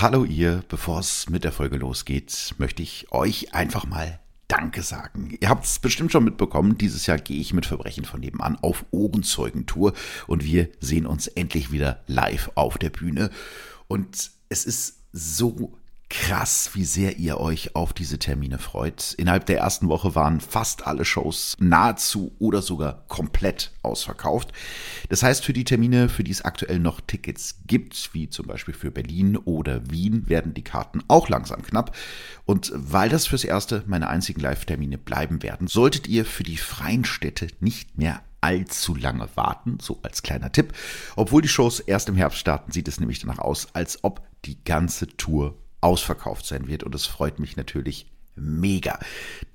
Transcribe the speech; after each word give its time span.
Hallo 0.00 0.24
ihr, 0.24 0.64
bevor 0.66 1.00
es 1.00 1.28
mit 1.28 1.44
der 1.44 1.52
Folge 1.52 1.76
losgeht, 1.76 2.54
möchte 2.56 2.82
ich 2.82 3.12
euch 3.12 3.52
einfach 3.52 3.84
mal 3.84 4.18
Danke 4.48 4.80
sagen. 4.80 5.36
Ihr 5.38 5.50
habt 5.50 5.66
es 5.66 5.78
bestimmt 5.78 6.10
schon 6.10 6.24
mitbekommen, 6.24 6.78
dieses 6.78 7.04
Jahr 7.04 7.18
gehe 7.18 7.38
ich 7.38 7.52
mit 7.52 7.66
Verbrechen 7.66 8.06
von 8.06 8.20
nebenan 8.20 8.56
auf 8.62 8.86
Ohrenzeugentour 8.92 9.92
und 10.26 10.42
wir 10.42 10.70
sehen 10.80 11.04
uns 11.04 11.26
endlich 11.26 11.70
wieder 11.70 12.02
live 12.06 12.50
auf 12.54 12.78
der 12.78 12.88
Bühne. 12.88 13.28
Und 13.88 14.30
es 14.48 14.64
ist 14.64 15.00
so 15.12 15.76
krass, 16.10 16.70
wie 16.74 16.84
sehr 16.84 17.18
ihr 17.18 17.38
euch 17.38 17.76
auf 17.76 17.92
diese 17.92 18.18
Termine 18.18 18.58
freut. 18.58 19.14
Innerhalb 19.16 19.46
der 19.46 19.58
ersten 19.58 19.88
Woche 19.88 20.14
waren 20.16 20.40
fast 20.40 20.86
alle 20.86 21.04
Shows 21.04 21.56
nahezu 21.60 22.32
oder 22.40 22.60
sogar 22.60 23.04
komplett 23.06 23.70
ausverkauft. 23.82 24.52
Das 25.08 25.22
heißt, 25.22 25.44
für 25.44 25.52
die 25.52 25.64
Termine, 25.64 26.08
für 26.08 26.24
die 26.24 26.32
es 26.32 26.42
aktuell 26.42 26.80
noch 26.80 27.00
Tickets 27.00 27.60
gibt, 27.66 28.12
wie 28.12 28.28
zum 28.28 28.48
Beispiel 28.48 28.74
für 28.74 28.90
Berlin 28.90 29.36
oder 29.36 29.88
Wien, 29.90 30.28
werden 30.28 30.52
die 30.52 30.64
Karten 30.64 31.02
auch 31.06 31.28
langsam 31.28 31.62
knapp. 31.62 31.96
Und 32.44 32.72
weil 32.74 33.08
das 33.08 33.28
fürs 33.28 33.44
Erste 33.44 33.84
meine 33.86 34.08
einzigen 34.08 34.40
Live-Termine 34.40 34.98
bleiben 34.98 35.42
werden, 35.44 35.68
solltet 35.68 36.08
ihr 36.08 36.24
für 36.24 36.42
die 36.42 36.56
freien 36.56 37.04
Städte 37.04 37.46
nicht 37.60 37.96
mehr 37.96 38.20
allzu 38.40 38.96
lange 38.96 39.28
warten, 39.36 39.78
so 39.80 40.00
als 40.02 40.22
kleiner 40.22 40.50
Tipp. 40.50 40.72
Obwohl 41.14 41.42
die 41.42 41.48
Shows 41.48 41.78
erst 41.78 42.08
im 42.08 42.16
Herbst 42.16 42.38
starten, 42.38 42.72
sieht 42.72 42.88
es 42.88 42.98
nämlich 42.98 43.20
danach 43.20 43.38
aus, 43.38 43.68
als 43.74 44.02
ob 44.02 44.22
die 44.44 44.62
ganze 44.64 45.06
Tour 45.06 45.56
ausverkauft 45.80 46.46
sein 46.46 46.66
wird. 46.66 46.82
Und 46.82 46.94
es 46.94 47.06
freut 47.06 47.38
mich 47.38 47.56
natürlich 47.56 48.06
mega, 48.34 48.98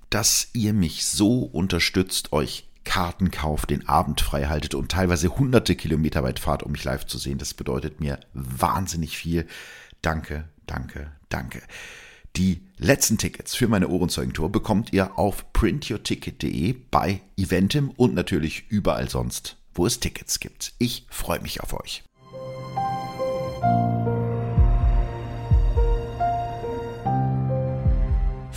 dass 0.09 0.49
ihr 0.53 0.73
mich 0.73 1.05
so 1.05 1.39
unterstützt, 1.39 2.31
euch 2.33 2.67
Karten 2.83 3.31
kauft, 3.31 3.71
den 3.71 3.89
Abend 3.89 4.21
frei 4.21 4.45
haltet 4.45 4.75
und 4.75 4.91
teilweise 4.91 5.38
hunderte 5.38 5.75
Kilometer 5.75 6.23
weit 6.23 6.39
fahrt, 6.39 6.63
um 6.63 6.71
mich 6.71 6.83
live 6.83 7.05
zu 7.05 7.17
sehen. 7.17 7.39
Das 7.39 7.53
bedeutet 7.53 7.99
mir 7.99 8.19
wahnsinnig 8.33 9.17
viel. 9.17 9.47
Danke, 10.02 10.47
danke, 10.67 11.11
danke. 11.30 11.61
Die 12.35 12.61
letzten 12.77 13.17
Tickets 13.17 13.55
für 13.55 13.67
meine 13.67 13.88
Ohrenzeugentour 13.88 14.52
bekommt 14.52 14.94
ihr 14.94 15.17
auf 15.17 15.52
printyourticket.de 15.53 16.75
bei 16.91 17.22
Eventim 17.38 17.91
und 17.91 18.13
natürlich 18.13 18.66
überall 18.69 19.09
sonst, 19.09 19.57
wo 19.73 19.85
es 19.85 20.00
Tickets 20.00 20.39
gibt. 20.39 20.73
Ich 20.78 21.07
freue 21.09 21.39
mich 21.39 21.61
auf 21.61 21.73
euch. 21.73 22.03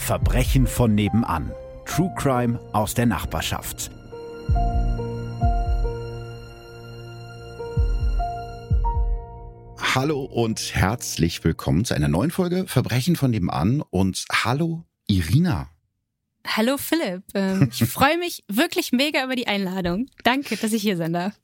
Verbrechen 0.08 0.66
von 0.66 0.94
nebenan. 0.94 1.52
True 1.84 2.10
Crime 2.16 2.58
aus 2.72 2.94
der 2.94 3.04
Nachbarschaft. 3.04 3.90
Hallo 9.76 10.22
und 10.24 10.74
herzlich 10.74 11.44
willkommen 11.44 11.84
zu 11.84 11.92
einer 11.92 12.08
neuen 12.08 12.30
Folge 12.30 12.66
Verbrechen 12.66 13.16
von 13.16 13.32
nebenan 13.32 13.82
und 13.90 14.24
hallo 14.32 14.86
Irina. 15.08 15.68
Hallo 16.46 16.78
Philipp, 16.78 17.24
ähm, 17.34 17.68
ich 17.70 17.84
freue 17.86 18.16
mich 18.16 18.44
wirklich 18.48 18.92
mega 18.92 19.22
über 19.22 19.36
die 19.36 19.46
Einladung. 19.46 20.06
Danke, 20.24 20.56
dass 20.56 20.72
ich 20.72 20.80
hier 20.80 20.96
sein 20.96 21.12
darf. 21.12 21.38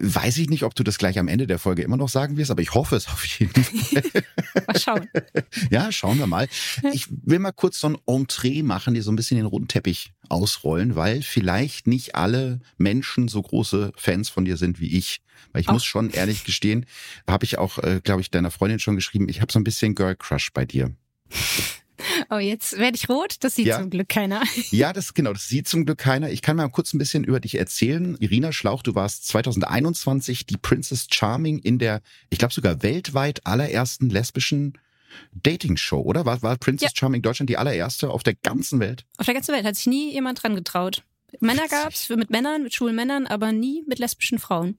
Weiß 0.00 0.38
ich 0.38 0.48
nicht, 0.50 0.62
ob 0.64 0.74
du 0.74 0.82
das 0.82 0.98
gleich 0.98 1.18
am 1.18 1.28
Ende 1.28 1.46
der 1.46 1.58
Folge 1.58 1.82
immer 1.82 1.96
noch 1.96 2.08
sagen 2.08 2.36
wirst, 2.36 2.50
aber 2.50 2.62
ich 2.62 2.74
hoffe 2.74 2.96
es 2.96 3.08
auf 3.08 3.24
jeden 3.24 3.62
Fall. 3.62 4.02
mal 4.66 4.78
schauen. 4.78 5.08
Ja, 5.70 5.90
schauen 5.92 6.18
wir 6.18 6.26
mal. 6.26 6.48
Ich 6.92 7.06
will 7.10 7.38
mal 7.38 7.52
kurz 7.52 7.80
so 7.80 7.88
ein 7.88 7.98
Entree 8.06 8.62
machen, 8.62 8.94
die 8.94 9.00
so 9.00 9.10
ein 9.10 9.16
bisschen 9.16 9.36
den 9.36 9.46
roten 9.46 9.68
Teppich 9.68 10.12
ausrollen, 10.28 10.94
weil 10.94 11.22
vielleicht 11.22 11.86
nicht 11.86 12.14
alle 12.14 12.60
Menschen 12.76 13.28
so 13.28 13.42
große 13.42 13.92
Fans 13.96 14.28
von 14.28 14.44
dir 14.44 14.56
sind 14.56 14.80
wie 14.80 14.96
ich. 14.96 15.20
Weil 15.52 15.62
ich 15.62 15.68
auch. 15.68 15.74
muss 15.74 15.84
schon 15.84 16.10
ehrlich 16.10 16.44
gestehen, 16.44 16.86
habe 17.28 17.44
ich 17.44 17.58
auch, 17.58 17.78
äh, 17.78 18.00
glaube 18.02 18.20
ich, 18.20 18.30
deiner 18.30 18.50
Freundin 18.50 18.78
schon 18.78 18.96
geschrieben, 18.96 19.28
ich 19.28 19.40
habe 19.40 19.52
so 19.52 19.58
ein 19.58 19.64
bisschen 19.64 19.94
Girl 19.94 20.16
Crush 20.16 20.52
bei 20.52 20.64
dir. 20.64 20.94
Oh, 22.30 22.38
jetzt 22.38 22.78
werde 22.78 22.96
ich 22.96 23.08
rot. 23.08 23.36
Das 23.40 23.54
sieht 23.54 23.66
ja. 23.66 23.78
zum 23.78 23.90
Glück 23.90 24.08
keiner. 24.08 24.42
Ja, 24.70 24.92
das 24.92 25.14
genau, 25.14 25.32
das 25.32 25.48
sieht 25.48 25.66
zum 25.66 25.84
Glück 25.86 25.98
keiner. 25.98 26.30
Ich 26.30 26.42
kann 26.42 26.56
mal 26.56 26.68
kurz 26.68 26.92
ein 26.92 26.98
bisschen 26.98 27.24
über 27.24 27.40
dich 27.40 27.56
erzählen. 27.56 28.16
Irina 28.20 28.52
Schlauch, 28.52 28.82
du 28.82 28.94
warst 28.94 29.26
2021 29.28 30.46
die 30.46 30.56
Princess 30.56 31.06
Charming 31.10 31.58
in 31.58 31.78
der, 31.78 32.02
ich 32.30 32.38
glaube 32.38 32.52
sogar 32.52 32.82
weltweit 32.82 33.46
allerersten 33.46 34.10
lesbischen 34.10 34.74
Dating-Show, 35.32 36.00
oder? 36.00 36.26
War, 36.26 36.42
war 36.42 36.56
Princess 36.56 36.92
ja. 36.92 36.96
Charming 36.96 37.22
Deutschland 37.22 37.48
die 37.50 37.56
allererste 37.56 38.10
auf 38.10 38.22
der 38.22 38.34
ganzen 38.34 38.80
Welt? 38.80 39.04
Auf 39.16 39.26
der 39.26 39.34
ganzen 39.34 39.54
Welt 39.54 39.64
hat 39.64 39.76
sich 39.76 39.86
nie 39.86 40.12
jemand 40.12 40.42
dran 40.42 40.54
getraut. 40.54 41.02
Männer 41.40 41.68
gab's 41.68 42.08
mit 42.08 42.30
Männern, 42.30 42.62
mit 42.62 42.74
schwulen 42.74 42.96
Männern, 42.96 43.26
aber 43.26 43.52
nie 43.52 43.84
mit 43.86 43.98
lesbischen 43.98 44.38
Frauen. 44.38 44.78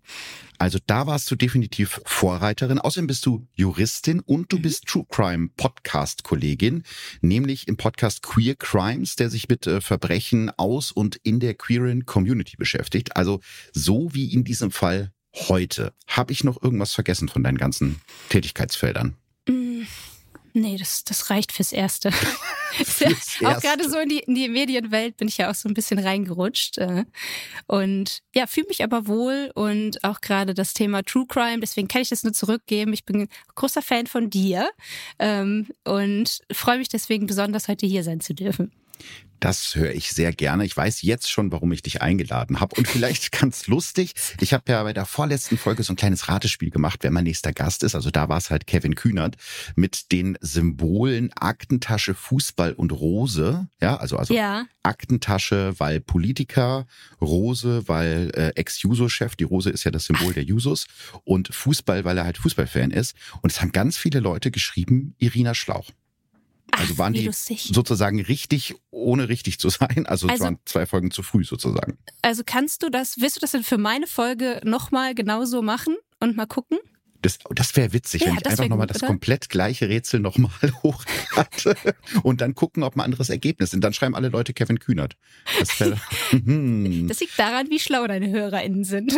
Also 0.57 0.79
da 0.85 1.07
warst 1.07 1.29
du 1.29 1.35
definitiv 1.35 2.01
Vorreiterin. 2.05 2.79
Außerdem 2.79 3.07
bist 3.07 3.25
du 3.25 3.47
Juristin 3.53 4.19
und 4.19 4.51
du 4.51 4.59
bist 4.59 4.85
True 4.85 5.05
Crime 5.09 5.49
Podcast 5.55 6.23
Kollegin, 6.23 6.83
nämlich 7.21 7.67
im 7.67 7.77
Podcast 7.77 8.23
Queer 8.23 8.55
Crimes, 8.55 9.15
der 9.15 9.29
sich 9.29 9.47
mit 9.47 9.67
äh, 9.67 9.79
Verbrechen 9.79 10.51
aus 10.57 10.91
und 10.91 11.17
in 11.17 11.39
der 11.39 11.53
queeren 11.53 12.05
Community 12.05 12.57
beschäftigt. 12.57 13.15
Also 13.15 13.39
so 13.71 14.13
wie 14.13 14.33
in 14.33 14.43
diesem 14.43 14.71
Fall 14.71 15.11
heute. 15.35 15.93
Habe 16.07 16.33
ich 16.33 16.43
noch 16.43 16.61
irgendwas 16.61 16.93
vergessen 16.93 17.29
von 17.29 17.43
deinen 17.43 17.57
ganzen 17.57 18.01
Tätigkeitsfeldern? 18.29 19.15
Nee, 20.53 20.77
das, 20.77 21.03
das 21.03 21.29
reicht 21.29 21.51
fürs 21.51 21.71
Erste. 21.71 22.11
fürs 22.71 23.01
Erste. 23.01 23.47
Auch 23.47 23.59
gerade 23.61 23.89
so 23.89 23.97
in 23.99 24.09
die, 24.09 24.19
in 24.19 24.35
die 24.35 24.49
Medienwelt 24.49 25.17
bin 25.17 25.27
ich 25.27 25.37
ja 25.37 25.49
auch 25.49 25.55
so 25.55 25.67
ein 25.69 25.73
bisschen 25.73 25.99
reingerutscht. 25.99 26.77
Äh. 26.77 27.05
Und 27.67 28.19
ja, 28.33 28.47
fühle 28.47 28.67
mich 28.67 28.83
aber 28.83 29.07
wohl 29.07 29.51
und 29.55 30.03
auch 30.03 30.21
gerade 30.21 30.53
das 30.53 30.73
Thema 30.73 31.03
True 31.03 31.25
Crime, 31.27 31.59
deswegen 31.59 31.87
kann 31.87 32.01
ich 32.01 32.09
das 32.09 32.23
nur 32.23 32.33
zurückgeben. 32.33 32.93
Ich 32.93 33.05
bin 33.05 33.21
ein 33.21 33.29
großer 33.55 33.81
Fan 33.81 34.07
von 34.07 34.29
dir 34.29 34.69
ähm, 35.19 35.67
und 35.83 36.39
freue 36.51 36.77
mich 36.77 36.89
deswegen 36.89 37.27
besonders, 37.27 37.67
heute 37.67 37.85
hier 37.85 38.03
sein 38.03 38.21
zu 38.21 38.33
dürfen. 38.33 38.71
Das 39.39 39.75
höre 39.75 39.93
ich 39.93 40.11
sehr 40.11 40.33
gerne. 40.33 40.65
Ich 40.65 40.75
weiß 40.75 41.01
jetzt 41.01 41.31
schon, 41.31 41.51
warum 41.51 41.71
ich 41.71 41.81
dich 41.81 42.01
eingeladen 42.01 42.59
habe. 42.59 42.75
Und 42.75 42.87
vielleicht 42.87 43.31
ganz 43.39 43.67
lustig, 43.67 44.13
ich 44.39 44.53
habe 44.53 44.71
ja 44.71 44.83
bei 44.83 44.93
der 44.93 45.05
vorletzten 45.05 45.57
Folge 45.57 45.83
so 45.83 45.93
ein 45.93 45.95
kleines 45.95 46.27
Ratespiel 46.27 46.69
gemacht, 46.69 46.99
wer 47.03 47.11
mein 47.11 47.23
nächster 47.23 47.53
Gast 47.53 47.83
ist. 47.83 47.95
Also 47.95 48.11
da 48.11 48.27
war 48.27 48.37
es 48.37 48.49
halt 48.49 48.67
Kevin 48.67 48.95
Kühnert 48.95 49.37
mit 49.75 50.11
den 50.11 50.37
Symbolen 50.41 51.31
Aktentasche, 51.33 52.13
Fußball 52.13 52.73
und 52.73 52.91
Rose. 52.91 53.67
Ja, 53.81 53.95
also, 53.97 54.17
also 54.17 54.33
ja. 54.33 54.65
Aktentasche, 54.83 55.73
weil 55.77 56.01
Politiker, 56.01 56.85
Rose, 57.21 57.87
weil 57.87 58.31
äh, 58.35 58.49
Ex-Juso-Chef, 58.55 59.35
die 59.35 59.43
Rose 59.45 59.69
ist 59.69 59.83
ja 59.83 59.91
das 59.91 60.05
Symbol 60.05 60.33
der 60.33 60.43
Jusos 60.43 60.85
und 61.23 61.53
Fußball, 61.53 62.03
weil 62.03 62.17
er 62.17 62.25
halt 62.25 62.37
Fußballfan 62.37 62.91
ist. 62.91 63.15
Und 63.41 63.51
es 63.51 63.61
haben 63.61 63.71
ganz 63.71 63.97
viele 63.97 64.19
Leute 64.19 64.51
geschrieben, 64.51 65.15
Irina 65.17 65.53
Schlauch. 65.53 65.91
Also 66.79 66.97
waren 66.97 67.13
die 67.13 67.25
lustig. 67.25 67.69
sozusagen 67.73 68.21
richtig, 68.21 68.75
ohne 68.89 69.29
richtig 69.29 69.59
zu 69.59 69.69
sein. 69.69 70.05
Also, 70.05 70.27
also 70.27 70.33
es 70.33 70.39
waren 70.39 70.59
zwei 70.65 70.85
Folgen 70.85 71.11
zu 71.11 71.23
früh 71.23 71.43
sozusagen. 71.43 71.97
Also 72.21 72.43
kannst 72.45 72.83
du 72.83 72.89
das, 72.89 73.17
willst 73.19 73.35
du 73.35 73.39
das 73.41 73.51
denn 73.51 73.63
für 73.63 73.77
meine 73.77 74.07
Folge 74.07 74.61
nochmal 74.63 75.13
genauso 75.13 75.61
machen 75.61 75.95
und 76.19 76.37
mal 76.37 76.47
gucken? 76.47 76.77
Das, 77.21 77.39
das 77.53 77.75
wäre 77.75 77.91
witzig, 77.91 78.21
ja, 78.21 78.27
wenn 78.27 78.37
ich 78.37 78.45
einfach 78.45 78.67
nochmal 78.67 78.87
das 78.87 79.01
komplett 79.01 79.49
gleiche 79.49 79.89
Rätsel 79.89 80.21
nochmal 80.21 80.51
hochlade 80.83 81.75
und 82.23 82.39
dann 82.39 82.55
gucken, 82.55 82.83
ob 82.83 82.95
ein 82.95 83.01
anderes 83.01 83.29
Ergebnis 83.29 83.69
ist. 83.69 83.75
Und 83.75 83.81
dann 83.81 83.93
schreiben 83.93 84.15
alle 84.15 84.29
Leute 84.29 84.53
Kevin 84.53 84.79
Kühnert. 84.79 85.17
Das, 85.59 85.79
wär, 85.79 85.99
hm. 86.29 87.07
das 87.09 87.19
liegt 87.19 87.37
daran, 87.37 87.69
wie 87.69 87.79
schlau 87.79 88.07
deine 88.07 88.29
HörerInnen 88.29 88.85
sind. 88.85 89.13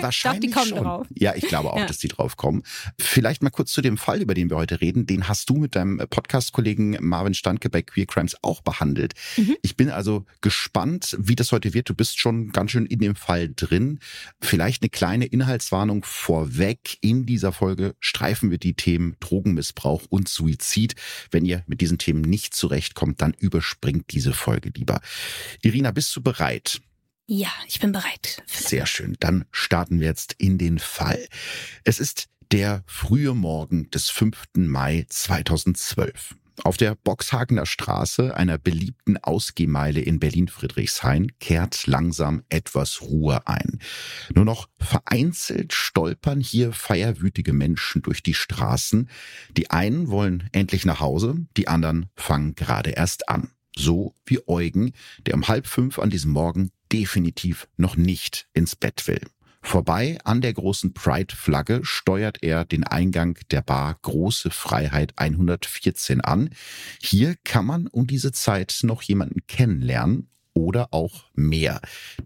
ich 0.06 0.20
glaub, 0.20 0.40
die 0.40 0.50
kommen 0.50 0.68
schon. 0.68 0.84
drauf. 0.84 1.06
Ja, 1.14 1.34
ich 1.34 1.48
glaube 1.48 1.72
auch, 1.72 1.78
ja. 1.78 1.86
dass 1.86 1.98
die 1.98 2.08
drauf 2.08 2.36
kommen. 2.36 2.62
Vielleicht 2.98 3.42
mal 3.42 3.50
kurz 3.50 3.72
zu 3.72 3.82
dem 3.82 3.98
Fall, 3.98 4.22
über 4.22 4.34
den 4.34 4.48
wir 4.48 4.56
heute 4.56 4.80
reden. 4.80 5.06
Den 5.06 5.26
hast 5.26 5.50
du 5.50 5.54
mit 5.54 5.74
deinem 5.74 5.98
Podcast-Kollegen 5.98 6.98
Marvin 7.00 7.34
Standke 7.34 7.68
bei 7.68 7.82
Queer 7.82 8.06
Crimes 8.06 8.36
auch 8.42 8.60
behandelt. 8.60 9.14
Mhm. 9.36 9.56
Ich 9.62 9.76
bin 9.76 9.90
also 9.90 10.24
gespannt, 10.40 11.16
wie 11.18 11.34
das 11.34 11.50
heute 11.50 11.74
wird. 11.74 11.88
Du 11.88 11.94
bist 11.94 12.20
schon 12.20 12.52
ganz 12.52 12.70
schön 12.70 12.86
in 12.86 13.00
dem 13.00 13.16
Fall 13.16 13.50
drin. 13.54 13.98
Vielleicht 14.40 14.82
eine 14.82 14.90
kleine 14.90 15.26
Inhaltswarnung 15.26 16.04
vorweg 16.04 16.98
in 17.00 17.26
die 17.26 17.39
dieser 17.40 17.52
Folge 17.52 17.94
streifen 18.00 18.50
wir 18.50 18.58
die 18.58 18.74
Themen 18.74 19.16
Drogenmissbrauch 19.18 20.02
und 20.10 20.28
Suizid. 20.28 20.94
Wenn 21.30 21.46
ihr 21.46 21.64
mit 21.66 21.80
diesen 21.80 21.96
Themen 21.96 22.20
nicht 22.20 22.52
zurechtkommt, 22.52 23.22
dann 23.22 23.32
überspringt 23.32 24.12
diese 24.12 24.34
Folge 24.34 24.70
lieber. 24.76 25.00
Irina, 25.62 25.90
bist 25.90 26.14
du 26.14 26.20
bereit? 26.20 26.82
Ja, 27.26 27.48
ich 27.66 27.80
bin 27.80 27.92
bereit. 27.92 28.42
Sehr 28.46 28.84
schön. 28.84 29.16
Dann 29.20 29.46
starten 29.52 30.00
wir 30.00 30.08
jetzt 30.08 30.34
in 30.34 30.58
den 30.58 30.78
Fall. 30.78 31.26
Es 31.82 31.98
ist 31.98 32.28
der 32.52 32.82
frühe 32.84 33.32
Morgen 33.32 33.90
des 33.90 34.10
5. 34.10 34.36
Mai 34.56 35.06
2012. 35.08 36.34
Auf 36.62 36.76
der 36.76 36.94
Boxhagener 36.94 37.64
Straße, 37.64 38.36
einer 38.36 38.58
beliebten 38.58 39.16
Ausgehmeile 39.16 40.00
in 40.00 40.20
Berlin-Friedrichshain, 40.20 41.32
kehrt 41.38 41.86
langsam 41.86 42.42
etwas 42.50 43.00
Ruhe 43.02 43.46
ein. 43.46 43.78
Nur 44.34 44.44
noch 44.44 44.68
vereinzelt 44.78 45.72
stolpern 45.72 46.40
hier 46.40 46.72
feierwütige 46.72 47.52
Menschen 47.52 48.02
durch 48.02 48.22
die 48.22 48.34
Straßen. 48.34 49.08
Die 49.56 49.70
einen 49.70 50.08
wollen 50.08 50.48
endlich 50.52 50.84
nach 50.84 51.00
Hause, 51.00 51.46
die 51.56 51.68
anderen 51.68 52.10
fangen 52.14 52.54
gerade 52.54 52.90
erst 52.90 53.28
an. 53.28 53.50
So 53.76 54.14
wie 54.26 54.46
Eugen, 54.46 54.92
der 55.26 55.34
um 55.34 55.48
halb 55.48 55.66
fünf 55.66 55.98
an 55.98 56.10
diesem 56.10 56.32
Morgen 56.32 56.70
definitiv 56.92 57.68
noch 57.76 57.96
nicht 57.96 58.48
ins 58.52 58.76
Bett 58.76 59.06
will. 59.06 59.22
Vorbei 59.62 60.18
an 60.24 60.40
der 60.40 60.54
großen 60.54 60.94
Pride-Flagge 60.94 61.80
steuert 61.82 62.42
er 62.42 62.64
den 62.64 62.84
Eingang 62.84 63.38
der 63.50 63.62
Bar 63.62 63.98
Große 64.02 64.50
Freiheit 64.50 65.12
114 65.16 66.20
an. 66.20 66.50
Hier 67.02 67.36
kann 67.44 67.66
man 67.66 67.86
um 67.86 68.06
diese 68.06 68.32
Zeit 68.32 68.80
noch 68.82 69.02
jemanden 69.02 69.46
kennenlernen 69.46 70.30
oder 70.60 70.88
auch 70.92 71.24
mehr. 71.34 71.80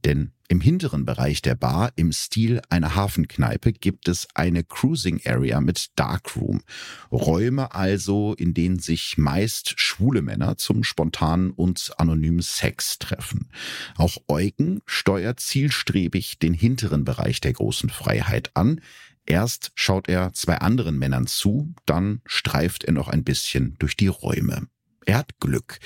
Denn 0.04 0.32
im 0.48 0.60
hinteren 0.60 1.06
Bereich 1.06 1.40
der 1.40 1.54
Bar, 1.54 1.92
im 1.96 2.12
Stil 2.12 2.60
einer 2.69 2.94
Hafenkneipe, 2.94 3.72
gibt 3.72 4.08
es 4.08 4.28
eine 4.34 4.62
Cruising 4.62 5.20
Area 5.25 5.60
mit 5.60 5.86
Darkroom. 5.96 6.62
Räume 7.10 7.75
also, 7.75 8.34
in 8.34 8.52
denen 8.52 8.78
sich 8.78 9.16
meist 9.16 9.81
schwule 9.81 10.20
Männer 10.20 10.58
zum 10.58 10.84
spontanen 10.84 11.50
und 11.50 11.92
anonymen 11.96 12.42
Sex 12.42 12.98
treffen. 12.98 13.48
Auch 13.96 14.19
Eugen 14.28 14.82
steuert 14.84 15.40
zielstrebig 15.40 16.38
den 16.38 16.52
hinteren 16.52 17.04
Bereich 17.04 17.40
der 17.40 17.54
großen 17.54 17.88
Freiheit 17.88 18.50
an. 18.54 18.81
Erst 19.26 19.72
schaut 19.75 20.08
er 20.08 20.34
zwei 20.34 20.58
anderen 20.58 20.98
Männern 20.98 21.26
zu, 21.26 21.72
dann 21.86 22.20
streift 22.26 22.84
er 22.84 22.92
noch 22.92 23.08
ein 23.08 23.25
bisschen 23.25 23.76
durch 23.78 23.96
die 23.96 24.08
Räume. 24.08 24.66
Er 25.06 25.18
hat 25.18 25.38
Glück. 25.40 25.78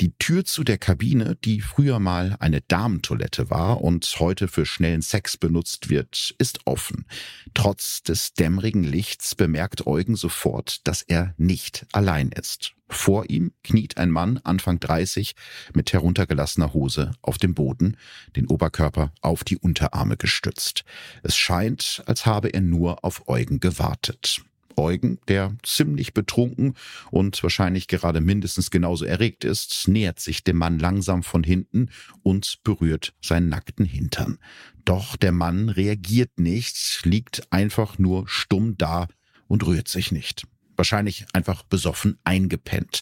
Die 0.00 0.12
Tür 0.18 0.44
zu 0.44 0.64
der 0.64 0.78
Kabine, 0.78 1.36
die 1.44 1.60
früher 1.60 2.00
mal 2.00 2.36
eine 2.40 2.60
Damentoilette 2.62 3.50
war 3.50 3.80
und 3.80 4.04
heute 4.18 4.48
für 4.48 4.66
schnellen 4.66 5.02
Sex 5.02 5.36
benutzt 5.36 5.88
wird, 5.88 6.34
ist 6.38 6.60
offen. 6.64 7.06
Trotz 7.54 8.02
des 8.02 8.34
dämmerigen 8.34 8.82
Lichts 8.82 9.34
bemerkt 9.34 9.86
Eugen 9.86 10.16
sofort, 10.16 10.86
dass 10.86 11.02
er 11.02 11.34
nicht 11.36 11.86
allein 11.92 12.30
ist. 12.30 12.74
Vor 12.88 13.28
ihm 13.30 13.52
kniet 13.64 13.98
ein 13.98 14.10
Mann, 14.10 14.38
Anfang 14.44 14.78
30, 14.78 15.34
mit 15.74 15.92
heruntergelassener 15.92 16.72
Hose 16.72 17.12
auf 17.20 17.38
dem 17.38 17.54
Boden, 17.54 17.96
den 18.36 18.46
Oberkörper 18.46 19.12
auf 19.20 19.42
die 19.42 19.58
Unterarme 19.58 20.16
gestützt. 20.16 20.84
Es 21.22 21.36
scheint, 21.36 22.02
als 22.06 22.26
habe 22.26 22.48
er 22.48 22.60
nur 22.60 23.04
auf 23.04 23.28
Eugen 23.28 23.58
gewartet. 23.58 24.42
Eugen, 24.76 25.18
der 25.28 25.56
ziemlich 25.62 26.14
betrunken 26.14 26.74
und 27.10 27.42
wahrscheinlich 27.42 27.88
gerade 27.88 28.20
mindestens 28.20 28.70
genauso 28.70 29.04
erregt 29.04 29.44
ist, 29.44 29.88
nähert 29.88 30.20
sich 30.20 30.44
dem 30.44 30.56
Mann 30.56 30.78
langsam 30.78 31.22
von 31.22 31.42
hinten 31.42 31.90
und 32.22 32.58
berührt 32.62 33.14
seinen 33.22 33.48
nackten 33.48 33.86
Hintern. 33.86 34.38
Doch 34.84 35.16
der 35.16 35.32
Mann 35.32 35.68
reagiert 35.68 36.38
nicht, 36.38 37.00
liegt 37.04 37.52
einfach 37.52 37.98
nur 37.98 38.28
stumm 38.28 38.76
da 38.76 39.08
und 39.48 39.66
rührt 39.66 39.88
sich 39.88 40.12
nicht. 40.12 40.46
Wahrscheinlich 40.76 41.24
einfach 41.32 41.62
besoffen 41.62 42.18
eingepennt. 42.24 43.00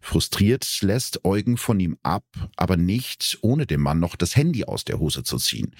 Frustriert 0.00 0.82
lässt 0.82 1.24
Eugen 1.24 1.56
von 1.56 1.78
ihm 1.78 1.96
ab, 2.02 2.24
aber 2.56 2.76
nicht, 2.76 3.38
ohne 3.42 3.66
dem 3.66 3.80
Mann 3.80 4.00
noch 4.00 4.16
das 4.16 4.34
Handy 4.34 4.64
aus 4.64 4.84
der 4.84 4.98
Hose 4.98 5.22
zu 5.22 5.38
ziehen. 5.38 5.74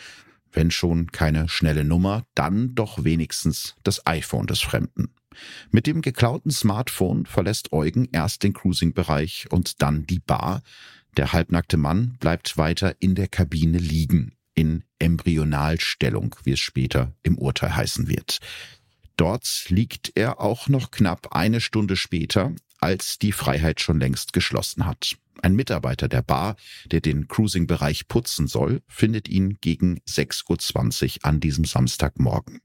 Wenn 0.53 0.71
schon 0.71 1.11
keine 1.11 1.49
schnelle 1.49 1.83
Nummer, 1.83 2.25
dann 2.35 2.75
doch 2.75 3.05
wenigstens 3.05 3.75
das 3.83 4.06
iPhone 4.06 4.47
des 4.47 4.61
Fremden. 4.61 5.12
Mit 5.70 5.87
dem 5.87 6.02
geklauten 6.02 6.50
Smartphone 6.50 7.26
verlässt 7.26 7.73
Eugen 7.73 8.08
erst 8.12 8.43
den 8.43 8.52
Cruising-Bereich 8.52 9.46
und 9.50 9.82
dann 9.82 10.06
die 10.06 10.19
Bar. 10.19 10.62
Der 11.17 11.32
halbnackte 11.32 11.76
Mann 11.76 12.17
bleibt 12.20 12.56
weiter 12.56 12.96
in 13.00 13.14
der 13.14 13.29
Kabine 13.29 13.79
liegen, 13.79 14.34
in 14.55 14.84
Embryonalstellung, 14.99 16.37
wie 16.44 16.52
es 16.52 16.61
später 16.61 17.14
im 17.23 17.38
Urteil 17.38 17.76
heißen 17.76 18.08
wird. 18.08 18.38
Dort 19.17 19.67
liegt 19.69 20.12
er 20.14 20.40
auch 20.40 20.69
noch 20.69 20.90
knapp 20.90 21.35
eine 21.35 21.61
Stunde 21.61 21.96
später, 21.96 22.55
als 22.78 23.19
die 23.19 23.32
Freiheit 23.32 23.81
schon 23.81 24.00
längst 24.00 24.32
geschlossen 24.32 24.87
hat. 24.87 25.17
Ein 25.43 25.55
Mitarbeiter 25.55 26.08
der 26.08 26.23
Bar, 26.23 26.56
der 26.87 27.00
den 27.00 27.28
Cruising-Bereich 27.28 28.08
putzen 28.08 28.46
soll, 28.46 28.82
findet 28.87 29.28
ihn 29.28 29.58
gegen 29.61 29.99
6.20 30.08 31.19
Uhr 31.19 31.25
an 31.25 31.40
diesem 31.40 31.64
Samstagmorgen. 31.64 32.61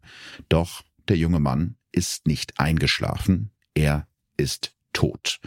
Doch 0.49 0.83
der 1.07 1.17
junge 1.17 1.39
Mann 1.39 1.75
ist 1.97 2.27
nicht 2.27 2.59
eingeschlafen, 2.59 3.49
er 3.73 4.07
ist 4.37 4.75
tot. 4.93 5.39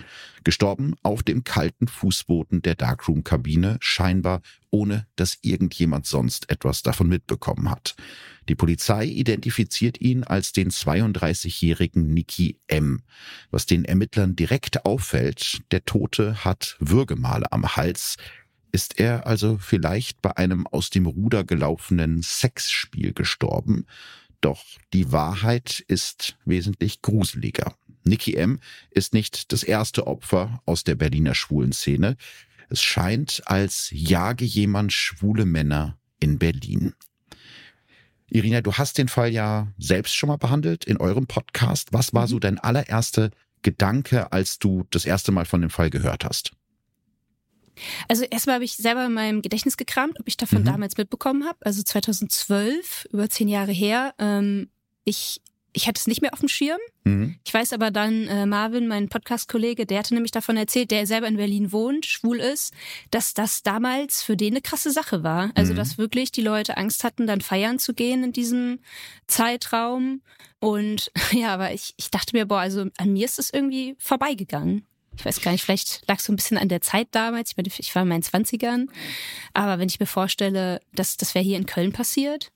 Gestorben 0.43 0.97
auf 1.05 1.23
dem 1.23 1.45
kalten 1.45 1.87
Fußboden 1.87 2.61
der 2.63 2.75
Darkroom-Kabine, 2.75 3.79
scheinbar 3.81 4.43
ohne 4.71 5.07
dass 5.15 5.39
irgendjemand 5.43 6.07
sonst 6.07 6.51
etwas 6.51 6.83
davon 6.83 7.09
mitbekommen 7.09 7.71
hat. 7.71 7.95
Die 8.49 8.57
Polizei 8.57 9.05
identifiziert 9.05 10.01
ihn 10.01 10.25
als 10.25 10.53
den 10.53 10.71
32-jährigen 10.71 12.13
Nicky 12.13 12.59
M. 12.67 13.03
Was 13.53 13.65
den 13.65 13.85
Ermittlern 13.85 14.35
direkt 14.35 14.85
auffällt, 14.85 15.63
der 15.71 15.85
Tote 15.85 16.45
hat 16.45 16.77
Würgemale 16.81 17.53
am 17.53 17.77
Hals. 17.77 18.17
Ist 18.73 18.99
er 18.99 19.27
also 19.27 19.57
vielleicht 19.59 20.21
bei 20.21 20.37
einem 20.37 20.67
aus 20.67 20.91
dem 20.91 21.07
Ruder 21.07 21.45
gelaufenen 21.45 22.23
Sexspiel 22.23 23.13
gestorben? 23.13 23.87
Doch 24.41 24.65
die 24.93 25.13
Wahrheit 25.13 25.85
ist 25.87 26.37
wesentlich 26.45 27.03
gruseliger. 27.03 27.75
Nicky 28.05 28.35
M. 28.35 28.61
ist 28.91 29.13
nicht 29.13 29.53
das 29.53 29.63
erste 29.63 30.07
Opfer 30.07 30.63
aus 30.65 30.85
der 30.85 30.95
Berliner 30.95 31.35
schwulen 31.35 31.73
Szene. 31.73 32.17
Es 32.71 32.83
scheint, 32.83 33.43
als 33.47 33.89
jage 33.93 34.45
jemand 34.45 34.93
schwule 34.93 35.45
Männer 35.45 35.99
in 36.19 36.39
Berlin. 36.39 36.95
Irina, 38.29 38.61
du 38.61 38.73
hast 38.75 38.97
den 38.97 39.09
Fall 39.09 39.33
ja 39.33 39.73
selbst 39.77 40.15
schon 40.15 40.29
mal 40.29 40.39
behandelt 40.39 40.85
in 40.85 40.97
eurem 40.97 41.27
Podcast. 41.27 41.93
Was 41.93 42.15
war 42.15 42.29
so 42.29 42.39
dein 42.39 42.59
allererster 42.59 43.31
Gedanke, 43.63 44.33
als 44.33 44.59
du 44.59 44.87
das 44.91 45.05
erste 45.05 45.33
Mal 45.33 45.45
von 45.45 45.61
dem 45.61 45.71
Fall 45.71 45.91
gehört 45.91 46.25
hast? 46.25 46.53
Also 48.09 48.25
erstmal 48.25 48.57
habe 48.57 48.65
ich 48.65 48.77
selber 48.77 49.07
in 49.07 49.13
meinem 49.13 49.43
Gedächtnis 49.43 49.77
gekramt, 49.77 50.21
ob 50.21 50.29
ich 50.29 50.37
davon 50.37 50.61
mhm. 50.61 50.67
damals 50.67 50.97
mitbekommen 50.97 51.45
habe. 51.47 51.59
Also 51.63 51.83
2012, 51.83 53.09
über 53.13 53.29
zehn 53.29 53.49
Jahre 53.49 53.73
her. 53.73 54.15
Ähm, 54.19 54.69
ich 55.05 55.41
ich 55.73 55.87
hatte 55.87 55.99
es 55.99 56.07
nicht 56.07 56.23
mehr 56.23 56.33
auf 56.33 56.41
dem 56.41 56.49
Schirm. 56.49 56.81
Mhm. 57.05 57.37
Ich 57.45 57.55
weiß 57.55 57.73
aber 57.73 57.91
dann, 57.91 58.27
äh, 58.27 58.47
Marvin, 58.47 58.89
mein 58.89 59.09
Podcast-Kollege, 59.09 59.87
der 59.87 59.99
hatte 59.99 60.15
nämlich 60.15 60.33
davon 60.33 60.57
erzählt, 60.57 60.91
der 60.91 61.07
selber 61.07 61.29
in 61.29 61.37
Berlin 61.37 61.73
wohnt, 61.73 62.07
schwul 62.07 62.41
ist, 62.41 62.75
dass 63.11 63.35
das 63.35 63.63
damals 63.63 64.23
für 64.23 64.37
den 64.37 64.55
eine 64.55 64.63
krasse 64.63 64.91
Sache 64.91 65.23
war. 65.23 65.51
Also, 65.55 65.73
mhm. 65.73 65.77
dass 65.77 65.99
wirklich 65.99 66.33
die 66.33 66.43
Leute 66.43 66.77
Angst 66.77 67.05
hatten, 67.05 67.27
dann 67.27 67.41
feiern 67.41 67.79
zu 67.79 67.95
gehen 67.95 68.25
in 68.25 68.33
diesem 68.33 68.81
Zeitraum. 69.27 70.23
Und 70.59 71.13
ja, 71.33 71.55
aber 71.55 71.73
ich, 71.73 71.95
ich 71.97 72.11
dachte 72.11 72.37
mir, 72.37 72.47
boah, 72.47 72.61
also 72.61 72.87
an 72.97 73.13
mir 73.13 73.25
ist 73.25 73.39
es 73.39 73.53
irgendwie 73.53 73.95
vorbeigegangen 73.99 74.87
ich 75.17 75.25
weiß 75.25 75.41
gar 75.43 75.53
nicht, 75.53 75.65
vielleicht 75.65 76.07
lag 76.09 76.19
es 76.19 76.25
so 76.25 76.33
ein 76.33 76.37
bisschen 76.37 76.59
an 76.59 76.69
der 76.69 76.81
Zeit 76.81 77.09
damals. 77.13 77.51
Ich, 77.51 77.57
meine, 77.57 77.69
ich 77.69 77.95
war 77.95 78.03
in 78.03 78.09
meinen 78.09 78.23
Zwanzigern. 78.23 78.91
Aber 79.53 79.79
wenn 79.79 79.89
ich 79.89 80.01
mir 80.01 80.07
vorstelle, 80.07 80.81
dass 80.93 81.17
das 81.17 81.35
wäre 81.35 81.45
hier 81.45 81.59
in 81.59 81.67
Köln 81.67 81.93
passiert, 81.93 82.53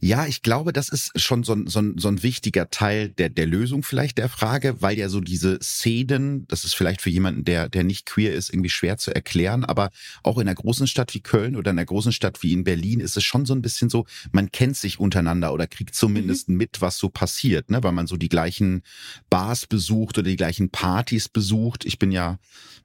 ja, 0.00 0.26
ich 0.26 0.42
glaube, 0.42 0.72
das 0.72 0.90
ist 0.90 1.20
schon 1.20 1.42
so 1.42 1.54
ein, 1.54 1.66
so 1.66 1.80
ein, 1.80 1.98
so 1.98 2.06
ein 2.06 2.22
wichtiger 2.22 2.70
Teil 2.70 3.08
der, 3.08 3.30
der 3.30 3.46
Lösung 3.46 3.82
vielleicht 3.82 4.18
der 4.18 4.28
Frage, 4.28 4.80
weil 4.80 4.96
ja 4.96 5.08
so 5.08 5.20
diese 5.20 5.58
Szenen, 5.60 6.46
das 6.46 6.64
ist 6.64 6.76
vielleicht 6.76 7.02
für 7.02 7.10
jemanden, 7.10 7.44
der, 7.44 7.68
der 7.68 7.82
nicht 7.82 8.06
queer 8.06 8.32
ist, 8.32 8.50
irgendwie 8.50 8.70
schwer 8.70 8.96
zu 8.96 9.12
erklären, 9.12 9.64
aber 9.64 9.90
auch 10.22 10.38
in 10.38 10.46
einer 10.46 10.54
großen 10.54 10.86
Stadt 10.86 11.14
wie 11.14 11.20
Köln 11.20 11.56
oder 11.56 11.72
in 11.72 11.78
einer 11.78 11.86
großen 11.86 12.12
Stadt 12.12 12.44
wie 12.44 12.52
in 12.52 12.62
Berlin 12.62 13.00
ist 13.00 13.16
es 13.16 13.24
schon 13.24 13.44
so 13.44 13.54
ein 13.54 13.62
bisschen 13.62 13.90
so, 13.90 14.06
man 14.30 14.52
kennt 14.52 14.76
sich 14.76 15.00
untereinander 15.00 15.52
oder 15.52 15.66
kriegt 15.66 15.96
zumindest 15.96 16.48
mhm. 16.48 16.58
mit, 16.58 16.80
was 16.80 16.98
so 16.98 17.08
passiert, 17.08 17.68
ne? 17.68 17.82
weil 17.82 17.92
man 17.92 18.06
so 18.06 18.16
die 18.16 18.28
gleichen 18.28 18.82
Bars 19.30 19.66
besucht 19.66 20.16
oder 20.16 20.28
die 20.28 20.36
gleichen 20.36 20.70
Partys 20.70 21.28
besucht. 21.28 21.84
Ich 21.84 21.98
bin 21.98 22.12
ja 22.12 22.38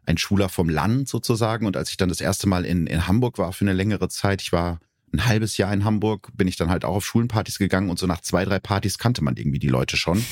ein 0.07 0.17
Schwuler 0.17 0.50
vom 0.50 0.67
Land 0.67 1.10
sozusagen 1.10 1.67
und 1.67 1.77
als 1.77 1.91
ich 1.91 1.98
dann 1.98 2.10
das 2.10 2.22
erste 2.22 2.48
Mal 2.48 2.65
in, 2.65 2.88
in 2.88 3.05
Hamburg 3.05 3.38
war 3.38 3.53
für 3.53 3.65
eine 3.65 3.74
längere 3.74 4.10
Zeit, 4.10 4.41
ich 4.41 4.51
war 4.51 4.79
ein 5.13 5.25
halbes 5.25 5.58
Jahr 5.58 5.72
in 5.74 5.86
Hamburg 5.86 6.29
bin 6.34 6.48
ich 6.48 6.55
dann 6.55 6.70
halt 6.70 6.84
auch 6.84 6.96
auf 6.96 7.05
Schulenpartys 7.05 7.60
gegangen 7.60 7.89
und 7.89 8.00
so 8.00 8.08
nach 8.08 8.22
zwei, 8.22 8.46
drei 8.46 8.60
Partys 8.60 8.98
kannte 8.98 9.24
man 9.24 9.38
irgendwie 9.38 9.60
die 9.60 9.67
Leute 9.67 9.96
schon. 9.96 10.25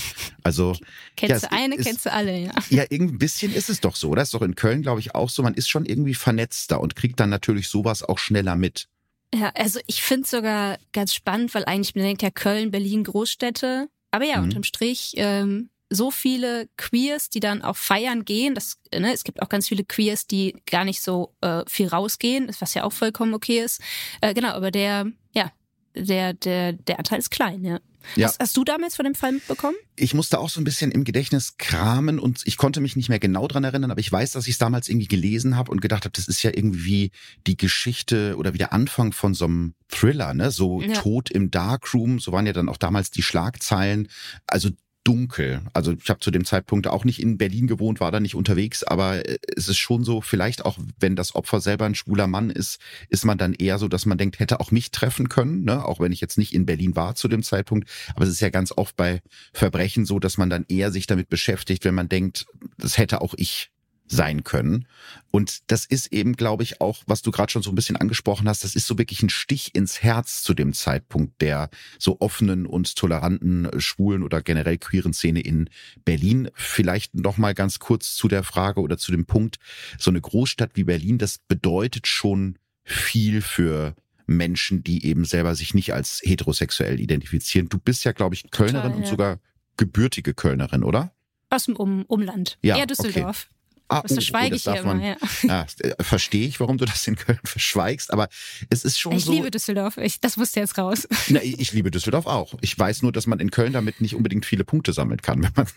Also 0.44 0.76
kennst 1.16 1.44
ja, 1.44 1.50
du 1.50 1.56
eine, 1.56 1.76
ist, 1.76 1.86
kennst 1.86 2.06
du 2.06 2.12
alle, 2.12 2.38
ja. 2.38 2.52
Ja, 2.70 2.84
irgendwie 2.90 3.16
ein 3.16 3.20
bisschen 3.20 3.54
ist 3.54 3.70
es 3.70 3.80
doch 3.80 3.96
so. 3.96 4.16
Das 4.16 4.30
ist 4.30 4.34
doch 4.34 4.42
in 4.42 4.56
Köln, 4.56 4.82
glaube 4.82 5.00
ich, 5.00 5.14
auch 5.14 5.30
so. 5.30 5.44
Man 5.44 5.54
ist 5.54 5.70
schon 5.70 5.86
irgendwie 5.86 6.16
vernetzter 6.16 6.82
und 6.82 6.96
kriegt 6.96 7.20
dann 7.20 7.30
natürlich 7.30 7.68
sowas 7.68 8.02
auch 8.02 8.18
schneller 8.18 8.56
mit. 8.56 8.88
Ja, 9.34 9.52
also 9.56 9.80
ich 9.86 10.02
finde 10.02 10.24
es 10.24 10.32
sogar 10.32 10.78
ganz 10.92 11.14
spannend, 11.14 11.54
weil 11.54 11.64
eigentlich 11.66 11.96
man 11.96 12.04
denkt 12.04 12.22
ja 12.24 12.32
Köln, 12.32 12.72
Berlin, 12.72 13.04
Großstädte. 13.04 13.88
Aber 14.10 14.26
ja, 14.26 14.38
mhm. 14.38 14.46
unterm 14.46 14.64
Strich 14.64 15.14
ähm, 15.16 15.70
so 15.92 16.10
viele 16.10 16.70
Queers, 16.78 17.30
die 17.30 17.42
dann 17.42 17.62
auch 17.62 17.76
feiern 17.76 18.24
gehen. 18.26 18.56
Das, 18.56 18.78
ne, 18.94 19.14
es 19.14 19.24
gibt 19.24 19.42
auch 19.42 19.50
ganz 19.50 19.68
viele 19.68 19.84
Queers, 19.84 20.26
die 20.26 20.56
gar 20.66 20.86
nicht 20.86 21.02
so 21.02 21.36
äh, 21.42 21.64
viel 21.68 21.88
rausgehen, 21.88 22.50
was 22.60 22.74
ja 22.74 22.84
auch 22.84 22.94
vollkommen 22.94 23.34
okay 23.34 23.60
ist. 23.60 23.82
Äh, 24.22 24.34
genau, 24.34 24.50
aber 24.50 24.72
der, 24.72 25.08
ja, 25.34 25.52
der, 25.94 26.34
der, 26.34 26.74
der 26.74 26.98
Anteil 26.98 27.20
ist 27.20 27.30
klein, 27.30 27.64
ja. 27.64 27.80
Ja. 28.16 28.28
Hast, 28.28 28.40
hast, 28.40 28.58
du 28.58 28.64
damals 28.64 28.96
von 28.96 29.06
dem 29.06 29.14
Fall 29.14 29.34
mitbekommen? 29.34 29.76
Ich 29.96 30.16
musste 30.16 30.40
auch 30.40 30.50
so 30.50 30.60
ein 30.60 30.64
bisschen 30.64 30.90
im 30.90 31.04
Gedächtnis 31.04 31.58
kramen 31.58 32.18
und 32.18 32.42
ich 32.46 32.58
konnte 32.58 32.82
mich 32.82 32.96
nicht 32.96 33.10
mehr 33.10 33.20
genau 33.20 33.48
dran 33.48 33.64
erinnern, 33.64 33.92
aber 33.92 34.00
ich 34.00 34.12
weiß, 34.12 34.32
dass 34.32 34.48
ich 34.48 34.54
es 34.54 34.58
damals 34.58 34.90
irgendwie 34.90 35.08
gelesen 35.08 35.56
habe 35.56 35.72
und 35.72 35.82
gedacht 35.82 36.06
habe, 36.06 36.14
das 36.16 36.28
ist 36.28 36.42
ja 36.42 36.50
irgendwie 36.52 37.12
die 37.46 37.58
Geschichte 37.58 38.38
oder 38.38 38.56
wie 38.56 38.58
der 38.58 38.74
Anfang 38.74 39.12
von 39.14 39.36
so 39.36 39.46
einem 39.46 39.76
Thriller, 39.88 40.34
ne? 40.34 40.50
So 40.50 40.82
ja. 40.82 40.94
Tod 40.94 41.30
im 41.30 41.52
Darkroom, 41.52 42.20
so 42.20 42.32
waren 42.32 42.48
ja 42.48 42.54
dann 42.54 42.70
auch 42.70 42.78
damals 42.78 43.12
die 43.12 43.22
Schlagzeilen. 43.22 44.08
Also 44.48 44.70
dunkel. 45.04 45.62
Also 45.74 45.94
ich 45.94 46.10
habe 46.10 46.20
zu 46.20 46.32
dem 46.32 46.46
Zeitpunkt 46.46 46.88
auch 46.88 47.06
nicht 47.06 47.22
in 47.22 47.38
Berlin 47.38 47.68
gewohnt, 47.68 48.00
war 48.00 48.12
da 48.12 48.20
nicht 48.20 48.36
unterwegs, 48.36 48.84
aber 48.84 49.28
äh, 49.28 49.40
es 49.56 49.68
ist 49.68 49.78
schon 49.78 50.04
so, 50.04 50.22
vielleicht 50.22 50.64
auch, 50.66 50.78
wenn 51.00 51.16
das 51.16 51.36
Opfer 51.36 51.60
selber 51.60 51.86
ein 51.86 51.96
schwuler 51.96 52.28
Mann 52.28 52.50
ist, 52.50 52.80
ist 53.10 53.26
man 53.26 53.38
dann 53.38 53.54
eher 53.54 53.80
so, 53.80 53.88
dass 53.88 54.06
man 54.06 54.18
denkt, 54.18 54.40
hätte 54.40 54.60
auch 54.60 54.72
mich 54.72 54.92
treffen 54.92 55.30
können, 55.30 55.64
ne? 55.64 55.84
auch 55.86 56.00
wenn 56.00 56.12
ich 56.12 56.22
jetzt 56.22 56.38
nicht 56.38 56.54
in 56.54 56.66
Berlin 56.66 56.96
war 56.96 57.16
zu 57.16 57.28
dem 57.28 57.44
Zeitpunkt. 57.44 57.90
Aber 58.16 58.26
es 58.26 58.32
ist 58.32 58.42
ja 58.42 58.50
ganz 58.50 58.72
oft 58.72 58.96
bei 58.96 59.22
Verbrechen 59.54 60.06
so, 60.06 60.20
dass 60.20 60.38
man 60.38 60.50
dann 60.50 60.66
eher 60.68 60.92
sich 60.92 61.08
damit 61.08 61.30
beschäftigt, 61.30 61.84
wenn 61.84 61.96
man 61.96 62.10
denkt, 62.10 62.46
das 62.78 62.98
hätte 62.98 63.22
auch 63.22 63.34
ich 63.38 63.71
sein 64.12 64.44
können. 64.44 64.86
Und 65.32 65.72
das 65.72 65.86
ist 65.86 66.12
eben, 66.12 66.36
glaube 66.36 66.64
ich, 66.64 66.82
auch, 66.82 67.04
was 67.08 67.22
du 67.22 67.32
gerade 67.32 67.52
schon 67.52 67.64
so 67.64 67.72
ein 67.72 67.76
bisschen 67.76 67.96
angesprochen 67.96 68.48
hast, 68.48 68.64
das 68.64 68.76
ist 68.76 68.86
so 68.86 68.98
wirklich 68.98 69.24
ein 69.24 69.30
Stich 69.30 69.74
ins 69.74 70.04
Herz 70.04 70.44
zu 70.44 70.54
dem 70.54 70.74
Zeitpunkt 70.74 71.42
der 71.42 71.70
so 71.98 72.18
offenen 72.20 72.66
und 72.66 72.96
toleranten 72.96 73.70
schwulen 73.80 74.24
oder 74.24 74.42
generell 74.42 74.78
queeren 74.78 75.14
Szene 75.14 75.40
in 75.40 75.70
Berlin. 76.04 76.50
Vielleicht 76.54 77.16
noch 77.16 77.38
mal 77.38 77.54
ganz 77.54 77.80
kurz 77.80 78.16
zu 78.16 78.28
der 78.28 78.44
Frage 78.44 78.82
oder 78.82 78.98
zu 78.98 79.12
dem 79.12 79.26
Punkt, 79.26 79.58
so 79.98 80.12
eine 80.12 80.22
Großstadt 80.22 80.72
wie 80.76 80.84
Berlin, 80.84 81.18
das 81.18 81.40
bedeutet 81.48 82.08
schon 82.08 82.58
viel 82.84 83.42
für 83.42 83.96
Menschen, 84.28 84.84
die 84.84 85.06
eben 85.06 85.26
selber 85.26 85.56
sich 85.56 85.74
nicht 85.74 85.94
als 85.94 86.22
heterosexuell 86.24 87.00
identifizieren. 87.00 87.70
Du 87.70 87.78
bist 87.78 88.04
ja, 88.04 88.12
glaube 88.12 88.36
ich, 88.36 88.52
Kölnerin 88.52 88.92
Total, 88.92 88.92
ja. 88.92 88.98
und 88.98 89.08
sogar 89.08 89.40
gebürtige 89.78 90.34
Kölnerin, 90.34 90.84
oder? 90.84 91.14
Aus 91.50 91.66
dem 91.66 91.76
um 91.76 92.04
Umland. 92.06 92.58
Ja, 92.62 92.78
Eher 92.78 92.88
Düsseldorf. 92.88 93.48
Okay. 93.50 93.61
Ah, 93.92 94.02
das 94.04 94.14
verschweige 94.14 94.56
oh, 94.56 94.58
das 94.58 94.68
ich 94.68 94.72
hier 94.74 94.84
man, 94.84 95.02
immer, 95.02 95.18
ja. 95.44 95.66
ja. 95.84 95.96
Verstehe 96.00 96.48
ich, 96.48 96.60
warum 96.62 96.78
du 96.78 96.86
das 96.86 97.06
in 97.08 97.18
Köln 97.18 97.40
verschweigst, 97.44 98.14
aber 98.14 98.30
es 98.70 98.86
ist 98.86 99.00
schon 99.00 99.12
ich 99.12 99.26
so. 99.26 99.32
Ich 99.32 99.38
liebe 99.38 99.52
Düsseldorf, 99.52 99.98
ich, 99.98 100.22
das 100.22 100.38
wusste 100.38 100.62
jetzt 100.62 100.78
raus. 100.78 101.08
Na, 101.28 101.42
ich 101.44 101.74
liebe 101.74 101.92
Düsseldorf 101.92 102.26
auch. 102.26 102.54
Ich 102.62 102.78
weiß 102.78 103.02
nur, 103.02 103.12
dass 103.12 103.28
man 103.28 103.40
in 103.40 103.52
Köln 103.52 103.74
damit 103.74 104.00
nicht 104.00 104.16
unbedingt 104.16 104.46
viele 104.46 104.64
Punkte 104.64 104.94
sammeln 104.94 105.22
kann, 105.22 105.44
wenn 105.44 105.52
man 105.56 105.68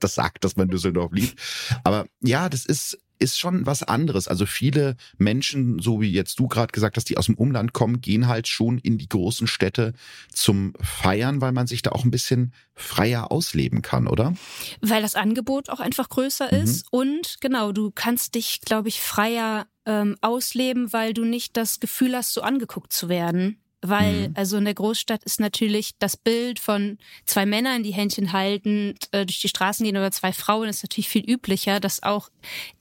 das 0.00 0.14
sagt, 0.14 0.44
dass 0.44 0.56
man 0.56 0.68
Düsseldorf 0.68 1.12
liebt. 1.12 1.38
Aber 1.84 2.06
ja, 2.22 2.48
das 2.48 2.64
ist 2.64 2.98
ist 3.18 3.38
schon 3.38 3.66
was 3.66 3.82
anderes. 3.82 4.28
Also 4.28 4.46
viele 4.46 4.96
Menschen, 5.18 5.78
so 5.78 6.00
wie 6.00 6.10
jetzt 6.10 6.38
du 6.38 6.48
gerade 6.48 6.72
gesagt 6.72 6.96
hast, 6.96 7.08
die 7.08 7.16
aus 7.16 7.26
dem 7.26 7.36
Umland 7.36 7.72
kommen, 7.72 8.00
gehen 8.00 8.26
halt 8.26 8.48
schon 8.48 8.78
in 8.78 8.98
die 8.98 9.08
großen 9.08 9.46
Städte 9.46 9.92
zum 10.32 10.74
Feiern, 10.80 11.40
weil 11.40 11.52
man 11.52 11.66
sich 11.66 11.82
da 11.82 11.92
auch 11.92 12.04
ein 12.04 12.10
bisschen 12.10 12.52
freier 12.74 13.30
ausleben 13.30 13.82
kann, 13.82 14.06
oder? 14.06 14.34
Weil 14.80 15.02
das 15.02 15.14
Angebot 15.14 15.70
auch 15.70 15.80
einfach 15.80 16.08
größer 16.08 16.48
mhm. 16.52 16.62
ist 16.62 16.86
und 16.90 17.36
genau, 17.40 17.72
du 17.72 17.90
kannst 17.90 18.34
dich, 18.34 18.60
glaube 18.60 18.88
ich, 18.88 19.00
freier 19.00 19.66
ähm, 19.86 20.16
ausleben, 20.20 20.92
weil 20.92 21.14
du 21.14 21.24
nicht 21.24 21.56
das 21.56 21.80
Gefühl 21.80 22.14
hast, 22.14 22.34
so 22.34 22.42
angeguckt 22.42 22.92
zu 22.92 23.08
werden. 23.08 23.58
Weil, 23.82 24.28
mhm. 24.28 24.34
also 24.36 24.56
in 24.56 24.64
der 24.64 24.74
Großstadt 24.74 25.22
ist 25.24 25.38
natürlich 25.38 25.92
das 25.98 26.16
Bild 26.16 26.58
von 26.58 26.98
zwei 27.24 27.46
Männern, 27.46 27.82
die 27.82 27.92
Händchen 27.92 28.32
haltend 28.32 29.08
äh, 29.12 29.26
durch 29.26 29.40
die 29.40 29.48
Straßen 29.48 29.84
gehen 29.84 29.96
oder 29.96 30.10
zwei 30.10 30.32
Frauen, 30.32 30.68
ist 30.68 30.82
natürlich 30.82 31.08
viel 31.08 31.28
üblicher, 31.28 31.78
dass 31.78 32.02
auch 32.02 32.30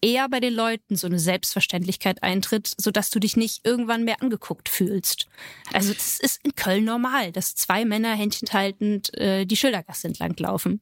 eher 0.01 0.29
bei 0.29 0.39
den 0.39 0.53
Leuten 0.53 0.95
so 0.95 1.07
eine 1.07 1.19
Selbstverständlichkeit 1.19 2.23
eintritt, 2.23 2.73
sodass 2.77 3.09
du 3.09 3.19
dich 3.19 3.35
nicht 3.35 3.65
irgendwann 3.65 4.05
mehr 4.05 4.21
angeguckt 4.21 4.69
fühlst. 4.69 5.27
Also 5.73 5.93
das 5.93 6.19
ist 6.19 6.39
in 6.43 6.55
Köln 6.55 6.85
normal, 6.85 7.31
dass 7.31 7.55
zwei 7.55 7.85
Männer 7.85 8.15
Händchen 8.15 8.47
haltend 8.53 9.13
äh, 9.17 9.45
die 9.45 9.57
Schildergasse 9.57 10.07
entlang 10.07 10.35
laufen. 10.37 10.81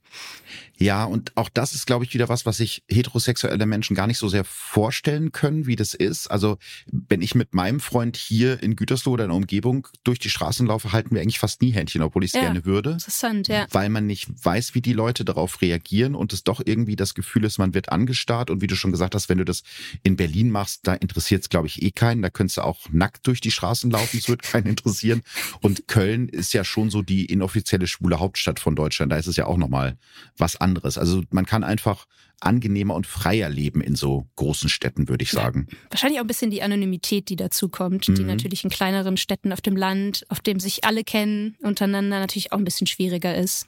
Ja, 0.78 1.06
und 1.06 1.36
auch 1.38 1.50
das 1.50 1.74
ist, 1.74 1.86
glaube 1.86 2.06
ich, 2.06 2.14
wieder 2.14 2.30
was, 2.30 2.46
was 2.46 2.58
sich 2.58 2.84
heterosexuelle 2.90 3.66
Menschen 3.66 3.96
gar 3.96 4.08
nicht 4.08 4.18
so 4.18 4.28
sehr 4.28 4.44
vorstellen 4.44 5.32
können, 5.32 5.66
wie 5.66 5.76
das 5.76 5.94
ist. 5.94 6.28
Also 6.28 6.58
wenn 6.88 7.22
ich 7.22 7.36
mit 7.36 7.54
meinem 7.54 7.80
Freund 7.80 8.18
hier 8.18 8.62
in 8.62 8.76
Gütersloh 8.76 9.14
oder 9.14 9.26
in 9.26 9.30
der 9.30 9.38
Umgebung 9.38 9.88
durch 10.04 10.20
die 10.20 10.30
Straßen 10.30 10.68
laufe, 10.68 10.92
halten 10.92 11.16
wir 11.16 11.22
eigentlich 11.22 11.40
fast 11.40 11.62
nie 11.62 11.72
Händchen, 11.72 12.02
obwohl 12.02 12.24
ich 12.24 12.32
es 12.32 12.36
ja, 12.36 12.42
gerne 12.42 12.66
würde. 12.66 12.92
Interessant, 12.92 13.48
ja. 13.48 13.68
Weil 13.72 13.90
man 13.90 14.06
nicht 14.06 14.28
weiß, 14.44 14.76
wie 14.76 14.82
die 14.82 14.94
Leute 14.94 15.26
darauf 15.26 15.62
reagieren 15.62 16.16
und 16.16 16.34
es 16.34 16.44
doch 16.44 16.62
irgendwie 16.64 16.96
das 16.96 17.14
Gefühl 17.14 17.46
ist, 17.46 17.58
man 17.58 17.74
wird 17.74 17.92
angestarrt. 17.92 18.50
Und 18.50 18.62
wie 18.62 18.68
du 18.68 18.76
schon 18.76 18.92
gesagt 18.92 19.16
hast, 19.16 19.30
wenn 19.30 19.38
du 19.38 19.46
das 19.46 19.64
in 20.04 20.16
Berlin 20.16 20.52
machst, 20.52 20.82
da 20.84 20.94
interessiert 20.94 21.44
es, 21.44 21.50
glaube 21.50 21.68
ich, 21.68 21.82
eh 21.82 21.92
keinen. 21.92 22.22
Da 22.22 22.30
könntest 22.30 22.58
du 22.58 22.62
auch 22.64 22.80
nackt 22.92 23.28
durch 23.28 23.42
die 23.42 23.52
Straßen 23.52 23.90
laufen, 23.92 24.18
es 24.18 24.30
wird 24.30 24.44
keinen 24.44 24.68
interessieren. 24.68 25.22
Und 25.62 25.88
Köln 25.88 26.30
ist 26.30 26.54
ja 26.54 26.64
schon 26.64 26.90
so 26.90 27.02
die 27.02 27.26
inoffizielle 27.26 27.88
schwule 27.88 28.20
Hauptstadt 28.20 28.60
von 28.60 28.76
Deutschland. 28.76 29.12
Da 29.12 29.18
ist 29.18 29.28
es 29.28 29.38
ja 29.38 29.46
auch 29.46 29.58
nochmal 29.58 29.98
was 30.38 30.56
anderes. 30.58 30.98
Also 30.98 31.24
man 31.32 31.46
kann 31.46 31.64
einfach 31.64 32.06
angenehmer 32.46 32.96
und 32.96 33.08
freier 33.08 33.50
leben 33.50 33.82
in 33.82 33.96
so 33.96 34.28
großen 34.36 34.70
Städten, 34.70 35.10
würde 35.10 35.24
ich 35.24 35.32
sagen. 35.32 35.68
Ja, 35.70 35.78
wahrscheinlich 35.90 36.20
auch 36.20 36.24
ein 36.24 36.28
bisschen 36.28 36.52
die 36.52 36.62
Anonymität, 36.62 37.30
die 37.30 37.36
dazu 37.36 37.70
kommt, 37.70 38.08
mhm. 38.08 38.16
die 38.16 38.24
natürlich 38.24 38.64
in 38.64 38.70
kleineren 38.70 39.18
Städten 39.18 39.52
auf 39.52 39.62
dem 39.62 39.76
Land, 39.76 40.26
auf 40.30 40.40
dem 40.40 40.60
sich 40.60 40.84
alle 40.84 41.04
kennen, 41.04 41.56
untereinander 41.62 42.20
natürlich 42.20 42.52
auch 42.52 42.58
ein 42.58 42.66
bisschen 42.66 42.88
schwieriger 42.88 43.36
ist. 43.36 43.68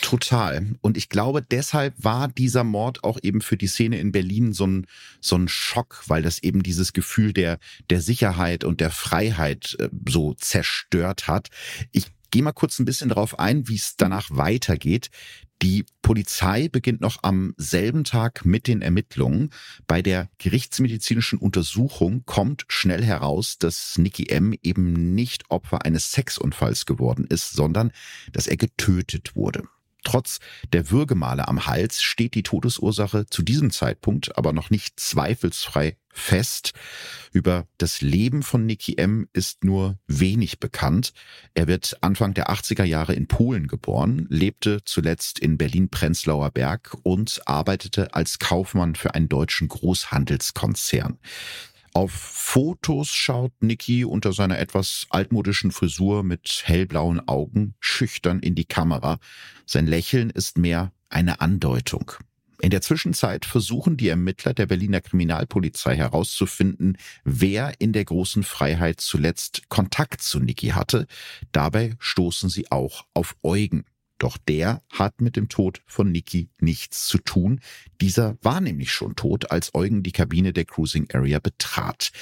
Total. 0.00 0.66
Und 0.80 0.96
ich 0.96 1.08
glaube, 1.08 1.42
deshalb 1.42 1.94
war 1.98 2.28
dieser 2.28 2.64
Mord 2.64 3.04
auch 3.04 3.18
eben 3.22 3.40
für 3.40 3.56
die 3.56 3.66
Szene 3.66 3.98
in 3.98 4.12
Berlin 4.12 4.52
so 4.52 4.66
ein, 4.66 4.86
so 5.20 5.36
ein 5.36 5.48
Schock, 5.48 6.02
weil 6.06 6.22
das 6.22 6.42
eben 6.42 6.62
dieses 6.62 6.92
Gefühl 6.92 7.32
der, 7.32 7.58
der 7.90 8.00
Sicherheit 8.00 8.64
und 8.64 8.80
der 8.80 8.90
Freiheit 8.90 9.76
äh, 9.78 9.88
so 10.08 10.34
zerstört 10.34 11.28
hat. 11.28 11.48
Ich 11.92 12.06
gehe 12.36 12.42
mal 12.42 12.52
kurz 12.52 12.78
ein 12.78 12.84
bisschen 12.84 13.08
darauf 13.08 13.38
ein, 13.38 13.66
wie 13.66 13.76
es 13.76 13.96
danach 13.96 14.28
weitergeht. 14.30 15.08
Die 15.62 15.86
Polizei 16.02 16.68
beginnt 16.68 17.00
noch 17.00 17.22
am 17.22 17.54
selben 17.56 18.04
Tag 18.04 18.44
mit 18.44 18.66
den 18.66 18.82
Ermittlungen. 18.82 19.54
Bei 19.86 20.02
der 20.02 20.28
gerichtsmedizinischen 20.36 21.38
Untersuchung 21.38 22.24
kommt 22.26 22.66
schnell 22.68 23.02
heraus, 23.02 23.56
dass 23.56 23.96
Nicky 23.96 24.26
M. 24.28 24.54
eben 24.62 25.14
nicht 25.14 25.50
Opfer 25.50 25.86
eines 25.86 26.12
Sexunfalls 26.12 26.84
geworden 26.84 27.26
ist, 27.26 27.54
sondern 27.54 27.90
dass 28.32 28.48
er 28.48 28.58
getötet 28.58 29.34
wurde. 29.34 29.62
Trotz 30.06 30.38
der 30.72 30.92
Würgemale 30.92 31.48
am 31.48 31.66
Hals 31.66 32.00
steht 32.00 32.34
die 32.34 32.44
Todesursache 32.44 33.26
zu 33.26 33.42
diesem 33.42 33.72
Zeitpunkt 33.72 34.38
aber 34.38 34.52
noch 34.52 34.70
nicht 34.70 35.00
zweifelsfrei 35.00 35.96
fest. 36.12 36.74
Über 37.32 37.66
das 37.76 38.02
Leben 38.02 38.44
von 38.44 38.66
Nicky 38.66 38.98
M. 38.98 39.28
ist 39.32 39.64
nur 39.64 39.98
wenig 40.06 40.60
bekannt. 40.60 41.12
Er 41.54 41.66
wird 41.66 41.96
Anfang 42.02 42.34
der 42.34 42.50
80er 42.50 42.84
Jahre 42.84 43.14
in 43.14 43.26
Polen 43.26 43.66
geboren, 43.66 44.26
lebte 44.30 44.84
zuletzt 44.84 45.40
in 45.40 45.58
Berlin-Prenzlauer 45.58 46.52
Berg 46.52 46.96
und 47.02 47.42
arbeitete 47.44 48.14
als 48.14 48.38
Kaufmann 48.38 48.94
für 48.94 49.12
einen 49.16 49.28
deutschen 49.28 49.66
Großhandelskonzern. 49.66 51.18
Auf 51.96 52.12
Fotos 52.12 53.08
schaut 53.08 53.52
Nicky 53.62 54.04
unter 54.04 54.34
seiner 54.34 54.58
etwas 54.58 55.06
altmodischen 55.08 55.70
Frisur 55.70 56.24
mit 56.24 56.64
hellblauen 56.66 57.26
Augen 57.26 57.74
schüchtern 57.80 58.40
in 58.40 58.54
die 58.54 58.66
Kamera. 58.66 59.18
Sein 59.64 59.86
Lächeln 59.86 60.28
ist 60.28 60.58
mehr 60.58 60.92
eine 61.08 61.40
Andeutung. 61.40 62.12
In 62.60 62.68
der 62.68 62.82
Zwischenzeit 62.82 63.46
versuchen 63.46 63.96
die 63.96 64.10
Ermittler 64.10 64.52
der 64.52 64.66
Berliner 64.66 65.00
Kriminalpolizei 65.00 65.96
herauszufinden, 65.96 66.98
wer 67.24 67.72
in 67.78 67.94
der 67.94 68.04
großen 68.04 68.42
Freiheit 68.42 69.00
zuletzt 69.00 69.70
Kontakt 69.70 70.20
zu 70.20 70.38
Nicky 70.38 70.68
hatte. 70.68 71.06
Dabei 71.50 71.94
stoßen 71.98 72.50
sie 72.50 72.70
auch 72.70 73.06
auf 73.14 73.36
Eugen. 73.42 73.86
Doch 74.18 74.38
der 74.38 74.82
hat 74.90 75.20
mit 75.20 75.36
dem 75.36 75.48
Tod 75.48 75.82
von 75.86 76.10
Niki 76.10 76.48
nichts 76.58 77.06
zu 77.06 77.18
tun. 77.18 77.60
Dieser 78.00 78.38
war 78.40 78.60
nämlich 78.60 78.90
schon 78.90 79.14
tot, 79.14 79.50
als 79.50 79.74
Eugen 79.74 80.02
die 80.02 80.12
Kabine 80.12 80.52
der 80.52 80.64
Cruising 80.64 81.08
Area 81.12 81.38
betrat. 81.38 82.12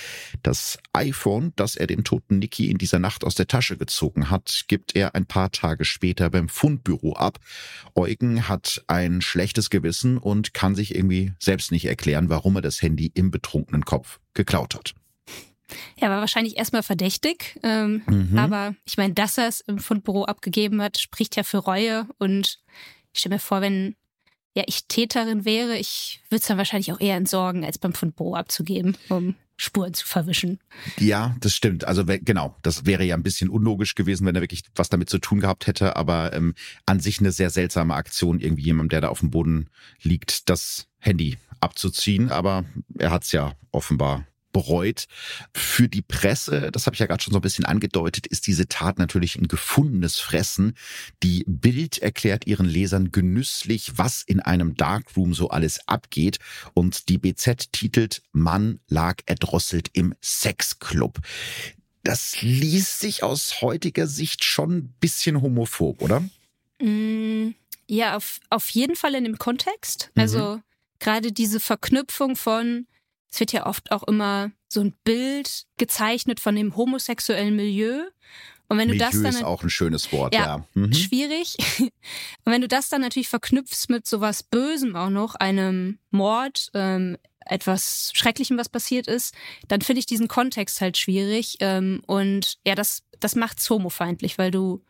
Das 0.42 0.78
iPhone, 0.92 1.52
das 1.56 1.76
er 1.76 1.86
dem 1.86 2.02
toten 2.02 2.40
Niki 2.40 2.68
in 2.68 2.78
dieser 2.78 2.98
Nacht 2.98 3.22
aus 3.22 3.36
der 3.36 3.46
Tasche 3.46 3.76
gezogen 3.76 4.30
hat, 4.30 4.64
gibt 4.66 4.96
er 4.96 5.14
ein 5.14 5.26
paar 5.26 5.52
Tage 5.52 5.84
später 5.84 6.30
beim 6.30 6.48
Fundbüro 6.48 7.14
ab. 7.14 7.38
Eugen 7.94 8.48
hat 8.48 8.84
ein 8.88 9.20
schlechtes 9.20 9.70
Gewissen 9.70 10.18
und 10.18 10.52
kann 10.52 10.74
sich 10.74 10.94
irgendwie 10.94 11.32
selbst 11.38 11.70
nicht 11.70 11.84
erklären, 11.84 12.28
warum 12.28 12.56
er 12.56 12.62
das 12.62 12.82
Handy 12.82 13.10
im 13.14 13.30
betrunkenen 13.30 13.84
Kopf 13.84 14.20
geklaut 14.34 14.74
hat. 14.74 14.94
Er 15.96 16.10
war 16.10 16.20
wahrscheinlich 16.20 16.56
erstmal 16.56 16.82
verdächtig, 16.82 17.58
ähm, 17.62 18.02
mhm. 18.06 18.38
aber 18.38 18.74
ich 18.84 18.96
meine, 18.96 19.14
dass 19.14 19.38
er 19.38 19.48
es 19.48 19.60
im 19.60 19.78
Fundbüro 19.78 20.24
abgegeben 20.24 20.82
hat, 20.82 20.98
spricht 20.98 21.36
ja 21.36 21.42
für 21.42 21.58
Reue. 21.58 22.06
Und 22.18 22.60
ich 23.12 23.20
stelle 23.20 23.36
mir 23.36 23.40
vor, 23.40 23.60
wenn 23.60 23.96
ja 24.54 24.64
ich 24.66 24.86
Täterin 24.86 25.44
wäre, 25.44 25.76
ich 25.76 26.20
würde 26.30 26.40
es 26.40 26.46
dann 26.46 26.58
wahrscheinlich 26.58 26.92
auch 26.92 27.00
eher 27.00 27.16
entsorgen, 27.16 27.64
als 27.64 27.78
beim 27.78 27.94
Fundbüro 27.94 28.34
abzugeben, 28.34 28.96
um 29.08 29.34
Spuren 29.56 29.94
zu 29.94 30.06
verwischen. 30.06 30.58
Ja, 30.98 31.36
das 31.40 31.54
stimmt. 31.54 31.84
Also 31.84 32.04
genau, 32.04 32.56
das 32.62 32.86
wäre 32.86 33.04
ja 33.04 33.14
ein 33.14 33.22
bisschen 33.22 33.48
unlogisch 33.48 33.94
gewesen, 33.94 34.26
wenn 34.26 34.34
er 34.34 34.40
wirklich 34.40 34.64
was 34.74 34.88
damit 34.88 35.08
zu 35.08 35.18
tun 35.18 35.40
gehabt 35.40 35.66
hätte. 35.66 35.96
Aber 35.96 36.32
ähm, 36.32 36.54
an 36.86 37.00
sich 37.00 37.20
eine 37.20 37.30
sehr 37.30 37.50
seltsame 37.50 37.94
Aktion, 37.94 38.40
irgendwie 38.40 38.64
jemand, 38.64 38.92
der 38.92 39.02
da 39.02 39.08
auf 39.08 39.20
dem 39.20 39.30
Boden 39.30 39.70
liegt, 40.02 40.48
das 40.48 40.88
Handy 40.98 41.38
abzuziehen. 41.60 42.30
Aber 42.30 42.64
er 42.98 43.10
hat 43.10 43.24
es 43.24 43.32
ja 43.32 43.54
offenbar 43.70 44.26
bereut. 44.54 45.04
Für 45.52 45.86
die 45.86 46.00
Presse, 46.00 46.70
das 46.72 46.86
habe 46.86 46.94
ich 46.94 47.00
ja 47.00 47.06
gerade 47.06 47.22
schon 47.22 47.32
so 47.32 47.38
ein 47.38 47.42
bisschen 47.42 47.66
angedeutet, 47.66 48.26
ist 48.26 48.46
diese 48.46 48.66
Tat 48.68 48.98
natürlich 48.98 49.36
ein 49.36 49.48
gefundenes 49.48 50.18
Fressen. 50.18 50.72
Die 51.22 51.44
Bild 51.46 51.98
erklärt 51.98 52.46
ihren 52.46 52.64
Lesern 52.64 53.12
genüsslich, 53.12 53.98
was 53.98 54.22
in 54.22 54.40
einem 54.40 54.74
Darkroom 54.76 55.34
so 55.34 55.50
alles 55.50 55.86
abgeht. 55.86 56.38
Und 56.72 57.10
die 57.10 57.18
BZ 57.18 57.70
titelt 57.72 58.22
Mann 58.32 58.80
lag 58.88 59.16
erdrosselt 59.26 59.90
im 59.92 60.14
Sexclub. 60.22 61.18
Das 62.02 62.40
liest 62.40 63.00
sich 63.00 63.22
aus 63.22 63.60
heutiger 63.60 64.06
Sicht 64.06 64.44
schon 64.44 64.76
ein 64.76 64.94
bisschen 65.00 65.42
homophob, 65.42 66.00
oder? 66.00 66.20
Mm, 66.80 67.54
Ja, 67.88 68.16
auf, 68.16 68.40
auf 68.50 68.68
jeden 68.70 68.96
Fall 68.96 69.14
in 69.14 69.24
dem 69.24 69.38
Kontext. 69.38 70.10
Mhm. 70.14 70.20
Also 70.22 70.60
gerade 71.00 71.32
diese 71.32 71.60
Verknüpfung 71.60 72.36
von, 72.36 72.86
es 73.34 73.40
wird 73.40 73.52
ja 73.52 73.66
oft 73.66 73.90
auch 73.90 74.04
immer 74.04 74.52
so 74.68 74.80
ein 74.80 74.94
Bild 75.02 75.64
gezeichnet 75.76 76.38
von 76.38 76.54
dem 76.54 76.76
homosexuellen 76.76 77.56
Milieu. 77.56 78.04
Und 78.68 78.78
wenn 78.78 78.86
du 78.86 78.94
Milieu 78.94 79.06
das 79.06 79.20
dann 79.20 79.34
ist 79.34 79.42
auch 79.42 79.64
ein 79.64 79.70
schönes 79.70 80.12
Wort, 80.12 80.32
ja. 80.32 80.46
ja. 80.46 80.66
Mhm. 80.74 80.92
Schwierig. 80.92 81.56
Und 81.80 81.90
wenn 82.52 82.60
du 82.60 82.68
das 82.68 82.90
dann 82.90 83.00
natürlich 83.00 83.28
verknüpfst 83.28 83.88
mit 83.88 84.06
sowas 84.06 84.44
Bösem 84.44 84.94
auch 84.94 85.10
noch, 85.10 85.34
einem 85.34 85.98
Mord, 86.12 86.70
ähm, 86.74 87.18
etwas 87.40 88.12
Schrecklichem, 88.14 88.56
was 88.56 88.68
passiert 88.68 89.08
ist, 89.08 89.34
dann 89.66 89.80
finde 89.80 89.98
ich 89.98 90.06
diesen 90.06 90.28
Kontext 90.28 90.80
halt 90.80 90.96
schwierig. 90.96 91.56
Ähm, 91.58 92.02
und 92.06 92.58
ja, 92.64 92.76
das, 92.76 93.02
das 93.18 93.34
macht's 93.34 93.68
homofeindlich, 93.68 94.38
weil 94.38 94.52
du 94.52 94.84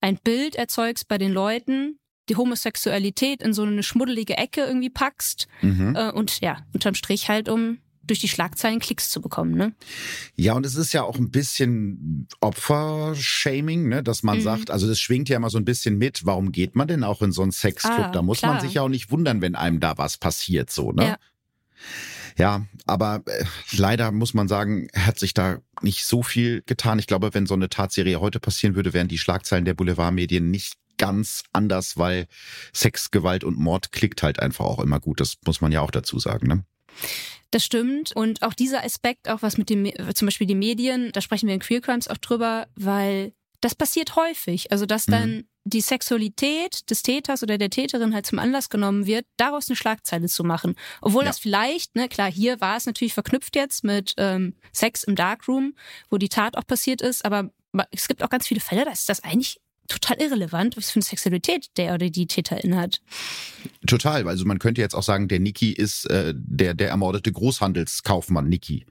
ein 0.00 0.16
Bild 0.16 0.56
erzeugst 0.56 1.06
bei 1.06 1.18
den 1.18 1.32
Leuten, 1.32 1.98
die 2.30 2.36
Homosexualität 2.36 3.42
in 3.42 3.52
so 3.52 3.62
eine 3.62 3.82
schmuddelige 3.82 4.38
Ecke 4.38 4.62
irgendwie 4.62 4.88
packst 4.88 5.48
mhm. 5.60 5.94
äh, 5.94 6.10
und 6.12 6.40
ja, 6.40 6.64
unterm 6.72 6.94
Strich 6.94 7.28
halt 7.28 7.50
um 7.50 7.78
durch 8.10 8.18
die 8.18 8.28
Schlagzeilen 8.28 8.80
Klicks 8.80 9.08
zu 9.08 9.20
bekommen, 9.20 9.54
ne? 9.54 9.72
Ja, 10.36 10.54
und 10.54 10.66
es 10.66 10.74
ist 10.74 10.92
ja 10.92 11.02
auch 11.04 11.16
ein 11.16 11.30
bisschen 11.30 12.28
Opfershaming, 12.40 13.88
ne, 13.88 14.02
dass 14.02 14.22
man 14.22 14.38
mhm. 14.38 14.42
sagt, 14.42 14.70
also 14.70 14.86
das 14.86 15.00
schwingt 15.00 15.28
ja 15.28 15.36
immer 15.36 15.50
so 15.50 15.58
ein 15.58 15.64
bisschen 15.64 15.96
mit, 15.96 16.26
warum 16.26 16.52
geht 16.52 16.76
man 16.76 16.88
denn 16.88 17.04
auch 17.04 17.22
in 17.22 17.32
so 17.32 17.42
einen 17.42 17.52
Sexclub? 17.52 17.98
Ah, 17.98 18.10
da 18.10 18.22
muss 18.22 18.40
klar. 18.40 18.54
man 18.54 18.60
sich 18.60 18.74
ja 18.74 18.82
auch 18.82 18.88
nicht 18.88 19.10
wundern, 19.10 19.40
wenn 19.40 19.54
einem 19.54 19.80
da 19.80 19.96
was 19.96 20.18
passiert, 20.18 20.70
so, 20.70 20.92
ne? 20.92 21.04
Ja. 21.04 21.16
Ja, 22.36 22.66
aber 22.86 23.22
äh, 23.26 23.44
leider 23.72 24.12
muss 24.12 24.34
man 24.34 24.48
sagen, 24.48 24.88
hat 24.96 25.18
sich 25.18 25.34
da 25.34 25.58
nicht 25.82 26.04
so 26.04 26.22
viel 26.22 26.62
getan. 26.64 26.98
Ich 26.98 27.06
glaube, 27.06 27.34
wenn 27.34 27.46
so 27.46 27.54
eine 27.54 27.68
Tatserie 27.68 28.20
heute 28.20 28.40
passieren 28.40 28.74
würde, 28.74 28.94
wären 28.94 29.08
die 29.08 29.18
Schlagzeilen 29.18 29.64
der 29.64 29.74
Boulevardmedien 29.74 30.50
nicht 30.50 30.74
ganz 30.96 31.42
anders, 31.52 31.96
weil 31.96 32.26
Sex, 32.72 33.10
Gewalt 33.10 33.44
und 33.44 33.58
Mord 33.58 33.92
klickt 33.92 34.22
halt 34.22 34.38
einfach 34.38 34.64
auch 34.64 34.80
immer 34.80 35.00
gut. 35.00 35.20
Das 35.20 35.38
muss 35.44 35.60
man 35.60 35.72
ja 35.72 35.80
auch 35.80 35.90
dazu 35.90 36.18
sagen, 36.18 36.46
ne? 36.46 36.64
Das 37.50 37.64
stimmt. 37.64 38.14
Und 38.14 38.42
auch 38.42 38.54
dieser 38.54 38.84
Aspekt, 38.84 39.28
auch 39.28 39.42
was 39.42 39.58
mit 39.58 39.70
dem, 39.70 39.90
zum 40.14 40.26
Beispiel 40.26 40.46
die 40.46 40.54
Medien, 40.54 41.10
da 41.12 41.20
sprechen 41.20 41.48
wir 41.48 41.54
in 41.54 41.60
Queer 41.60 41.80
Crimes 41.80 42.08
auch 42.08 42.18
drüber, 42.18 42.68
weil 42.76 43.32
das 43.60 43.74
passiert 43.74 44.16
häufig. 44.16 44.70
Also, 44.72 44.86
dass 44.86 45.06
dann 45.06 45.30
mhm. 45.30 45.48
die 45.64 45.80
Sexualität 45.80 46.88
des 46.88 47.02
Täters 47.02 47.42
oder 47.42 47.58
der 47.58 47.70
Täterin 47.70 48.14
halt 48.14 48.26
zum 48.26 48.38
Anlass 48.38 48.68
genommen 48.68 49.06
wird, 49.06 49.26
daraus 49.36 49.68
eine 49.68 49.76
Schlagzeile 49.76 50.28
zu 50.28 50.44
machen. 50.44 50.76
Obwohl 51.00 51.24
ja. 51.24 51.28
das 51.28 51.40
vielleicht, 51.40 51.96
ne, 51.96 52.08
klar, 52.08 52.30
hier 52.30 52.60
war 52.60 52.76
es 52.76 52.86
natürlich 52.86 53.14
verknüpft 53.14 53.56
jetzt 53.56 53.84
mit 53.84 54.14
ähm, 54.16 54.54
Sex 54.72 55.02
im 55.02 55.16
Darkroom, 55.16 55.74
wo 56.08 56.18
die 56.18 56.28
Tat 56.28 56.56
auch 56.56 56.66
passiert 56.66 57.02
ist, 57.02 57.24
aber 57.24 57.50
es 57.90 58.08
gibt 58.08 58.22
auch 58.22 58.30
ganz 58.30 58.46
viele 58.46 58.60
Fälle, 58.60 58.84
da 58.84 58.90
ist 58.90 59.08
das 59.08 59.22
eigentlich 59.22 59.60
total 59.90 60.20
irrelevant, 60.20 60.76
was 60.76 60.90
für 60.90 60.96
eine 60.96 61.04
Sexualität 61.04 61.76
der 61.76 61.94
oder 61.94 62.08
die 62.08 62.26
Täterin 62.26 62.76
hat. 62.76 63.00
Total, 63.86 64.26
also 64.26 64.46
man 64.46 64.58
könnte 64.58 64.80
jetzt 64.80 64.94
auch 64.94 65.02
sagen, 65.02 65.28
der 65.28 65.40
Niki 65.40 65.72
ist 65.72 66.06
äh, 66.06 66.32
der, 66.34 66.74
der 66.74 66.88
ermordete 66.88 67.30
Großhandelskaufmann 67.32 68.48
Niki. 68.48 68.86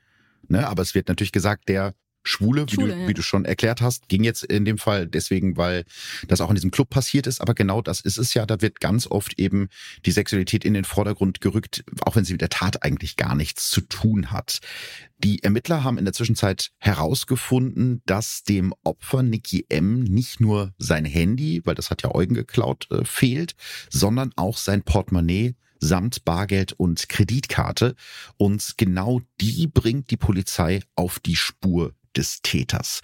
Ne? 0.47 0.67
Aber 0.67 0.81
es 0.81 0.93
wird 0.93 1.07
natürlich 1.07 1.31
gesagt, 1.31 1.69
der 1.69 1.95
Schwule, 2.23 2.65
wie, 2.69 2.75
du, 2.75 2.87
ja. 2.87 3.07
wie 3.07 3.13
du 3.13 3.21
schon 3.21 3.45
erklärt 3.45 3.81
hast, 3.81 4.09
ging 4.09 4.23
jetzt 4.23 4.43
in 4.43 4.65
dem 4.65 4.77
Fall 4.77 5.07
deswegen, 5.07 5.57
weil 5.57 5.85
das 6.27 6.41
auch 6.41 6.49
in 6.49 6.55
diesem 6.55 6.71
Club 6.71 6.89
passiert 6.89 7.27
ist. 7.27 7.41
Aber 7.41 7.53
genau 7.53 7.81
das 7.81 8.01
ist 8.01 8.17
es 8.17 8.33
ja. 8.33 8.45
Da 8.45 8.61
wird 8.61 8.79
ganz 8.79 9.07
oft 9.07 9.39
eben 9.39 9.69
die 10.05 10.11
Sexualität 10.11 10.65
in 10.65 10.73
den 10.73 10.85
Vordergrund 10.85 11.41
gerückt, 11.41 11.83
auch 12.01 12.15
wenn 12.15 12.25
sie 12.25 12.33
mit 12.33 12.41
der 12.41 12.49
Tat 12.49 12.83
eigentlich 12.83 13.15
gar 13.15 13.35
nichts 13.35 13.69
zu 13.69 13.81
tun 13.81 14.31
hat. 14.31 14.59
Die 15.17 15.43
Ermittler 15.43 15.83
haben 15.83 15.97
in 15.97 16.05
der 16.05 16.13
Zwischenzeit 16.13 16.71
herausgefunden, 16.77 18.01
dass 18.05 18.43
dem 18.43 18.73
Opfer 18.83 19.23
Nicky 19.23 19.65
M. 19.69 20.03
nicht 20.03 20.39
nur 20.39 20.73
sein 20.77 21.05
Handy, 21.05 21.61
weil 21.65 21.75
das 21.75 21.89
hat 21.89 22.03
ja 22.03 22.13
Eugen 22.13 22.35
geklaut, 22.35 22.87
äh, 22.91 23.03
fehlt, 23.03 23.55
sondern 23.89 24.31
auch 24.35 24.57
sein 24.57 24.83
Portemonnaie 24.83 25.55
samt 25.81 26.25
Bargeld 26.25 26.73
und 26.73 27.09
Kreditkarte. 27.09 27.95
Und 28.37 28.75
genau 28.77 29.21
die 29.41 29.67
bringt 29.67 30.11
die 30.11 30.17
Polizei 30.17 30.81
auf 30.95 31.19
die 31.19 31.35
Spur 31.35 31.93
des 32.15 32.41
Täters. 32.41 33.01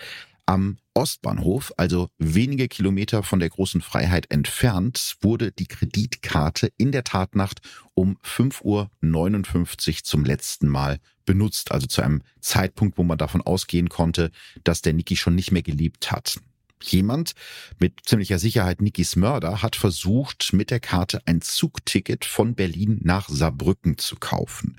Am 0.47 0.77
Ostbahnhof, 0.93 1.74
also 1.77 2.09
wenige 2.19 2.67
Kilometer 2.67 3.24
von 3.24 3.39
der 3.39 3.50
großen 3.50 3.81
Freiheit 3.81 4.31
entfernt, 4.31 5.17
wurde 5.21 5.51
die 5.51 5.65
Kreditkarte 5.65 6.71
in 6.77 6.91
der 6.91 7.03
Tatnacht 7.03 7.62
um 7.95 8.17
5.59 8.24 8.63
Uhr 8.63 10.03
zum 10.03 10.24
letzten 10.24 10.67
Mal 10.67 11.00
benutzt. 11.25 11.71
Also 11.71 11.87
zu 11.87 12.03
einem 12.03 12.22
Zeitpunkt, 12.41 12.98
wo 12.98 13.03
man 13.03 13.18
davon 13.18 13.41
ausgehen 13.41 13.89
konnte, 13.89 14.31
dass 14.63 14.81
der 14.81 14.94
Niki 14.94 15.15
schon 15.15 15.35
nicht 15.35 15.51
mehr 15.51 15.63
gelebt 15.63 16.11
hat. 16.11 16.39
Jemand 16.83 17.33
mit 17.79 18.01
ziemlicher 18.05 18.37
Sicherheit 18.37 18.81
Nikis 18.81 19.15
Mörder 19.15 19.63
hat 19.63 19.75
versucht, 19.75 20.53
mit 20.53 20.70
der 20.70 20.79
Karte 20.79 21.22
ein 21.25 21.41
Zugticket 21.41 22.25
von 22.25 22.53
Berlin 22.53 23.00
nach 23.01 23.29
Saarbrücken 23.29 23.98
zu 23.98 24.18
kaufen. 24.18 24.77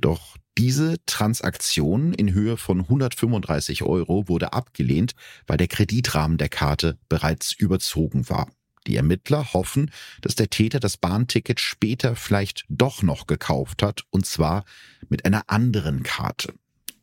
Doch 0.00 0.36
diese 0.56 0.96
Transaktion 1.06 2.12
in 2.12 2.32
Höhe 2.32 2.56
von 2.56 2.80
135 2.80 3.82
Euro 3.82 4.28
wurde 4.28 4.52
abgelehnt, 4.52 5.14
weil 5.46 5.56
der 5.56 5.68
Kreditrahmen 5.68 6.38
der 6.38 6.48
Karte 6.48 6.98
bereits 7.08 7.52
überzogen 7.52 8.28
war. 8.28 8.50
Die 8.86 8.96
Ermittler 8.96 9.52
hoffen, 9.52 9.90
dass 10.20 10.34
der 10.34 10.50
Täter 10.50 10.78
das 10.78 10.96
Bahnticket 10.96 11.58
später 11.58 12.16
vielleicht 12.16 12.64
doch 12.68 13.02
noch 13.02 13.26
gekauft 13.26 13.82
hat, 13.82 14.04
und 14.10 14.26
zwar 14.26 14.64
mit 15.08 15.24
einer 15.24 15.44
anderen 15.48 16.02
Karte. 16.02 16.54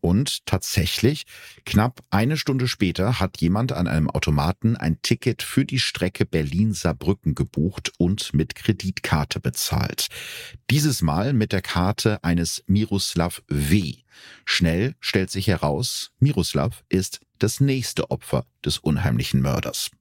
Und 0.02 0.46
tatsächlich, 0.48 1.26
knapp 1.66 2.02
eine 2.10 2.36
Stunde 2.36 2.68
später 2.68 3.20
hat 3.20 3.40
jemand 3.40 3.72
an 3.72 3.88
einem 3.88 4.10
Automaten 4.10 4.76
ein 4.76 5.00
Ticket 5.02 5.44
für 5.44 5.64
die 5.64 5.80
Strecke 5.80 6.26
Berlin-Saarbrücken 6.26 7.36
gebucht 7.36 7.94
und 7.98 8.34
mit 8.34 8.56
Kreditkarte 8.56 9.40
bezahlt. 9.40 10.08
Dieses 10.72 11.04
Mal 11.04 11.34
mit 11.34 11.52
der 11.52 11.62
Karte 11.62 12.24
eines 12.24 12.64
Miroslav 12.66 13.44
W. 13.48 13.96
Schnell 14.46 14.96
stellt 15.00 15.30
sich 15.30 15.48
heraus, 15.48 16.12
Miroslav 16.20 16.84
ist 16.90 17.22
das 17.38 17.60
nächste 17.60 18.10
Opfer 18.12 18.46
des 18.66 18.80
unheimlichen 18.80 19.42
Mörders. 19.42 19.92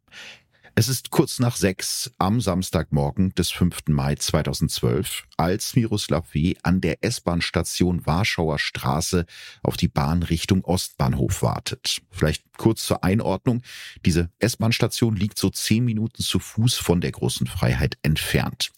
Es 0.75 0.89
ist 0.89 1.11
kurz 1.11 1.41
nach 1.41 1.57
sechs 1.57 2.13
am 2.19 2.41
Samstagmorgen 2.41 3.35
des 3.35 3.51
5. 3.51 3.89
Mai 3.89 4.15
2012, 4.15 5.25
als 5.37 5.75
Miroslav 5.75 6.33
W. 6.33 6.55
an 6.63 6.81
der 6.81 7.03
S-Bahn-Station 7.03 8.07
Warschauer 8.07 8.59
Straße 8.59 9.27
auf 9.63 9.77
die 9.77 9.89
Bahn 9.89 10.23
Richtung 10.23 10.65
Ostbahnhof 10.65 11.43
wartet. 11.43 12.01
Vielleicht 12.11 12.45
kurz 12.57 12.85
zur 12.87 13.03
Einordnung. 13.05 13.63
Diese 14.05 14.31
S-Bahn-Station 14.39 15.17
liegt 15.17 15.39
so 15.39 15.51
zehn 15.51 15.85
Minuten 15.85 16.23
zu 16.23 16.39
Fuß 16.39 16.77
von 16.77 17.01
der 17.01 17.13
großen 17.13 17.47
Freiheit 17.47 17.99
entfernt. 18.03 18.71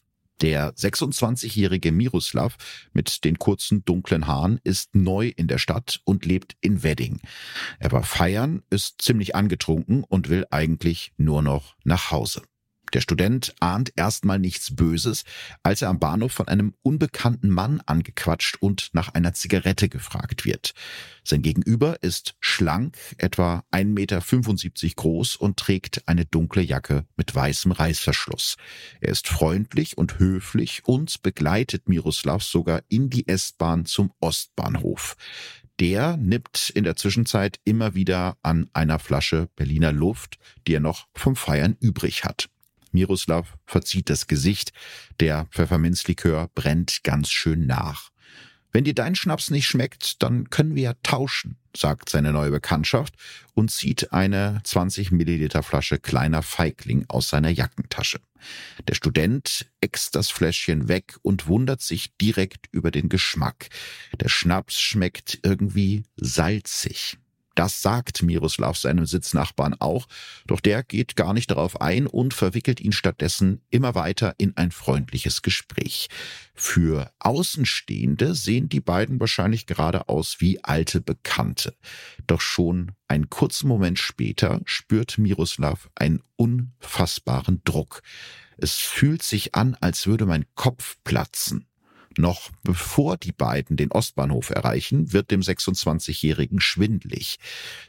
Der 0.42 0.74
26-jährige 0.74 1.92
Miroslav 1.92 2.56
mit 2.92 3.24
den 3.24 3.38
kurzen 3.38 3.84
dunklen 3.84 4.26
Haaren 4.26 4.58
ist 4.64 4.92
neu 4.96 5.28
in 5.28 5.46
der 5.46 5.58
Stadt 5.58 6.00
und 6.04 6.26
lebt 6.26 6.56
in 6.60 6.82
Wedding. 6.82 7.20
Er 7.78 7.92
war 7.92 8.02
feiern, 8.02 8.64
ist 8.68 9.00
ziemlich 9.00 9.36
angetrunken 9.36 10.02
und 10.02 10.28
will 10.28 10.44
eigentlich 10.50 11.12
nur 11.16 11.42
noch 11.42 11.76
nach 11.84 12.10
Hause. 12.10 12.42
Der 12.92 13.00
Student 13.00 13.54
ahnt 13.60 13.92
erstmal 13.96 14.38
nichts 14.38 14.74
Böses, 14.74 15.24
als 15.62 15.82
er 15.82 15.88
am 15.88 15.98
Bahnhof 15.98 16.32
von 16.32 16.48
einem 16.48 16.74
unbekannten 16.82 17.48
Mann 17.48 17.80
angequatscht 17.86 18.56
und 18.60 18.90
nach 18.92 19.14
einer 19.14 19.32
Zigarette 19.32 19.88
gefragt 19.88 20.44
wird. 20.44 20.74
Sein 21.24 21.42
Gegenüber 21.42 22.02
ist 22.02 22.34
schlank, 22.40 22.98
etwa 23.16 23.64
1,75 23.72 23.84
Meter 23.84 24.94
groß 24.96 25.36
und 25.36 25.56
trägt 25.56 26.06
eine 26.06 26.26
dunkle 26.26 26.62
Jacke 26.62 27.06
mit 27.16 27.34
weißem 27.34 27.72
Reißverschluss. 27.72 28.56
Er 29.00 29.10
ist 29.10 29.28
freundlich 29.28 29.96
und 29.96 30.18
höflich 30.18 30.82
und 30.84 31.22
begleitet 31.22 31.88
Miroslav 31.88 32.42
sogar 32.42 32.82
in 32.88 33.08
die 33.08 33.26
S-Bahn 33.26 33.86
zum 33.86 34.12
Ostbahnhof 34.20 35.16
der 35.80 36.16
nippt 36.16 36.70
in 36.70 36.84
der 36.84 36.94
Zwischenzeit 36.94 37.58
immer 37.64 37.94
wieder 37.94 38.36
an 38.42 38.68
einer 38.72 39.00
Flasche 39.00 39.48
Berliner 39.56 39.90
Luft, 39.90 40.38
die 40.68 40.74
er 40.74 40.80
noch 40.80 41.08
vom 41.12 41.34
Feiern 41.34 41.76
übrig 41.80 42.24
hat. 42.24 42.51
Miroslav 42.92 43.56
verzieht 43.66 44.10
das 44.10 44.26
Gesicht. 44.26 44.72
Der 45.20 45.46
Pfefferminzlikör 45.50 46.50
brennt 46.54 47.02
ganz 47.02 47.30
schön 47.30 47.66
nach. 47.66 48.12
Wenn 48.72 48.84
dir 48.84 48.94
dein 48.94 49.14
Schnaps 49.14 49.50
nicht 49.50 49.66
schmeckt, 49.66 50.22
dann 50.22 50.48
können 50.48 50.74
wir 50.74 50.82
ja 50.82 50.94
tauschen, 51.02 51.58
sagt 51.76 52.08
seine 52.08 52.32
neue 52.32 52.50
Bekanntschaft 52.50 53.14
und 53.52 53.70
zieht 53.70 54.14
eine 54.14 54.62
20 54.64 55.12
Milliliter 55.12 55.62
Flasche 55.62 55.98
kleiner 55.98 56.42
Feigling 56.42 57.04
aus 57.08 57.28
seiner 57.28 57.50
Jackentasche. 57.50 58.20
Der 58.88 58.94
Student 58.94 59.70
äxt 59.82 60.16
das 60.16 60.30
Fläschchen 60.30 60.88
weg 60.88 61.16
und 61.20 61.46
wundert 61.48 61.82
sich 61.82 62.16
direkt 62.16 62.66
über 62.72 62.90
den 62.90 63.10
Geschmack. 63.10 63.68
Der 64.18 64.30
Schnaps 64.30 64.80
schmeckt 64.80 65.40
irgendwie 65.42 66.04
salzig. 66.16 67.18
Das 67.54 67.82
sagt 67.82 68.22
Miroslav 68.22 68.76
seinem 68.76 69.06
Sitznachbarn 69.06 69.74
auch, 69.78 70.06
doch 70.46 70.60
der 70.60 70.82
geht 70.82 71.16
gar 71.16 71.34
nicht 71.34 71.50
darauf 71.50 71.80
ein 71.80 72.06
und 72.06 72.34
verwickelt 72.34 72.80
ihn 72.80 72.92
stattdessen 72.92 73.62
immer 73.70 73.94
weiter 73.94 74.34
in 74.38 74.56
ein 74.56 74.70
freundliches 74.70 75.42
Gespräch. 75.42 76.08
Für 76.54 77.12
Außenstehende 77.18 78.34
sehen 78.34 78.68
die 78.68 78.80
beiden 78.80 79.20
wahrscheinlich 79.20 79.66
gerade 79.66 80.08
aus 80.08 80.36
wie 80.40 80.62
alte 80.64 81.00
Bekannte. 81.00 81.74
Doch 82.26 82.40
schon 82.40 82.92
einen 83.08 83.28
kurzen 83.30 83.68
Moment 83.68 83.98
später 83.98 84.60
spürt 84.64 85.18
Miroslav 85.18 85.90
einen 85.94 86.22
unfassbaren 86.36 87.60
Druck. 87.64 88.02
Es 88.56 88.76
fühlt 88.76 89.22
sich 89.22 89.54
an, 89.54 89.76
als 89.80 90.06
würde 90.06 90.24
mein 90.24 90.46
Kopf 90.54 90.96
platzen. 91.04 91.66
Noch 92.18 92.50
bevor 92.62 93.16
die 93.16 93.32
beiden 93.32 93.76
den 93.76 93.92
Ostbahnhof 93.92 94.50
erreichen, 94.50 95.12
wird 95.12 95.30
dem 95.30 95.40
26-Jährigen 95.40 96.60
schwindlig. 96.60 97.38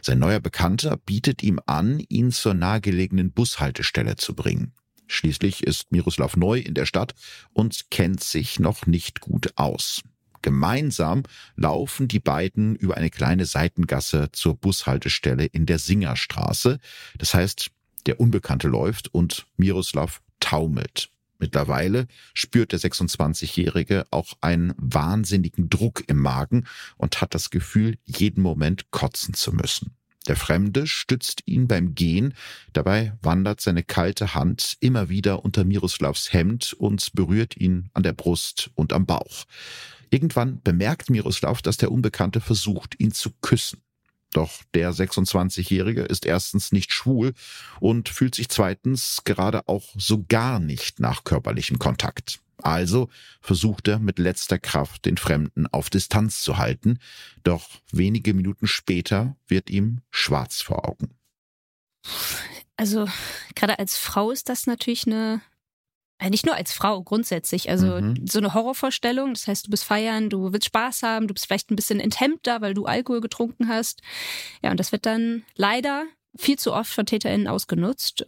Sein 0.01 0.19
neuer 0.19 0.39
Bekannter 0.39 0.97
bietet 0.97 1.43
ihm 1.43 1.59
an, 1.65 1.99
ihn 2.09 2.31
zur 2.31 2.53
nahegelegenen 2.53 3.31
Bushaltestelle 3.31 4.15
zu 4.15 4.35
bringen. 4.35 4.73
Schließlich 5.07 5.63
ist 5.63 5.91
Miroslav 5.91 6.37
neu 6.37 6.59
in 6.59 6.73
der 6.73 6.85
Stadt 6.85 7.13
und 7.51 7.91
kennt 7.91 8.23
sich 8.23 8.59
noch 8.59 8.85
nicht 8.85 9.19
gut 9.19 9.53
aus. 9.57 10.01
Gemeinsam 10.41 11.23
laufen 11.55 12.07
die 12.07 12.19
beiden 12.19 12.75
über 12.75 12.97
eine 12.97 13.09
kleine 13.09 13.45
Seitengasse 13.45 14.29
zur 14.31 14.55
Bushaltestelle 14.55 15.45
in 15.45 15.65
der 15.65 15.79
Singerstraße. 15.79 16.79
Das 17.17 17.33
heißt, 17.33 17.71
der 18.05 18.19
Unbekannte 18.19 18.67
läuft 18.67 19.13
und 19.13 19.45
Miroslav 19.55 20.21
taumelt. 20.39 21.12
Mittlerweile 21.43 22.07
spürt 22.33 22.71
der 22.71 22.79
26-Jährige 22.79 24.05
auch 24.11 24.31
einen 24.39 24.73
wahnsinnigen 24.77 25.69
Druck 25.69 26.01
im 26.07 26.17
Magen 26.17 26.63
und 26.95 27.19
hat 27.19 27.35
das 27.35 27.49
Gefühl, 27.49 27.97
jeden 28.05 28.41
Moment 28.41 28.91
kotzen 28.91 29.33
zu 29.33 29.51
müssen. 29.51 29.91
Der 30.25 30.37
Fremde 30.37 30.87
stützt 30.87 31.41
ihn 31.45 31.67
beim 31.67 31.95
Gehen, 31.95 32.33
dabei 32.71 33.17
wandert 33.21 33.59
seine 33.59 33.83
kalte 33.83 34.35
Hand 34.35 34.77
immer 34.79 35.09
wieder 35.09 35.43
unter 35.43 35.65
Miroslavs 35.65 36.31
Hemd 36.31 36.71
und 36.71 37.11
berührt 37.11 37.57
ihn 37.57 37.89
an 37.93 38.03
der 38.03 38.13
Brust 38.13 38.71
und 38.75 38.93
am 38.93 39.05
Bauch. 39.05 39.43
Irgendwann 40.11 40.61
bemerkt 40.61 41.09
Miroslav, 41.09 41.61
dass 41.61 41.75
der 41.75 41.91
Unbekannte 41.91 42.39
versucht, 42.39 42.97
ihn 43.01 43.11
zu 43.11 43.31
küssen. 43.41 43.81
Doch 44.33 44.51
der 44.73 44.91
26-Jährige 44.93 46.01
ist 46.01 46.25
erstens 46.25 46.71
nicht 46.71 46.91
schwul 46.91 47.33
und 47.79 48.09
fühlt 48.09 48.35
sich 48.35 48.49
zweitens 48.49 49.21
gerade 49.23 49.67
auch 49.67 49.85
so 49.95 50.25
gar 50.27 50.59
nicht 50.59 50.99
nach 50.99 51.23
körperlichem 51.23 51.79
Kontakt. 51.79 52.39
Also 52.61 53.09
versucht 53.41 53.87
er 53.87 53.99
mit 53.99 54.19
letzter 54.19 54.57
Kraft 54.57 55.05
den 55.05 55.17
Fremden 55.17 55.67
auf 55.67 55.89
Distanz 55.89 56.41
zu 56.41 56.57
halten, 56.57 56.99
doch 57.43 57.69
wenige 57.91 58.33
Minuten 58.33 58.67
später 58.67 59.35
wird 59.47 59.69
ihm 59.69 60.01
schwarz 60.11 60.61
vor 60.61 60.87
Augen. 60.87 61.09
Also 62.77 63.07
gerade 63.55 63.79
als 63.79 63.97
Frau 63.97 64.31
ist 64.31 64.49
das 64.49 64.65
natürlich 64.65 65.05
eine 65.07 65.41
äh, 66.19 66.29
nicht 66.29 66.45
nur 66.45 66.55
als 66.55 66.73
Frau, 66.73 67.01
grundsätzlich. 67.03 67.69
Also 67.69 68.01
mhm. 68.01 68.25
so 68.27 68.39
eine 68.39 68.53
Horrorvorstellung. 68.53 69.33
Das 69.33 69.47
heißt, 69.47 69.67
du 69.67 69.71
bist 69.71 69.83
feiern, 69.83 70.29
du 70.29 70.53
willst 70.53 70.67
Spaß 70.67 71.03
haben, 71.03 71.27
du 71.27 71.33
bist 71.33 71.47
vielleicht 71.47 71.71
ein 71.71 71.75
bisschen 71.75 71.99
enthemmter, 71.99 72.61
weil 72.61 72.73
du 72.73 72.85
Alkohol 72.85 73.21
getrunken 73.21 73.67
hast. 73.67 74.01
Ja, 74.63 74.71
und 74.71 74.79
das 74.79 74.91
wird 74.91 75.05
dann 75.05 75.43
leider 75.55 76.05
viel 76.35 76.57
zu 76.57 76.73
oft 76.73 76.91
von 76.91 77.05
TäterInnen 77.05 77.47
ausgenutzt. 77.47 78.25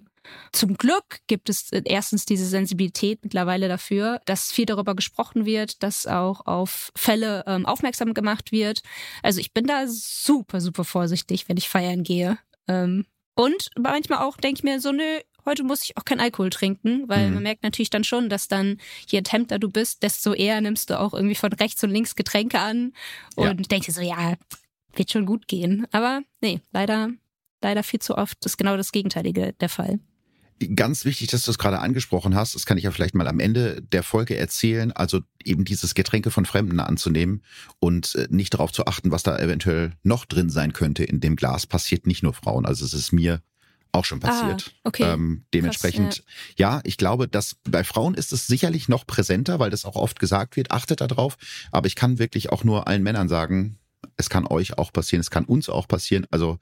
Zum 0.51 0.75
Glück 0.77 1.19
gibt 1.27 1.49
es 1.49 1.71
erstens 1.71 2.25
diese 2.25 2.47
Sensibilität 2.47 3.19
mittlerweile 3.23 3.67
dafür, 3.67 4.21
dass 4.25 4.51
viel 4.51 4.65
darüber 4.65 4.95
gesprochen 4.95 5.45
wird, 5.45 5.83
dass 5.83 6.07
auch 6.07 6.45
auf 6.45 6.91
Fälle 6.95 7.43
ähm, 7.47 7.65
aufmerksam 7.65 8.13
gemacht 8.13 8.51
wird. 8.51 8.81
Also 9.21 9.39
ich 9.39 9.53
bin 9.53 9.67
da 9.67 9.85
super, 9.87 10.61
super 10.61 10.83
vorsichtig, 10.83 11.47
wenn 11.47 11.57
ich 11.57 11.69
feiern 11.69 12.03
gehe. 12.03 12.37
Ähm, 12.67 13.05
und 13.35 13.69
manchmal 13.77 14.19
auch 14.19 14.37
denke 14.37 14.59
ich 14.59 14.63
mir 14.63 14.79
so, 14.79 14.91
nö, 14.91 15.19
heute 15.45 15.63
muss 15.63 15.83
ich 15.83 15.97
auch 15.97 16.05
keinen 16.05 16.19
Alkohol 16.19 16.49
trinken, 16.49 17.07
weil 17.07 17.27
mhm. 17.27 17.35
man 17.35 17.43
merkt 17.43 17.63
natürlich 17.63 17.89
dann 17.89 18.03
schon, 18.03 18.29
dass 18.29 18.47
dann 18.47 18.77
je 19.07 19.19
enthemmter 19.19 19.59
du 19.59 19.69
bist, 19.69 20.03
desto 20.03 20.33
eher 20.33 20.59
nimmst 20.61 20.89
du 20.89 20.99
auch 20.99 21.13
irgendwie 21.13 21.35
von 21.35 21.53
rechts 21.53 21.83
und 21.83 21.91
links 21.91 22.15
Getränke 22.15 22.59
an 22.59 22.93
und 23.35 23.45
ja. 23.45 23.53
denkst 23.53 23.87
dir 23.87 23.93
so, 23.93 24.01
ja, 24.01 24.35
wird 24.93 25.11
schon 25.11 25.25
gut 25.25 25.47
gehen. 25.47 25.85
Aber 25.91 26.21
nee, 26.41 26.61
leider, 26.71 27.09
leider 27.61 27.83
viel 27.83 27.99
zu 27.99 28.17
oft 28.17 28.45
ist 28.45 28.57
genau 28.57 28.77
das 28.77 28.91
Gegenteilige 28.91 29.53
der 29.53 29.69
Fall. 29.69 29.99
Ganz 30.73 31.03
wichtig, 31.03 31.27
dass 31.27 31.43
du 31.43 31.51
es 31.51 31.57
gerade 31.57 31.79
angesprochen 31.79 32.33
hast, 32.33 32.55
das 32.55 32.65
kann 32.65 32.77
ich 32.77 32.85
ja 32.85 32.91
vielleicht 32.91 33.13
mal 33.13 33.27
am 33.27 33.41
Ende 33.41 33.81
der 33.81 34.03
Folge 34.03 34.37
erzählen, 34.37 34.93
also 34.93 35.19
eben 35.43 35.65
dieses 35.65 35.95
Getränke 35.95 36.31
von 36.31 36.45
Fremden 36.45 36.79
anzunehmen 36.79 37.43
und 37.79 38.15
äh, 38.15 38.27
nicht 38.29 38.53
darauf 38.53 38.71
zu 38.71 38.85
achten, 38.85 39.11
was 39.11 39.23
da 39.23 39.37
eventuell 39.37 39.91
noch 40.03 40.23
drin 40.23 40.49
sein 40.49 40.71
könnte 40.71 41.03
in 41.03 41.19
dem 41.19 41.35
Glas, 41.35 41.67
passiert 41.67 42.07
nicht 42.07 42.23
nur 42.23 42.33
Frauen. 42.33 42.65
Also 42.65 42.85
es 42.85 42.93
ist 42.93 43.11
mir 43.11 43.41
auch 43.95 44.05
schon 44.05 44.19
passiert. 44.19 44.71
Ah, 44.75 44.79
okay. 44.83 45.03
Ähm, 45.03 45.45
dementsprechend, 45.53 46.17
Krass, 46.17 46.25
ja. 46.57 46.75
ja. 46.75 46.81
ich 46.83 46.97
glaube, 46.97 47.27
dass 47.27 47.55
bei 47.63 47.83
Frauen 47.83 48.13
ist 48.13 48.33
es 48.33 48.47
sicherlich 48.47 48.89
noch 48.89 49.07
präsenter, 49.07 49.59
weil 49.59 49.69
das 49.69 49.85
auch 49.85 49.95
oft 49.95 50.19
gesagt 50.19 50.55
wird, 50.55 50.71
achtet 50.71 51.01
da 51.01 51.07
drauf. 51.07 51.37
Aber 51.71 51.87
ich 51.87 51.95
kann 51.95 52.19
wirklich 52.19 52.51
auch 52.51 52.63
nur 52.63 52.87
allen 52.87 53.03
Männern 53.03 53.29
sagen, 53.29 53.79
es 54.17 54.29
kann 54.29 54.45
euch 54.47 54.77
auch 54.77 54.93
passieren, 54.93 55.21
es 55.21 55.31
kann 55.31 55.45
uns 55.45 55.69
auch 55.69 55.87
passieren. 55.87 56.25
Also 56.31 56.59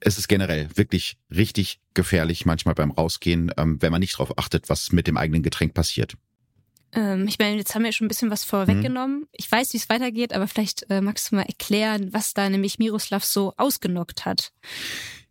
es 0.00 0.18
ist 0.18 0.28
generell 0.28 0.68
wirklich 0.74 1.16
richtig 1.30 1.80
gefährlich 1.94 2.46
manchmal 2.46 2.74
beim 2.74 2.90
Rausgehen, 2.90 3.52
ähm, 3.56 3.80
wenn 3.80 3.92
man 3.92 4.00
nicht 4.00 4.14
darauf 4.14 4.38
achtet, 4.38 4.68
was 4.68 4.92
mit 4.92 5.06
dem 5.06 5.16
eigenen 5.16 5.42
Getränk 5.42 5.74
passiert. 5.74 6.14
Ähm, 6.92 7.26
ich 7.26 7.38
meine, 7.38 7.56
jetzt 7.56 7.74
haben 7.74 7.84
wir 7.84 7.92
schon 7.92 8.06
ein 8.06 8.08
bisschen 8.08 8.30
was 8.30 8.44
vorweggenommen. 8.44 9.20
Mhm. 9.20 9.28
Ich 9.32 9.50
weiß, 9.50 9.72
wie 9.72 9.78
es 9.78 9.88
weitergeht, 9.88 10.32
aber 10.32 10.46
vielleicht 10.46 10.88
äh, 10.90 11.00
magst 11.00 11.30
du 11.30 11.36
mal 11.36 11.42
erklären, 11.42 12.12
was 12.12 12.34
da 12.34 12.48
nämlich 12.48 12.78
Miroslav 12.78 13.24
so 13.24 13.52
ausgenockt 13.56 14.24
hat. 14.24 14.52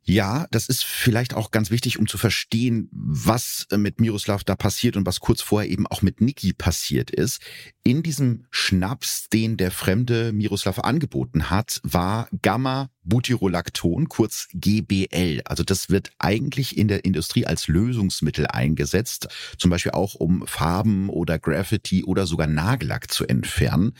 Ja, 0.05 0.47
das 0.51 0.67
ist 0.67 0.83
vielleicht 0.83 1.33
auch 1.33 1.51
ganz 1.51 1.71
wichtig, 1.71 1.97
um 1.97 2.07
zu 2.07 2.17
verstehen, 2.17 2.89
was 2.91 3.67
äh, 3.71 3.77
mit 3.77 4.01
Miroslav 4.01 4.43
da 4.43 4.55
passiert 4.55 4.97
und 4.97 5.05
was 5.05 5.21
kurz 5.21 5.41
vorher 5.41 5.69
eben 5.69 5.87
auch 5.87 6.01
mit 6.01 6.19
Niki 6.19 6.51
passiert 6.51 7.09
ist. 7.09 7.41
In 7.83 8.03
diesem 8.03 8.45
Schnaps, 8.51 9.29
den 9.29 9.55
der 9.55 9.71
fremde 9.71 10.33
Miroslav 10.33 10.79
angeboten 10.79 11.49
hat, 11.49 11.79
war 11.83 12.27
Gamma 12.41 12.89
Butyrolacton, 13.03 14.09
kurz 14.09 14.47
GBL. 14.53 15.41
Also 15.45 15.63
das 15.63 15.89
wird 15.89 16.11
eigentlich 16.19 16.77
in 16.77 16.87
der 16.87 17.05
Industrie 17.05 17.45
als 17.45 17.67
Lösungsmittel 17.67 18.47
eingesetzt, 18.47 19.27
zum 19.57 19.71
Beispiel 19.71 19.91
auch 19.91 20.15
um 20.15 20.45
Farben 20.47 21.09
oder 21.09 21.39
Graffiti 21.39 22.03
oder 22.03 22.25
sogar 22.25 22.47
Nagellack 22.47 23.11
zu 23.11 23.25
entfernen. 23.25 23.93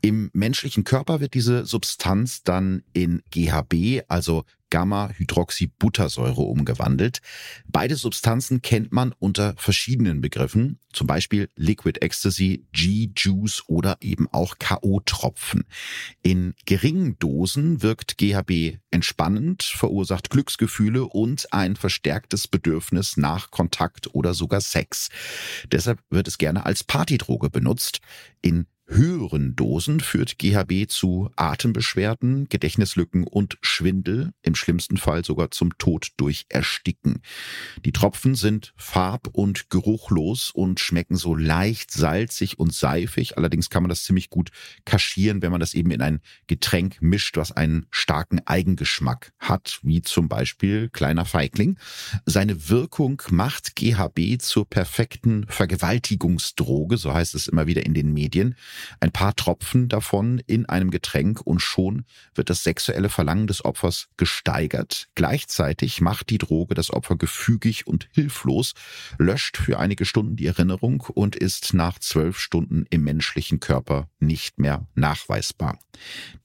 Im 0.00 0.30
menschlichen 0.32 0.84
Körper 0.84 1.20
wird 1.20 1.34
diese 1.34 1.66
Substanz 1.66 2.42
dann 2.42 2.82
in 2.92 3.22
GHB, 3.30 4.02
also 4.08 4.44
Gamma-Hydroxybuttersäure 4.70 6.42
umgewandelt. 6.42 7.20
Beide 7.66 7.96
Substanzen 7.96 8.62
kennt 8.62 8.92
man 8.92 9.14
unter 9.18 9.54
verschiedenen 9.56 10.20
Begriffen, 10.20 10.78
zum 10.92 11.06
Beispiel 11.06 11.48
Liquid 11.56 12.00
Ecstasy, 12.02 12.66
G-Juice 12.72 13.64
oder 13.68 13.96
eben 14.00 14.28
auch 14.32 14.58
K.O.-Tropfen. 14.58 15.62
In 16.22 16.54
geringen 16.66 17.18
Dosen 17.18 17.82
wirkt 17.82 18.18
GHB 18.18 18.35
entspannend, 18.90 19.62
verursacht 19.62 20.30
Glücksgefühle 20.30 21.04
und 21.04 21.52
ein 21.52 21.76
verstärktes 21.76 22.48
Bedürfnis 22.48 23.16
nach 23.16 23.50
Kontakt 23.50 24.14
oder 24.14 24.34
sogar 24.34 24.60
Sex. 24.60 25.08
Deshalb 25.70 26.00
wird 26.10 26.28
es 26.28 26.38
gerne 26.38 26.66
als 26.66 26.84
Partydroge 26.84 27.50
benutzt. 27.50 28.00
In 28.42 28.66
höheren 28.88 29.56
Dosen 29.56 30.00
führt 30.00 30.38
GHB 30.38 30.88
zu 30.88 31.30
Atembeschwerden, 31.36 32.48
Gedächtnislücken 32.48 33.24
und 33.24 33.58
Schwindel, 33.60 34.32
im 34.42 34.54
schlimmsten 34.54 34.96
Fall 34.96 35.24
sogar 35.24 35.50
zum 35.50 35.76
Tod 35.76 36.08
durch 36.16 36.46
Ersticken. 36.48 37.20
Die 37.84 37.92
Tropfen 37.92 38.36
sind 38.36 38.72
farb- 38.76 39.28
und 39.32 39.70
geruchlos 39.70 40.50
und 40.50 40.78
schmecken 40.78 41.16
so 41.16 41.34
leicht 41.34 41.90
salzig 41.90 42.58
und 42.58 42.72
seifig. 42.72 43.36
Allerdings 43.36 43.70
kann 43.70 43.82
man 43.82 43.90
das 43.90 44.04
ziemlich 44.04 44.30
gut 44.30 44.50
kaschieren, 44.84 45.42
wenn 45.42 45.50
man 45.50 45.60
das 45.60 45.74
eben 45.74 45.90
in 45.90 46.00
ein 46.00 46.20
Getränk 46.46 46.98
mischt, 47.00 47.36
was 47.36 47.52
einen 47.52 47.86
starken 47.90 48.40
Eigengeschmack 48.46 49.32
hat, 49.38 49.80
wie 49.82 50.02
zum 50.02 50.28
Beispiel 50.28 50.90
kleiner 50.90 51.24
Feigling. 51.24 51.76
Seine 52.24 52.68
Wirkung 52.68 53.20
macht 53.30 53.74
GHB 53.74 54.40
zur 54.40 54.68
perfekten 54.68 55.44
Vergewaltigungsdroge, 55.48 56.96
so 56.96 57.12
heißt 57.12 57.34
es 57.34 57.48
immer 57.48 57.66
wieder 57.66 57.84
in 57.84 57.94
den 57.94 58.12
Medien. 58.12 58.54
Ein 59.00 59.12
paar 59.12 59.34
Tropfen 59.34 59.88
davon 59.88 60.40
in 60.46 60.66
einem 60.66 60.90
Getränk 60.90 61.40
und 61.40 61.60
schon 61.60 62.04
wird 62.34 62.50
das 62.50 62.62
sexuelle 62.62 63.08
Verlangen 63.08 63.46
des 63.46 63.64
Opfers 63.64 64.08
gesteigert. 64.16 65.08
Gleichzeitig 65.14 66.00
macht 66.00 66.30
die 66.30 66.38
Droge 66.38 66.74
das 66.74 66.92
Opfer 66.92 67.16
gefügig 67.16 67.86
und 67.86 68.08
hilflos, 68.12 68.74
löscht 69.18 69.56
für 69.56 69.78
einige 69.78 70.04
Stunden 70.04 70.36
die 70.36 70.46
Erinnerung 70.46 71.00
und 71.14 71.36
ist 71.36 71.74
nach 71.74 71.98
zwölf 71.98 72.38
Stunden 72.38 72.86
im 72.90 73.04
menschlichen 73.04 73.60
Körper 73.60 74.08
nicht 74.18 74.58
mehr 74.58 74.86
nachweisbar. 74.94 75.78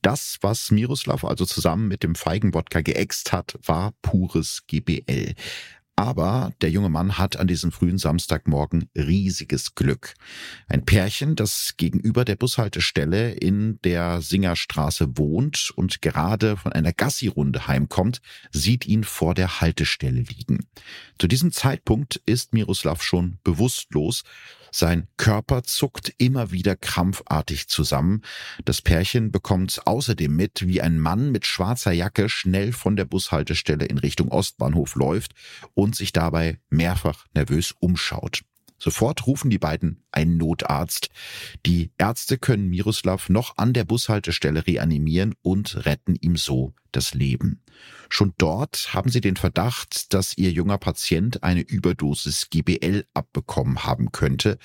Das, 0.02 0.38
was 0.41 0.72
Miroslav 0.72 1.24
also 1.24 1.46
zusammen 1.46 1.88
mit 1.88 2.04
dem 2.04 2.15
Feigenwodka 2.15 2.82
geäxt 2.82 3.32
hat, 3.32 3.58
war 3.63 3.94
pures 4.02 4.63
GBL. 4.67 5.36
Aber 6.01 6.51
der 6.61 6.71
junge 6.71 6.89
Mann 6.89 7.19
hat 7.19 7.37
an 7.37 7.45
diesem 7.45 7.71
frühen 7.71 7.99
Samstagmorgen 7.99 8.89
riesiges 8.97 9.75
Glück. 9.75 10.15
Ein 10.67 10.83
Pärchen, 10.83 11.35
das 11.35 11.75
gegenüber 11.77 12.25
der 12.25 12.35
Bushaltestelle 12.35 13.33
in 13.33 13.77
der 13.83 14.19
Singerstraße 14.19 15.15
wohnt 15.19 15.71
und 15.75 16.01
gerade 16.01 16.57
von 16.57 16.73
einer 16.73 16.91
Gassi-Runde 16.91 17.67
heimkommt, 17.67 18.19
sieht 18.49 18.87
ihn 18.87 19.03
vor 19.03 19.35
der 19.35 19.61
Haltestelle 19.61 20.21
liegen. 20.21 20.65
Zu 21.19 21.27
diesem 21.27 21.51
Zeitpunkt 21.51 22.15
ist 22.25 22.51
Miroslav 22.51 23.03
schon 23.03 23.37
bewusstlos 23.43 24.23
sein 24.71 25.07
Körper 25.17 25.63
zuckt 25.63 26.13
immer 26.17 26.51
wieder 26.51 26.75
krampfartig 26.75 27.67
zusammen. 27.67 28.21
Das 28.65 28.81
Pärchen 28.81 29.31
bekommt 29.31 29.81
außerdem 29.86 30.34
mit, 30.34 30.65
wie 30.65 30.81
ein 30.81 30.99
Mann 30.99 31.31
mit 31.31 31.45
schwarzer 31.45 31.91
Jacke 31.91 32.29
schnell 32.29 32.71
von 32.71 32.95
der 32.95 33.05
Bushaltestelle 33.05 33.86
in 33.86 33.97
Richtung 33.97 34.29
Ostbahnhof 34.29 34.95
läuft 34.95 35.34
und 35.73 35.95
sich 35.95 36.13
dabei 36.13 36.60
mehrfach 36.69 37.25
nervös 37.34 37.75
umschaut. 37.79 38.43
Sofort 38.81 39.27
rufen 39.27 39.51
die 39.51 39.60
beiden 39.60 40.03
einen 40.12 40.38
Notarzt. 40.38 41.10
Die 41.67 41.91
Ärzte 41.99 42.39
können 42.39 42.67
Miroslav 42.67 43.29
noch 43.29 43.57
an 43.57 43.73
der 43.73 43.84
Bushaltestelle 43.84 44.65
reanimieren 44.65 45.36
und 45.43 45.86
retten 45.86 46.15
ihm 46.15 46.36
so 46.36 46.73
das 46.91 47.13
Leben. 47.13 47.62
Schon 48.13 48.34
dort 48.38 48.93
haben 48.93 49.10
sie 49.10 49.21
den 49.21 49.38
Verdacht, 49.38 50.13
dass 50.13 50.38
ihr 50.38 50.51
junger 50.51 50.77
Patient 50.77 51.43
eine 51.43 51.62
Überdosis 51.62 52.49
GBL 52.49 53.05
abbekommen 53.13 53.86
haben 53.86 54.12
könnte. 54.12 54.57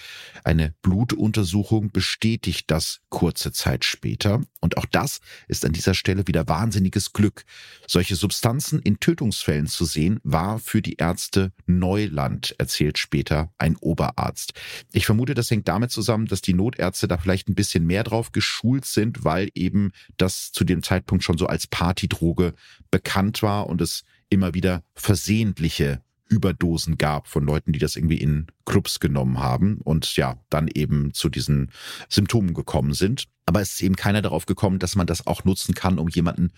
Eine 0.43 0.75
Blutuntersuchung 0.83 1.93
bestätigt 1.93 2.71
das 2.71 3.01
kurze 3.09 3.53
Zeit 3.53 3.85
später. 3.85 4.43
Und 4.61 4.77
auch 4.77 4.85
das 4.85 5.21
ist 5.47 5.65
an 5.65 5.73
dieser 5.73 5.95
Stelle 5.95 6.27
wieder 6.27 6.49
wahnsinniges 6.49 7.13
Glück. 7.13 7.45
Solche 7.87 8.17
Substanzen 8.17 8.81
in 8.81 8.99
Tötungsfällen 8.99 9.69
zu 9.69 9.85
sehen, 9.85 10.19
war 10.25 10.59
für 10.59 10.83
die 10.83 10.95
Ärzte 10.95 11.53
Neuland, 11.67 12.57
erzählt 12.59 12.99
später 12.99 13.53
ein 13.59 13.77
Oberarzt. 13.77 14.55
Ich 14.93 15.07
vermute, 15.07 15.35
das 15.35 15.51
hängt 15.53 15.69
damit 15.69 15.93
zusammen, 15.93 16.27
dass 16.27 16.43
die 16.43 16.55
Notärzte 16.55 17.07
da 17.07 17.17
vielleicht 17.17 17.49
ein 17.49 17.55
bisschen 17.55 17.87
mehr 17.87 18.03
drauf 18.03 18.33
geschult 18.33 18.87
sind, 18.87 19.25
weil 19.25 19.51
eben 19.55 19.93
das 20.17 20.51
zu 20.51 20.65
dem 20.65 20.83
Zeitpunkt 20.83 21.23
schon 21.23 21.39
so 21.39 21.47
als 21.47 21.69
Partydroge 21.69 22.55
bekannt 22.91 23.06
war 23.43 23.67
und 23.67 23.81
es 23.81 24.05
immer 24.29 24.55
wieder 24.55 24.83
versehentliche 24.95 26.03
Überdosen 26.29 26.99
gab 26.99 27.29
von 27.29 27.45
Leuten, 27.45 27.73
die 27.73 27.79
das 27.79 27.97
irgendwie 27.97 28.19
in 28.19 28.47
Clubs 28.65 28.99
genommen 28.99 29.39
haben 29.39 29.79
und 29.85 30.17
ja, 30.17 30.37
dann 30.51 30.69
eben 30.75 31.15
zu 31.15 31.29
diesen 31.29 31.71
Symptomen 32.09 32.53
gekommen 32.53 32.95
sind. 32.95 33.27
Aber 33.47 33.61
es 33.61 33.75
ist 33.75 33.83
eben 33.83 33.97
keiner 33.97 34.23
darauf 34.23 34.47
gekommen, 34.47 34.81
dass 34.81 34.97
man 34.97 35.07
das 35.07 35.27
auch 35.27 35.45
nutzen 35.45 35.75
kann, 35.75 35.99
um 35.99 36.09
jemanden 36.09 36.53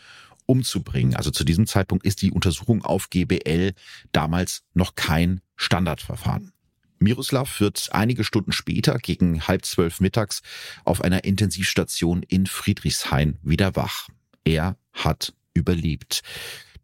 umzubringen. 0.46 1.14
Also 1.14 1.30
zu 1.30 1.44
diesem 1.44 1.66
Zeitpunkt 1.66 2.06
ist 2.06 2.22
die 2.22 2.32
Untersuchung 2.32 2.82
auf 2.82 3.10
GBL 3.10 3.74
damals 4.12 4.62
noch 4.72 4.94
kein 4.94 5.42
Standardverfahren. 5.56 6.52
Miroslav 6.98 7.60
wird 7.60 7.90
einige 7.92 8.24
Stunden 8.24 8.52
später 8.52 8.98
gegen 8.98 9.46
halb 9.46 9.64
zwölf 9.64 10.00
mittags 10.00 10.42
auf 10.84 11.02
einer 11.02 11.24
Intensivstation 11.24 12.22
in 12.22 12.46
Friedrichshain 12.46 13.38
wieder 13.42 13.76
wach. 13.76 14.08
Er 14.44 14.76
hat 14.92 15.34
überlebt. 15.58 16.22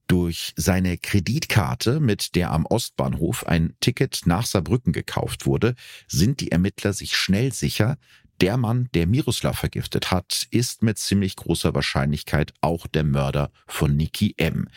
Durch 0.06 0.52
seine 0.56 0.98
Kreditkarte, 0.98 1.98
mit 1.98 2.34
der 2.34 2.50
am 2.50 2.66
Ostbahnhof 2.66 3.46
ein 3.46 3.74
Ticket 3.80 4.22
nach 4.26 4.44
Saarbrücken 4.44 4.92
gekauft 4.92 5.46
wurde, 5.46 5.74
sind 6.06 6.40
die 6.40 6.52
Ermittler 6.52 6.92
sich 6.92 7.16
schnell 7.16 7.52
sicher, 7.52 7.96
der 8.40 8.56
Mann, 8.56 8.88
der 8.94 9.06
Miroslav 9.06 9.58
vergiftet 9.58 10.10
hat, 10.10 10.46
ist 10.50 10.82
mit 10.82 10.98
ziemlich 10.98 11.36
großer 11.36 11.74
Wahrscheinlichkeit 11.74 12.52
auch 12.60 12.86
der 12.86 13.04
Mörder 13.04 13.50
von 13.66 13.96
Niki 13.96 14.34
M. 14.36 14.68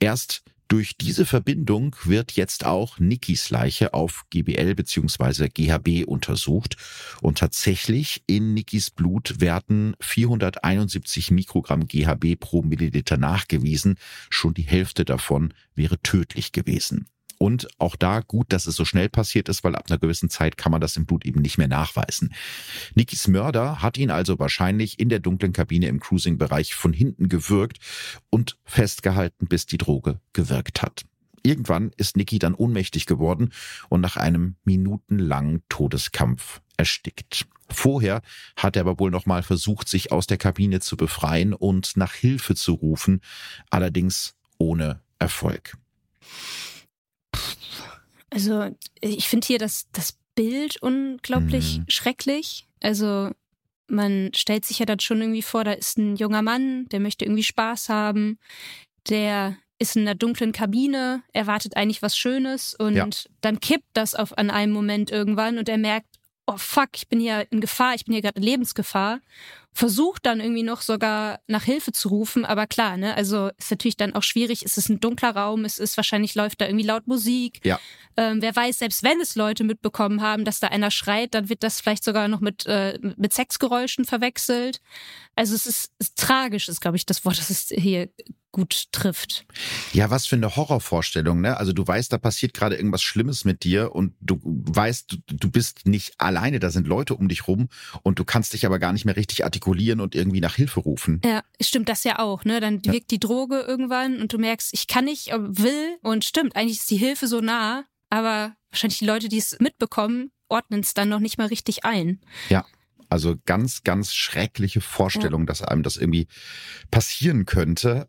Erst 0.00 0.42
durch 0.68 0.96
diese 0.96 1.26
Verbindung 1.26 1.94
wird 2.04 2.32
jetzt 2.32 2.66
auch 2.66 2.98
Nikis 2.98 3.50
Leiche 3.50 3.94
auf 3.94 4.24
GBL 4.30 4.74
bzw. 4.74 5.48
GHB 5.48 6.06
untersucht 6.06 6.76
und 7.20 7.38
tatsächlich 7.38 8.22
in 8.26 8.54
Nikis 8.54 8.90
Blut 8.90 9.40
werden 9.40 9.94
471 10.00 11.30
Mikrogramm 11.30 11.86
GHB 11.86 12.38
pro 12.38 12.62
Milliliter 12.62 13.16
nachgewiesen. 13.16 13.96
Schon 14.28 14.54
die 14.54 14.62
Hälfte 14.62 15.04
davon 15.04 15.54
wäre 15.74 16.00
tödlich 16.00 16.52
gewesen. 16.52 17.06
Und 17.38 17.68
auch 17.78 17.96
da 17.96 18.20
gut, 18.20 18.52
dass 18.52 18.66
es 18.66 18.76
so 18.76 18.84
schnell 18.84 19.08
passiert 19.08 19.48
ist, 19.48 19.64
weil 19.64 19.74
ab 19.74 19.86
einer 19.88 19.98
gewissen 19.98 20.30
Zeit 20.30 20.56
kann 20.56 20.72
man 20.72 20.80
das 20.80 20.96
im 20.96 21.06
Blut 21.06 21.24
eben 21.24 21.42
nicht 21.42 21.58
mehr 21.58 21.68
nachweisen. 21.68 22.32
Nikis 22.94 23.28
Mörder 23.28 23.82
hat 23.82 23.98
ihn 23.98 24.10
also 24.10 24.38
wahrscheinlich 24.38 24.98
in 24.98 25.08
der 25.08 25.20
dunklen 25.20 25.52
Kabine 25.52 25.88
im 25.88 26.00
Cruising-Bereich 26.00 26.74
von 26.74 26.92
hinten 26.92 27.28
gewürgt 27.28 27.78
und 28.30 28.58
festgehalten, 28.64 29.46
bis 29.46 29.66
die 29.66 29.78
Droge 29.78 30.20
gewirkt 30.32 30.82
hat. 30.82 31.04
Irgendwann 31.42 31.92
ist 31.96 32.16
Niki 32.16 32.40
dann 32.40 32.54
ohnmächtig 32.54 33.06
geworden 33.06 33.52
und 33.88 34.00
nach 34.00 34.16
einem 34.16 34.56
minutenlangen 34.64 35.62
Todeskampf 35.68 36.60
erstickt. 36.76 37.46
Vorher 37.68 38.22
hat 38.56 38.76
er 38.76 38.82
aber 38.82 38.98
wohl 38.98 39.10
noch 39.10 39.26
mal 39.26 39.42
versucht, 39.42 39.88
sich 39.88 40.12
aus 40.12 40.26
der 40.26 40.38
Kabine 40.38 40.80
zu 40.80 40.96
befreien 40.96 41.52
und 41.52 41.96
nach 41.96 42.14
Hilfe 42.14 42.54
zu 42.54 42.72
rufen, 42.72 43.20
allerdings 43.70 44.34
ohne 44.58 45.00
Erfolg. 45.18 45.76
Also 48.36 48.68
ich 49.00 49.28
finde 49.28 49.46
hier 49.46 49.58
das, 49.58 49.86
das 49.92 50.18
Bild 50.34 50.82
unglaublich 50.82 51.78
mhm. 51.78 51.84
schrecklich. 51.88 52.66
Also 52.82 53.30
man 53.88 54.30
stellt 54.34 54.66
sich 54.66 54.78
ja 54.78 54.84
dann 54.84 55.00
schon 55.00 55.22
irgendwie 55.22 55.40
vor, 55.40 55.64
da 55.64 55.72
ist 55.72 55.96
ein 55.96 56.16
junger 56.16 56.42
Mann, 56.42 56.84
der 56.90 57.00
möchte 57.00 57.24
irgendwie 57.24 57.44
Spaß 57.44 57.88
haben, 57.88 58.38
der 59.08 59.56
ist 59.78 59.96
in 59.96 60.02
einer 60.02 60.14
dunklen 60.14 60.52
Kabine, 60.52 61.22
erwartet 61.32 61.78
eigentlich 61.78 62.02
was 62.02 62.18
Schönes 62.18 62.74
und 62.74 62.96
ja. 62.96 63.08
dann 63.40 63.58
kippt 63.58 63.88
das 63.94 64.14
auf 64.14 64.36
an 64.36 64.50
einem 64.50 64.72
Moment 64.72 65.10
irgendwann 65.10 65.56
und 65.56 65.70
er 65.70 65.78
merkt, 65.78 66.15
oh 66.46 66.56
fuck, 66.56 66.90
ich 66.94 67.08
bin 67.08 67.20
hier 67.20 67.46
in 67.50 67.60
Gefahr, 67.60 67.94
ich 67.94 68.04
bin 68.04 68.12
hier 68.12 68.22
gerade 68.22 68.36
in 68.36 68.42
Lebensgefahr 68.42 69.20
versucht 69.76 70.24
dann 70.24 70.40
irgendwie 70.40 70.62
noch 70.62 70.80
sogar 70.80 71.40
nach 71.48 71.64
Hilfe 71.64 71.92
zu 71.92 72.08
rufen, 72.08 72.46
aber 72.46 72.66
klar, 72.66 72.96
ne, 72.96 73.14
also 73.14 73.50
ist 73.58 73.70
natürlich 73.70 73.98
dann 73.98 74.14
auch 74.14 74.22
schwierig, 74.22 74.64
es 74.64 74.78
ist 74.78 74.88
ein 74.88 75.00
dunkler 75.00 75.36
Raum, 75.36 75.66
es 75.66 75.78
ist 75.78 75.98
wahrscheinlich 75.98 76.34
läuft 76.34 76.62
da 76.62 76.66
irgendwie 76.66 76.86
laut 76.86 77.06
Musik. 77.06 77.60
Ja. 77.62 77.78
Ähm, 78.16 78.40
wer 78.40 78.56
weiß, 78.56 78.78
selbst 78.78 79.02
wenn 79.02 79.20
es 79.20 79.34
Leute 79.34 79.64
mitbekommen 79.64 80.22
haben, 80.22 80.46
dass 80.46 80.60
da 80.60 80.68
einer 80.68 80.90
schreit, 80.90 81.34
dann 81.34 81.50
wird 81.50 81.62
das 81.62 81.82
vielleicht 81.82 82.04
sogar 82.04 82.26
noch 82.26 82.40
mit, 82.40 82.64
äh, 82.64 82.98
mit 83.18 83.34
Sexgeräuschen 83.34 84.06
verwechselt. 84.06 84.80
Also 85.34 85.54
es 85.54 85.66
ist, 85.66 85.92
ist 85.98 86.16
tragisch, 86.16 86.70
ist, 86.70 86.80
glaube 86.80 86.96
ich, 86.96 87.04
das 87.04 87.26
Wort, 87.26 87.38
das 87.38 87.50
es 87.50 87.68
hier 87.68 88.08
gut 88.56 88.86
trifft. 88.90 89.44
Ja, 89.92 90.08
was 90.08 90.24
für 90.24 90.36
eine 90.36 90.56
Horrorvorstellung, 90.56 91.42
ne? 91.42 91.58
Also 91.58 91.74
du 91.74 91.86
weißt, 91.86 92.10
da 92.10 92.16
passiert 92.16 92.54
gerade 92.54 92.74
irgendwas 92.74 93.02
Schlimmes 93.02 93.44
mit 93.44 93.64
dir 93.64 93.94
und 93.94 94.14
du 94.22 94.40
weißt, 94.42 95.18
du, 95.26 95.50
bist 95.50 95.86
nicht 95.86 96.14
alleine, 96.16 96.58
da 96.58 96.70
sind 96.70 96.86
Leute 96.86 97.14
um 97.14 97.28
dich 97.28 97.46
rum 97.48 97.68
und 98.02 98.18
du 98.18 98.24
kannst 98.24 98.54
dich 98.54 98.64
aber 98.64 98.78
gar 98.78 98.94
nicht 98.94 99.04
mehr 99.04 99.16
richtig 99.16 99.44
artikulieren 99.44 100.00
und 100.00 100.14
irgendwie 100.14 100.40
nach 100.40 100.54
Hilfe 100.54 100.80
rufen. 100.80 101.20
Ja, 101.22 101.42
stimmt 101.60 101.90
das 101.90 102.02
ja 102.04 102.18
auch, 102.18 102.46
ne? 102.46 102.60
Dann 102.60 102.82
wirkt 102.86 103.10
die 103.10 103.20
Droge 103.20 103.60
irgendwann 103.60 104.22
und 104.22 104.32
du 104.32 104.38
merkst, 104.38 104.70
ich 104.72 104.86
kann 104.86 105.04
nicht, 105.04 105.32
will 105.32 105.98
und 106.02 106.24
stimmt, 106.24 106.56
eigentlich 106.56 106.78
ist 106.78 106.90
die 106.90 106.96
Hilfe 106.96 107.26
so 107.26 107.42
nah, 107.42 107.84
aber 108.08 108.56
wahrscheinlich 108.70 108.98
die 108.98 109.06
Leute, 109.06 109.28
die 109.28 109.38
es 109.38 109.58
mitbekommen, 109.60 110.30
ordnen 110.48 110.80
es 110.80 110.94
dann 110.94 111.10
noch 111.10 111.20
nicht 111.20 111.36
mal 111.36 111.48
richtig 111.48 111.84
ein. 111.84 112.20
Ja. 112.48 112.64
Also 113.08 113.36
ganz, 113.44 113.84
ganz 113.84 114.12
schreckliche 114.12 114.80
Vorstellung, 114.80 115.42
ja. 115.42 115.46
dass 115.46 115.62
einem 115.62 115.82
das 115.82 115.96
irgendwie 115.96 116.26
passieren 116.90 117.46
könnte. 117.46 118.08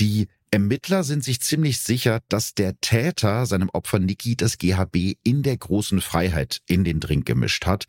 Die 0.00 0.28
Ermittler 0.50 1.02
sind 1.02 1.24
sich 1.24 1.40
ziemlich 1.40 1.78
sicher, 1.78 2.20
dass 2.28 2.54
der 2.54 2.78
Täter 2.80 3.46
seinem 3.46 3.70
Opfer 3.70 3.98
Niki 3.98 4.36
das 4.36 4.58
GHB 4.58 5.16
in 5.22 5.42
der 5.42 5.56
großen 5.56 6.00
Freiheit 6.00 6.60
in 6.66 6.84
den 6.84 7.00
Drink 7.00 7.24
gemischt 7.24 7.64
hat. 7.64 7.86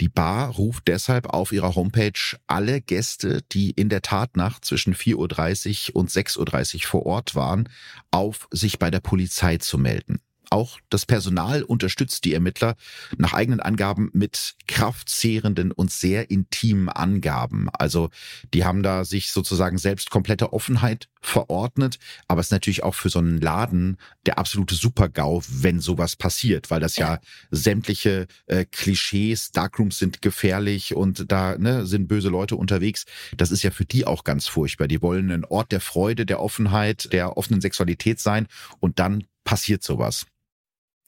Die 0.00 0.08
Bar 0.08 0.50
ruft 0.50 0.86
deshalb 0.86 1.26
auf 1.26 1.52
ihrer 1.52 1.74
Homepage 1.74 2.38
alle 2.46 2.80
Gäste, 2.80 3.42
die 3.52 3.72
in 3.72 3.88
der 3.88 4.00
Tatnacht 4.00 4.64
zwischen 4.64 4.94
4.30 4.94 5.90
Uhr 5.90 5.96
und 5.96 6.10
6.30 6.10 6.76
Uhr 6.76 6.80
vor 6.82 7.06
Ort 7.06 7.34
waren, 7.34 7.68
auf, 8.10 8.48
sich 8.52 8.78
bei 8.78 8.90
der 8.90 9.00
Polizei 9.00 9.58
zu 9.58 9.76
melden. 9.76 10.20
Auch 10.50 10.78
das 10.88 11.04
Personal 11.04 11.62
unterstützt 11.62 12.24
die 12.24 12.32
Ermittler 12.32 12.76
nach 13.18 13.34
eigenen 13.34 13.60
Angaben 13.60 14.10
mit 14.14 14.54
kraftzehrenden 14.66 15.72
und 15.72 15.90
sehr 15.90 16.30
intimen 16.30 16.88
Angaben. 16.88 17.68
Also 17.72 18.08
die 18.54 18.64
haben 18.64 18.82
da 18.82 19.04
sich 19.04 19.30
sozusagen 19.30 19.76
selbst 19.76 20.10
komplette 20.10 20.52
Offenheit 20.52 21.08
verordnet, 21.20 21.98
aber 22.28 22.40
es 22.40 22.46
ist 22.46 22.52
natürlich 22.52 22.82
auch 22.82 22.94
für 22.94 23.10
so 23.10 23.18
einen 23.18 23.40
Laden 23.40 23.98
der 24.24 24.38
absolute 24.38 24.74
Supergau, 24.74 25.42
wenn 25.48 25.80
sowas 25.80 26.16
passiert, 26.16 26.70
weil 26.70 26.80
das 26.80 26.96
ja 26.96 27.18
sämtliche 27.50 28.26
äh, 28.46 28.64
Klischees, 28.64 29.50
Darkrooms 29.50 29.98
sind 29.98 30.22
gefährlich 30.22 30.94
und 30.94 31.30
da 31.30 31.58
ne, 31.58 31.86
sind 31.86 32.08
böse 32.08 32.28
Leute 32.28 32.56
unterwegs. 32.56 33.04
Das 33.36 33.50
ist 33.50 33.62
ja 33.62 33.70
für 33.70 33.84
die 33.84 34.06
auch 34.06 34.24
ganz 34.24 34.46
furchtbar. 34.46 34.88
Die 34.88 35.02
wollen 35.02 35.30
ein 35.30 35.44
Ort 35.44 35.72
der 35.72 35.80
Freude, 35.80 36.24
der 36.24 36.40
Offenheit, 36.40 37.12
der 37.12 37.36
offenen 37.36 37.60
Sexualität 37.60 38.20
sein 38.20 38.46
und 38.80 38.98
dann 38.98 39.24
passiert 39.44 39.82
sowas. 39.82 40.26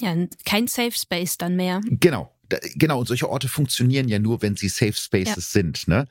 Ja, 0.00 0.14
kein 0.44 0.66
Safe 0.66 0.92
Space 0.92 1.38
dann 1.38 1.56
mehr. 1.56 1.80
Genau. 1.84 2.34
Genau, 2.74 2.98
und 2.98 3.06
solche 3.06 3.30
Orte 3.30 3.46
funktionieren 3.46 4.08
ja 4.08 4.18
nur, 4.18 4.42
wenn 4.42 4.56
sie 4.56 4.68
Safe 4.68 4.92
Spaces 4.92 5.54
ja. 5.54 5.60
sind. 5.60 5.86
Ne? 5.86 6.06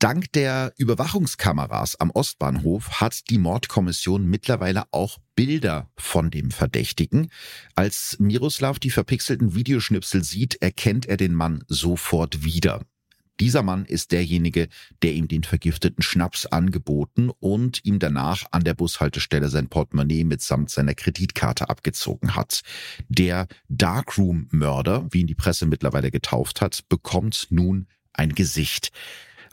Dank 0.00 0.32
der 0.32 0.72
Überwachungskameras 0.76 2.00
am 2.00 2.10
Ostbahnhof 2.10 3.00
hat 3.00 3.30
die 3.30 3.38
Mordkommission 3.38 4.26
mittlerweile 4.26 4.84
auch 4.90 5.18
Bilder 5.36 5.88
von 5.96 6.32
dem 6.32 6.50
Verdächtigen. 6.50 7.30
Als 7.76 8.16
Miroslav 8.18 8.80
die 8.80 8.90
verpixelten 8.90 9.54
Videoschnipsel 9.54 10.24
sieht, 10.24 10.60
erkennt 10.60 11.06
er 11.06 11.16
den 11.16 11.32
Mann 11.34 11.62
sofort 11.68 12.42
wieder. 12.42 12.80
Dieser 13.40 13.62
Mann 13.62 13.84
ist 13.84 14.12
derjenige, 14.12 14.68
der 15.02 15.12
ihm 15.12 15.26
den 15.26 15.42
vergifteten 15.42 16.02
Schnaps 16.02 16.46
angeboten 16.46 17.30
und 17.40 17.84
ihm 17.84 17.98
danach 17.98 18.44
an 18.52 18.62
der 18.62 18.74
Bushaltestelle 18.74 19.48
sein 19.48 19.68
Portemonnaie 19.68 20.24
mitsamt 20.24 20.70
seiner 20.70 20.94
Kreditkarte 20.94 21.68
abgezogen 21.68 22.36
hat. 22.36 22.62
Der 23.08 23.48
Darkroom-Mörder, 23.68 25.08
wie 25.10 25.22
ihn 25.22 25.26
die 25.26 25.34
Presse 25.34 25.66
mittlerweile 25.66 26.10
getauft 26.10 26.60
hat, 26.60 26.88
bekommt 26.88 27.48
nun 27.50 27.88
ein 28.12 28.34
Gesicht. 28.34 28.92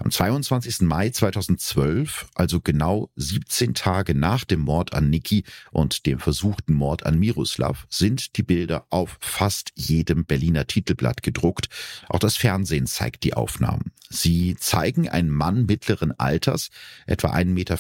Am 0.04 0.10
22. 0.10 0.82
Mai 0.82 1.12
2012, 1.12 2.26
also 2.34 2.60
genau 2.60 3.12
17 3.18 3.76
Tage 3.76 4.16
nach 4.16 4.46
dem 4.46 4.62
Mord 4.62 4.96
an 4.96 5.12
Niki 5.12 5.44
und 5.72 6.08
dem 6.08 6.18
versuchten 6.18 6.74
Mord 6.74 7.06
an 7.06 7.20
Miroslav, 7.20 7.86
sind 7.88 8.36
die 8.36 8.42
Bilder 8.42 8.88
auf 8.90 9.20
fast 9.20 9.72
jedem 9.76 10.26
Berliner 10.26 10.66
Titelblatt 10.66 11.22
gedruckt. 11.22 11.70
Auch 12.10 12.18
das 12.18 12.36
Fernsehen 12.36 12.88
zeigt 12.88 13.24
die 13.24 13.36
Aufnahmen. 13.36 13.92
Sie 14.10 14.56
zeigen 14.56 15.08
einen 15.08 15.30
Mann 15.30 15.68
mittleren 15.68 16.12
Alters, 16.20 16.70
etwa 17.06 17.34
1,75 17.34 17.46
Meter 17.46 17.78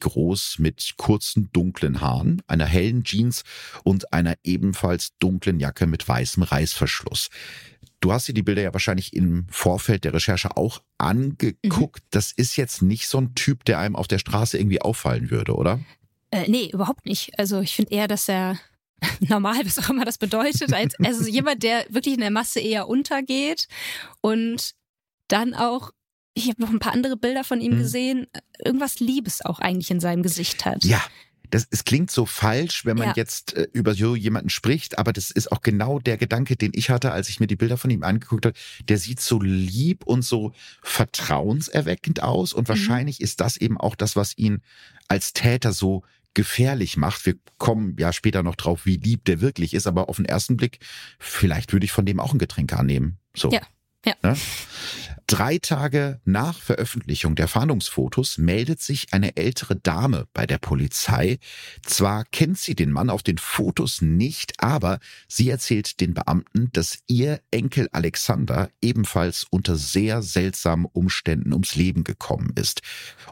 groß, 0.00 0.56
mit 0.60 0.94
kurzen 0.96 1.50
dunklen 1.52 2.00
Haaren, 2.00 2.40
einer 2.46 2.66
hellen 2.66 3.04
Jeans 3.04 3.44
und 3.84 4.14
einer 4.14 4.34
ebenfalls 4.44 5.12
dunklen 5.18 5.60
Jacke 5.60 5.86
mit 5.86 6.08
weißem 6.08 6.42
Reißverschluss. 6.42 7.28
Du 8.04 8.12
hast 8.12 8.28
dir 8.28 8.34
die 8.34 8.42
Bilder 8.42 8.60
ja 8.60 8.74
wahrscheinlich 8.74 9.14
im 9.14 9.46
Vorfeld 9.48 10.04
der 10.04 10.12
Recherche 10.12 10.58
auch 10.58 10.82
angeguckt. 10.98 12.02
Mhm. 12.04 12.08
Das 12.10 12.32
ist 12.32 12.54
jetzt 12.56 12.82
nicht 12.82 13.08
so 13.08 13.16
ein 13.16 13.34
Typ, 13.34 13.64
der 13.64 13.78
einem 13.78 13.96
auf 13.96 14.08
der 14.08 14.18
Straße 14.18 14.58
irgendwie 14.58 14.82
auffallen 14.82 15.30
würde, 15.30 15.54
oder? 15.54 15.80
Äh, 16.30 16.46
nee, 16.50 16.68
überhaupt 16.70 17.06
nicht. 17.06 17.38
Also 17.38 17.60
ich 17.60 17.74
finde 17.74 17.94
eher, 17.94 18.06
dass 18.06 18.28
er 18.28 18.58
normal, 19.20 19.64
was 19.64 19.78
auch 19.78 19.88
immer 19.88 20.04
das 20.04 20.18
bedeutet, 20.18 20.74
als 20.74 20.94
also 21.02 21.26
jemand, 21.26 21.62
der 21.62 21.86
wirklich 21.88 22.16
in 22.16 22.20
der 22.20 22.30
Masse 22.30 22.60
eher 22.60 22.88
untergeht 22.88 23.68
und 24.20 24.74
dann 25.28 25.54
auch 25.54 25.90
ich 26.34 26.48
habe 26.48 26.60
noch 26.60 26.70
ein 26.70 26.80
paar 26.80 26.92
andere 26.92 27.16
Bilder 27.16 27.42
von 27.42 27.62
ihm 27.62 27.74
mhm. 27.74 27.78
gesehen, 27.78 28.26
irgendwas 28.62 29.00
Liebes 29.00 29.42
auch 29.42 29.60
eigentlich 29.60 29.90
in 29.90 30.00
seinem 30.00 30.22
Gesicht 30.22 30.66
hat. 30.66 30.84
Ja, 30.84 31.00
das, 31.54 31.68
es 31.70 31.84
klingt 31.84 32.10
so 32.10 32.26
falsch, 32.26 32.84
wenn 32.84 32.96
man 32.96 33.10
ja. 33.10 33.12
jetzt 33.14 33.54
äh, 33.54 33.68
über 33.72 33.94
so 33.94 34.16
jemanden 34.16 34.50
spricht, 34.50 34.98
aber 34.98 35.12
das 35.12 35.30
ist 35.30 35.52
auch 35.52 35.62
genau 35.62 36.00
der 36.00 36.16
Gedanke, 36.16 36.56
den 36.56 36.72
ich 36.74 36.90
hatte, 36.90 37.12
als 37.12 37.28
ich 37.28 37.38
mir 37.38 37.46
die 37.46 37.54
Bilder 37.54 37.76
von 37.76 37.90
ihm 37.90 38.02
angeguckt 38.02 38.44
habe. 38.44 38.56
Der 38.88 38.98
sieht 38.98 39.20
so 39.20 39.40
lieb 39.40 40.04
und 40.04 40.22
so 40.22 40.52
vertrauenserweckend 40.82 42.24
aus 42.24 42.52
und 42.52 42.64
mhm. 42.64 42.68
wahrscheinlich 42.70 43.20
ist 43.20 43.40
das 43.40 43.56
eben 43.56 43.78
auch 43.78 43.94
das, 43.94 44.16
was 44.16 44.36
ihn 44.36 44.62
als 45.06 45.32
Täter 45.32 45.72
so 45.72 46.02
gefährlich 46.34 46.96
macht. 46.96 47.24
Wir 47.24 47.36
kommen 47.58 47.94
ja 48.00 48.12
später 48.12 48.42
noch 48.42 48.56
drauf, 48.56 48.84
wie 48.84 48.96
lieb 48.96 49.24
der 49.24 49.40
wirklich 49.40 49.74
ist, 49.74 49.86
aber 49.86 50.08
auf 50.08 50.16
den 50.16 50.24
ersten 50.24 50.56
Blick, 50.56 50.80
vielleicht 51.20 51.72
würde 51.72 51.84
ich 51.84 51.92
von 51.92 52.04
dem 52.04 52.18
auch 52.18 52.32
ein 52.32 52.40
Getränk 52.40 52.72
annehmen. 52.72 53.18
So. 53.36 53.52
Ja. 53.52 53.60
Ja. 54.04 54.14
Ne? 54.22 54.36
Drei 55.26 55.56
Tage 55.56 56.20
nach 56.26 56.60
Veröffentlichung 56.60 57.34
der 57.34 57.48
Fahndungsfotos 57.48 58.36
meldet 58.36 58.82
sich 58.82 59.14
eine 59.14 59.38
ältere 59.38 59.74
Dame 59.74 60.28
bei 60.34 60.46
der 60.46 60.58
Polizei. 60.58 61.38
Zwar 61.82 62.24
kennt 62.26 62.58
sie 62.58 62.74
den 62.74 62.90
Mann 62.92 63.08
auf 63.08 63.22
den 63.22 63.38
Fotos 63.38 64.02
nicht, 64.02 64.62
aber 64.62 64.98
sie 65.26 65.48
erzählt 65.48 66.00
den 66.00 66.12
Beamten, 66.12 66.68
dass 66.74 66.98
ihr 67.06 67.40
Enkel 67.50 67.88
Alexander 67.92 68.68
ebenfalls 68.82 69.46
unter 69.48 69.76
sehr 69.76 70.20
seltsamen 70.20 70.84
Umständen 70.84 71.54
ums 71.54 71.74
Leben 71.74 72.04
gekommen 72.04 72.52
ist. 72.54 72.82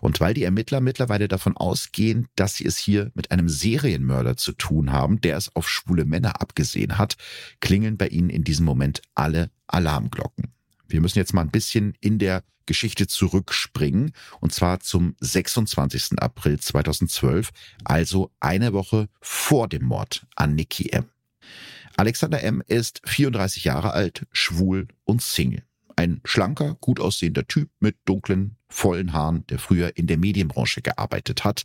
Und 0.00 0.18
weil 0.18 0.32
die 0.32 0.44
Ermittler 0.44 0.80
mittlerweile 0.80 1.28
davon 1.28 1.58
ausgehen, 1.58 2.26
dass 2.36 2.56
sie 2.56 2.64
es 2.64 2.78
hier 2.78 3.10
mit 3.14 3.30
einem 3.30 3.50
Serienmörder 3.50 4.38
zu 4.38 4.52
tun 4.52 4.92
haben, 4.92 5.20
der 5.20 5.36
es 5.36 5.54
auf 5.54 5.68
schwule 5.68 6.06
Männer 6.06 6.40
abgesehen 6.40 6.96
hat, 6.96 7.16
klingeln 7.60 7.98
bei 7.98 8.08
ihnen 8.08 8.30
in 8.30 8.44
diesem 8.44 8.64
Moment 8.64 9.02
alle 9.14 9.50
Alarmglocken. 9.66 10.54
Wir 10.92 11.00
müssen 11.00 11.18
jetzt 11.18 11.32
mal 11.32 11.40
ein 11.40 11.50
bisschen 11.50 11.94
in 12.00 12.18
der 12.18 12.44
Geschichte 12.66 13.06
zurückspringen, 13.06 14.12
und 14.40 14.52
zwar 14.52 14.80
zum 14.80 15.16
26. 15.20 16.18
April 16.18 16.60
2012, 16.60 17.50
also 17.84 18.30
eine 18.40 18.72
Woche 18.72 19.08
vor 19.20 19.68
dem 19.68 19.84
Mord 19.84 20.26
an 20.36 20.54
Nikki 20.54 20.90
M. 20.90 21.06
Alexander 21.96 22.42
M. 22.42 22.62
ist 22.66 23.00
34 23.04 23.64
Jahre 23.64 23.92
alt, 23.92 24.26
schwul 24.32 24.88
und 25.04 25.22
Single. 25.22 25.64
Ein 25.96 26.20
schlanker, 26.24 26.76
gut 26.80 27.00
aussehender 27.00 27.46
Typ 27.46 27.70
mit 27.80 27.96
dunklen, 28.04 28.56
vollen 28.68 29.12
Haaren, 29.12 29.46
der 29.48 29.58
früher 29.58 29.96
in 29.96 30.06
der 30.06 30.16
Medienbranche 30.18 30.82
gearbeitet 30.82 31.44
hat. 31.44 31.62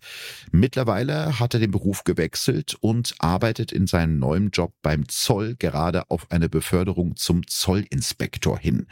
Mittlerweile 0.52 1.40
hat 1.40 1.54
er 1.54 1.60
den 1.60 1.72
Beruf 1.72 2.04
gewechselt 2.04 2.76
und 2.80 3.16
arbeitet 3.20 3.72
in 3.72 3.88
seinem 3.88 4.20
neuen 4.20 4.52
Job 4.52 4.74
beim 4.82 5.08
Zoll 5.08 5.56
gerade 5.56 6.10
auf 6.10 6.30
eine 6.32 6.50
Beförderung 6.50 7.16
zum 7.16 7.48
Zollinspektor 7.48 8.60
hin. 8.60 8.88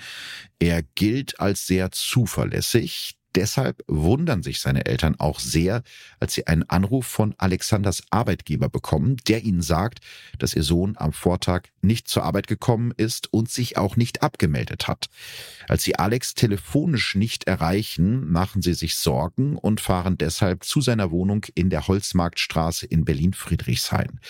Er 0.60 0.84
gilt 0.84 1.40
als 1.40 1.68
sehr 1.68 1.92
zuverlässig. 1.92 3.18
Deshalb 3.36 3.84
wundern 3.88 4.44
sich 4.44 4.62
seine 4.62 4.86
Eltern 4.86 5.16
auch 5.20 5.40
sehr, 5.40 5.84
als 6.22 6.34
sie 6.34 6.48
einen 6.48 6.64
Anruf 6.70 7.06
von 7.06 7.36
Alexanders 7.38 8.04
Arbeitgeber 8.10 8.70
bekommen, 8.70 9.18
der 9.28 9.44
ihnen 9.44 9.62
sagt, 9.62 10.00
dass 10.40 10.56
ihr 10.56 10.64
Sohn 10.64 10.96
am 10.98 11.12
Vortag 11.12 11.64
nicht 11.82 12.08
zur 12.08 12.24
Arbeit 12.24 12.48
gekommen 12.48 12.94
ist 12.96 13.32
und 13.34 13.50
sich 13.50 13.78
auch 13.78 13.98
nicht 13.98 14.24
abgemeldet 14.24 14.88
hat. 14.88 15.10
Als 15.68 15.84
sie 15.84 15.98
Alex 15.98 16.34
telefonisch 16.34 17.16
nicht 17.16 17.44
erreichen, 17.46 18.32
machen 18.32 18.62
sie 18.62 18.74
sich 18.74 18.96
Sorgen 18.96 19.58
und 19.58 19.82
fahren 19.82 20.18
deshalb 20.18 20.64
zu 20.64 20.80
seiner 20.80 21.12
Wohnung 21.12 21.46
in 21.56 21.70
der 21.70 21.88
Holzmarktstraße 21.88 22.86
in 22.86 23.04
Berlin-Friedrichshain. 23.04 24.22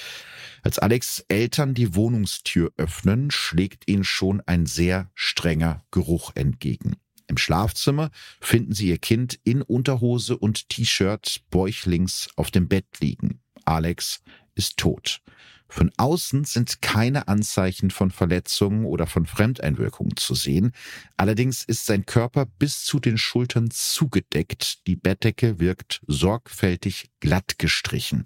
Als 0.63 0.80
Alex 0.80 1.24
Eltern 1.28 1.76
die 1.76 1.94
Wohnungstür 1.94 2.72
öffnen, 2.78 3.30
schlägt 3.30 3.88
ihnen 3.88 4.04
schon 4.04 4.41
ein 4.48 4.65
sehr 4.65 5.12
strenger 5.13 5.86
Geruch 5.91 6.32
entgegen. 6.36 6.96
Im 7.28 7.38
Schlafzimmer 7.38 8.12
finden 8.40 8.74
sie 8.74 8.90
ihr 8.90 8.98
Kind 8.98 9.40
in 9.44 9.62
Unterhose 9.62 10.38
und 10.38 10.70
T-Shirt 10.70 11.42
bäuchlings 11.50 12.30
auf 12.36 12.52
dem 12.52 12.68
Bett 12.68 12.86
liegen. 13.00 13.40
Alex 13.66 14.22
ist 14.54 14.78
tot. 14.78 15.22
Von 15.68 15.92
außen 15.98 16.44
sind 16.46 16.82
keine 16.82 17.28
Anzeichen 17.28 17.90
von 17.90 18.12
Verletzungen 18.12 18.86
oder 18.86 19.08
von 19.08 19.26
Fremdeinwirkungen 19.26 20.16
zu 20.16 20.36
sehen. 20.36 20.72
Allerdings 21.18 21.64
ist 21.64 21.88
sein 21.88 22.06
Körper 22.06 22.46
bis 22.46 22.84
zu 22.84 23.00
den 23.00 23.18
Schultern 23.18 23.72
zugedeckt. 23.72 24.86
Die 24.88 24.96
Bettdecke 24.96 25.60
wirkt 25.60 26.02
sorgfältig 26.08 27.10
glatt 27.20 27.58
gestrichen 27.58 28.26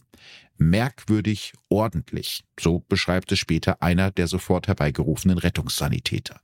merkwürdig 0.60 1.54
ordentlich. 1.69 2.43
So 2.60 2.84
beschreibt 2.88 3.32
es 3.32 3.39
später 3.39 3.82
einer 3.82 4.12
der 4.12 4.28
sofort 4.28 4.67
herbeigerufenen 4.67 5.38
Rettungssanitäter. 5.38 6.41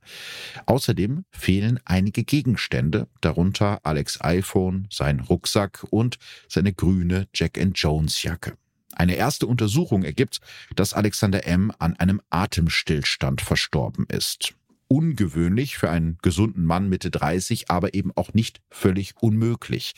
Außerdem 0.66 1.24
fehlen 1.30 1.78
einige 1.84 2.24
Gegenstände, 2.24 3.08
darunter 3.20 3.80
Alex 3.84 4.20
iPhone, 4.20 4.88
sein 4.90 5.20
Rucksack 5.20 5.84
und 5.90 6.18
seine 6.48 6.72
grüne 6.72 7.28
Jack 7.34 7.58
and 7.58 7.78
Jones 7.78 8.22
Jacke. 8.22 8.56
Eine 8.94 9.16
erste 9.16 9.46
Untersuchung 9.46 10.04
ergibt, 10.04 10.40
dass 10.74 10.94
Alexander 10.94 11.46
M. 11.46 11.70
an 11.78 11.96
einem 11.96 12.22
Atemstillstand 12.30 13.42
verstorben 13.42 14.06
ist 14.08 14.54
ungewöhnlich 14.88 15.78
für 15.78 15.90
einen 15.90 16.18
gesunden 16.22 16.64
Mann 16.64 16.88
Mitte 16.88 17.10
30, 17.10 17.70
aber 17.70 17.94
eben 17.94 18.12
auch 18.14 18.34
nicht 18.34 18.60
völlig 18.70 19.14
unmöglich. 19.20 19.94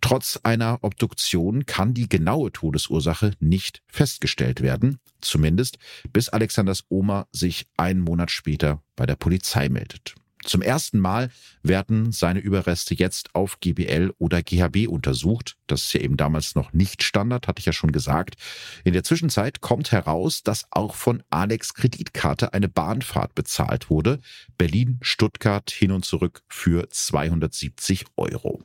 Trotz 0.00 0.38
einer 0.42 0.78
Obduktion 0.82 1.66
kann 1.66 1.94
die 1.94 2.08
genaue 2.08 2.52
Todesursache 2.52 3.32
nicht 3.40 3.82
festgestellt 3.88 4.60
werden, 4.60 4.98
zumindest 5.20 5.78
bis 6.12 6.28
Alexanders 6.28 6.84
Oma 6.88 7.26
sich 7.32 7.66
einen 7.76 8.00
Monat 8.00 8.30
später 8.30 8.82
bei 8.96 9.06
der 9.06 9.16
Polizei 9.16 9.68
meldet. 9.68 10.14
Zum 10.44 10.62
ersten 10.62 10.98
Mal 10.98 11.30
werden 11.62 12.12
seine 12.12 12.40
Überreste 12.40 12.94
jetzt 12.94 13.34
auf 13.34 13.60
GBL 13.60 14.14
oder 14.18 14.42
GHB 14.42 14.88
untersucht. 14.88 15.56
Das 15.66 15.82
ist 15.82 15.92
ja 15.92 16.00
eben 16.00 16.16
damals 16.16 16.54
noch 16.54 16.72
nicht 16.72 17.02
Standard, 17.02 17.46
hatte 17.46 17.60
ich 17.60 17.66
ja 17.66 17.72
schon 17.72 17.92
gesagt. 17.92 18.36
In 18.84 18.94
der 18.94 19.04
Zwischenzeit 19.04 19.60
kommt 19.60 19.92
heraus, 19.92 20.42
dass 20.42 20.64
auch 20.70 20.94
von 20.94 21.22
Alex 21.28 21.74
Kreditkarte 21.74 22.54
eine 22.54 22.68
Bahnfahrt 22.68 23.34
bezahlt 23.34 23.90
wurde. 23.90 24.18
Berlin-Stuttgart 24.56 25.70
hin 25.70 25.92
und 25.92 26.04
zurück 26.04 26.42
für 26.48 26.88
270 26.88 28.06
Euro. 28.16 28.62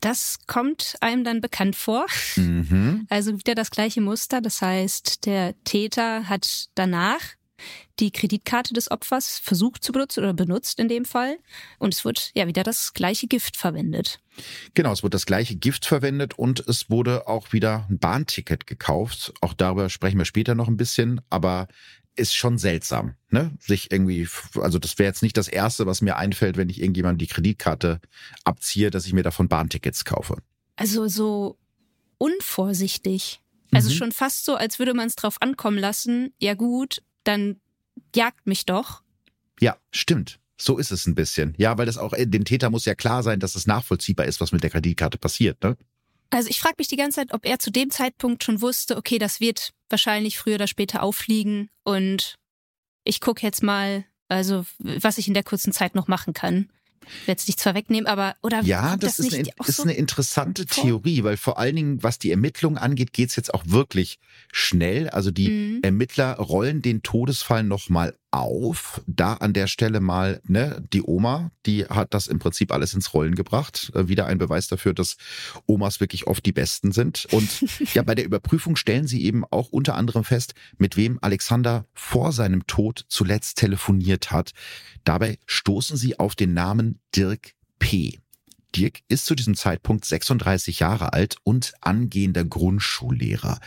Das 0.00 0.38
kommt 0.46 0.96
einem 1.00 1.24
dann 1.24 1.40
bekannt 1.40 1.76
vor. 1.76 2.06
Mhm. 2.34 3.06
Also 3.08 3.38
wieder 3.38 3.54
das 3.54 3.70
gleiche 3.70 4.00
Muster. 4.00 4.40
Das 4.40 4.60
heißt, 4.60 5.26
der 5.26 5.54
Täter 5.62 6.28
hat 6.28 6.66
danach 6.74 7.20
die 7.98 8.10
Kreditkarte 8.10 8.74
des 8.74 8.90
Opfers 8.90 9.38
versucht 9.38 9.82
zu 9.82 9.92
benutzen 9.92 10.20
oder 10.20 10.34
benutzt 10.34 10.78
in 10.78 10.88
dem 10.88 11.04
Fall. 11.04 11.38
Und 11.78 11.94
es 11.94 12.04
wird 12.04 12.30
ja 12.34 12.46
wieder 12.46 12.62
das 12.62 12.94
gleiche 12.94 13.26
Gift 13.26 13.56
verwendet. 13.56 14.20
Genau, 14.74 14.92
es 14.92 15.02
wurde 15.02 15.14
das 15.14 15.26
gleiche 15.26 15.56
Gift 15.56 15.86
verwendet 15.86 16.38
und 16.38 16.60
es 16.60 16.90
wurde 16.90 17.26
auch 17.26 17.52
wieder 17.52 17.86
ein 17.88 17.98
Bahnticket 17.98 18.66
gekauft. 18.66 19.32
Auch 19.40 19.54
darüber 19.54 19.88
sprechen 19.88 20.18
wir 20.18 20.24
später 20.24 20.54
noch 20.54 20.68
ein 20.68 20.76
bisschen, 20.76 21.20
aber 21.30 21.68
ist 22.16 22.34
schon 22.34 22.58
seltsam, 22.58 23.14
ne? 23.30 23.52
Sich 23.60 23.92
irgendwie, 23.92 24.26
also 24.54 24.78
das 24.78 24.98
wäre 24.98 25.08
jetzt 25.08 25.22
nicht 25.22 25.36
das 25.36 25.48
erste, 25.48 25.86
was 25.86 26.00
mir 26.00 26.16
einfällt, 26.16 26.56
wenn 26.56 26.70
ich 26.70 26.80
irgendjemand 26.80 27.20
die 27.20 27.26
Kreditkarte 27.26 28.00
abziehe, 28.44 28.90
dass 28.90 29.06
ich 29.06 29.12
mir 29.12 29.22
davon 29.22 29.48
Bahntickets 29.48 30.04
kaufe. 30.04 30.38
Also 30.76 31.08
so 31.08 31.58
unvorsichtig. 32.18 33.40
Also 33.72 33.90
mhm. 33.90 33.94
schon 33.94 34.12
fast 34.12 34.44
so, 34.44 34.54
als 34.54 34.78
würde 34.78 34.94
man 34.94 35.08
es 35.08 35.16
drauf 35.16 35.36
ankommen 35.40 35.78
lassen. 35.78 36.32
Ja 36.38 36.54
gut, 36.54 37.02
dann 37.26 37.60
jagt 38.14 38.46
mich 38.46 38.66
doch. 38.66 39.02
Ja, 39.60 39.76
stimmt. 39.90 40.38
So 40.58 40.78
ist 40.78 40.90
es 40.90 41.06
ein 41.06 41.14
bisschen. 41.14 41.54
Ja, 41.58 41.76
weil 41.76 41.86
das 41.86 41.98
auch, 41.98 42.14
dem 42.16 42.44
Täter 42.44 42.70
muss 42.70 42.86
ja 42.86 42.94
klar 42.94 43.22
sein, 43.22 43.40
dass 43.40 43.56
es 43.56 43.66
nachvollziehbar 43.66 44.26
ist, 44.26 44.40
was 44.40 44.52
mit 44.52 44.62
der 44.62 44.70
Kreditkarte 44.70 45.18
passiert, 45.18 45.62
ne? 45.62 45.76
Also 46.30 46.48
ich 46.48 46.58
frage 46.58 46.74
mich 46.78 46.88
die 46.88 46.96
ganze 46.96 47.20
Zeit, 47.20 47.32
ob 47.32 47.46
er 47.46 47.60
zu 47.60 47.70
dem 47.70 47.90
Zeitpunkt 47.90 48.42
schon 48.42 48.60
wusste, 48.60 48.96
okay, 48.96 49.18
das 49.18 49.38
wird 49.38 49.72
wahrscheinlich 49.88 50.38
früher 50.38 50.56
oder 50.56 50.66
später 50.66 51.02
auffliegen 51.02 51.70
und 51.84 52.34
ich 53.04 53.20
gucke 53.20 53.42
jetzt 53.42 53.62
mal, 53.62 54.04
also 54.28 54.66
was 54.78 55.18
ich 55.18 55.28
in 55.28 55.34
der 55.34 55.44
kurzen 55.44 55.72
Zeit 55.72 55.94
noch 55.94 56.08
machen 56.08 56.34
kann. 56.34 56.68
Ich 57.26 57.34
es 57.34 57.46
nicht 57.46 57.60
zwar 57.60 57.74
wegnehmen, 57.74 58.06
aber 58.06 58.36
oder 58.42 58.62
ja, 58.62 58.96
das, 58.96 59.16
das, 59.16 59.26
ist, 59.26 59.34
eine, 59.34 59.48
ist 59.66 59.76
so 59.76 59.82
eine 59.82 59.94
interessante 59.94 60.66
vor? 60.68 60.84
Theorie, 60.84 61.22
weil 61.22 61.36
vor 61.36 61.58
allen 61.58 61.76
Dingen, 61.76 62.02
was 62.02 62.18
die 62.18 62.30
Ermittlungen 62.30 62.78
angeht, 62.78 63.12
geht 63.12 63.30
es 63.30 63.36
jetzt 63.36 63.52
auch 63.54 63.64
wirklich 63.66 64.18
schnell. 64.52 65.08
Also 65.10 65.30
die 65.30 65.48
mhm. 65.48 65.80
Ermittler 65.82 66.34
rollen 66.34 66.82
den 66.82 67.02
Todesfall 67.02 67.62
nochmal 67.62 68.14
auf. 68.36 69.00
Da 69.06 69.34
an 69.34 69.52
der 69.52 69.66
Stelle 69.66 70.00
mal, 70.00 70.40
ne, 70.46 70.84
die 70.92 71.02
Oma, 71.02 71.50
die 71.64 71.86
hat 71.86 72.12
das 72.12 72.26
im 72.26 72.38
Prinzip 72.38 72.72
alles 72.72 72.92
ins 72.94 73.14
Rollen 73.14 73.34
gebracht. 73.34 73.90
Äh, 73.94 74.08
wieder 74.08 74.26
ein 74.26 74.38
Beweis 74.38 74.68
dafür, 74.68 74.94
dass 74.94 75.16
Omas 75.66 76.00
wirklich 76.00 76.26
oft 76.26 76.44
die 76.44 76.52
Besten 76.52 76.92
sind. 76.92 77.26
Und 77.30 77.48
ja, 77.94 78.02
bei 78.02 78.14
der 78.14 78.24
Überprüfung 78.24 78.76
stellen 78.76 79.06
sie 79.06 79.24
eben 79.24 79.44
auch 79.44 79.70
unter 79.70 79.94
anderem 79.94 80.24
fest, 80.24 80.54
mit 80.76 80.96
wem 80.96 81.18
Alexander 81.22 81.86
vor 81.94 82.32
seinem 82.32 82.66
Tod 82.66 83.04
zuletzt 83.08 83.58
telefoniert 83.58 84.30
hat. 84.30 84.52
Dabei 85.04 85.38
stoßen 85.46 85.96
sie 85.96 86.18
auf 86.18 86.34
den 86.34 86.52
Namen 86.52 86.95
Dirk 87.14 87.52
P. 87.78 88.18
Dirk 88.76 89.00
ist 89.08 89.24
zu 89.24 89.34
diesem 89.34 89.54
Zeitpunkt 89.54 90.04
36 90.04 90.80
Jahre 90.80 91.14
alt 91.14 91.36
und 91.44 91.72
angehender 91.80 92.44
Grundschullehrer. 92.44 93.58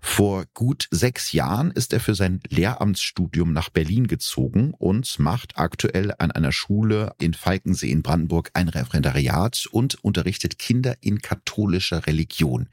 Vor 0.00 0.44
gut 0.52 0.86
sechs 0.90 1.32
Jahren 1.32 1.70
ist 1.70 1.94
er 1.94 2.00
für 2.00 2.14
sein 2.14 2.40
Lehramtsstudium 2.48 3.52
nach 3.54 3.70
Berlin 3.70 4.06
gezogen 4.06 4.74
und 4.76 5.18
macht 5.18 5.56
aktuell 5.56 6.12
an 6.18 6.30
einer 6.30 6.52
Schule 6.52 7.14
in 7.18 7.32
Falkensee 7.32 7.90
in 7.90 8.02
Brandenburg 8.02 8.50
ein 8.52 8.68
Referendariat 8.68 9.66
und 9.72 9.94
unterrichtet 10.04 10.58
Kinder 10.58 10.96
in 11.00 11.22
katholischer 11.22 12.06
Religion. 12.06 12.68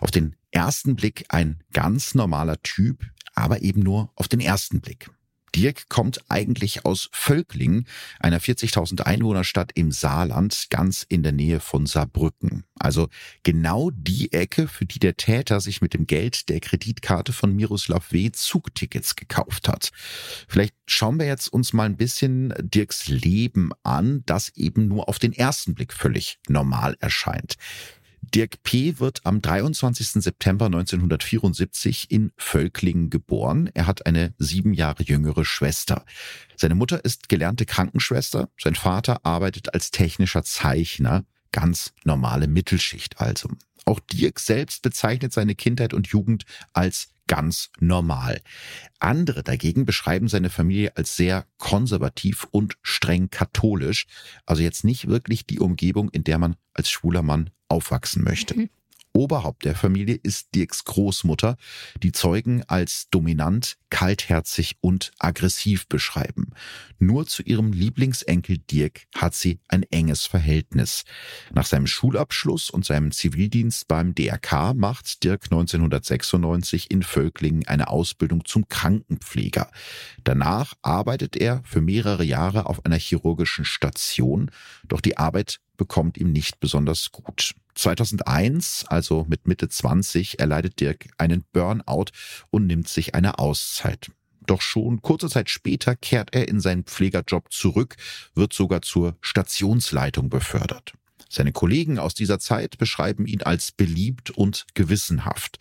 Auf 0.00 0.12
den 0.12 0.36
ersten 0.52 0.94
Blick 0.94 1.24
ein 1.28 1.60
ganz 1.72 2.14
normaler 2.14 2.62
Typ, 2.62 3.04
aber 3.34 3.62
eben 3.62 3.80
nur 3.80 4.12
auf 4.14 4.28
den 4.28 4.40
ersten 4.40 4.80
Blick. 4.80 5.10
Dirk 5.54 5.88
kommt 5.88 6.20
eigentlich 6.28 6.84
aus 6.84 7.08
Völkling, 7.12 7.86
einer 8.20 8.40
40.000 8.40 9.02
Einwohnerstadt 9.02 9.72
im 9.74 9.92
Saarland, 9.92 10.66
ganz 10.70 11.04
in 11.08 11.22
der 11.22 11.32
Nähe 11.32 11.60
von 11.60 11.86
Saarbrücken. 11.86 12.64
Also 12.78 13.08
genau 13.42 13.90
die 13.92 14.32
Ecke, 14.32 14.68
für 14.68 14.84
die 14.84 14.98
der 14.98 15.16
Täter 15.16 15.60
sich 15.60 15.80
mit 15.80 15.94
dem 15.94 16.06
Geld 16.06 16.48
der 16.48 16.60
Kreditkarte 16.60 17.32
von 17.32 17.54
Miroslav 17.54 18.12
W. 18.12 18.30
Zugtickets 18.32 19.16
gekauft 19.16 19.68
hat. 19.68 19.90
Vielleicht 20.48 20.74
schauen 20.86 21.18
wir 21.18 21.26
jetzt 21.26 21.48
uns 21.48 21.72
mal 21.72 21.84
ein 21.84 21.96
bisschen 21.96 22.52
Dirks 22.58 23.08
Leben 23.08 23.70
an, 23.82 24.22
das 24.26 24.50
eben 24.56 24.88
nur 24.88 25.08
auf 25.08 25.18
den 25.18 25.32
ersten 25.32 25.74
Blick 25.74 25.92
völlig 25.92 26.38
normal 26.48 26.96
erscheint. 27.00 27.56
Dirk 28.34 28.62
P. 28.62 28.98
wird 28.98 29.24
am 29.24 29.40
23. 29.40 30.22
September 30.22 30.66
1974 30.66 32.10
in 32.10 32.32
Völklingen 32.36 33.08
geboren. 33.08 33.70
Er 33.74 33.86
hat 33.86 34.06
eine 34.06 34.34
sieben 34.38 34.74
Jahre 34.74 35.02
jüngere 35.04 35.44
Schwester. 35.44 36.04
Seine 36.56 36.74
Mutter 36.74 37.04
ist 37.04 37.28
gelernte 37.28 37.66
Krankenschwester. 37.66 38.48
Sein 38.58 38.74
Vater 38.74 39.24
arbeitet 39.24 39.74
als 39.74 39.90
technischer 39.90 40.42
Zeichner. 40.42 41.24
Ganz 41.52 41.92
normale 42.04 42.48
Mittelschicht 42.48 43.20
also. 43.20 43.48
Auch 43.84 44.00
Dirk 44.00 44.40
selbst 44.40 44.82
bezeichnet 44.82 45.32
seine 45.32 45.54
Kindheit 45.54 45.94
und 45.94 46.08
Jugend 46.08 46.44
als 46.72 47.10
ganz 47.28 47.70
normal. 47.78 48.40
Andere 48.98 49.42
dagegen 49.42 49.84
beschreiben 49.84 50.28
seine 50.28 50.50
Familie 50.50 50.96
als 50.96 51.16
sehr 51.16 51.46
konservativ 51.58 52.46
und 52.50 52.76
streng 52.82 53.30
katholisch, 53.30 54.06
also 54.44 54.62
jetzt 54.62 54.84
nicht 54.84 55.08
wirklich 55.08 55.46
die 55.46 55.60
Umgebung, 55.60 56.08
in 56.10 56.24
der 56.24 56.38
man 56.38 56.56
als 56.72 56.90
schwuler 56.90 57.22
Mann 57.22 57.50
aufwachsen 57.68 58.24
möchte. 58.24 58.56
Mhm. 58.56 58.70
Oberhaupt 59.16 59.64
der 59.64 59.74
Familie 59.74 60.20
ist 60.22 60.54
Dirks 60.54 60.84
Großmutter, 60.84 61.56
die 62.02 62.12
Zeugen 62.12 62.62
als 62.64 63.08
dominant, 63.08 63.78
kaltherzig 63.88 64.76
und 64.82 65.10
aggressiv 65.18 65.88
beschreiben. 65.88 66.50
Nur 66.98 67.26
zu 67.26 67.42
ihrem 67.42 67.72
Lieblingsenkel 67.72 68.58
Dirk 68.58 69.06
hat 69.14 69.34
sie 69.34 69.58
ein 69.68 69.84
enges 69.84 70.26
Verhältnis. 70.26 71.04
Nach 71.50 71.64
seinem 71.64 71.86
Schulabschluss 71.86 72.68
und 72.68 72.84
seinem 72.84 73.10
Zivildienst 73.10 73.88
beim 73.88 74.14
DRK 74.14 74.74
macht 74.74 75.24
Dirk 75.24 75.44
1996 75.44 76.90
in 76.90 77.02
Völklingen 77.02 77.66
eine 77.66 77.88
Ausbildung 77.88 78.44
zum 78.44 78.68
Krankenpfleger. 78.68 79.70
Danach 80.24 80.74
arbeitet 80.82 81.36
er 81.36 81.62
für 81.64 81.80
mehrere 81.80 82.22
Jahre 82.22 82.66
auf 82.66 82.84
einer 82.84 82.98
chirurgischen 82.98 83.64
Station, 83.64 84.50
doch 84.86 85.00
die 85.00 85.16
Arbeit 85.16 85.60
bekommt 85.78 86.18
ihm 86.18 86.32
nicht 86.32 86.60
besonders 86.60 87.12
gut. 87.12 87.54
2001, 87.76 88.86
also 88.88 89.24
mit 89.28 89.46
Mitte 89.46 89.68
20, 89.68 90.40
erleidet 90.40 90.80
Dirk 90.80 91.06
einen 91.18 91.44
Burnout 91.52 92.06
und 92.50 92.66
nimmt 92.66 92.88
sich 92.88 93.14
eine 93.14 93.38
Auszeit. 93.38 94.10
Doch 94.46 94.62
schon 94.62 95.02
kurze 95.02 95.28
Zeit 95.28 95.50
später 95.50 95.96
kehrt 95.96 96.34
er 96.34 96.48
in 96.48 96.60
seinen 96.60 96.84
Pflegerjob 96.84 97.52
zurück, 97.52 97.96
wird 98.34 98.52
sogar 98.52 98.82
zur 98.82 99.16
Stationsleitung 99.20 100.28
befördert. 100.28 100.94
Seine 101.28 101.52
Kollegen 101.52 101.98
aus 101.98 102.14
dieser 102.14 102.38
Zeit 102.38 102.78
beschreiben 102.78 103.26
ihn 103.26 103.42
als 103.42 103.72
beliebt 103.72 104.30
und 104.30 104.66
gewissenhaft. 104.74 105.58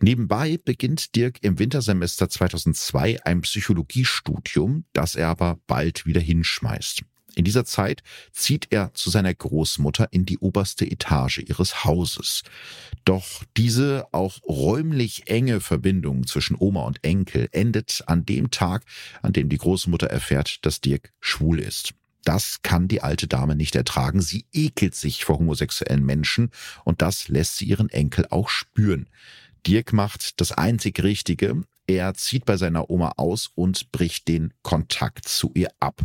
Nebenbei 0.00 0.58
beginnt 0.64 1.14
Dirk 1.14 1.38
im 1.42 1.58
Wintersemester 1.58 2.30
2002 2.30 3.22
ein 3.24 3.42
Psychologiestudium, 3.42 4.84
das 4.94 5.14
er 5.14 5.28
aber 5.28 5.58
bald 5.66 6.06
wieder 6.06 6.22
hinschmeißt. 6.22 7.02
In 7.34 7.44
dieser 7.44 7.64
Zeit 7.64 8.02
zieht 8.32 8.68
er 8.70 8.92
zu 8.94 9.10
seiner 9.10 9.34
Großmutter 9.34 10.08
in 10.12 10.24
die 10.24 10.38
oberste 10.38 10.84
Etage 10.84 11.38
ihres 11.38 11.84
Hauses. 11.84 12.42
Doch 13.04 13.44
diese 13.56 14.06
auch 14.12 14.42
räumlich 14.44 15.28
enge 15.28 15.60
Verbindung 15.60 16.26
zwischen 16.26 16.56
Oma 16.58 16.82
und 16.82 17.02
Enkel 17.02 17.48
endet 17.52 18.04
an 18.06 18.24
dem 18.24 18.50
Tag, 18.50 18.84
an 19.22 19.32
dem 19.32 19.48
die 19.48 19.58
Großmutter 19.58 20.06
erfährt, 20.06 20.64
dass 20.64 20.80
Dirk 20.80 21.12
schwul 21.20 21.60
ist. 21.60 21.94
Das 22.24 22.62
kann 22.62 22.88
die 22.88 23.02
alte 23.02 23.26
Dame 23.26 23.54
nicht 23.54 23.74
ertragen. 23.74 24.22
Sie 24.22 24.46
ekelt 24.52 24.94
sich 24.94 25.24
vor 25.24 25.38
homosexuellen 25.38 26.04
Menschen 26.04 26.50
und 26.84 27.02
das 27.02 27.28
lässt 27.28 27.58
sie 27.58 27.66
ihren 27.66 27.90
Enkel 27.90 28.26
auch 28.30 28.48
spüren. 28.48 29.08
Dirk 29.66 29.92
macht 29.92 30.40
das 30.40 30.52
einzig 30.52 31.02
Richtige. 31.02 31.64
Er 31.86 32.14
zieht 32.14 32.46
bei 32.46 32.56
seiner 32.56 32.88
Oma 32.88 33.12
aus 33.16 33.50
und 33.54 33.92
bricht 33.92 34.28
den 34.28 34.54
Kontakt 34.62 35.28
zu 35.28 35.50
ihr 35.54 35.68
ab 35.80 36.02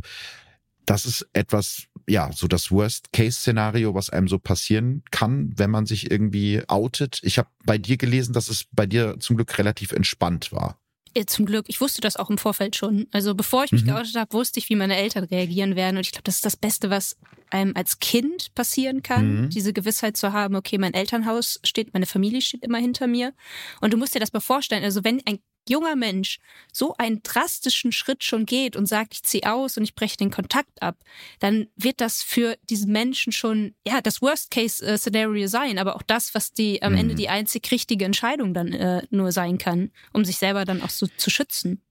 das 0.86 1.06
ist 1.06 1.28
etwas, 1.34 1.84
ja, 2.08 2.32
so 2.34 2.48
das 2.48 2.72
Worst-Case-Szenario, 2.72 3.94
was 3.94 4.10
einem 4.10 4.28
so 4.28 4.40
passieren 4.40 5.04
kann, 5.12 5.54
wenn 5.56 5.70
man 5.70 5.86
sich 5.86 6.10
irgendwie 6.10 6.64
outet. 6.68 7.20
Ich 7.24 7.38
habe 7.38 7.50
bei 7.66 7.78
dir 7.78 7.98
gelesen, 7.98 8.34
dass 8.34 8.50
es 8.50 8.66
bei 8.72 8.86
dir 8.86 9.20
zum 9.20 9.36
Glück 9.36 9.58
relativ 9.58 9.92
entspannt 9.92 10.52
war. 10.52 10.80
Ja, 11.16 11.26
zum 11.26 11.46
Glück. 11.46 11.66
Ich 11.68 11.82
wusste 11.82 12.02
das 12.02 12.18
auch 12.18 12.30
im 12.30 12.38
Vorfeld 12.38 12.76
schon. 12.76 13.08
Also 13.12 13.34
bevor 13.34 13.64
ich 13.64 13.72
mich 13.72 13.84
mhm. 13.84 13.88
geoutet 13.88 14.16
habe, 14.16 14.32
wusste 14.34 14.60
ich, 14.60 14.70
wie 14.70 14.76
meine 14.76 14.96
Eltern 14.96 15.24
reagieren 15.24 15.76
werden. 15.76 15.98
Und 15.98 16.02
ich 16.02 16.12
glaube, 16.12 16.24
das 16.24 16.36
ist 16.36 16.46
das 16.46 16.56
Beste, 16.56 16.90
was 16.90 17.18
einem 17.50 17.76
als 17.76 18.00
Kind 18.00 18.54
passieren 18.54 19.02
kann, 19.02 19.44
mhm. 19.44 19.50
diese 19.50 19.74
Gewissheit 19.74 20.18
zu 20.18 20.34
haben, 20.34 20.56
okay, 20.56 20.78
mein 20.78 20.94
Elternhaus 20.94 21.60
steht, 21.64 21.94
meine 21.94 22.06
Familie 22.06 22.42
steht 22.42 22.64
immer 22.64 22.78
hinter 22.78 23.08
mir. 23.08 23.34
Und 23.82 23.92
du 23.92 23.98
musst 23.98 24.14
dir 24.14 24.20
das 24.20 24.34
mal 24.34 24.40
vorstellen, 24.40 24.84
also 24.84 25.04
wenn 25.04 25.22
ein 25.26 25.40
junger 25.68 25.96
Mensch 25.96 26.40
so 26.72 26.96
einen 26.98 27.22
drastischen 27.24 27.92
Schritt 27.92 28.24
schon 28.24 28.46
geht 28.46 28.76
und 28.76 28.86
sagt, 28.86 29.14
ich 29.14 29.24
ziehe 29.24 29.52
aus 29.52 29.78
und 29.78 29.84
ich 29.84 29.96
breche 29.96 30.18
den 30.18 30.32
Kontakt 30.32 30.82
ab, 30.82 30.98
dann 31.40 31.68
wird 31.76 32.02
das 32.02 32.24
für 32.24 32.58
diesen 32.70 32.92
Menschen 32.92 33.32
schon, 33.32 33.76
ja, 33.86 34.02
das 34.02 34.22
Worst-Case-Szenario 34.22 35.48
sein, 35.48 35.78
aber 35.78 35.96
auch 35.96 36.04
das, 36.04 36.34
was 36.34 36.54
die 36.54 36.82
am 36.82 36.94
mhm. 36.94 37.00
Ende 37.00 37.16
die 37.16 37.30
einzig 37.30 37.70
richtige 37.72 38.06
Entscheidung 38.06 38.54
dann 38.54 38.74
äh, 38.74 39.04
nur 39.10 39.32
sein 39.32 39.58
kann, 39.58 39.92
um 40.14 40.26
sich 40.26 40.38
selber 40.38 40.66
dann 40.66 40.82
auch 40.82 40.90
so 40.90 41.08
zu 41.18 41.30
schützen. 41.30 41.82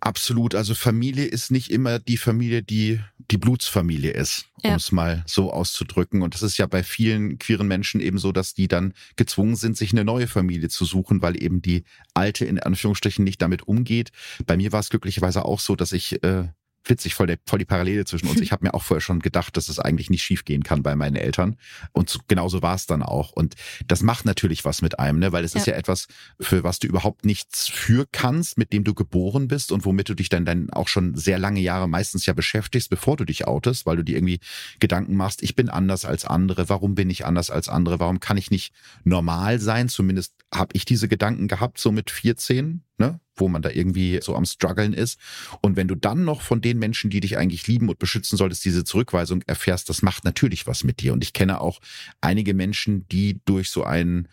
Absolut. 0.00 0.54
Also 0.54 0.74
Familie 0.74 1.24
ist 1.24 1.50
nicht 1.50 1.70
immer 1.70 1.98
die 1.98 2.18
Familie, 2.18 2.62
die 2.62 3.00
die 3.30 3.38
Blutsfamilie 3.38 4.12
ist, 4.12 4.46
ja. 4.62 4.70
um 4.70 4.76
es 4.76 4.92
mal 4.92 5.24
so 5.26 5.52
auszudrücken. 5.52 6.22
Und 6.22 6.34
das 6.34 6.42
ist 6.42 6.58
ja 6.58 6.66
bei 6.66 6.82
vielen 6.82 7.38
queeren 7.38 7.66
Menschen 7.66 8.00
eben 8.00 8.18
so, 8.18 8.32
dass 8.32 8.54
die 8.54 8.68
dann 8.68 8.94
gezwungen 9.16 9.56
sind, 9.56 9.76
sich 9.76 9.92
eine 9.92 10.04
neue 10.04 10.26
Familie 10.28 10.68
zu 10.68 10.84
suchen, 10.84 11.22
weil 11.22 11.42
eben 11.42 11.62
die 11.62 11.84
alte 12.14 12.44
in 12.44 12.60
Anführungsstrichen 12.60 13.24
nicht 13.24 13.42
damit 13.42 13.66
umgeht. 13.66 14.10
Bei 14.46 14.56
mir 14.56 14.72
war 14.72 14.80
es 14.80 14.90
glücklicherweise 14.90 15.44
auch 15.44 15.60
so, 15.60 15.76
dass 15.76 15.92
ich 15.92 16.22
äh, 16.22 16.48
witzig, 16.88 17.14
voll, 17.14 17.26
der, 17.26 17.38
voll 17.46 17.58
die 17.58 17.64
Parallele 17.64 18.04
zwischen 18.04 18.28
uns. 18.28 18.40
Ich 18.40 18.52
habe 18.52 18.64
mir 18.64 18.74
auch 18.74 18.82
vorher 18.82 19.00
schon 19.00 19.20
gedacht, 19.20 19.56
dass 19.56 19.68
es 19.68 19.78
eigentlich 19.78 20.10
nicht 20.10 20.22
schiefgehen 20.22 20.62
kann 20.62 20.82
bei 20.82 20.96
meinen 20.96 21.16
Eltern. 21.16 21.56
Und 21.92 22.18
genauso 22.28 22.62
war 22.62 22.74
es 22.74 22.86
dann 22.86 23.02
auch. 23.02 23.32
Und 23.32 23.54
das 23.86 24.02
macht 24.02 24.24
natürlich 24.24 24.64
was 24.64 24.82
mit 24.82 24.98
einem, 24.98 25.18
ne? 25.18 25.32
weil 25.32 25.44
es 25.44 25.54
ja. 25.54 25.60
ist 25.60 25.66
ja 25.66 25.74
etwas, 25.74 26.06
für 26.40 26.64
was 26.64 26.78
du 26.78 26.86
überhaupt 26.86 27.24
nichts 27.24 27.68
für 27.68 28.06
kannst, 28.12 28.58
mit 28.58 28.72
dem 28.72 28.84
du 28.84 28.94
geboren 28.94 29.48
bist 29.48 29.72
und 29.72 29.84
womit 29.84 30.08
du 30.08 30.14
dich 30.14 30.28
dann, 30.28 30.44
dann 30.44 30.70
auch 30.70 30.88
schon 30.88 31.14
sehr 31.14 31.38
lange 31.38 31.60
Jahre 31.60 31.88
meistens 31.88 32.26
ja 32.26 32.32
beschäftigst, 32.32 32.90
bevor 32.90 33.16
du 33.16 33.24
dich 33.24 33.46
outest, 33.46 33.86
weil 33.86 33.96
du 33.96 34.04
dir 34.04 34.16
irgendwie 34.16 34.40
Gedanken 34.80 35.16
machst, 35.16 35.42
ich 35.42 35.54
bin 35.54 35.68
anders 35.68 36.04
als 36.04 36.24
andere, 36.24 36.68
warum 36.68 36.94
bin 36.94 37.10
ich 37.10 37.26
anders 37.26 37.50
als 37.50 37.68
andere, 37.68 38.00
warum 38.00 38.20
kann 38.20 38.36
ich 38.36 38.50
nicht 38.50 38.72
normal 39.04 39.58
sein? 39.58 39.88
Zumindest 39.88 40.34
habe 40.54 40.70
ich 40.74 40.84
diese 40.84 41.08
Gedanken 41.08 41.48
gehabt, 41.48 41.78
so 41.78 41.92
mit 41.92 42.10
14, 42.10 42.82
ne? 42.98 43.20
wo 43.34 43.48
man 43.48 43.62
da 43.62 43.70
irgendwie 43.70 44.18
so 44.22 44.34
am 44.34 44.44
struggeln 44.44 44.92
ist. 44.92 45.18
Und 45.60 45.76
wenn 45.76 45.88
du 45.88 45.94
dann 45.94 46.24
noch 46.24 46.40
von 46.40 46.60
den 46.60 46.78
Menschen, 46.78 47.10
die 47.10 47.20
dich 47.20 47.36
eigentlich 47.36 47.66
lieben 47.66 47.88
und 47.88 47.98
beschützen 47.98 48.36
solltest, 48.38 48.64
diese 48.64 48.84
Zurückweisung 48.84 49.42
erfährst, 49.46 49.88
das 49.88 50.02
macht 50.02 50.24
natürlich 50.24 50.66
was 50.66 50.84
mit 50.84 51.00
dir. 51.00 51.12
Und 51.12 51.22
ich 51.22 51.32
kenne 51.32 51.60
auch 51.60 51.80
einige 52.20 52.54
Menschen, 52.54 53.06
die 53.08 53.40
durch 53.44 53.70
so 53.70 53.84
ein 53.84 54.28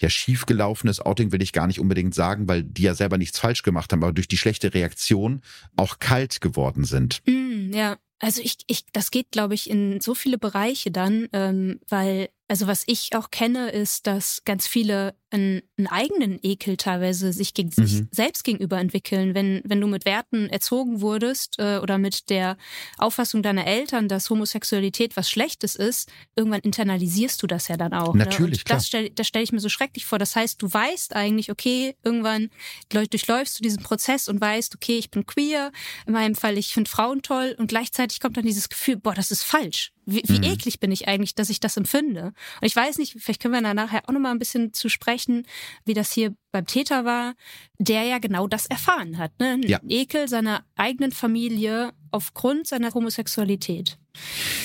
ja 0.00 0.10
schiefgelaufenes 0.10 1.00
Outing 1.00 1.32
will 1.32 1.42
ich 1.42 1.52
gar 1.52 1.66
nicht 1.66 1.80
unbedingt 1.80 2.14
sagen, 2.14 2.48
weil 2.48 2.62
die 2.62 2.82
ja 2.82 2.94
selber 2.94 3.16
nichts 3.16 3.38
falsch 3.38 3.62
gemacht 3.62 3.92
haben, 3.92 4.02
aber 4.02 4.12
durch 4.12 4.28
die 4.28 4.36
schlechte 4.36 4.74
Reaktion 4.74 5.40
auch 5.76 5.98
kalt 5.98 6.40
geworden 6.40 6.84
sind. 6.84 7.22
Mm, 7.26 7.72
ja. 7.72 7.96
Also 8.20 8.40
ich, 8.42 8.56
ich, 8.68 8.86
das 8.92 9.10
geht, 9.10 9.32
glaube 9.32 9.54
ich, 9.54 9.68
in 9.68 10.00
so 10.00 10.14
viele 10.14 10.38
Bereiche 10.38 10.90
dann, 10.90 11.28
ähm, 11.32 11.80
weil 11.88 12.28
also 12.46 12.66
was 12.66 12.84
ich 12.86 13.14
auch 13.14 13.30
kenne, 13.30 13.70
ist, 13.70 14.06
dass 14.06 14.42
ganz 14.44 14.66
viele 14.66 15.14
einen, 15.30 15.62
einen 15.78 15.86
eigenen 15.86 16.38
Ekel 16.42 16.76
teilweise 16.76 17.32
sich 17.32 17.54
gegen 17.54 17.70
mhm. 17.76 17.86
sich 17.86 18.02
selbst 18.10 18.44
gegenüber 18.44 18.78
entwickeln. 18.78 19.34
Wenn, 19.34 19.62
wenn 19.64 19.80
du 19.80 19.86
mit 19.86 20.04
Werten 20.04 20.50
erzogen 20.50 21.00
wurdest 21.00 21.58
äh, 21.58 21.78
oder 21.78 21.96
mit 21.96 22.28
der 22.28 22.58
Auffassung 22.98 23.42
deiner 23.42 23.66
Eltern, 23.66 24.08
dass 24.08 24.28
Homosexualität 24.28 25.16
was 25.16 25.30
Schlechtes 25.30 25.74
ist, 25.74 26.10
irgendwann 26.36 26.60
internalisierst 26.60 27.42
du 27.42 27.46
das 27.46 27.68
ja 27.68 27.78
dann 27.78 27.94
auch. 27.94 28.14
Ne? 28.14 28.24
Natürlich, 28.24 28.58
ne? 28.58 28.64
das 28.68 28.86
stelle 28.86 29.10
stell 29.22 29.42
ich 29.42 29.52
mir 29.52 29.60
so 29.60 29.70
schrecklich 29.70 30.04
vor. 30.04 30.18
Das 30.18 30.36
heißt, 30.36 30.60
du 30.60 30.72
weißt 30.72 31.16
eigentlich, 31.16 31.50
okay, 31.50 31.96
irgendwann 32.04 32.50
durchläufst 32.90 33.58
du 33.58 33.62
diesen 33.62 33.82
Prozess 33.82 34.28
und 34.28 34.40
weißt, 34.40 34.74
okay, 34.74 34.98
ich 34.98 35.10
bin 35.10 35.24
queer, 35.24 35.72
in 36.06 36.12
meinem 36.12 36.34
Fall, 36.34 36.58
ich 36.58 36.74
finde 36.74 36.90
Frauen 36.90 37.22
toll 37.22 37.56
und 37.58 37.68
gleichzeitig 37.68 38.20
kommt 38.20 38.36
dann 38.36 38.44
dieses 38.44 38.68
Gefühl, 38.68 38.96
boah, 38.96 39.14
das 39.14 39.30
ist 39.30 39.44
falsch. 39.44 39.93
Wie, 40.06 40.22
wie 40.26 40.38
mhm. 40.38 40.44
eklig 40.44 40.80
bin 40.80 40.92
ich 40.92 41.08
eigentlich, 41.08 41.34
dass 41.34 41.50
ich 41.50 41.60
das 41.60 41.76
empfinde? 41.76 42.26
Und 42.60 42.66
ich 42.66 42.76
weiß 42.76 42.98
nicht, 42.98 43.16
vielleicht 43.18 43.40
können 43.40 43.54
wir 43.54 43.62
da 43.62 43.74
nachher 43.74 44.02
auch 44.06 44.12
nochmal 44.12 44.32
ein 44.32 44.38
bisschen 44.38 44.72
zu 44.72 44.88
sprechen, 44.88 45.46
wie 45.84 45.94
das 45.94 46.12
hier 46.12 46.34
beim 46.52 46.66
Täter 46.66 47.04
war, 47.04 47.34
der 47.78 48.04
ja 48.04 48.18
genau 48.18 48.46
das 48.46 48.66
erfahren 48.66 49.18
hat. 49.18 49.32
Ne? 49.40 49.60
Ja. 49.64 49.80
Ekel 49.88 50.28
seiner 50.28 50.64
eigenen 50.76 51.12
Familie 51.12 51.92
aufgrund 52.10 52.66
seiner 52.66 52.92
Homosexualität. 52.94 53.98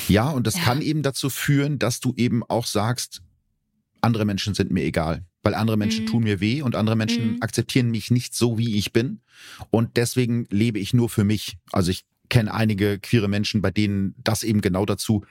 Ja, 0.07 0.29
und 0.29 0.45
das 0.45 0.55
ja. 0.55 0.61
kann 0.61 0.81
eben 0.81 1.03
dazu 1.03 1.29
führen, 1.29 1.79
dass 1.79 1.99
du 1.99 2.13
eben 2.15 2.43
auch 2.43 2.65
sagst, 2.65 3.21
andere 4.01 4.25
Menschen 4.25 4.53
sind 4.53 4.71
mir 4.71 4.83
egal, 4.83 5.25
weil 5.41 5.55
andere 5.55 5.77
Menschen 5.77 6.05
mhm. 6.05 6.09
tun 6.09 6.23
mir 6.23 6.39
weh 6.39 6.61
und 6.61 6.75
andere 6.75 6.95
Menschen 6.95 7.33
mhm. 7.33 7.41
akzeptieren 7.41 7.89
mich 7.89 8.11
nicht 8.11 8.35
so, 8.35 8.57
wie 8.57 8.77
ich 8.77 8.93
bin. 8.93 9.21
Und 9.71 9.97
deswegen 9.97 10.45
lebe 10.49 10.79
ich 10.79 10.93
nur 10.93 11.09
für 11.09 11.23
mich. 11.23 11.57
Also 11.71 11.91
ich 11.91 12.05
kenne 12.29 12.53
einige 12.53 12.99
queere 12.99 13.27
Menschen, 13.27 13.61
bei 13.61 13.71
denen 13.71 14.15
das 14.23 14.43
eben 14.43 14.61
genau 14.61 14.85
dazu 14.85 15.25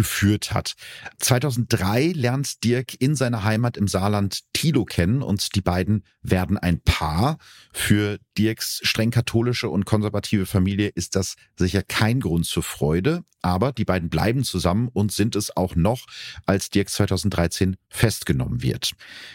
geführt 0.00 0.54
hat. 0.54 0.76
2003 1.18 2.12
lernt 2.16 2.64
Dirk 2.64 2.98
in 3.02 3.14
seiner 3.14 3.44
Heimat 3.44 3.76
im 3.76 3.86
Saarland 3.86 4.40
Thilo 4.54 4.86
kennen 4.86 5.20
und 5.20 5.54
die 5.54 5.60
beiden 5.60 6.04
werden 6.22 6.56
ein 6.56 6.80
Paar. 6.80 7.36
Für 7.74 8.18
Dirks 8.38 8.80
streng 8.82 9.10
katholische 9.10 9.68
und 9.68 9.84
konservative 9.84 10.46
Familie 10.46 10.88
ist 10.94 11.16
das 11.16 11.36
sicher 11.54 11.82
kein 11.82 12.20
Grund 12.20 12.46
zur 12.46 12.62
Freude, 12.62 13.24
aber 13.42 13.72
die 13.72 13.84
beiden 13.84 14.08
bleiben 14.08 14.42
zusammen 14.42 14.88
und 14.90 15.12
sind 15.12 15.36
es 15.36 15.54
auch 15.54 15.76
noch, 15.76 16.06
als 16.46 16.70
Dirk 16.70 16.88
2013 16.88 17.76
festgenommen 17.90 18.62
wird. 18.62 18.92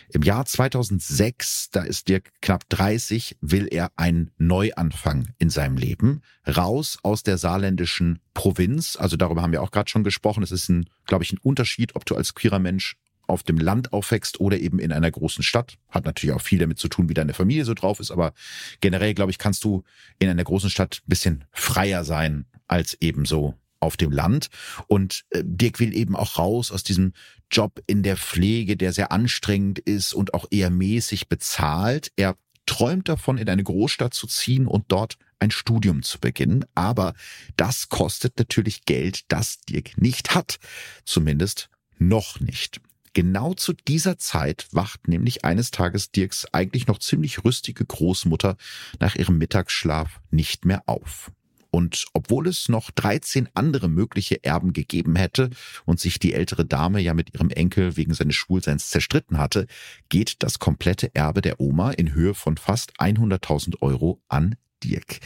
Im 0.10 0.24
Jahr 0.24 0.48
2006, 0.48 1.70
da 1.70 1.84
ist 1.84 2.08
Dirk 2.08 2.32
knapp 2.42 2.68
30, 2.70 3.38
will 3.42 3.68
er 3.70 3.92
einen 3.98 4.32
Neuanfang 4.40 5.28
in 5.38 5.52
seinem 5.52 5.78
Leben, 5.78 6.24
raus 6.48 6.98
aus 7.04 7.22
der 7.22 7.38
saarländischen 7.38 8.20
Provinz. 8.36 8.96
Also 9.00 9.18
darüber 9.18 9.42
haben 9.42 9.52
wir 9.52 9.64
auch 9.64 9.72
gerade 9.72 9.90
schon 9.90 10.04
gesprochen. 10.04 10.44
Es 10.44 10.52
ist 10.52 10.70
ein, 10.70 10.88
glaube 11.08 11.24
ich, 11.24 11.34
ein 11.34 11.40
Unterschied, 11.42 11.96
ob 11.96 12.06
du 12.06 12.16
als 12.16 12.36
queerer 12.36 12.60
Mensch 12.60 12.98
auf 13.26 13.42
dem 13.42 13.58
Land 13.58 13.92
aufwächst 13.92 14.40
oder 14.40 14.60
eben 14.60 14.78
in 14.78 14.92
einer 14.92 15.10
großen 15.10 15.44
Stadt. 15.44 15.78
Hat 15.90 16.06
natürlich 16.06 16.36
auch 16.36 16.42
viel 16.42 16.60
damit 16.60 16.78
zu 16.78 16.88
tun, 16.88 17.10
wie 17.10 17.16
deine 17.16 17.34
Familie 17.34 17.66
so 17.66 17.74
drauf 17.74 18.00
ist, 18.00 18.12
aber 18.12 18.34
generell, 18.82 19.16
glaube 19.16 19.32
ich, 19.32 19.40
kannst 19.40 19.64
du 19.64 19.84
in 20.20 20.30
einer 20.30 20.44
großen 20.44 20.70
Stadt 20.70 21.02
bisschen 21.08 21.46
freier 21.52 22.04
sein 22.04 22.46
als 22.68 22.96
eben 23.02 23.26
so 23.26 23.56
auf 23.80 23.98
dem 23.98 24.12
Land. 24.12 24.50
Und 24.88 25.24
äh, 25.32 25.42
Dirk 25.44 25.80
will 25.80 25.96
eben 25.96 26.16
auch 26.16 26.38
raus 26.38 26.72
aus 26.72 26.84
diesem 26.84 27.14
Job 27.52 27.82
in 27.88 28.04
der 28.04 28.18
Pflege, 28.18 28.78
der 28.78 28.94
sehr 28.94 29.12
anstrengend 29.12 29.80
ist 29.80 30.14
und 30.14 30.34
auch 30.34 30.46
eher 30.52 30.70
mäßig 30.70 31.30
bezahlt. 31.30 32.12
Er 32.16 32.36
träumt 32.66 33.10
davon, 33.10 33.38
in 33.38 33.50
eine 33.50 33.64
Großstadt 33.64 34.14
zu 34.14 34.28
ziehen 34.28 34.68
und 34.68 34.86
dort 34.90 35.18
ein 35.40 35.52
Studium 35.52 36.04
zu 36.04 36.20
beginnen. 36.20 36.66
Aber 36.76 37.14
das 37.58 37.90
kostet 37.90 38.38
natürlich 38.38 38.86
Geld, 38.86 39.22
das 39.30 39.60
Dirk 39.62 39.98
nicht 39.98 40.36
hat. 40.36 40.58
Zumindest 41.06 41.70
noch 41.98 42.40
nicht. 42.40 42.82
Genau 43.14 43.54
zu 43.54 43.72
dieser 43.72 44.18
Zeit 44.18 44.68
wacht 44.72 45.08
nämlich 45.08 45.46
eines 45.46 45.72
Tages 45.72 46.12
Dirks 46.12 46.46
eigentlich 46.52 46.88
noch 46.88 47.00
ziemlich 47.00 47.46
rüstige 47.46 47.86
Großmutter 47.86 48.58
nach 49.00 49.16
ihrem 49.16 49.38
Mittagsschlaf 49.38 50.20
nicht 50.32 50.66
mehr 50.66 50.84
auf. 50.86 51.32
Und 51.72 52.06
obwohl 52.14 52.48
es 52.48 52.70
noch 52.70 52.92
13 52.92 53.50
andere 53.54 53.90
mögliche 53.90 54.44
Erben 54.44 54.72
gegeben 54.72 55.16
hätte 55.16 55.50
und 55.86 56.00
sich 56.00 56.20
die 56.20 56.34
ältere 56.34 56.66
Dame 56.66 57.02
ja 57.02 57.14
mit 57.14 57.34
ihrem 57.34 57.50
Enkel 57.50 57.96
wegen 57.98 58.14
seines 58.14 58.36
Schwulseins 58.36 58.90
zerstritten 58.90 59.38
hatte, 59.38 59.68
geht 60.10 60.44
das 60.44 60.60
komplette 60.60 61.14
Erbe 61.16 61.42
der 61.42 61.60
Oma 61.60 61.92
in 61.92 62.14
Höhe 62.14 62.34
von 62.34 62.58
fast 62.58 62.94
100.000 63.00 63.82
Euro 63.82 64.22
an 64.28 64.56
Dirk. 64.84 65.20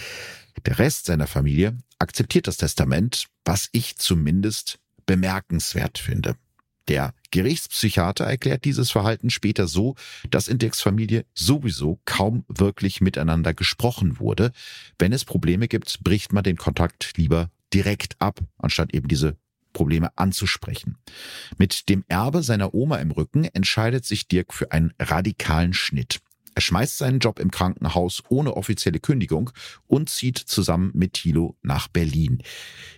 Der 0.66 0.80
Rest 0.80 1.06
seiner 1.06 1.28
Familie 1.28 1.78
akzeptiert 2.00 2.48
das 2.48 2.58
Testament, 2.58 3.28
was 3.46 3.70
ich 3.72 3.98
zumindest 3.98 4.80
bemerkenswert 5.06 5.98
finde. 5.98 6.36
Der 6.88 7.14
Gerichtspsychiater 7.30 8.26
erklärt 8.26 8.66
dieses 8.66 8.90
Verhalten 8.90 9.30
später 9.30 9.68
so, 9.68 9.96
dass 10.32 10.48
in 10.48 10.58
Dirks 10.58 10.82
Familie 10.82 11.24
sowieso 11.36 12.00
kaum 12.06 12.46
wirklich 12.48 13.00
miteinander 13.00 13.54
gesprochen 13.54 14.20
wurde. 14.20 14.52
Wenn 14.98 15.14
es 15.14 15.24
Probleme 15.24 15.68
gibt, 15.68 16.04
bricht 16.04 16.34
man 16.34 16.44
den 16.44 16.58
Kontakt 16.58 17.14
lieber 17.16 17.52
direkt 17.74 18.20
ab, 18.20 18.40
anstatt 18.58 18.94
eben 18.96 19.08
diese 19.08 19.38
Probleme 19.72 20.10
anzusprechen. 20.18 20.98
Mit 21.60 21.90
dem 21.90 22.04
Erbe 22.08 22.42
seiner 22.42 22.74
Oma 22.74 22.98
im 22.98 23.12
Rücken 23.12 23.46
entscheidet 23.46 24.04
sich 24.04 24.28
Dirk 24.28 24.52
für 24.52 24.72
einen 24.72 24.94
radikalen 25.00 25.74
Schnitt. 25.74 26.22
Er 26.56 26.62
schmeißt 26.62 26.98
seinen 26.98 27.20
Job 27.20 27.40
im 27.40 27.52
Krankenhaus 27.52 28.24
ohne 28.30 28.56
offizielle 28.58 29.00
Kündigung 29.00 29.52
und 29.88 30.10
zieht 30.10 30.38
zusammen 30.38 30.92
mit 30.94 31.14
Thilo 31.14 31.56
nach 31.62 31.88
Berlin. 31.88 32.44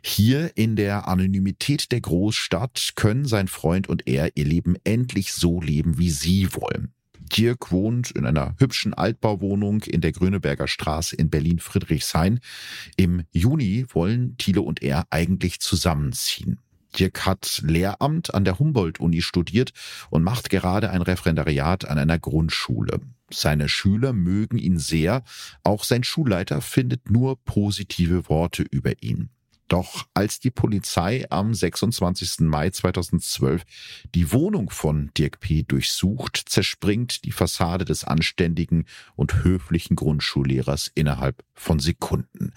Hier 0.04 0.52
in 0.56 0.76
der 0.76 1.08
Anonymität 1.08 1.92
der 1.92 2.02
Großstadt 2.02 2.94
können 2.96 3.26
sein 3.26 3.48
Freund 3.48 3.88
und 3.88 4.08
er 4.08 4.36
ihr 4.36 4.46
Leben 4.46 4.76
endlich 4.84 5.34
so 5.34 5.62
leben, 5.62 5.98
wie 5.98 6.10
sie 6.10 6.54
wollen. 6.54 6.94
Dirk 7.38 7.72
wohnt 7.72 8.12
in 8.12 8.26
einer 8.26 8.56
hübschen 8.58 8.94
Altbauwohnung 8.94 9.84
in 9.84 10.02
der 10.02 10.12
Grüneberger 10.12 10.68
Straße 10.68 11.16
in 11.16 11.30
Berlin-Friedrichshain. 11.30 12.40
Im 12.98 13.24
Juni 13.32 13.86
wollen 13.94 14.36
Thilo 14.38 14.64
und 14.64 14.82
er 14.82 15.06
eigentlich 15.12 15.62
zusammenziehen. 15.62 16.60
Dirk 17.00 17.26
hat 17.26 17.62
Lehramt 17.66 18.34
an 18.34 18.44
der 18.44 18.60
Humboldt-Uni 18.60 19.22
studiert 19.22 19.72
und 20.10 20.24
macht 20.24 20.50
gerade 20.50 20.90
ein 20.90 21.02
Referendariat 21.02 21.86
an 21.86 21.98
einer 21.98 22.20
Grundschule. 22.20 23.00
Seine 23.34 23.70
Schüler 23.70 24.14
mögen 24.14 24.58
ihn 24.58 24.78
sehr, 24.78 25.24
auch 25.64 25.84
sein 25.84 26.04
Schulleiter 26.04 26.62
findet 26.62 27.10
nur 27.10 27.38
positive 27.44 28.30
Worte 28.30 28.64
über 28.64 29.02
ihn. 29.02 29.30
Doch 29.72 30.06
als 30.14 30.42
die 30.42 30.52
Polizei 30.52 31.26
am 31.30 31.54
26. 31.54 32.42
Mai 32.42 32.72
2012 32.72 33.64
die 34.14 34.34
Wohnung 34.34 34.70
von 34.70 35.12
Dirk 35.18 35.40
P. 35.40 35.64
durchsucht, 35.64 36.36
zerspringt 36.46 37.24
die 37.24 37.32
Fassade 37.32 37.86
des 37.86 38.04
anständigen 38.04 38.84
und 39.16 39.46
höflichen 39.46 39.96
Grundschullehrers 39.96 40.92
innerhalb 40.94 41.46
von 41.54 41.80
Sekunden. 41.80 42.52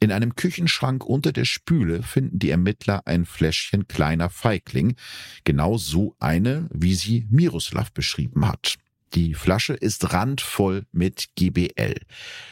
In 0.00 0.10
einem 0.10 0.34
Küchenschrank 0.34 1.04
unter 1.04 1.30
der 1.30 1.44
Spüle 1.44 2.02
finden 2.02 2.40
die 2.40 2.50
Ermittler 2.50 3.06
ein 3.06 3.24
Fläschchen 3.24 3.86
kleiner 3.86 4.28
Feigling, 4.28 4.96
genau 5.44 5.78
so 5.78 6.16
eine, 6.18 6.68
wie 6.72 6.94
sie 6.96 7.24
Miroslav 7.30 7.92
beschrieben 7.92 8.48
hat. 8.48 8.78
Die 9.14 9.34
Flasche 9.34 9.74
ist 9.74 10.12
randvoll 10.12 10.86
mit 10.92 11.28
GBL. 11.36 11.94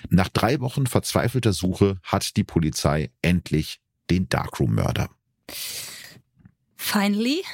Nach 0.08 0.28
drei 0.28 0.60
Wochen 0.60 0.86
verzweifelter 0.86 1.52
Suche 1.52 1.98
hat 2.02 2.36
die 2.36 2.44
Polizei 2.44 3.10
endlich 3.22 3.80
den 4.10 4.28
Darkroom-Mörder. 4.28 5.10
Finally. 6.76 7.44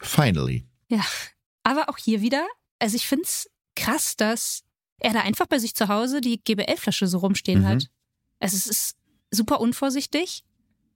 Finally. 0.00 0.66
Ja, 0.88 1.04
aber 1.62 1.88
auch 1.88 1.98
hier 1.98 2.20
wieder, 2.20 2.46
also 2.78 2.96
ich 2.96 3.06
finde 3.06 3.24
es 3.24 3.48
krass, 3.76 4.16
dass 4.16 4.64
er 4.98 5.12
da 5.12 5.20
einfach 5.20 5.46
bei 5.46 5.58
sich 5.58 5.74
zu 5.74 5.88
Hause 5.88 6.20
die 6.20 6.42
GBL-Flasche 6.42 7.06
so 7.06 7.18
rumstehen 7.18 7.62
mhm. 7.62 7.66
hat. 7.66 7.90
Also 8.38 8.56
es 8.56 8.66
ist 8.66 8.96
super 9.30 9.60
unvorsichtig 9.60 10.44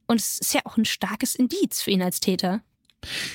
und 0.06 0.20
es 0.20 0.38
ist 0.38 0.54
ja 0.54 0.60
auch 0.64 0.76
ein 0.76 0.84
starkes 0.84 1.34
Indiz 1.34 1.82
für 1.82 1.90
ihn 1.90 2.02
als 2.02 2.20
Täter. 2.20 2.62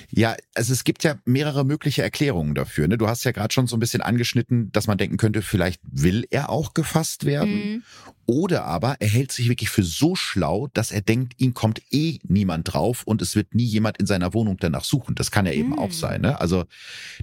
Ja, 0.09 0.36
also 0.55 0.74
es 0.74 0.84
gibt 0.84 1.03
ja 1.03 1.16
mehrere 1.26 1.64
mögliche 1.64 2.01
Erklärungen 2.01 2.55
dafür. 2.55 2.88
Ne? 2.88 2.97
Du 2.97 3.07
hast 3.07 3.24
ja 3.24 3.32
gerade 3.32 3.53
schon 3.53 3.68
so 3.68 3.78
ein 3.78 3.80
bisschen 3.80 4.01
angeschnitten, 4.01 4.72
dass 4.72 4.88
man 4.88 4.97
denken 4.97 5.18
könnte, 5.18 5.41
vielleicht 5.41 5.82
will 5.84 6.26
er 6.30 6.49
auch 6.49 6.74
gefasst 6.74 7.26
werden. 7.26 7.53
Mhm. 7.53 7.84
Oder 8.26 8.66
aber 8.66 8.97
er 8.99 9.07
hält 9.07 9.32
sich 9.32 9.49
wirklich 9.49 9.70
für 9.70 9.84
so 9.84 10.16
schlau, 10.16 10.68
dass 10.74 10.91
er 10.91 11.01
denkt, 11.01 11.34
ihm 11.38 11.53
kommt 11.53 11.82
eh 11.91 12.20
niemand 12.24 12.74
drauf 12.74 13.03
und 13.03 13.22
es 13.22 13.36
wird 13.36 13.55
nie 13.55 13.66
jemand 13.66 13.97
in 13.97 14.05
seiner 14.05 14.34
Wohnung 14.34 14.57
danach 14.57 14.84
suchen. 14.84 15.16
Das 15.16 15.32
kann 15.32 15.45
ja 15.45 15.53
eben 15.53 15.72
mhm. 15.72 15.80
auch 15.80 15.91
sein. 15.91 16.22
Ne? 16.22 16.39
Also 16.39 16.66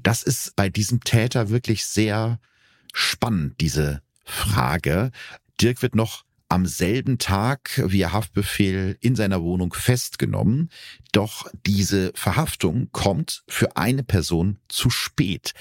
das 0.03 0.23
ist 0.23 0.57
bei 0.57 0.69
diesem 0.69 1.01
Täter 1.01 1.51
wirklich 1.51 1.85
sehr 1.85 2.41
spannend, 2.93 3.61
diese 3.61 4.03
Frage. 4.25 5.11
Dirk 5.61 5.83
wird 5.83 5.95
noch 5.95 6.25
am 6.49 6.67
selben 6.67 7.19
Tag 7.19 7.83
via 7.85 8.13
Haftbefehl 8.13 8.97
in 9.01 9.17
seiner 9.17 9.43
Wohnung 9.43 9.75
festgenommen. 9.75 10.71
Doch 11.13 11.51
diese 11.67 12.13
Verhaftung 12.15 12.89
kommt 12.93 13.43
für 13.49 13.77
eine 13.77 14.03
Person 14.03 14.59
zu 14.69 14.91
spät. 14.91 15.53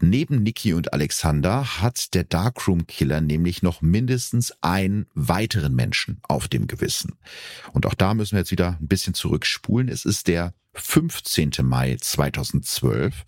Neben 0.00 0.42
Niki 0.42 0.74
und 0.74 0.92
Alexander 0.92 1.80
hat 1.80 2.14
der 2.14 2.24
Darkroom 2.24 2.86
Killer 2.86 3.20
nämlich 3.20 3.62
noch 3.62 3.82
mindestens 3.82 4.52
einen 4.62 5.06
weiteren 5.14 5.74
Menschen 5.74 6.18
auf 6.22 6.48
dem 6.48 6.66
Gewissen. 6.66 7.14
Und 7.72 7.86
auch 7.86 7.94
da 7.94 8.14
müssen 8.14 8.32
wir 8.32 8.40
jetzt 8.40 8.50
wieder 8.50 8.78
ein 8.80 8.88
bisschen 8.88 9.14
zurückspulen. 9.14 9.88
Es 9.88 10.04
ist 10.04 10.28
der 10.28 10.54
15. 10.74 11.50
Mai 11.62 11.96
2012. 12.00 13.24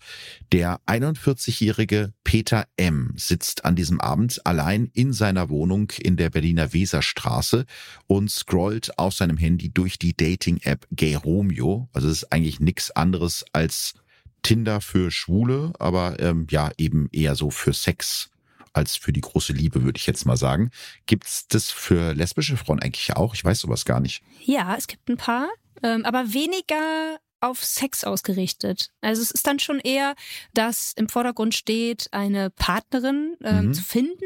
Der 0.51 0.79
41-jährige 0.87 2.13
Peter 2.23 2.67
M. 2.77 3.13
sitzt 3.15 3.65
an 3.65 3.75
diesem 3.75 4.01
Abend 4.01 4.45
allein 4.45 4.89
in 4.93 5.13
seiner 5.13 5.49
Wohnung 5.49 5.91
in 5.99 6.17
der 6.17 6.29
Berliner 6.29 6.73
Weserstraße 6.73 7.65
und 8.07 8.31
scrollt 8.31 8.97
auf 8.97 9.13
seinem 9.13 9.37
Handy 9.37 9.69
durch 9.69 9.99
die 9.99 10.15
Dating-App 10.15 10.87
Gay 10.91 11.15
Romeo. 11.15 11.89
Also 11.93 12.07
es 12.07 12.23
ist 12.23 12.31
eigentlich 12.31 12.59
nichts 12.59 12.91
anderes 12.91 13.45
als 13.53 13.93
Tinder 14.41 14.81
für 14.81 15.11
Schwule, 15.11 15.73
aber 15.79 16.19
ähm, 16.19 16.47
ja 16.49 16.71
eben 16.77 17.09
eher 17.11 17.35
so 17.35 17.49
für 17.49 17.73
Sex 17.73 18.29
als 18.73 18.95
für 18.95 19.13
die 19.13 19.21
große 19.21 19.53
Liebe, 19.53 19.83
würde 19.83 19.97
ich 19.97 20.05
jetzt 20.05 20.25
mal 20.25 20.37
sagen. 20.37 20.69
Gibt's 21.05 21.47
das 21.47 21.71
für 21.71 22.13
lesbische 22.13 22.57
Frauen 22.57 22.81
eigentlich 22.81 23.15
auch? 23.15 23.33
Ich 23.33 23.43
weiß 23.43 23.59
sowas 23.59 23.85
gar 23.85 23.99
nicht. 23.99 24.21
Ja, 24.43 24.75
es 24.77 24.87
gibt 24.87 25.09
ein 25.09 25.17
paar, 25.17 25.47
ähm, 25.81 26.03
aber 26.05 26.33
weniger 26.33 27.17
auf 27.45 27.63
Sex 27.63 28.03
ausgerichtet. 28.03 28.89
Also 29.01 29.21
es 29.21 29.31
ist 29.31 29.47
dann 29.47 29.59
schon 29.59 29.79
eher, 29.79 30.15
dass 30.53 30.93
im 30.95 31.09
Vordergrund 31.09 31.53
steht, 31.53 32.07
eine 32.11 32.49
Partnerin 32.49 33.35
ähm, 33.43 33.67
mhm. 33.67 33.73
zu 33.73 33.83
finden. 33.83 34.25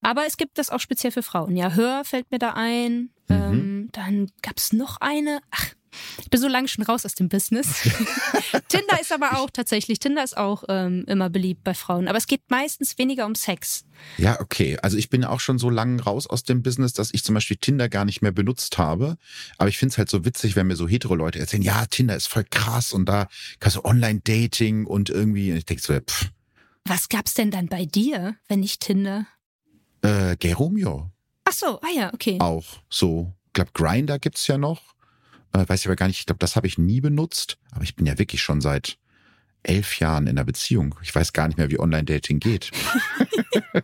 Aber 0.00 0.26
es 0.26 0.36
gibt 0.36 0.58
das 0.58 0.70
auch 0.70 0.80
speziell 0.80 1.10
für 1.10 1.22
Frauen. 1.22 1.56
Ja, 1.56 1.72
Hör 1.72 2.04
fällt 2.04 2.30
mir 2.30 2.38
da 2.38 2.52
ein. 2.54 3.10
Mhm. 3.28 3.36
Ähm, 3.36 3.88
dann 3.92 4.30
gab 4.42 4.58
es 4.58 4.72
noch 4.72 4.98
eine. 5.00 5.40
Ach, 5.50 5.72
ich 6.20 6.30
bin 6.30 6.40
so 6.40 6.48
lange 6.48 6.68
schon 6.68 6.84
raus 6.84 7.04
aus 7.04 7.14
dem 7.14 7.28
Business. 7.28 7.82
Tinder 8.68 9.00
ist 9.00 9.12
aber 9.12 9.38
auch 9.38 9.50
tatsächlich, 9.50 9.98
Tinder 9.98 10.24
ist 10.24 10.36
auch 10.36 10.64
ähm, 10.68 11.04
immer 11.06 11.30
beliebt 11.30 11.64
bei 11.64 11.74
Frauen. 11.74 12.08
Aber 12.08 12.18
es 12.18 12.26
geht 12.26 12.42
meistens 12.48 12.98
weniger 12.98 13.26
um 13.26 13.34
Sex. 13.34 13.84
Ja, 14.18 14.40
okay. 14.40 14.78
Also 14.82 14.96
ich 14.96 15.10
bin 15.10 15.24
auch 15.24 15.40
schon 15.40 15.58
so 15.58 15.70
lange 15.70 16.02
raus 16.02 16.26
aus 16.26 16.42
dem 16.42 16.62
Business, 16.62 16.92
dass 16.92 17.12
ich 17.12 17.24
zum 17.24 17.34
Beispiel 17.34 17.56
Tinder 17.56 17.88
gar 17.88 18.04
nicht 18.04 18.22
mehr 18.22 18.32
benutzt 18.32 18.78
habe. 18.78 19.16
Aber 19.58 19.68
ich 19.68 19.78
finde 19.78 19.92
es 19.92 19.98
halt 19.98 20.10
so 20.10 20.24
witzig, 20.24 20.56
wenn 20.56 20.66
mir 20.66 20.76
so 20.76 20.88
hetero 20.88 21.14
Leute 21.14 21.38
erzählen, 21.38 21.62
ja, 21.62 21.86
Tinder 21.86 22.16
ist 22.16 22.28
voll 22.28 22.44
krass 22.44 22.92
und 22.92 23.06
da 23.08 23.28
kannst 23.60 23.76
du 23.76 23.84
Online-Dating 23.84 24.86
und 24.86 25.10
irgendwie, 25.10 25.52
und 25.52 25.58
ich 25.58 25.66
denke 25.66 25.82
so, 25.82 25.94
pff. 25.94 26.30
Was 26.84 27.08
gab's 27.08 27.34
denn 27.34 27.50
dann 27.50 27.66
bei 27.66 27.84
dir, 27.84 28.36
wenn 28.48 28.60
nicht 28.60 28.80
Tinder? 28.80 29.26
Äh, 30.02 30.36
Geromeo. 30.36 31.10
Ach 31.44 31.52
so, 31.52 31.80
ah 31.80 31.92
ja, 31.94 32.12
okay. 32.14 32.38
Auch 32.40 32.64
so. 32.90 33.32
Ich 33.46 33.52
glaube, 33.54 33.70
Grinder 33.72 34.18
gibt's 34.18 34.46
ja 34.46 34.58
noch. 34.58 34.95
Äh, 35.56 35.68
weiß 35.68 35.80
ich 35.80 35.86
aber 35.86 35.96
gar 35.96 36.06
nicht, 36.06 36.20
ich 36.20 36.26
glaube, 36.26 36.38
das 36.38 36.56
habe 36.56 36.66
ich 36.66 36.76
nie 36.76 37.00
benutzt, 37.00 37.58
aber 37.70 37.84
ich 37.84 37.96
bin 37.96 38.06
ja 38.06 38.18
wirklich 38.18 38.42
schon 38.42 38.60
seit 38.60 38.98
elf 39.62 39.98
Jahren 39.98 40.26
in 40.26 40.38
einer 40.38 40.44
Beziehung. 40.44 40.94
Ich 41.02 41.14
weiß 41.14 41.32
gar 41.32 41.48
nicht 41.48 41.58
mehr, 41.58 41.70
wie 41.70 41.78
Online-Dating 41.78 42.38
geht. 42.38 42.70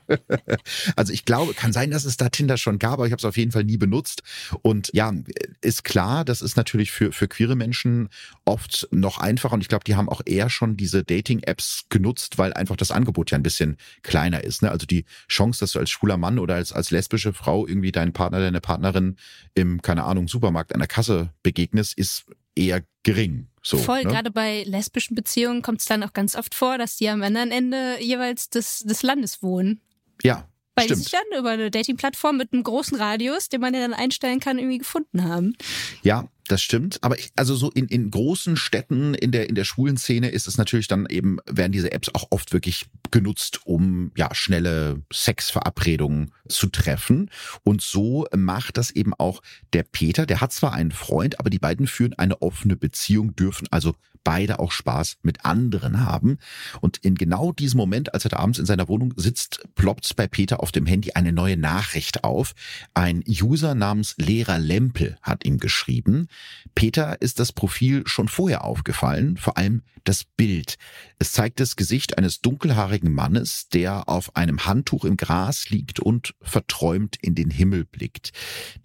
also 0.96 1.12
ich 1.12 1.24
glaube, 1.24 1.54
kann 1.54 1.72
sein, 1.72 1.90
dass 1.90 2.04
es 2.04 2.16
da 2.16 2.28
Tinder 2.28 2.56
schon 2.56 2.78
gab, 2.78 2.94
aber 2.94 3.06
ich 3.06 3.12
habe 3.12 3.18
es 3.18 3.24
auf 3.24 3.36
jeden 3.36 3.52
Fall 3.52 3.64
nie 3.64 3.76
benutzt. 3.76 4.22
Und 4.62 4.90
ja, 4.92 5.12
ist 5.60 5.84
klar, 5.84 6.24
das 6.24 6.42
ist 6.42 6.56
natürlich 6.56 6.90
für, 6.90 7.12
für 7.12 7.28
queere 7.28 7.56
Menschen 7.56 8.08
oft 8.44 8.88
noch 8.90 9.18
einfacher. 9.18 9.54
Und 9.54 9.60
ich 9.60 9.68
glaube, 9.68 9.84
die 9.84 9.96
haben 9.96 10.08
auch 10.08 10.22
eher 10.24 10.50
schon 10.50 10.76
diese 10.76 11.04
Dating-Apps 11.04 11.86
genutzt, 11.88 12.38
weil 12.38 12.52
einfach 12.52 12.76
das 12.76 12.90
Angebot 12.90 13.30
ja 13.30 13.38
ein 13.38 13.42
bisschen 13.42 13.76
kleiner 14.02 14.44
ist. 14.44 14.62
Ne? 14.62 14.70
Also 14.70 14.86
die 14.86 15.04
Chance, 15.28 15.60
dass 15.60 15.72
du 15.72 15.78
als 15.78 15.90
schwuler 15.90 16.16
Mann 16.16 16.38
oder 16.38 16.54
als, 16.54 16.72
als 16.72 16.90
lesbische 16.90 17.32
Frau 17.32 17.66
irgendwie 17.66 17.92
deinen 17.92 18.12
Partner, 18.12 18.40
deine 18.40 18.60
Partnerin 18.60 19.16
im, 19.54 19.82
keine 19.82 20.04
Ahnung, 20.04 20.28
Supermarkt 20.28 20.72
an 20.72 20.80
der 20.80 20.88
Kasse 20.88 21.30
begegnest, 21.42 21.98
ist 21.98 22.26
eher 22.54 22.82
gering. 23.02 23.48
So, 23.62 23.78
Voll, 23.78 24.02
ne? 24.02 24.10
gerade 24.10 24.30
bei 24.30 24.64
lesbischen 24.64 25.14
Beziehungen 25.14 25.62
kommt 25.62 25.80
es 25.80 25.86
dann 25.86 26.02
auch 26.02 26.12
ganz 26.12 26.34
oft 26.34 26.54
vor, 26.54 26.78
dass 26.78 26.96
die 26.96 27.08
am 27.08 27.22
anderen 27.22 27.52
Ende 27.52 27.96
jeweils 28.00 28.50
des, 28.50 28.80
des 28.80 29.02
Landes 29.02 29.42
wohnen. 29.42 29.80
Ja. 30.22 30.48
Weil 30.74 30.86
stimmt. 30.86 30.98
die 30.98 31.02
sich 31.04 31.12
dann 31.12 31.38
über 31.38 31.50
eine 31.50 31.70
Dating-Plattform 31.70 32.38
mit 32.38 32.52
einem 32.52 32.64
großen 32.64 32.96
Radius, 32.98 33.48
den 33.48 33.60
man 33.60 33.74
ja 33.74 33.80
dann 33.80 33.94
einstellen 33.94 34.40
kann, 34.40 34.58
irgendwie 34.58 34.78
gefunden 34.78 35.22
haben. 35.24 35.54
Ja, 36.02 36.28
das 36.52 36.62
stimmt, 36.62 36.98
aber 37.02 37.18
ich, 37.18 37.32
also 37.34 37.54
so 37.54 37.70
in, 37.70 37.86
in 37.88 38.10
großen 38.10 38.56
Städten 38.56 39.14
in 39.14 39.32
der 39.32 39.48
in 39.48 39.54
der 39.54 39.64
schwulen 39.64 39.96
Szene 39.96 40.28
ist 40.28 40.46
es 40.46 40.58
natürlich 40.58 40.86
dann 40.86 41.06
eben 41.06 41.38
werden 41.46 41.72
diese 41.72 41.92
Apps 41.92 42.10
auch 42.14 42.26
oft 42.30 42.52
wirklich 42.52 42.86
genutzt, 43.10 43.60
um 43.64 44.12
ja 44.16 44.34
schnelle 44.34 45.02
Sexverabredungen 45.12 46.32
zu 46.48 46.68
treffen. 46.68 47.30
Und 47.64 47.80
so 47.80 48.26
macht 48.36 48.76
das 48.76 48.90
eben 48.90 49.14
auch 49.14 49.42
der 49.72 49.82
Peter, 49.82 50.26
der 50.26 50.40
hat 50.40 50.52
zwar 50.52 50.74
einen 50.74 50.92
Freund, 50.92 51.40
aber 51.40 51.50
die 51.50 51.58
beiden 51.58 51.86
führen 51.86 52.12
eine 52.14 52.42
offene 52.42 52.76
Beziehung, 52.76 53.34
dürfen 53.34 53.66
also 53.70 53.94
beide 54.24 54.58
auch 54.58 54.72
Spaß 54.72 55.18
mit 55.22 55.44
anderen 55.44 56.04
haben. 56.04 56.38
Und 56.80 56.98
in 56.98 57.14
genau 57.14 57.52
diesem 57.52 57.78
Moment, 57.78 58.14
als 58.14 58.24
er 58.24 58.30
da 58.30 58.38
abends 58.38 58.58
in 58.58 58.66
seiner 58.66 58.88
Wohnung 58.88 59.14
sitzt, 59.16 59.64
ploppt 59.74 60.16
bei 60.16 60.26
Peter 60.26 60.60
auf 60.60 60.72
dem 60.72 60.86
Handy 60.86 61.12
eine 61.12 61.32
neue 61.32 61.56
Nachricht 61.56 62.24
auf. 62.24 62.54
Ein 62.94 63.22
User 63.26 63.74
namens 63.74 64.14
Lehrer 64.18 64.58
Lempel 64.58 65.16
hat 65.22 65.44
ihm 65.44 65.58
geschrieben, 65.58 66.28
Peter 66.74 67.20
ist 67.20 67.38
das 67.38 67.52
Profil 67.52 68.02
schon 68.06 68.28
vorher 68.28 68.64
aufgefallen, 68.64 69.36
vor 69.36 69.56
allem 69.56 69.82
das 70.04 70.24
Bild. 70.24 70.76
Es 71.18 71.32
zeigt 71.32 71.60
das 71.60 71.76
Gesicht 71.76 72.18
eines 72.18 72.40
dunkelhaarigen 72.40 73.12
Mannes, 73.12 73.68
der 73.68 74.08
auf 74.08 74.36
einem 74.36 74.66
Handtuch 74.66 75.04
im 75.04 75.16
Gras 75.16 75.70
liegt 75.70 76.00
und 76.00 76.34
verträumt 76.42 77.16
in 77.20 77.34
den 77.34 77.50
Himmel 77.50 77.84
blickt. 77.84 78.32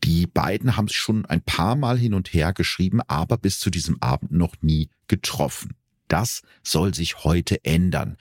Die 0.03 0.27
beiden 0.27 0.77
haben 0.77 0.87
sich 0.87 0.97
schon 0.97 1.25
ein 1.25 1.41
paar 1.41 1.75
Mal 1.75 1.97
hin 1.97 2.13
und 2.13 2.33
her 2.33 2.53
geschrieben, 2.53 3.01
aber 3.07 3.37
bis 3.37 3.59
zu 3.59 3.69
diesem 3.69 4.01
Abend 4.01 4.31
noch 4.31 4.55
nie 4.61 4.89
getroffen. 5.07 5.75
Das 6.07 6.41
soll 6.63 6.93
sich 6.93 7.23
heute 7.23 7.63
ändern. 7.65 8.17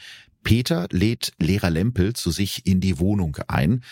Peter 0.47 0.87
lädt 0.93 1.33
Lehrer 1.41 1.71
Lempel 1.71 2.13
zu 2.13 2.31
sich 2.31 2.67
in 2.67 2.81
die 2.81 3.01
Wohnung 3.01 3.37
ein. 3.49 3.83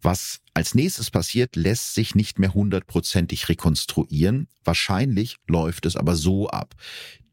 Was 0.00 0.40
als 0.54 0.74
nächstes 0.74 1.10
passiert, 1.10 1.54
lässt 1.54 1.94
sich 1.94 2.14
nicht 2.14 2.38
mehr 2.38 2.54
hundertprozentig 2.54 3.50
rekonstruieren. 3.50 4.48
Wahrscheinlich 4.64 5.36
läuft 5.46 5.84
es 5.84 5.96
aber 5.96 6.16
so 6.16 6.48
ab. 6.48 6.74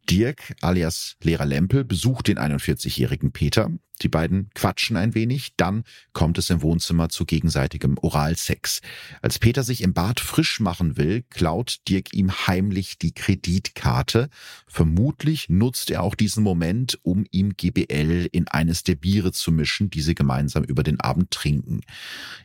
Dirk 0.10 0.56
alias 0.62 1.16
Lehrer 1.22 1.46
Lempel 1.46 1.84
besucht 1.84 2.28
den 2.28 2.38
41-jährigen 2.38 3.32
Peter. 3.32 3.72
Die 4.02 4.10
beiden 4.10 4.50
quatschen 4.54 4.98
ein 4.98 5.16
wenig, 5.16 5.54
dann 5.56 5.84
kommt 6.12 6.38
es 6.38 6.50
im 6.50 6.62
Wohnzimmer 6.62 7.10
zu 7.10 7.26
gegenseitigem 7.26 7.98
Oralsex. 7.98 8.82
Als 9.22 9.40
Peter 9.40 9.64
sich 9.64 9.82
im 9.82 9.94
Bad 9.94 10.20
frisch 10.20 10.60
machen 10.60 10.98
will, 10.98 11.24
klaut 11.30 11.80
Dirk 11.88 12.14
ihm 12.14 12.32
heimlich 12.32 12.98
die 12.98 13.14
Kreditkarte. 13.14 14.30
Vermutlich 14.68 15.48
nutzt 15.48 15.92
er 15.92 16.04
auch 16.04 16.16
diesen 16.16 16.44
Moment, 16.44 17.00
um 17.04 17.26
ihm 17.32 17.56
GBL 17.56 18.28
in 18.32 18.48
eines 18.50 18.84
der 18.84 18.96
Biere 18.96 19.32
zu 19.32 19.52
mischen, 19.52 19.90
die 19.90 20.02
sie 20.02 20.16
gemeinsam 20.16 20.64
über 20.64 20.84
den 20.84 21.00
Abend 21.00 21.32
trinken. 21.32 21.82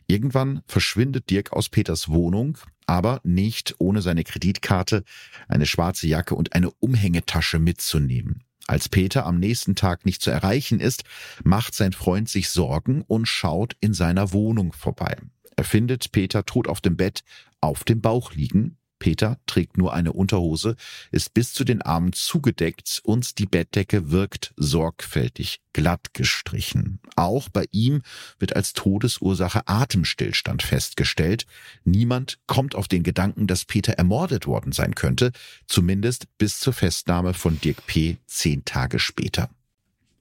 Irgendwann 0.07 0.61
verschwindet 0.67 1.29
Dirk 1.29 1.51
aus 1.51 1.67
Peters 1.67 2.07
Wohnung 2.07 2.57
aber 2.91 3.21
nicht 3.23 3.75
ohne 3.77 4.01
seine 4.01 4.25
Kreditkarte, 4.25 5.05
eine 5.47 5.65
schwarze 5.65 6.07
Jacke 6.07 6.35
und 6.35 6.51
eine 6.51 6.71
Umhängetasche 6.71 7.57
mitzunehmen. 7.57 8.43
Als 8.67 8.89
Peter 8.89 9.25
am 9.25 9.39
nächsten 9.39 9.75
Tag 9.75 10.05
nicht 10.05 10.21
zu 10.21 10.29
erreichen 10.29 10.81
ist, 10.81 11.05
macht 11.41 11.73
sein 11.73 11.93
Freund 11.93 12.27
sich 12.27 12.49
Sorgen 12.49 13.01
und 13.07 13.29
schaut 13.29 13.77
in 13.79 13.93
seiner 13.93 14.33
Wohnung 14.33 14.73
vorbei. 14.73 15.15
Er 15.55 15.63
findet 15.63 16.11
Peter 16.11 16.43
tot 16.43 16.67
auf 16.67 16.81
dem 16.81 16.97
Bett, 16.97 17.23
auf 17.61 17.85
dem 17.85 18.01
Bauch 18.01 18.33
liegen, 18.33 18.77
Peter 19.01 19.39
trägt 19.47 19.77
nur 19.77 19.93
eine 19.93 20.13
Unterhose, 20.13 20.75
ist 21.11 21.33
bis 21.33 21.53
zu 21.53 21.63
den 21.63 21.81
Armen 21.81 22.13
zugedeckt 22.13 23.01
und 23.03 23.39
die 23.39 23.47
Bettdecke 23.47 24.11
wirkt 24.11 24.53
sorgfältig 24.57 25.59
glatt 25.73 26.13
gestrichen. 26.13 26.99
Auch 27.15 27.49
bei 27.49 27.65
ihm 27.71 28.03
wird 28.37 28.55
als 28.55 28.73
Todesursache 28.73 29.67
Atemstillstand 29.67 30.61
festgestellt. 30.61 31.47
Niemand 31.83 32.37
kommt 32.45 32.75
auf 32.75 32.87
den 32.87 33.01
Gedanken, 33.01 33.47
dass 33.47 33.65
Peter 33.65 33.93
ermordet 33.93 34.45
worden 34.45 34.71
sein 34.71 34.93
könnte, 34.93 35.31
zumindest 35.65 36.27
bis 36.37 36.59
zur 36.59 36.73
Festnahme 36.73 37.33
von 37.33 37.59
Dirk 37.59 37.87
P. 37.87 38.17
zehn 38.27 38.63
Tage 38.65 38.99
später. 38.99 39.49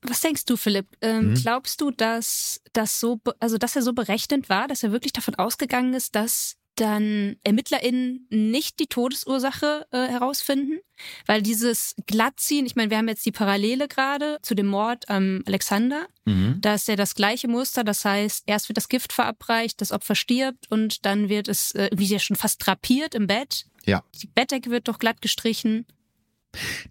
Was 0.03 0.23
denkst 0.23 0.47
du, 0.47 0.57
Philipp? 0.57 0.87
Ähm, 1.03 1.35
hm? 1.35 1.35
Glaubst 1.35 1.83
du, 1.83 1.91
dass 1.91 2.63
das 2.73 2.99
so, 2.99 3.21
also 3.41 3.59
dass 3.59 3.77
er 3.77 3.83
so 3.83 3.93
berechnend 3.93 4.49
war, 4.49 4.67
dass 4.67 4.83
er 4.83 4.93
wirklich 4.93 5.13
davon 5.13 5.35
ausgegangen 5.35 5.93
ist, 5.93 6.15
dass 6.15 6.57
dann 6.81 7.37
ErmittlerInnen 7.45 8.27
nicht 8.31 8.81
die 8.81 8.87
Todesursache 8.87 9.87
äh, 9.91 10.09
herausfinden, 10.09 10.79
weil 11.27 11.43
dieses 11.43 11.95
Glattziehen, 12.07 12.67
ich 12.67 12.77
meine, 12.77 12.91
wir 12.91 12.99
haben 12.99 13.09
jetzt 13.09 13.27
die 13.27 13.33
Parallele 13.33 13.89
gerade 13.89 14.39
zu 14.43 14.55
dem 14.55 14.67
Mord 14.67 15.09
am 15.09 15.43
Alexander, 15.47 16.07
mhm. 16.25 16.59
da 16.61 16.75
ist 16.75 16.89
ja 16.89 16.97
das 16.97 17.15
gleiche 17.15 17.49
Muster, 17.49 17.85
das 17.85 18.05
heißt, 18.05 18.45
erst 18.47 18.69
wird 18.69 18.77
das 18.77 18.89
Gift 18.89 19.13
verabreicht, 19.13 19.81
das 19.81 19.93
Opfer 19.93 20.15
stirbt 20.15 20.71
und 20.71 21.05
dann 21.05 21.29
wird 21.29 21.49
es 21.49 21.75
äh, 21.75 21.91
wie 21.95 22.07
ja 22.07 22.19
schon 22.19 22.37
fast 22.37 22.65
drapiert 22.65 23.15
im 23.15 23.27
Bett. 23.27 23.67
Ja. 23.85 24.03
Die 24.21 24.27
Bettdecke 24.27 24.71
wird 24.71 24.89
doch 24.89 24.99
glatt 24.99 25.21
gestrichen. 25.23 25.87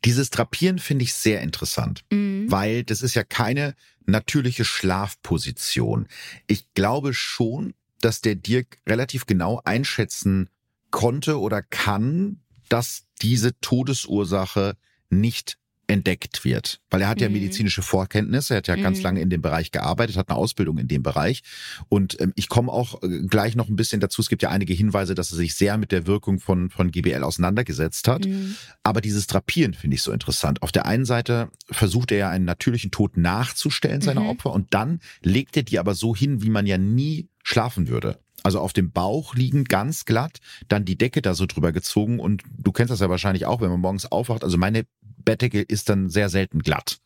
Dieses 0.06 0.30
Drapieren 0.30 0.80
finde 0.80 1.04
ich 1.04 1.14
sehr 1.14 1.42
interessant, 1.42 2.06
mhm. 2.12 2.50
weil 2.50 2.84
das 2.84 3.02
ist 3.02 3.16
ja 3.16 3.24
keine 3.24 3.76
natürliche 4.06 4.66
Schlafposition. 4.66 6.08
Ich 6.48 6.74
glaube 6.74 7.14
schon, 7.14 7.74
dass 8.02 8.22
der 8.22 8.36
Dirk 8.36 8.80
relativ 8.88 9.26
genau 9.26 9.62
einschätzen 9.64 10.50
konnte 10.92 11.40
oder 11.40 11.62
kann, 11.62 12.42
dass 12.70 13.06
diese 13.22 13.60
Todesursache 13.60 14.76
nicht 15.10 15.59
entdeckt 15.90 16.46
wird. 16.46 16.80
Weil 16.90 17.02
er 17.02 17.10
hat 17.10 17.20
ja 17.20 17.28
mhm. 17.28 17.36
medizinische 17.36 17.82
Vorkenntnisse, 17.82 18.54
er 18.54 18.58
hat 18.58 18.68
ja 18.68 18.78
mhm. 18.78 18.84
ganz 18.84 19.02
lange 19.02 19.22
in 19.22 19.30
dem 19.30 19.42
Bereich 19.42 19.72
gearbeitet, 19.72 20.18
hat 20.18 20.30
eine 20.30 20.38
Ausbildung 20.38 20.78
in 20.78 20.88
dem 20.88 21.04
Bereich. 21.04 21.42
Und 21.90 22.20
ähm, 22.22 22.32
ich 22.36 22.48
komme 22.48 22.72
auch 22.72 23.02
äh, 23.02 23.22
gleich 23.28 23.56
noch 23.56 23.68
ein 23.68 23.76
bisschen 23.76 24.00
dazu. 24.00 24.22
Es 24.22 24.30
gibt 24.30 24.44
ja 24.44 24.50
einige 24.50 24.74
Hinweise, 24.74 25.16
dass 25.16 25.32
er 25.32 25.38
sich 25.38 25.56
sehr 25.56 25.78
mit 25.78 25.92
der 25.92 26.06
Wirkung 26.06 26.40
von, 26.40 26.70
von 26.70 26.92
GBL 26.92 27.24
auseinandergesetzt 27.24 28.08
hat. 28.08 28.26
Mhm. 28.26 28.56
Aber 28.84 29.02
dieses 29.02 29.28
Drapieren 29.28 29.74
finde 29.74 29.96
ich 29.96 30.04
so 30.04 30.12
interessant. 30.12 30.62
Auf 30.62 30.72
der 30.72 30.86
einen 30.86 31.06
Seite 31.06 31.50
versucht 31.72 32.12
er 32.12 32.18
ja 32.18 32.30
einen 32.30 32.46
natürlichen 32.46 32.92
Tod 32.92 33.18
nachzustellen 33.18 34.02
seiner 34.02 34.22
mhm. 34.22 34.30
Opfer 34.30 34.54
und 34.54 34.74
dann 34.74 35.00
legt 35.22 35.58
er 35.58 35.64
die 35.64 35.80
aber 35.80 35.96
so 35.96 36.16
hin, 36.16 36.42
wie 36.44 36.50
man 36.50 36.68
ja 36.68 36.78
nie 36.78 37.30
schlafen 37.44 37.88
würde. 37.88 38.20
Also 38.44 38.60
auf 38.60 38.74
dem 38.74 38.92
Bauch 38.92 39.36
liegen 39.36 39.66
ganz 39.66 40.06
glatt, 40.06 40.40
dann 40.68 40.86
die 40.86 40.98
Decke 40.98 41.22
da 41.22 41.34
so 41.34 41.46
drüber 41.46 41.72
gezogen 41.72 42.20
und 42.20 42.44
du 42.58 42.72
kennst 42.72 42.92
das 42.92 43.02
ja 43.02 43.10
wahrscheinlich 43.10 43.46
auch, 43.46 43.62
wenn 43.62 43.70
man 43.70 43.82
morgens 43.82 44.06
aufwacht. 44.12 44.44
Also 44.44 44.58
meine 44.58 44.86
Bettdecke 45.24 45.62
ist 45.62 45.90
dann 45.90 46.10
sehr 46.10 46.30
selten 46.30 46.60
glatt. 46.60 47.00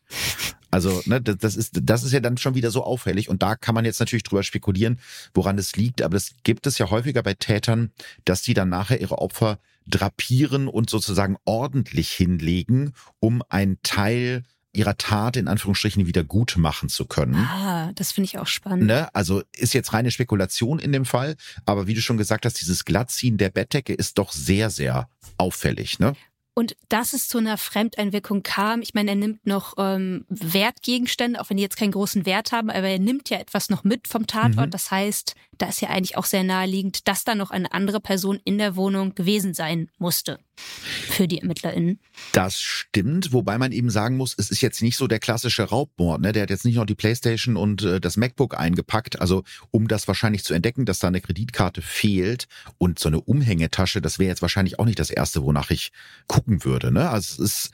Also, 0.70 1.02
ne, 1.06 1.20
das 1.20 1.54
ist, 1.54 1.78
das 1.82 2.02
ist 2.02 2.12
ja 2.12 2.18
dann 2.18 2.36
schon 2.36 2.56
wieder 2.56 2.72
so 2.72 2.82
auffällig. 2.82 3.28
Und 3.28 3.44
da 3.44 3.54
kann 3.54 3.76
man 3.76 3.84
jetzt 3.84 4.00
natürlich 4.00 4.24
drüber 4.24 4.42
spekulieren, 4.42 4.98
woran 5.32 5.56
es 5.56 5.76
liegt. 5.76 6.02
Aber 6.02 6.14
das 6.14 6.32
gibt 6.42 6.66
es 6.66 6.78
ja 6.78 6.90
häufiger 6.90 7.22
bei 7.22 7.34
Tätern, 7.34 7.92
dass 8.24 8.42
die 8.42 8.54
dann 8.54 8.70
nachher 8.70 9.00
ihre 9.00 9.18
Opfer 9.18 9.60
drapieren 9.86 10.66
und 10.66 10.90
sozusagen 10.90 11.36
ordentlich 11.44 12.10
hinlegen, 12.10 12.92
um 13.20 13.42
einen 13.48 13.78
Teil 13.82 14.42
ihrer 14.72 14.98
Tat 14.98 15.36
in 15.36 15.46
Anführungsstrichen 15.46 16.06
wieder 16.06 16.24
gut 16.24 16.56
machen 16.58 16.88
zu 16.88 17.04
können. 17.04 17.36
Ah, 17.36 17.92
das 17.94 18.10
finde 18.10 18.26
ich 18.26 18.38
auch 18.38 18.46
spannend. 18.46 18.86
Ne? 18.86 19.14
Also 19.14 19.42
ist 19.56 19.72
jetzt 19.72 19.92
reine 19.92 20.10
Spekulation 20.10 20.80
in 20.80 20.90
dem 20.90 21.04
Fall, 21.04 21.36
aber 21.64 21.86
wie 21.86 21.94
du 21.94 22.00
schon 22.00 22.16
gesagt 22.16 22.44
hast, 22.44 22.60
dieses 22.60 22.84
Glattziehen 22.84 23.38
der 23.38 23.50
Bettdecke 23.50 23.94
ist 23.94 24.18
doch 24.18 24.32
sehr, 24.32 24.70
sehr 24.70 25.08
auffällig. 25.38 26.00
Ne? 26.00 26.14
Und 26.54 26.76
dass 26.88 27.12
es 27.12 27.26
zu 27.26 27.38
einer 27.38 27.58
Fremdeinwirkung 27.58 28.44
kam, 28.44 28.80
ich 28.80 28.94
meine, 28.94 29.10
er 29.10 29.16
nimmt 29.16 29.44
noch 29.44 29.74
ähm, 29.76 30.24
Wertgegenstände, 30.28 31.40
auch 31.40 31.50
wenn 31.50 31.56
die 31.56 31.64
jetzt 31.64 31.76
keinen 31.76 31.90
großen 31.90 32.26
Wert 32.26 32.52
haben, 32.52 32.70
aber 32.70 32.88
er 32.88 33.00
nimmt 33.00 33.28
ja 33.28 33.38
etwas 33.38 33.70
noch 33.70 33.82
mit 33.82 34.06
vom 34.06 34.28
Tatort. 34.28 34.66
Mhm. 34.66 34.70
Das 34.70 34.92
heißt, 34.92 35.34
da 35.58 35.66
ist 35.66 35.80
ja 35.80 35.88
eigentlich 35.88 36.16
auch 36.16 36.24
sehr 36.24 36.44
naheliegend, 36.44 37.08
dass 37.08 37.24
da 37.24 37.34
noch 37.34 37.50
eine 37.50 37.72
andere 37.72 38.00
Person 38.00 38.40
in 38.44 38.58
der 38.58 38.76
Wohnung 38.76 39.16
gewesen 39.16 39.52
sein 39.52 39.90
musste 39.98 40.38
für 40.56 41.28
die 41.28 41.38
ErmittlerInnen. 41.38 41.98
Das 42.32 42.60
stimmt, 42.60 43.32
wobei 43.32 43.58
man 43.58 43.72
eben 43.72 43.90
sagen 43.90 44.16
muss, 44.16 44.34
es 44.36 44.50
ist 44.50 44.60
jetzt 44.60 44.82
nicht 44.82 44.96
so 44.96 45.06
der 45.06 45.18
klassische 45.18 45.64
Raubmord. 45.64 46.20
Ne? 46.20 46.32
Der 46.32 46.42
hat 46.42 46.50
jetzt 46.50 46.64
nicht 46.64 46.76
noch 46.76 46.86
die 46.86 46.94
Playstation 46.94 47.56
und 47.56 47.82
äh, 47.82 48.00
das 48.00 48.16
MacBook 48.16 48.58
eingepackt. 48.58 49.20
Also 49.20 49.44
um 49.70 49.88
das 49.88 50.08
wahrscheinlich 50.08 50.44
zu 50.44 50.54
entdecken, 50.54 50.86
dass 50.86 50.98
da 50.98 51.08
eine 51.08 51.20
Kreditkarte 51.20 51.82
fehlt 51.82 52.46
und 52.78 52.98
so 52.98 53.08
eine 53.08 53.20
Umhängetasche, 53.20 54.00
das 54.00 54.18
wäre 54.18 54.28
jetzt 54.28 54.42
wahrscheinlich 54.42 54.78
auch 54.78 54.84
nicht 54.84 54.98
das 54.98 55.10
Erste, 55.10 55.42
wonach 55.42 55.70
ich 55.70 55.92
gucken 56.26 56.64
würde. 56.64 56.92
Ne? 56.92 57.08
Also 57.10 57.42
es 57.42 57.50
ist 57.50 57.70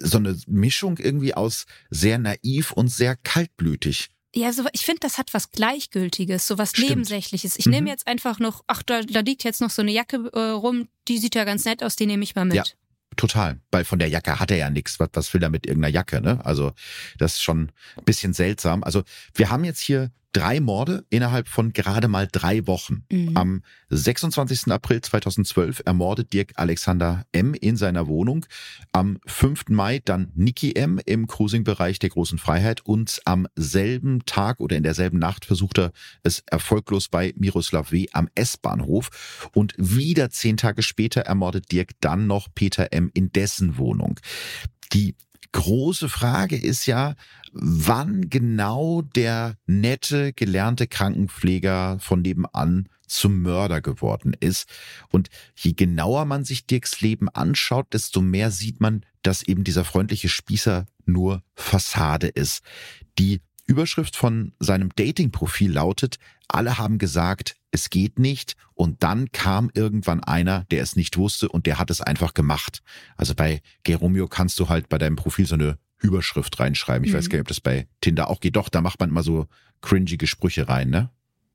so 0.00 0.18
eine 0.18 0.38
Mischung 0.46 0.98
irgendwie 0.98 1.34
aus 1.34 1.66
sehr 1.90 2.18
naiv 2.18 2.72
und 2.72 2.88
sehr 2.88 3.16
kaltblütig. 3.16 4.10
Ja, 4.34 4.52
so, 4.52 4.64
ich 4.72 4.84
finde, 4.84 5.00
das 5.00 5.18
hat 5.18 5.34
was 5.34 5.50
Gleichgültiges, 5.50 6.46
so 6.46 6.56
was 6.56 6.70
Stimmt. 6.70 6.90
Nebensächliches. 6.90 7.58
Ich 7.58 7.66
mhm. 7.66 7.72
nehme 7.72 7.90
jetzt 7.90 8.06
einfach 8.06 8.38
noch, 8.38 8.62
ach, 8.68 8.82
da, 8.82 9.02
da 9.02 9.20
liegt 9.20 9.42
jetzt 9.42 9.60
noch 9.60 9.70
so 9.70 9.82
eine 9.82 9.90
Jacke 9.90 10.30
äh, 10.32 10.38
rum, 10.38 10.88
die 11.08 11.18
sieht 11.18 11.34
ja 11.34 11.44
ganz 11.44 11.64
nett 11.64 11.82
aus, 11.82 11.96
die 11.96 12.06
nehme 12.06 12.22
ich 12.22 12.34
mal 12.34 12.44
mit. 12.44 12.54
Ja. 12.54 12.64
Total, 13.16 13.60
weil 13.72 13.84
von 13.84 13.98
der 13.98 14.08
Jacke 14.08 14.38
hat 14.38 14.52
er 14.52 14.56
ja 14.56 14.70
nichts. 14.70 15.00
Was, 15.00 15.10
was 15.14 15.34
will 15.34 15.42
er 15.42 15.50
mit 15.50 15.66
irgendeiner 15.66 15.92
Jacke? 15.92 16.20
Ne? 16.20 16.44
Also 16.44 16.72
das 17.18 17.34
ist 17.34 17.42
schon 17.42 17.72
ein 17.96 18.04
bisschen 18.04 18.32
seltsam. 18.32 18.84
Also 18.84 19.02
wir 19.34 19.50
haben 19.50 19.64
jetzt 19.64 19.80
hier 19.80 20.12
drei 20.32 20.60
Morde 20.60 21.04
innerhalb 21.10 21.48
von 21.48 21.72
gerade 21.72 22.08
mal 22.08 22.28
drei 22.30 22.66
Wochen. 22.66 23.04
Mhm. 23.10 23.36
Am 23.36 23.62
26. 23.88 24.70
April 24.70 25.00
2012 25.00 25.82
ermordet 25.84 26.32
Dirk 26.32 26.52
Alexander 26.56 27.24
M. 27.32 27.54
in 27.54 27.76
seiner 27.76 28.06
Wohnung. 28.06 28.46
Am 28.92 29.18
5. 29.26 29.64
Mai 29.68 30.00
dann 30.04 30.30
Niki 30.34 30.74
M. 30.74 31.00
im 31.04 31.26
Cruising-Bereich 31.26 31.98
der 31.98 32.10
Großen 32.10 32.38
Freiheit. 32.38 32.86
Und 32.86 33.20
am 33.24 33.46
selben 33.56 34.24
Tag 34.26 34.60
oder 34.60 34.76
in 34.76 34.82
derselben 34.82 35.18
Nacht 35.18 35.44
versucht 35.44 35.78
er 35.78 35.92
es 36.22 36.42
erfolglos 36.46 37.08
bei 37.08 37.32
Miroslav 37.36 37.90
W. 37.90 38.06
am 38.12 38.28
S-Bahnhof. 38.34 39.50
Und 39.52 39.74
wieder 39.76 40.30
zehn 40.30 40.56
Tage 40.56 40.82
später 40.82 41.22
ermordet 41.22 41.72
Dirk 41.72 41.90
dann 42.00 42.26
noch 42.26 42.48
Peter 42.54 42.92
M. 42.92 43.10
in 43.14 43.32
dessen 43.32 43.78
Wohnung. 43.78 44.20
Die 44.92 45.14
große 45.52 46.08
Frage 46.08 46.56
ist 46.56 46.86
ja, 46.86 47.14
wann 47.52 48.30
genau 48.30 49.02
der 49.02 49.56
nette, 49.66 50.32
gelernte 50.32 50.86
Krankenpfleger 50.86 51.98
von 52.00 52.22
nebenan 52.22 52.88
zum 53.06 53.42
Mörder 53.42 53.80
geworden 53.80 54.34
ist. 54.38 54.68
Und 55.10 55.28
je 55.56 55.72
genauer 55.72 56.24
man 56.24 56.44
sich 56.44 56.66
Dirks 56.66 57.00
Leben 57.00 57.28
anschaut, 57.28 57.92
desto 57.92 58.20
mehr 58.20 58.50
sieht 58.50 58.80
man, 58.80 59.04
dass 59.22 59.42
eben 59.42 59.64
dieser 59.64 59.84
freundliche 59.84 60.28
Spießer 60.28 60.86
nur 61.06 61.42
Fassade 61.54 62.28
ist. 62.28 62.62
Die 63.18 63.40
Überschrift 63.66 64.16
von 64.16 64.52
seinem 64.60 64.90
Dating-Profil 64.94 65.72
lautet, 65.72 66.18
alle 66.48 66.78
haben 66.78 66.98
gesagt, 66.98 67.56
es 67.70 67.90
geht 67.90 68.18
nicht. 68.18 68.56
Und 68.74 69.02
dann 69.02 69.30
kam 69.32 69.70
irgendwann 69.74 70.22
einer, 70.22 70.64
der 70.70 70.82
es 70.82 70.96
nicht 70.96 71.16
wusste 71.16 71.48
und 71.48 71.66
der 71.66 71.78
hat 71.78 71.90
es 71.90 72.00
einfach 72.00 72.34
gemacht. 72.34 72.82
Also 73.16 73.34
bei 73.34 73.62
Geromeo 73.82 74.28
kannst 74.28 74.58
du 74.58 74.68
halt 74.68 74.88
bei 74.88 74.98
deinem 74.98 75.16
Profil 75.16 75.46
so 75.46 75.54
eine 75.54 75.78
Überschrift 75.98 76.58
reinschreiben. 76.58 77.04
Ich 77.04 77.12
mhm. 77.12 77.18
weiß 77.18 77.28
gar 77.28 77.36
nicht, 77.36 77.42
ob 77.42 77.48
das 77.48 77.60
bei 77.60 77.86
Tinder 78.00 78.28
auch 78.28 78.40
geht. 78.40 78.56
Doch, 78.56 78.68
da 78.68 78.80
macht 78.80 79.00
man 79.00 79.10
immer 79.10 79.22
so 79.22 79.46
cringige 79.82 80.26
Sprüche 80.26 80.68
rein, 80.68 80.90
ne? 80.90 81.10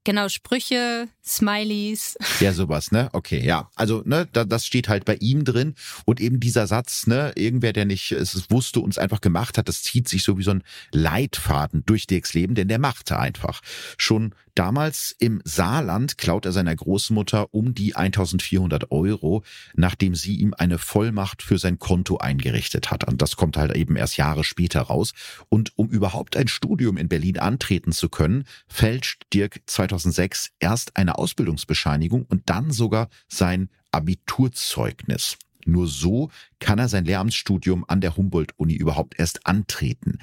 Genau, 0.06 0.30
Sprüche, 0.30 1.10
Smileys. 1.26 2.16
Ja, 2.40 2.54
sowas, 2.54 2.92
ne? 2.92 3.10
Okay, 3.14 3.44
ja. 3.44 3.72
Also, 3.76 4.04
ne, 4.06 4.28
da, 4.32 4.46
das 4.46 4.68
steht 4.68 4.88
halt 4.88 5.04
bei 5.04 5.16
ihm 5.16 5.44
drin. 5.46 5.74
Und 6.06 6.22
eben 6.22 6.40
dieser 6.40 6.68
Satz, 6.68 7.08
ne, 7.08 7.34
irgendwer, 7.36 7.74
der 7.74 7.86
nicht 7.86 8.12
es 8.12 8.52
wusste, 8.52 8.82
uns 8.82 9.00
einfach 9.00 9.20
gemacht 9.20 9.58
hat, 9.58 9.68
das 9.68 9.82
zieht 9.82 10.08
sich 10.08 10.22
so 10.24 10.38
wie 10.38 10.44
so 10.44 10.52
ein 10.52 10.64
Leitfaden 10.92 11.84
durch 11.88 12.06
Dirks 12.06 12.36
Leben, 12.36 12.54
denn 12.54 12.68
der 12.68 12.78
machte 12.78 13.18
einfach. 13.18 13.62
Schon 13.98 14.36
Damals 14.56 15.14
im 15.20 15.42
Saarland 15.44 16.18
klaut 16.18 16.46
er 16.46 16.54
seiner 16.54 16.74
Großmutter 16.74 17.54
um 17.54 17.76
die 17.76 17.98
1400 17.98 18.90
Euro, 18.90 19.44
nachdem 19.76 20.16
sie 20.16 20.38
ihm 20.38 20.54
eine 20.58 20.78
Vollmacht 20.78 21.44
für 21.44 21.58
sein 21.58 21.78
Konto 21.78 22.18
eingerichtet 22.18 22.90
hat. 22.90 23.06
Und 23.06 23.22
das 23.22 23.36
kommt 23.36 23.58
halt 23.58 23.76
eben 23.76 23.98
erst 23.98 24.16
Jahre 24.16 24.46
später 24.46 24.82
raus. 24.82 25.12
Und 25.50 25.74
um 25.76 25.90
überhaupt 25.90 26.38
ein 26.38 26.48
Studium 26.48 26.96
in 26.96 27.10
Berlin 27.10 27.38
antreten 27.38 27.92
zu 27.92 28.08
können, 28.08 28.46
fälscht 28.68 29.24
Dirk 29.34 29.60
2006 29.66 30.52
erst 30.60 30.96
eine 30.96 31.18
Ausbildungsbescheinigung 31.18 32.24
und 32.24 32.50
dann 32.50 32.72
sogar 32.72 33.10
sein 33.28 33.70
Abiturzeugnis. 33.92 35.38
Nur 35.66 35.88
so 35.88 36.30
kann 36.60 36.80
er 36.80 36.88
sein 36.88 37.06
Lehramtsstudium 37.06 37.86
an 37.88 38.00
der 38.00 38.16
Humboldt-Uni 38.16 38.76
überhaupt 38.76 39.20
erst 39.20 39.46
antreten. 39.46 40.20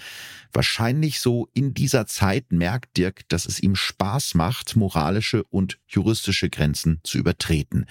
Wahrscheinlich 0.53 1.21
so 1.21 1.49
in 1.53 1.75
dieser 1.75 2.07
Zeit 2.07 2.53
merkt 2.53 2.97
Dirk, 2.97 3.29
dass 3.29 3.47
es 3.47 3.61
ihm 3.61 3.75
Spaß 3.75 4.35
macht, 4.35 4.77
moralische 4.77 5.45
und 5.45 5.79
juristische 5.89 6.49
Grenzen 6.49 7.01
zu 7.03 7.19
übertreten. 7.19 7.87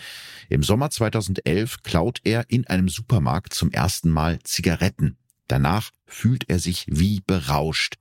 Im 0.49 0.63
Sommer 0.63 0.89
2011 0.89 1.83
klaut 1.83 2.21
er 2.23 2.49
in 2.49 2.65
einem 2.67 2.87
Supermarkt 2.87 3.53
zum 3.53 3.69
ersten 3.71 4.09
Mal 4.09 4.39
Zigaretten. 4.43 5.17
Danach 5.51 5.91
fühlt 6.05 6.45
er 6.47 6.59
sich 6.59 6.85
wie 6.87 7.19
berauscht. 7.27 7.95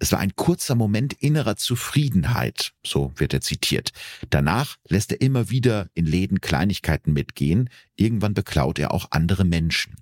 Es 0.00 0.10
war 0.10 0.18
ein 0.18 0.34
kurzer 0.34 0.74
Moment 0.74 1.12
innerer 1.12 1.54
Zufriedenheit, 1.54 2.72
so 2.84 3.12
wird 3.14 3.32
er 3.32 3.40
zitiert. 3.40 3.92
Danach 4.30 4.76
lässt 4.88 5.12
er 5.12 5.20
immer 5.20 5.48
wieder 5.48 5.88
in 5.94 6.04
Läden 6.04 6.40
Kleinigkeiten 6.40 7.12
mitgehen. 7.12 7.70
Irgendwann 7.94 8.34
beklaut 8.34 8.80
er 8.80 8.92
auch 8.92 9.06
andere 9.12 9.44
Menschen. 9.44 9.94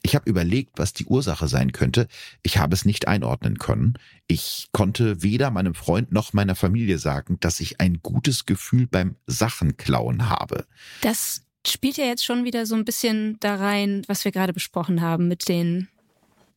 Ich 0.00 0.14
habe 0.14 0.30
überlegt, 0.30 0.78
was 0.78 0.94
die 0.94 1.04
Ursache 1.04 1.46
sein 1.46 1.72
könnte. 1.72 2.08
Ich 2.42 2.56
habe 2.56 2.72
es 2.72 2.86
nicht 2.86 3.06
einordnen 3.06 3.58
können. 3.58 3.98
Ich 4.26 4.68
konnte 4.72 5.22
weder 5.22 5.50
meinem 5.50 5.74
Freund 5.74 6.10
noch 6.10 6.32
meiner 6.32 6.54
Familie 6.54 6.96
sagen, 6.96 7.36
dass 7.40 7.60
ich 7.60 7.82
ein 7.82 8.00
gutes 8.00 8.46
Gefühl 8.46 8.86
beim 8.86 9.16
Sachenklauen 9.26 10.30
habe. 10.30 10.64
Das 11.02 11.42
spielt 11.66 11.98
ja 11.98 12.06
jetzt 12.06 12.24
schon 12.24 12.44
wieder 12.44 12.64
so 12.64 12.76
ein 12.76 12.86
bisschen 12.86 13.36
da 13.40 13.56
rein, 13.56 14.04
was 14.06 14.24
wir 14.24 14.32
gerade 14.32 14.54
besprochen 14.54 15.02
haben 15.02 15.28
mit 15.28 15.48
den 15.48 15.88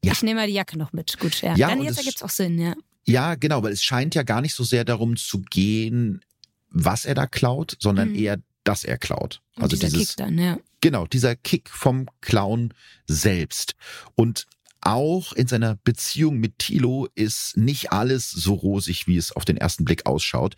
ja. 0.03 0.13
Ich 0.13 0.23
nehme 0.23 0.41
mal 0.41 0.47
die 0.47 0.53
Jacke 0.53 0.77
noch 0.77 0.93
mit. 0.93 1.19
Gut, 1.19 1.41
ja. 1.41 1.55
ja 1.55 1.69
Dann 1.69 1.81
jetzt 1.81 1.97
ergibt 1.97 2.17
es 2.17 2.23
auch 2.23 2.29
Sinn, 2.29 2.59
ja. 2.59 2.75
Ja, 3.05 3.35
genau, 3.35 3.63
weil 3.63 3.71
es 3.71 3.83
scheint 3.83 4.15
ja 4.15 4.23
gar 4.23 4.41
nicht 4.41 4.53
so 4.53 4.63
sehr 4.63 4.85
darum 4.85 5.15
zu 5.15 5.41
gehen, 5.41 6.21
was 6.69 7.05
er 7.05 7.15
da 7.15 7.27
klaut, 7.27 7.75
sondern 7.79 8.09
mhm. 8.09 8.15
eher, 8.15 8.37
dass 8.63 8.83
er 8.83 8.97
klaut. 8.97 9.41
Und 9.55 9.63
also 9.63 9.75
dieser 9.75 9.89
dieses, 9.89 10.09
Kick 10.09 10.17
dann, 10.17 10.37
ja. 10.37 10.57
Genau, 10.81 11.07
dieser 11.07 11.35
Kick 11.35 11.69
vom 11.69 12.07
Clown 12.21 12.73
selbst. 13.07 13.75
Und 14.15 14.47
auch 14.81 15.33
in 15.33 15.47
seiner 15.47 15.75
Beziehung 15.83 16.37
mit 16.37 16.59
Thilo 16.59 17.07
ist 17.15 17.57
nicht 17.57 17.91
alles 17.91 18.31
so 18.31 18.53
rosig, 18.53 19.07
wie 19.07 19.17
es 19.17 19.31
auf 19.31 19.45
den 19.45 19.57
ersten 19.57 19.85
Blick 19.85 20.05
ausschaut. 20.05 20.55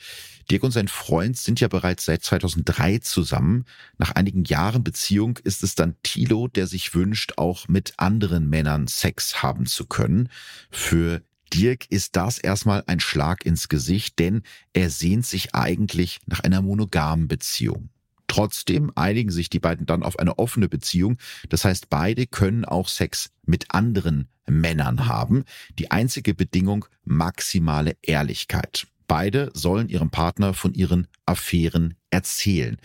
Dirk 0.49 0.63
und 0.63 0.71
sein 0.71 0.87
Freund 0.87 1.37
sind 1.37 1.59
ja 1.59 1.67
bereits 1.67 2.05
seit 2.05 2.23
2003 2.23 2.99
zusammen. 2.99 3.65
Nach 3.97 4.11
einigen 4.11 4.43
Jahren 4.43 4.83
Beziehung 4.83 5.37
ist 5.43 5.63
es 5.63 5.75
dann 5.75 5.95
Thilo, 6.03 6.47
der 6.47 6.67
sich 6.67 6.93
wünscht, 6.93 7.33
auch 7.37 7.67
mit 7.67 7.93
anderen 7.97 8.49
Männern 8.49 8.87
Sex 8.87 9.43
haben 9.43 9.65
zu 9.65 9.85
können. 9.85 10.29
Für 10.69 11.21
Dirk 11.53 11.85
ist 11.89 12.15
das 12.15 12.37
erstmal 12.37 12.83
ein 12.87 12.99
Schlag 12.99 13.45
ins 13.45 13.69
Gesicht, 13.69 14.19
denn 14.19 14.41
er 14.73 14.89
sehnt 14.89 15.25
sich 15.25 15.53
eigentlich 15.53 16.19
nach 16.25 16.39
einer 16.39 16.61
monogamen 16.61 17.27
Beziehung. 17.27 17.90
Trotzdem 18.31 18.93
einigen 18.95 19.29
sich 19.29 19.49
die 19.49 19.59
beiden 19.59 19.85
dann 19.85 20.03
auf 20.03 20.17
eine 20.17 20.39
offene 20.39 20.69
Beziehung. 20.69 21.17
Das 21.49 21.65
heißt, 21.65 21.89
beide 21.89 22.27
können 22.27 22.63
auch 22.63 22.87
Sex 22.87 23.29
mit 23.45 23.73
anderen 23.73 24.29
Männern 24.47 25.09
haben. 25.09 25.43
Die 25.77 25.91
einzige 25.91 26.33
Bedingung 26.33 26.85
maximale 27.03 27.97
Ehrlichkeit. 28.01 28.87
Beide 29.05 29.51
sollen 29.53 29.89
ihrem 29.89 30.11
Partner 30.11 30.53
von 30.53 30.73
ihren 30.73 31.09
Affären 31.25 31.95
erzählen. 32.09 32.77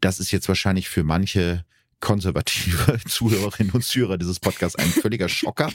Das 0.00 0.20
ist 0.20 0.30
jetzt 0.30 0.46
wahrscheinlich 0.46 0.88
für 0.88 1.02
manche 1.02 1.64
konservative 1.98 3.00
Zuhörerinnen 3.08 3.72
und 3.72 3.82
Zuhörer 3.82 4.18
dieses 4.18 4.38
Podcasts 4.38 4.76
ein 4.76 4.86
völliger 4.86 5.28
Schocker. 5.28 5.72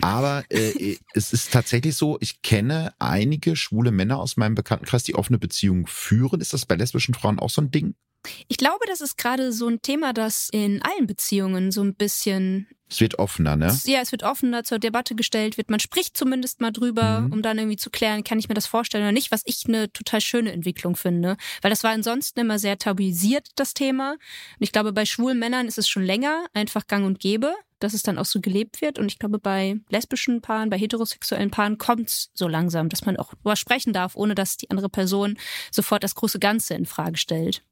Aber 0.00 0.42
äh, 0.48 0.96
es 1.12 1.32
ist 1.32 1.52
tatsächlich 1.52 1.94
so, 1.94 2.18
ich 2.20 2.42
kenne 2.42 2.94
einige 2.98 3.54
schwule 3.54 3.92
Männer 3.92 4.18
aus 4.18 4.36
meinem 4.36 4.56
Bekanntenkreis, 4.56 5.04
die 5.04 5.14
offene 5.14 5.38
Beziehungen 5.38 5.86
führen. 5.86 6.40
Ist 6.40 6.52
das 6.52 6.66
bei 6.66 6.74
lesbischen 6.74 7.14
Frauen 7.14 7.38
auch 7.38 7.50
so 7.50 7.62
ein 7.62 7.70
Ding? 7.70 7.94
Ich 8.48 8.56
glaube, 8.56 8.84
das 8.86 9.00
ist 9.00 9.16
gerade 9.16 9.52
so 9.52 9.68
ein 9.68 9.82
Thema, 9.82 10.12
das 10.12 10.48
in 10.52 10.82
allen 10.82 11.06
Beziehungen 11.06 11.70
so 11.70 11.82
ein 11.82 11.94
bisschen. 11.94 12.68
Es 12.90 13.00
wird 13.00 13.18
offener, 13.18 13.56
ne? 13.56 13.74
Ja, 13.84 14.00
es 14.00 14.12
wird 14.12 14.24
offener 14.24 14.64
zur 14.64 14.78
Debatte 14.78 15.14
gestellt, 15.14 15.56
wird. 15.56 15.70
Man 15.70 15.80
spricht 15.80 16.16
zumindest 16.16 16.60
mal 16.60 16.72
drüber, 16.72 17.20
mhm. 17.20 17.32
um 17.32 17.42
dann 17.42 17.58
irgendwie 17.58 17.76
zu 17.76 17.90
klären, 17.90 18.24
kann 18.24 18.38
ich 18.38 18.48
mir 18.48 18.54
das 18.54 18.66
vorstellen 18.66 19.04
oder 19.04 19.12
nicht, 19.12 19.30
was 19.30 19.42
ich 19.44 19.66
eine 19.66 19.92
total 19.92 20.20
schöne 20.20 20.52
Entwicklung 20.52 20.96
finde. 20.96 21.36
Weil 21.62 21.70
das 21.70 21.84
war 21.84 21.92
ansonsten 21.92 22.40
immer 22.40 22.58
sehr 22.58 22.78
tabuisiert, 22.78 23.48
das 23.54 23.74
Thema. 23.74 24.12
Und 24.12 24.18
ich 24.58 24.72
glaube, 24.72 24.92
bei 24.92 25.06
schwulen 25.06 25.38
Männern 25.38 25.68
ist 25.68 25.78
es 25.78 25.88
schon 25.88 26.02
länger 26.02 26.46
einfach 26.52 26.86
gang 26.86 27.06
und 27.06 27.20
gäbe 27.20 27.54
dass 27.80 27.94
es 27.94 28.02
dann 28.02 28.18
auch 28.18 28.26
so 28.26 28.40
gelebt 28.40 28.80
wird. 28.82 28.98
Und 28.98 29.10
ich 29.10 29.18
glaube, 29.18 29.38
bei 29.38 29.80
lesbischen 29.88 30.42
Paaren, 30.42 30.70
bei 30.70 30.78
heterosexuellen 30.78 31.50
Paaren 31.50 31.78
kommt 31.78 32.08
es 32.08 32.30
so 32.34 32.46
langsam, 32.46 32.88
dass 32.88 33.06
man 33.06 33.16
auch 33.16 33.32
darüber 33.34 33.56
sprechen 33.56 33.92
darf, 33.92 34.16
ohne 34.16 34.34
dass 34.34 34.58
die 34.58 34.70
andere 34.70 34.88
Person 34.88 35.38
sofort 35.70 36.04
das 36.04 36.14
große 36.14 36.38
Ganze 36.38 36.74
in 36.74 36.86
Frage 36.86 37.16
stellt. 37.16 37.64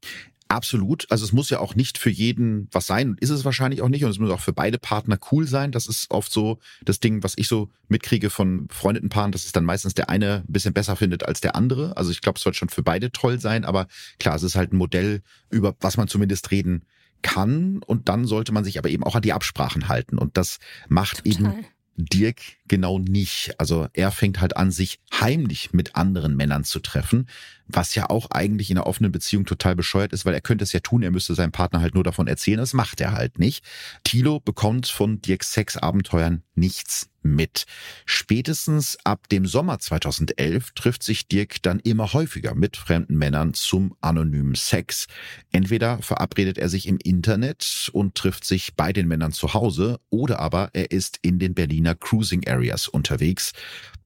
Absolut. 0.51 1.05
Also 1.11 1.25
es 1.25 1.31
muss 1.31 1.51
ja 1.51 1.59
auch 1.59 1.75
nicht 1.75 1.99
für 1.99 2.09
jeden 2.09 2.67
was 2.71 2.87
sein 2.87 3.09
und 3.09 3.21
ist 3.21 3.29
es 3.29 3.45
wahrscheinlich 3.45 3.83
auch 3.83 3.87
nicht 3.87 4.03
und 4.03 4.09
es 4.09 4.17
muss 4.17 4.31
auch 4.31 4.39
für 4.39 4.51
beide 4.51 4.79
Partner 4.79 5.08
cool 5.31 5.47
sein. 5.47 5.71
Das 5.71 5.87
ist 5.87 6.11
oft 6.11 6.31
so 6.31 6.59
das 6.83 6.99
Ding, 6.99 7.23
was 7.23 7.33
ich 7.37 7.47
so 7.47 7.69
mitkriege 7.87 8.29
von 8.29 8.67
befreundeten 8.67 9.09
Paaren, 9.09 9.31
dass 9.31 9.45
es 9.45 9.51
dann 9.51 9.65
meistens 9.65 9.93
der 9.93 10.09
eine 10.09 10.43
ein 10.47 10.51
bisschen 10.51 10.73
besser 10.73 10.95
findet 10.95 11.23
als 11.25 11.41
der 11.41 11.55
andere. 11.55 11.97
Also 11.97 12.11
ich 12.11 12.21
glaube, 12.21 12.37
es 12.37 12.43
sollte 12.43 12.59
schon 12.59 12.69
für 12.69 12.83
beide 12.83 13.11
toll 13.11 13.39
sein, 13.39 13.65
aber 13.65 13.87
klar, 14.19 14.35
es 14.35 14.43
ist 14.43 14.55
halt 14.55 14.73
ein 14.73 14.77
Modell, 14.77 15.21
über 15.49 15.75
was 15.79 15.97
man 15.97 16.07
zumindest 16.07 16.51
reden 16.51 16.85
kann 17.21 17.81
und 17.85 18.09
dann 18.09 18.25
sollte 18.25 18.51
man 18.51 18.63
sich 18.63 18.77
aber 18.77 18.89
eben 18.89 19.03
auch 19.03 19.15
an 19.15 19.21
die 19.21 19.33
Absprachen 19.33 19.87
halten 19.87 20.17
und 20.17 20.37
das 20.37 20.59
macht 20.87 21.25
Total. 21.25 21.31
eben 21.31 21.65
Dirk 22.05 22.41
genau 22.67 22.99
nicht. 22.99 23.59
Also 23.59 23.87
er 23.93 24.11
fängt 24.11 24.41
halt 24.41 24.57
an, 24.57 24.71
sich 24.71 24.99
heimlich 25.13 25.73
mit 25.73 25.95
anderen 25.95 26.35
Männern 26.35 26.63
zu 26.63 26.79
treffen, 26.79 27.27
was 27.67 27.95
ja 27.95 28.09
auch 28.09 28.31
eigentlich 28.31 28.71
in 28.71 28.77
einer 28.77 28.87
offenen 28.87 29.11
Beziehung 29.11 29.45
total 29.45 29.75
bescheuert 29.75 30.13
ist, 30.13 30.25
weil 30.25 30.33
er 30.33 30.41
könnte 30.41 30.63
es 30.63 30.73
ja 30.73 30.79
tun, 30.79 31.03
er 31.03 31.11
müsste 31.11 31.35
seinem 31.35 31.51
Partner 31.51 31.81
halt 31.81 31.95
nur 31.95 32.03
davon 32.03 32.27
erzählen, 32.27 32.57
das 32.57 32.73
macht 32.73 33.01
er 33.01 33.11
halt 33.11 33.39
nicht. 33.39 33.63
Tilo 34.03 34.39
bekommt 34.39 34.87
von 34.87 35.21
Dirks 35.21 35.53
Sexabenteuern 35.53 36.43
nichts 36.55 37.09
mit. 37.21 37.65
Spätestens 38.05 38.97
ab 39.03 39.29
dem 39.29 39.45
Sommer 39.45 39.79
2011 39.79 40.71
trifft 40.71 41.03
sich 41.03 41.27
Dirk 41.27 41.61
dann 41.61 41.79
immer 41.79 42.13
häufiger 42.13 42.55
mit 42.55 42.77
fremden 42.77 43.17
Männern 43.17 43.53
zum 43.53 43.95
anonymen 44.01 44.55
Sex. 44.55 45.07
Entweder 45.51 46.01
verabredet 46.01 46.57
er 46.57 46.69
sich 46.69 46.87
im 46.87 46.97
Internet 46.97 47.89
und 47.93 48.15
trifft 48.15 48.45
sich 48.45 48.75
bei 48.75 48.93
den 48.93 49.07
Männern 49.07 49.31
zu 49.31 49.53
Hause 49.53 49.99
oder 50.09 50.39
aber 50.39 50.69
er 50.73 50.91
ist 50.91 51.19
in 51.21 51.39
den 51.39 51.53
Berliner 51.53 51.95
Cruising 51.95 52.47
Areas 52.47 52.87
unterwegs. 52.87 53.53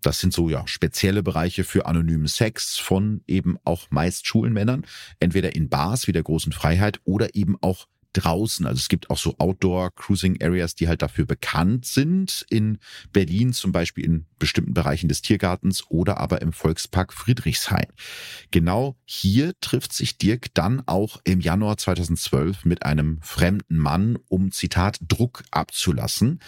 Das 0.01 0.19
sind 0.19 0.33
so 0.33 0.49
ja 0.49 0.67
spezielle 0.67 1.23
Bereiche 1.23 1.63
für 1.63 1.85
anonymen 1.85 2.27
Sex 2.27 2.77
von 2.77 3.21
eben 3.25 3.57
auch 3.63 3.87
meist 3.89 4.27
schwulen 4.27 4.53
Männern, 4.53 4.85
entweder 5.19 5.55
in 5.55 5.69
Bars 5.69 6.07
wie 6.07 6.11
der 6.11 6.23
großen 6.23 6.51
Freiheit 6.51 6.99
oder 7.05 7.35
eben 7.35 7.57
auch 7.61 7.87
draußen. 8.13 8.65
Also 8.65 8.79
es 8.79 8.89
gibt 8.89 9.09
auch 9.09 9.17
so 9.17 9.35
Outdoor-Cruising-Areas, 9.37 10.75
die 10.75 10.87
halt 10.87 11.01
dafür 11.01 11.25
bekannt 11.25 11.85
sind. 11.85 12.45
In 12.49 12.79
Berlin 13.11 13.53
zum 13.53 13.71
Beispiel 13.71 14.05
in 14.05 14.25
bestimmten 14.39 14.73
Bereichen 14.73 15.07
des 15.07 15.21
Tiergartens 15.21 15.83
oder 15.89 16.17
aber 16.17 16.41
im 16.41 16.53
Volkspark 16.53 17.13
Friedrichshain. 17.13 17.87
Genau 18.51 18.95
hier 19.05 19.53
trifft 19.61 19.93
sich 19.93 20.17
Dirk 20.17 20.53
dann 20.53 20.83
auch 20.85 21.19
im 21.23 21.41
Januar 21.41 21.77
2012 21.77 22.65
mit 22.65 22.83
einem 22.83 23.19
fremden 23.21 23.77
Mann, 23.77 24.17
um 24.27 24.51
Zitat 24.51 24.99
Druck 25.01 25.43
abzulassen. 25.51 26.39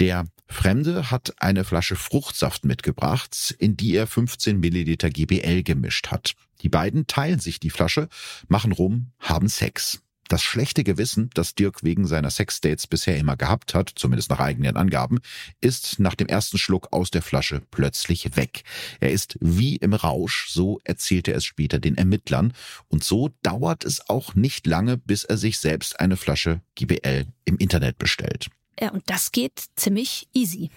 Der 0.00 0.26
Fremde 0.48 1.10
hat 1.10 1.34
eine 1.38 1.64
Flasche 1.64 1.96
Fruchtsaft 1.96 2.64
mitgebracht, 2.64 3.54
in 3.58 3.76
die 3.76 3.94
er 3.94 4.06
15 4.06 4.58
Milliliter 4.58 5.10
GBL 5.10 5.62
gemischt 5.62 6.08
hat. 6.08 6.34
Die 6.62 6.68
beiden 6.68 7.06
teilen 7.06 7.38
sich 7.38 7.60
die 7.60 7.70
Flasche, 7.70 8.08
machen 8.48 8.72
rum, 8.72 9.12
haben 9.20 9.48
Sex. 9.48 10.00
Das 10.28 10.42
schlechte 10.42 10.84
Gewissen, 10.84 11.30
das 11.34 11.54
Dirk 11.54 11.82
wegen 11.82 12.06
seiner 12.06 12.30
Sexdates 12.30 12.86
bisher 12.86 13.16
immer 13.16 13.36
gehabt 13.36 13.74
hat, 13.74 13.90
zumindest 13.94 14.30
nach 14.30 14.40
eigenen 14.40 14.76
Angaben, 14.76 15.20
ist 15.60 15.98
nach 15.98 16.14
dem 16.14 16.28
ersten 16.28 16.58
Schluck 16.58 16.88
aus 16.92 17.10
der 17.10 17.22
Flasche 17.22 17.62
plötzlich 17.70 18.36
weg. 18.36 18.62
Er 19.00 19.10
ist 19.10 19.38
wie 19.40 19.76
im 19.76 19.94
Rausch, 19.94 20.48
so 20.50 20.80
erzählte 20.84 21.32
er 21.32 21.38
es 21.38 21.44
später 21.46 21.78
den 21.78 21.96
Ermittlern. 21.96 22.52
Und 22.88 23.02
so 23.02 23.30
dauert 23.42 23.84
es 23.84 24.08
auch 24.10 24.34
nicht 24.34 24.66
lange, 24.66 24.98
bis 24.98 25.24
er 25.24 25.38
sich 25.38 25.58
selbst 25.58 25.98
eine 25.98 26.16
Flasche 26.16 26.60
GBL 26.74 27.26
im 27.46 27.56
Internet 27.56 27.98
bestellt. 27.98 28.48
Ja, 28.80 28.90
und 28.90 29.02
das 29.06 29.32
geht 29.32 29.64
ziemlich 29.76 30.28
easy. 30.34 30.70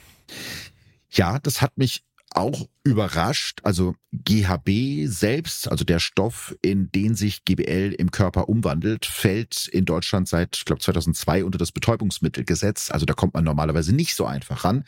Ja, 1.10 1.40
das 1.40 1.62
hat 1.62 1.78
mich 1.78 2.04
auch 2.36 2.68
überrascht. 2.84 3.60
Also 3.64 3.94
GHB 4.12 5.08
selbst, 5.08 5.70
also 5.70 5.86
der 5.86 6.00
Stoff, 6.00 6.56
in 6.62 6.92
den 6.92 7.16
sich 7.16 7.46
GBL 7.46 7.96
im 7.98 8.12
Körper 8.12 8.50
umwandelt, 8.50 9.06
fällt 9.06 9.68
in 9.68 9.86
Deutschland 9.86 10.28
seit, 10.28 10.58
ich 10.58 10.66
glaube, 10.66 10.82
2002 10.82 11.46
unter 11.46 11.58
das 11.58 11.72
Betäubungsmittelgesetz. 11.72 12.90
Also 12.90 13.06
da 13.06 13.14
kommt 13.14 13.36
man 13.36 13.44
normalerweise 13.44 13.94
nicht 13.94 14.16
so 14.16 14.26
einfach 14.26 14.66
ran. 14.66 14.84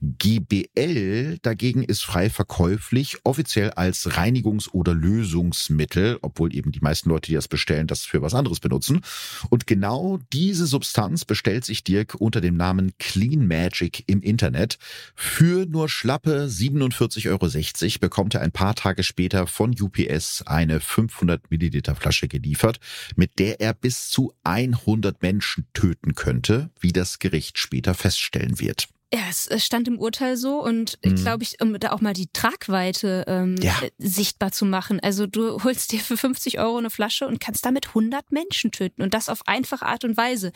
GBL 0.00 1.38
dagegen 1.42 1.84
ist 1.84 2.02
frei 2.02 2.28
verkäuflich, 2.28 3.18
offiziell 3.24 3.70
als 3.70 4.10
Reinigungs- 4.10 4.70
oder 4.70 4.94
Lösungsmittel, 4.94 6.18
obwohl 6.22 6.54
eben 6.54 6.72
die 6.72 6.80
meisten 6.80 7.08
Leute, 7.08 7.28
die 7.28 7.34
das 7.34 7.48
bestellen, 7.48 7.86
das 7.86 8.04
für 8.04 8.20
was 8.20 8.34
anderes 8.34 8.60
benutzen. 8.60 9.00
Und 9.48 9.66
genau 9.66 10.18
diese 10.32 10.66
Substanz 10.66 11.24
bestellt 11.24 11.64
sich 11.64 11.84
Dirk 11.84 12.16
unter 12.16 12.40
dem 12.40 12.56
Namen 12.56 12.92
Clean 12.98 13.46
Magic 13.46 14.04
im 14.08 14.22
Internet 14.22 14.78
für 15.14 15.64
nur 15.66 15.88
schlappe 15.88 16.48
47 16.48 16.77
47,60 16.82 17.28
Euro 17.28 17.98
bekommt 18.00 18.34
er 18.34 18.42
ein 18.42 18.52
paar 18.52 18.74
Tage 18.74 19.02
später 19.02 19.46
von 19.46 19.74
UPS 19.78 20.42
eine 20.46 20.80
500 20.80 21.50
Milliliter 21.50 21.94
Flasche 21.94 22.28
geliefert, 22.28 22.80
mit 23.16 23.38
der 23.38 23.60
er 23.60 23.74
bis 23.74 24.10
zu 24.10 24.32
100 24.44 25.22
Menschen 25.22 25.66
töten 25.74 26.14
könnte, 26.14 26.70
wie 26.80 26.92
das 26.92 27.18
Gericht 27.18 27.58
später 27.58 27.94
feststellen 27.94 28.60
wird. 28.60 28.88
Ja, 29.12 29.20
es 29.30 29.48
stand 29.64 29.88
im 29.88 29.98
Urteil 29.98 30.36
so 30.36 30.62
und 30.62 30.98
ich 31.00 31.12
mhm. 31.12 31.16
glaube, 31.16 31.42
ich, 31.42 31.62
um 31.62 31.78
da 31.80 31.92
auch 31.92 32.02
mal 32.02 32.12
die 32.12 32.28
Tragweite 32.30 33.24
ähm, 33.26 33.56
ja. 33.58 33.74
Äh, 33.80 33.90
sichtbar 33.96 34.52
zu 34.52 34.66
machen. 34.66 35.00
Also 35.00 35.26
du 35.26 35.62
holst 35.64 35.92
dir 35.92 36.00
für 36.00 36.18
50 36.18 36.58
Euro 36.58 36.76
eine 36.76 36.90
Flasche 36.90 37.26
und 37.26 37.40
kannst 37.40 37.64
damit 37.64 37.88
100 37.88 38.30
Menschen 38.32 38.70
töten 38.70 39.00
und 39.00 39.14
das 39.14 39.30
auf 39.30 39.46
einfache 39.46 39.86
Art 39.86 40.04
und 40.04 40.18
Weise. 40.18 40.52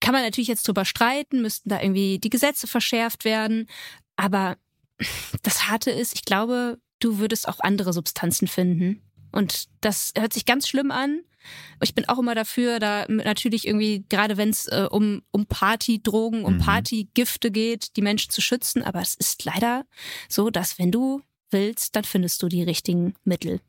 Kann 0.00 0.12
man 0.12 0.22
natürlich 0.22 0.48
jetzt 0.48 0.68
drüber 0.68 0.84
streiten, 0.84 1.40
müssten 1.40 1.70
da 1.70 1.80
irgendwie 1.80 2.18
die 2.18 2.28
Gesetze 2.28 2.66
verschärft 2.66 3.24
werden, 3.24 3.66
aber 4.16 4.58
das 5.42 5.68
Harte 5.68 5.90
ist, 5.90 6.14
ich 6.14 6.24
glaube, 6.24 6.78
du 7.00 7.18
würdest 7.18 7.48
auch 7.48 7.60
andere 7.60 7.92
Substanzen 7.92 8.48
finden. 8.48 9.02
Und 9.32 9.66
das 9.80 10.12
hört 10.16 10.32
sich 10.32 10.46
ganz 10.46 10.68
schlimm 10.68 10.90
an. 10.90 11.20
Ich 11.82 11.94
bin 11.94 12.08
auch 12.08 12.18
immer 12.18 12.34
dafür, 12.34 12.78
da 12.78 13.04
natürlich 13.08 13.66
irgendwie, 13.66 14.04
gerade 14.08 14.36
wenn 14.36 14.48
es 14.48 14.66
äh, 14.66 14.86
um, 14.90 15.22
um 15.30 15.46
Partydrogen, 15.46 16.44
um 16.44 16.54
mhm. 16.54 16.60
Partygifte 16.60 17.50
geht, 17.50 17.96
die 17.96 18.02
Menschen 18.02 18.30
zu 18.30 18.40
schützen. 18.40 18.82
Aber 18.82 19.00
es 19.00 19.14
ist 19.14 19.44
leider 19.44 19.84
so, 20.28 20.50
dass 20.50 20.78
wenn 20.78 20.92
du 20.92 21.20
willst, 21.50 21.96
dann 21.96 22.04
findest 22.04 22.42
du 22.42 22.48
die 22.48 22.62
richtigen 22.62 23.14
Mittel. 23.24 23.60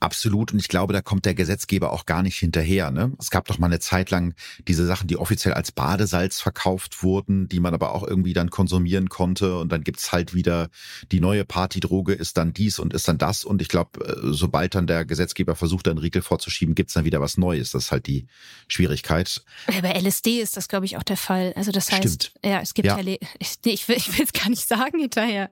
Absolut. 0.00 0.52
Und 0.52 0.58
ich 0.58 0.68
glaube, 0.68 0.92
da 0.92 1.02
kommt 1.02 1.24
der 1.24 1.34
Gesetzgeber 1.34 1.92
auch 1.92 2.06
gar 2.06 2.22
nicht 2.22 2.36
hinterher. 2.36 2.90
Ne? 2.90 3.12
Es 3.18 3.30
gab 3.30 3.46
doch 3.46 3.58
mal 3.58 3.66
eine 3.66 3.80
Zeit 3.80 4.10
lang 4.10 4.34
diese 4.66 4.86
Sachen, 4.86 5.08
die 5.08 5.16
offiziell 5.16 5.54
als 5.54 5.72
Badesalz 5.72 6.40
verkauft 6.40 7.02
wurden, 7.02 7.48
die 7.48 7.60
man 7.60 7.74
aber 7.74 7.94
auch 7.94 8.06
irgendwie 8.06 8.32
dann 8.32 8.50
konsumieren 8.50 9.08
konnte. 9.08 9.58
Und 9.58 9.70
dann 9.72 9.82
gibt's 9.82 10.12
halt 10.12 10.34
wieder 10.34 10.68
die 11.12 11.20
neue 11.20 11.44
Partydroge 11.44 12.12
ist 12.12 12.36
dann 12.36 12.52
dies 12.52 12.78
und 12.78 12.94
ist 12.94 13.08
dann 13.08 13.18
das. 13.18 13.44
Und 13.44 13.62
ich 13.62 13.68
glaube, 13.68 14.04
äh, 14.04 14.32
sobald 14.32 14.74
dann 14.74 14.86
der 14.86 15.04
Gesetzgeber 15.04 15.54
versucht, 15.54 15.88
einen 15.88 15.98
Riegel 15.98 16.22
vorzuschieben, 16.22 16.74
gibt's 16.74 16.94
dann 16.94 17.04
wieder 17.04 17.20
was 17.20 17.36
Neues. 17.36 17.72
Das 17.72 17.84
ist 17.84 17.92
halt 17.92 18.06
die 18.06 18.26
Schwierigkeit. 18.68 19.42
Bei 19.82 19.92
LSD 19.92 20.40
ist 20.40 20.56
das, 20.56 20.68
glaube 20.68 20.86
ich, 20.86 20.96
auch 20.96 21.02
der 21.02 21.16
Fall. 21.16 21.52
Also 21.56 21.72
das 21.72 21.90
heißt, 21.90 22.24
Stimmt. 22.24 22.32
ja, 22.44 22.60
es 22.60 22.74
gibt 22.74 22.86
ja, 22.86 22.98
ja 22.98 23.16
ich, 23.38 23.58
ich 23.64 23.88
will 23.88 23.96
es 23.96 24.32
gar 24.32 24.48
nicht 24.48 24.66
sagen 24.66 24.98
hinterher. 24.98 25.50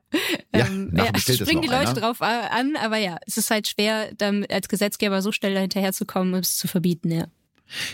Ja, 0.54 0.66
ähm, 0.66 0.92
ja, 0.94 1.06
springen 1.18 1.62
die 1.62 1.68
Leute 1.68 1.90
einer. 1.90 2.00
drauf 2.00 2.22
an, 2.22 2.76
aber 2.76 2.96
ja, 2.96 3.18
es 3.26 3.36
ist 3.36 3.50
halt 3.50 3.68
schwer, 3.78 4.12
dann 4.16 4.44
als 4.46 4.68
Gesetzgeber 4.68 5.22
so 5.22 5.32
schnell 5.32 5.54
dahinterher 5.54 5.92
zu 5.92 6.04
kommen, 6.04 6.34
um 6.34 6.40
es 6.40 6.56
zu 6.56 6.68
verbieten, 6.68 7.10
ja. 7.10 7.26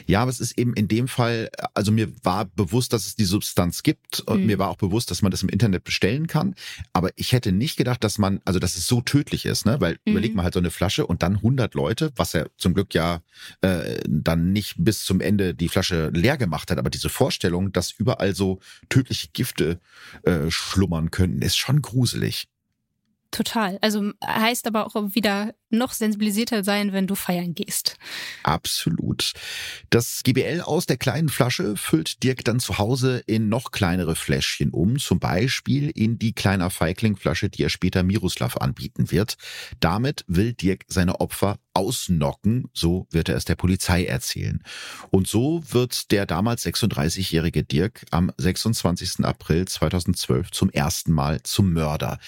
Ja, 0.07 0.23
aber 0.23 0.31
es 0.31 0.39
ist 0.39 0.57
eben 0.57 0.73
in 0.75 0.87
dem 0.87 1.09
Fall, 1.09 1.51
also 1.75 1.91
mir 1.91 2.13
war 2.23 2.45
bewusst, 2.45 2.93
dass 2.93 3.07
es 3.07 3.17
die 3.17 3.25
Substanz 3.25 3.83
gibt 3.83 4.21
und 4.21 4.43
mhm. 4.43 4.47
mir 4.47 4.59
war 4.61 4.69
auch 4.71 4.77
bewusst, 4.77 5.11
dass 5.11 5.21
man 5.21 5.33
das 5.33 5.43
im 5.43 5.49
Internet 5.49 5.83
bestellen 5.83 6.29
kann. 6.29 6.55
Aber 6.93 7.11
ich 7.17 7.33
hätte 7.33 7.51
nicht 7.51 7.77
gedacht, 7.77 8.05
dass 8.05 8.19
man, 8.19 8.41
also 8.45 8.61
dass 8.61 8.77
es 8.77 8.87
so 8.87 9.01
tödlich 9.01 9.47
ist, 9.47 9.67
ne? 9.67 9.81
Weil 9.81 9.95
mhm. 10.05 10.13
überleg 10.13 10.35
mal 10.37 10.45
halt 10.45 10.55
so 10.55 10.61
eine 10.61 10.71
Flasche 10.71 11.07
und 11.09 11.25
dann 11.25 11.37
100 11.37 11.75
Leute, 11.75 12.13
was 12.15 12.35
er 12.35 12.51
zum 12.57 12.75
Glück 12.75 12.95
ja 12.95 13.21
äh, 13.63 14.01
dann 14.07 14.53
nicht 14.53 14.77
bis 14.79 15.05
zum 15.05 15.21
Ende 15.21 15.55
die 15.55 15.69
Flasche 15.69 16.11
leer 16.15 16.37
gemacht 16.37 16.71
hat. 16.71 16.79
Aber 16.79 16.91
diese 16.91 17.09
Vorstellung, 17.09 17.73
dass 17.73 17.91
überall 17.91 18.35
so 18.35 18.61
tödliche 18.89 19.29
Gifte 19.33 19.81
äh, 20.23 20.51
schlummern 20.51 21.11
könnten, 21.11 21.43
ist 21.43 21.57
schon 21.57 21.83
gruselig. 21.83 22.47
Total. 23.35 23.79
Also 23.81 24.13
heißt 24.25 24.69
aber 24.69 24.87
auch 24.87 24.95
wieder 25.17 25.55
noch 25.71 25.93
sensibilisierter 25.93 26.63
sein, 26.63 26.93
wenn 26.93 27.09
du 27.09 27.17
feiern 27.17 27.53
gehst. 27.53 27.97
Absolut. 28.45 29.33
Das 29.91 30.21
GBL 30.23 30.61
aus 30.61 30.87
der 30.87 30.99
kleinen 30.99 31.29
Flasche 31.29 31.77
füllt 31.77 32.23
Dirk 32.23 32.45
dann 32.45 32.61
zu 32.61 32.79
Hause 32.79 33.25
in 33.27 33.49
noch 33.49 33.73
kleinere 33.73 34.15
Fläschchen 34.15 34.71
um, 34.71 35.01
zum 35.01 35.19
Beispiel 35.19 35.91
in 35.91 36.17
die 36.17 36.33
kleiner 36.33 36.71
Feigling-Flasche, 36.71 37.51
die 37.51 37.65
er 37.65 37.71
später 37.71 38.05
Miroslav 38.05 38.59
anbieten 38.59 39.11
wird. 39.11 39.35
Damit 39.81 40.25
will 40.29 40.53
Dirk 40.53 40.85
seine 40.87 41.21
Opfer 41.21 41.59
ausnocken, 41.73 42.71
so 42.73 43.09
wird 43.11 43.29
er 43.29 43.37
es 43.37 43.45
der 43.45 43.57
Polizei 43.57 44.05
erzählen. 44.05 44.63
Und 45.11 45.27
so 45.27 45.61
wird 45.71 46.13
der 46.13 46.25
damals 46.25 46.65
36-jährige 46.65 47.65
Dirk 47.65 48.07
am 48.13 48.31
26. 48.37 49.25
April 49.25 49.67
2012 49.67 50.53
zum 50.53 50.71
ersten 50.71 51.11
Mal 51.11 51.43
zum 51.43 51.73
Mörder. 51.73 52.21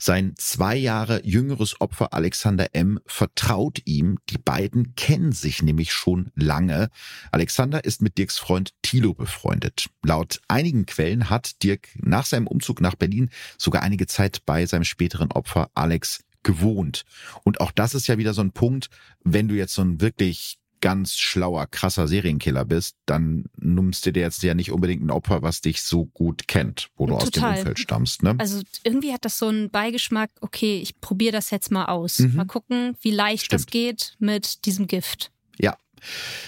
Sein 0.00 0.34
zwei 0.36 0.76
Jahre 0.76 1.24
jüngeres 1.24 1.80
Opfer 1.80 2.12
Alexander 2.12 2.68
M. 2.72 3.00
vertraut 3.04 3.80
ihm. 3.84 4.18
Die 4.30 4.38
beiden 4.38 4.94
kennen 4.94 5.32
sich 5.32 5.60
nämlich 5.60 5.92
schon 5.92 6.30
lange. 6.36 6.88
Alexander 7.32 7.84
ist 7.84 8.00
mit 8.00 8.16
Dirks 8.16 8.38
Freund 8.38 8.72
Thilo 8.82 9.12
befreundet. 9.12 9.90
Laut 10.04 10.40
einigen 10.46 10.86
Quellen 10.86 11.30
hat 11.30 11.62
Dirk 11.64 11.88
nach 11.96 12.26
seinem 12.26 12.46
Umzug 12.46 12.80
nach 12.80 12.94
Berlin 12.94 13.30
sogar 13.58 13.82
einige 13.82 14.06
Zeit 14.06 14.46
bei 14.46 14.66
seinem 14.66 14.84
späteren 14.84 15.32
Opfer 15.32 15.70
Alex 15.74 16.24
gewohnt. 16.44 17.04
Und 17.42 17.60
auch 17.60 17.72
das 17.72 17.94
ist 17.94 18.06
ja 18.06 18.18
wieder 18.18 18.34
so 18.34 18.40
ein 18.40 18.52
Punkt, 18.52 18.90
wenn 19.24 19.48
du 19.48 19.56
jetzt 19.56 19.74
so 19.74 19.82
ein 19.82 20.00
wirklich 20.00 20.58
ganz 20.80 21.16
schlauer, 21.16 21.66
krasser 21.66 22.08
Serienkiller 22.08 22.64
bist, 22.64 22.96
dann 23.06 23.44
nimmst 23.56 24.06
du 24.06 24.12
dir 24.12 24.20
jetzt 24.20 24.42
ja 24.42 24.54
nicht 24.54 24.72
unbedingt 24.72 25.02
ein 25.02 25.10
Opfer, 25.10 25.42
was 25.42 25.60
dich 25.60 25.82
so 25.82 26.06
gut 26.06 26.48
kennt, 26.48 26.90
wo 26.96 27.06
du 27.06 27.14
Total. 27.14 27.22
aus 27.22 27.30
dem 27.30 27.44
Umfeld 27.44 27.78
stammst. 27.78 28.22
Ne? 28.22 28.34
Also 28.38 28.62
irgendwie 28.84 29.12
hat 29.12 29.24
das 29.24 29.38
so 29.38 29.48
einen 29.48 29.70
Beigeschmack, 29.70 30.30
okay, 30.40 30.80
ich 30.80 31.00
probiere 31.00 31.32
das 31.32 31.50
jetzt 31.50 31.70
mal 31.70 31.86
aus. 31.86 32.18
Mhm. 32.20 32.36
Mal 32.36 32.46
gucken, 32.46 32.96
wie 33.00 33.10
leicht 33.10 33.46
Stimmt. 33.46 33.60
das 33.60 33.66
geht 33.66 34.14
mit 34.18 34.64
diesem 34.64 34.86
Gift. 34.86 35.30
Ja. 35.58 35.76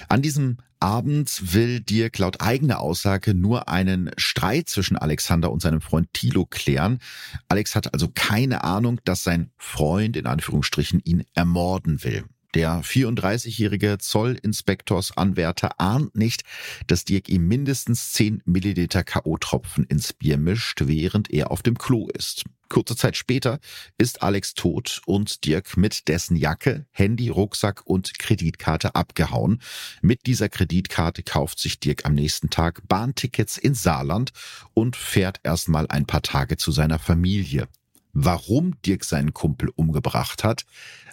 An 0.08 0.22
diesem 0.22 0.58
Abend 0.80 1.54
will 1.54 1.80
Dirk 1.80 2.18
laut 2.18 2.40
eigener 2.40 2.80
Aussage 2.80 3.34
nur 3.34 3.68
einen 3.68 4.10
Streit 4.16 4.70
zwischen 4.70 4.96
Alexander 4.96 5.52
und 5.52 5.60
seinem 5.60 5.82
Freund 5.82 6.08
Thilo 6.14 6.46
klären. 6.46 7.00
Alex 7.48 7.76
hat 7.76 7.92
also 7.92 8.08
keine 8.14 8.64
Ahnung, 8.64 8.98
dass 9.04 9.22
sein 9.22 9.50
Freund 9.58 10.16
in 10.16 10.26
Anführungsstrichen 10.26 11.00
ihn 11.04 11.24
ermorden 11.34 12.02
will. 12.02 12.24
Der 12.55 12.82
34-jährige 12.82 13.98
Zollinspektorsanwärter 13.98 15.78
ahnt 15.78 16.16
nicht, 16.16 16.42
dass 16.88 17.05
Dirk 17.05 17.28
ihm 17.28 17.46
mindestens 17.46 18.12
10 18.12 18.42
Milliliter 18.44 19.05
K.O.-Tropfen 19.05 19.88
ins 19.88 20.12
Bier 20.12 20.36
mischt, 20.36 20.82
während 20.84 21.30
er 21.30 21.53
auf 21.53 21.62
dem 21.62 21.78
Klo 21.78 22.09
ist. 22.09 22.44
Kurze 22.68 22.96
Zeit 22.96 23.16
später 23.16 23.59
ist 23.98 24.22
Alex 24.22 24.55
tot 24.55 25.01
und 25.07 25.44
Dirk 25.44 25.76
mit 25.76 26.09
dessen 26.09 26.36
Jacke, 26.36 26.86
Handy, 26.90 27.28
Rucksack 27.28 27.82
und 27.84 28.18
Kreditkarte 28.18 28.94
abgehauen. 28.94 29.61
Mit 30.03 30.26
dieser 30.26 30.48
Kreditkarte 30.48 31.22
kauft 31.22 31.59
sich 31.59 31.78
Dirk 31.80 32.05
am 32.05 32.14
nächsten 32.14 32.51
Tag 32.51 32.86
Bahntickets 32.88 33.59
ins 33.59 33.82
Saarland 33.82 34.30
und 34.74 34.96
fährt 34.96 35.40
erstmal 35.42 35.86
ein 35.88 36.07
paar 36.07 36.22
Tage 36.22 36.57
zu 36.57 36.72
seiner 36.72 36.98
Familie 36.98 37.68
warum 38.12 38.80
Dirk 38.82 39.04
seinen 39.04 39.34
Kumpel 39.34 39.70
umgebracht 39.74 40.44
hat, 40.44 40.64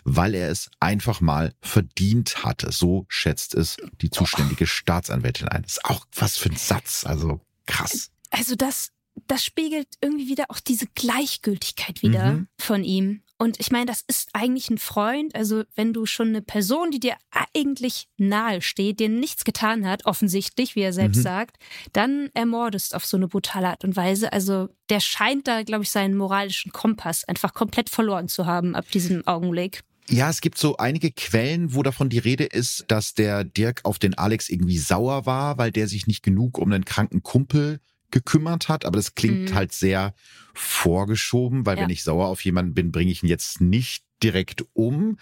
weil 0.03 0.33
er 0.33 0.49
es 0.49 0.69
einfach 0.79 1.21
mal 1.21 1.53
verdient 1.61 2.43
hatte. 2.43 2.71
So 2.71 3.05
schätzt 3.09 3.55
es 3.55 3.77
die 4.01 4.09
zuständige 4.09 4.67
Staatsanwältin 4.67 5.47
ein. 5.47 5.63
Das 5.63 5.73
ist 5.73 5.85
auch 5.85 6.05
was 6.15 6.37
für 6.37 6.49
ein 6.49 6.55
Satz, 6.55 7.05
also 7.05 7.41
krass. 7.65 8.11
Also 8.31 8.55
das, 8.55 8.91
das 9.27 9.43
spiegelt 9.43 9.87
irgendwie 10.01 10.29
wieder 10.29 10.45
auch 10.49 10.59
diese 10.59 10.87
Gleichgültigkeit 10.87 12.01
wieder 12.01 12.33
mhm. 12.33 12.47
von 12.57 12.83
ihm. 12.83 13.21
Und 13.37 13.59
ich 13.59 13.71
meine, 13.71 13.85
das 13.85 14.03
ist 14.07 14.29
eigentlich 14.33 14.69
ein 14.69 14.79
Freund. 14.79 15.35
Also 15.35 15.63
wenn 15.75 15.93
du 15.93 16.05
schon 16.05 16.29
eine 16.29 16.41
Person, 16.41 16.89
die 16.89 16.99
dir 16.99 17.15
eigentlich 17.53 18.07
nahe 18.17 18.61
steht, 18.61 18.99
dir 18.99 19.09
nichts 19.09 19.43
getan 19.43 19.87
hat, 19.87 20.05
offensichtlich, 20.05 20.75
wie 20.75 20.81
er 20.81 20.93
selbst 20.93 21.19
mhm. 21.19 21.23
sagt, 21.23 21.57
dann 21.93 22.29
ermordest 22.33 22.95
auf 22.95 23.05
so 23.05 23.15
eine 23.15 23.27
brutale 23.27 23.67
Art 23.67 23.83
und 23.83 23.95
Weise. 23.95 24.33
Also 24.33 24.69
der 24.89 24.99
scheint 24.99 25.47
da, 25.47 25.61
glaube 25.61 25.83
ich, 25.83 25.91
seinen 25.91 26.17
moralischen 26.17 26.71
Kompass 26.71 27.25
einfach 27.25 27.53
komplett 27.53 27.89
verloren 27.89 28.27
zu 28.27 28.47
haben 28.47 28.75
ab 28.75 28.89
diesem 28.91 29.25
Augenblick. 29.27 29.83
Ja, 30.09 30.29
es 30.29 30.41
gibt 30.41 30.57
so 30.57 30.77
einige 30.77 31.11
Quellen, 31.11 31.75
wo 31.75 31.83
davon 31.83 32.09
die 32.09 32.17
Rede 32.17 32.45
ist, 32.45 32.85
dass 32.87 33.13
der 33.13 33.43
Dirk 33.43 33.81
auf 33.83 33.99
den 33.99 34.17
Alex 34.17 34.49
irgendwie 34.49 34.77
sauer 34.77 35.25
war, 35.25 35.57
weil 35.57 35.71
der 35.71 35.87
sich 35.87 36.07
nicht 36.07 36.23
genug 36.23 36.57
um 36.57 36.71
einen 36.71 36.85
kranken 36.85 37.23
Kumpel 37.23 37.81
gekümmert 38.11 38.69
hat, 38.69 38.85
aber 38.85 38.97
das 38.97 39.15
klingt 39.15 39.51
mhm. 39.51 39.55
halt 39.55 39.73
sehr 39.73 40.13
vorgeschoben, 40.53 41.65
weil 41.65 41.77
ja. 41.77 41.83
wenn 41.83 41.89
ich 41.89 42.03
sauer 42.03 42.27
auf 42.27 42.43
jemanden 42.43 42.73
bin, 42.73 42.91
bringe 42.91 43.11
ich 43.11 43.23
ihn 43.23 43.29
jetzt 43.29 43.61
nicht 43.61 44.03
direkt 44.23 44.65
um. 44.73 45.17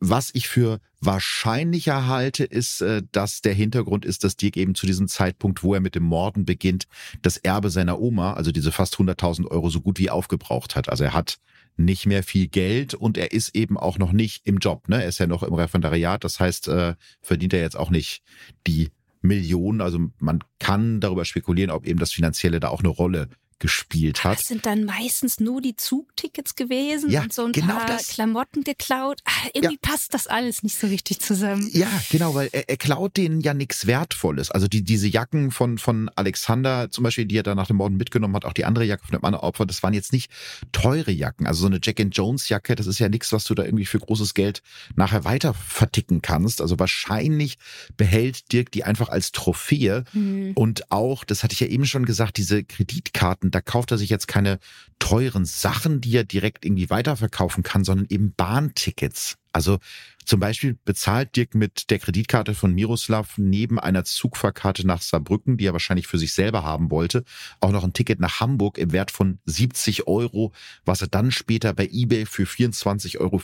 Was 0.00 0.30
ich 0.32 0.48
für 0.48 0.80
wahrscheinlicher 1.00 2.06
halte, 2.06 2.44
ist, 2.44 2.80
äh, 2.80 3.02
dass 3.12 3.40
der 3.40 3.54
Hintergrund 3.54 4.04
ist, 4.04 4.24
dass 4.24 4.36
Dirk 4.36 4.56
eben 4.56 4.74
zu 4.74 4.86
diesem 4.86 5.08
Zeitpunkt, 5.08 5.62
wo 5.62 5.74
er 5.74 5.80
mit 5.80 5.94
dem 5.94 6.04
Morden 6.04 6.44
beginnt, 6.44 6.86
das 7.22 7.36
Erbe 7.36 7.70
seiner 7.70 8.00
Oma, 8.00 8.34
also 8.34 8.52
diese 8.52 8.72
fast 8.72 8.96
100.000 8.96 9.46
Euro, 9.48 9.70
so 9.70 9.80
gut 9.80 9.98
wie 9.98 10.10
aufgebraucht 10.10 10.76
hat. 10.76 10.88
Also 10.88 11.04
er 11.04 11.14
hat 11.14 11.38
nicht 11.76 12.06
mehr 12.06 12.22
viel 12.22 12.48
Geld 12.48 12.94
und 12.94 13.16
er 13.16 13.32
ist 13.32 13.54
eben 13.54 13.78
auch 13.78 13.98
noch 13.98 14.12
nicht 14.12 14.46
im 14.46 14.58
Job. 14.58 14.88
Ne? 14.88 15.02
Er 15.02 15.08
ist 15.08 15.18
ja 15.18 15.26
noch 15.26 15.42
im 15.42 15.54
Referendariat, 15.54 16.22
das 16.22 16.38
heißt, 16.38 16.68
äh, 16.68 16.94
verdient 17.22 17.54
er 17.54 17.60
jetzt 17.60 17.76
auch 17.76 17.90
nicht 17.90 18.22
die 18.66 18.90
Millionen. 19.22 19.80
Also 19.80 19.98
man 20.18 20.40
kann 20.58 21.00
darüber 21.00 21.24
spekulieren, 21.24 21.70
ob 21.70 21.86
eben 21.86 21.98
das 21.98 22.12
Finanzielle 22.12 22.60
da 22.60 22.68
auch 22.68 22.80
eine 22.80 22.88
Rolle 22.88 23.28
gespielt 23.62 24.24
hat. 24.24 24.40
Das 24.40 24.48
sind 24.48 24.66
dann 24.66 24.84
meistens 24.84 25.38
nur 25.38 25.62
die 25.62 25.76
Zugtickets 25.76 26.56
gewesen 26.56 27.10
ja, 27.10 27.22
und 27.22 27.32
so 27.32 27.44
ein 27.44 27.52
genau 27.52 27.76
paar 27.76 27.86
das. 27.86 28.08
Klamotten 28.08 28.64
geklaut. 28.64 29.20
Ach, 29.24 29.46
irgendwie 29.54 29.78
ja. 29.80 29.90
passt 29.90 30.14
das 30.14 30.26
alles 30.26 30.64
nicht 30.64 30.76
so 30.76 30.88
richtig 30.88 31.20
zusammen. 31.20 31.70
Ja, 31.72 31.86
genau, 32.10 32.34
weil 32.34 32.48
er, 32.50 32.68
er 32.68 32.76
klaut 32.76 33.16
denen 33.16 33.40
ja 33.40 33.54
nichts 33.54 33.86
Wertvolles. 33.86 34.50
Also 34.50 34.66
die, 34.66 34.82
diese 34.82 35.06
Jacken 35.06 35.52
von, 35.52 35.78
von 35.78 36.10
Alexander 36.16 36.90
zum 36.90 37.04
Beispiel, 37.04 37.24
die 37.24 37.36
er 37.36 37.44
dann 37.44 37.56
nach 37.56 37.68
dem 37.68 37.76
Morden 37.76 37.96
mitgenommen 37.96 38.34
hat, 38.34 38.44
auch 38.44 38.52
die 38.52 38.64
andere 38.64 38.84
Jacke 38.84 39.06
von 39.06 39.16
dem 39.16 39.24
anderen 39.24 39.44
Opfer, 39.44 39.64
das 39.64 39.80
waren 39.84 39.94
jetzt 39.94 40.12
nicht 40.12 40.28
teure 40.72 41.12
Jacken. 41.12 41.46
Also 41.46 41.60
so 41.60 41.66
eine 41.68 41.78
Jack 41.80 42.00
and 42.00 42.16
Jones 42.16 42.48
Jacke, 42.48 42.74
das 42.74 42.88
ist 42.88 42.98
ja 42.98 43.08
nichts, 43.08 43.32
was 43.32 43.44
du 43.44 43.54
da 43.54 43.62
irgendwie 43.62 43.86
für 43.86 44.00
großes 44.00 44.34
Geld 44.34 44.60
nachher 44.96 45.22
weiter 45.22 45.54
verticken 45.54 46.20
kannst. 46.20 46.60
Also 46.60 46.80
wahrscheinlich 46.80 47.58
behält 47.96 48.52
Dirk 48.52 48.72
die 48.72 48.82
einfach 48.82 49.08
als 49.08 49.30
Trophäe. 49.30 50.02
Mhm. 50.12 50.50
Und 50.56 50.90
auch, 50.90 51.22
das 51.22 51.44
hatte 51.44 51.54
ich 51.54 51.60
ja 51.60 51.68
eben 51.68 51.86
schon 51.86 52.06
gesagt, 52.06 52.38
diese 52.38 52.64
Kreditkarten, 52.64 53.51
da 53.54 53.60
kauft 53.60 53.90
er 53.90 53.98
sich 53.98 54.10
jetzt 54.10 54.28
keine 54.28 54.58
teuren 54.98 55.44
Sachen, 55.44 56.00
die 56.00 56.16
er 56.16 56.24
direkt 56.24 56.64
irgendwie 56.64 56.90
weiterverkaufen 56.90 57.62
kann, 57.62 57.84
sondern 57.84 58.06
eben 58.08 58.34
Bahntickets. 58.34 59.36
Also 59.52 59.78
zum 60.24 60.40
Beispiel 60.40 60.78
bezahlt 60.84 61.36
Dirk 61.36 61.54
mit 61.54 61.90
der 61.90 61.98
Kreditkarte 61.98 62.54
von 62.54 62.72
Miroslav 62.72 63.36
neben 63.36 63.78
einer 63.78 64.04
Zugfahrkarte 64.04 64.86
nach 64.86 65.02
Saarbrücken, 65.02 65.58
die 65.58 65.66
er 65.66 65.72
wahrscheinlich 65.72 66.06
für 66.06 66.18
sich 66.18 66.32
selber 66.32 66.62
haben 66.62 66.90
wollte, 66.90 67.24
auch 67.60 67.72
noch 67.72 67.84
ein 67.84 67.92
Ticket 67.92 68.20
nach 68.20 68.40
Hamburg 68.40 68.78
im 68.78 68.92
Wert 68.92 69.10
von 69.10 69.40
70 69.44 70.06
Euro, 70.06 70.52
was 70.84 71.02
er 71.02 71.08
dann 71.08 71.30
später 71.30 71.74
bei 71.74 71.88
eBay 71.90 72.24
für 72.24 72.44
24,50 72.44 73.18
Euro 73.20 73.40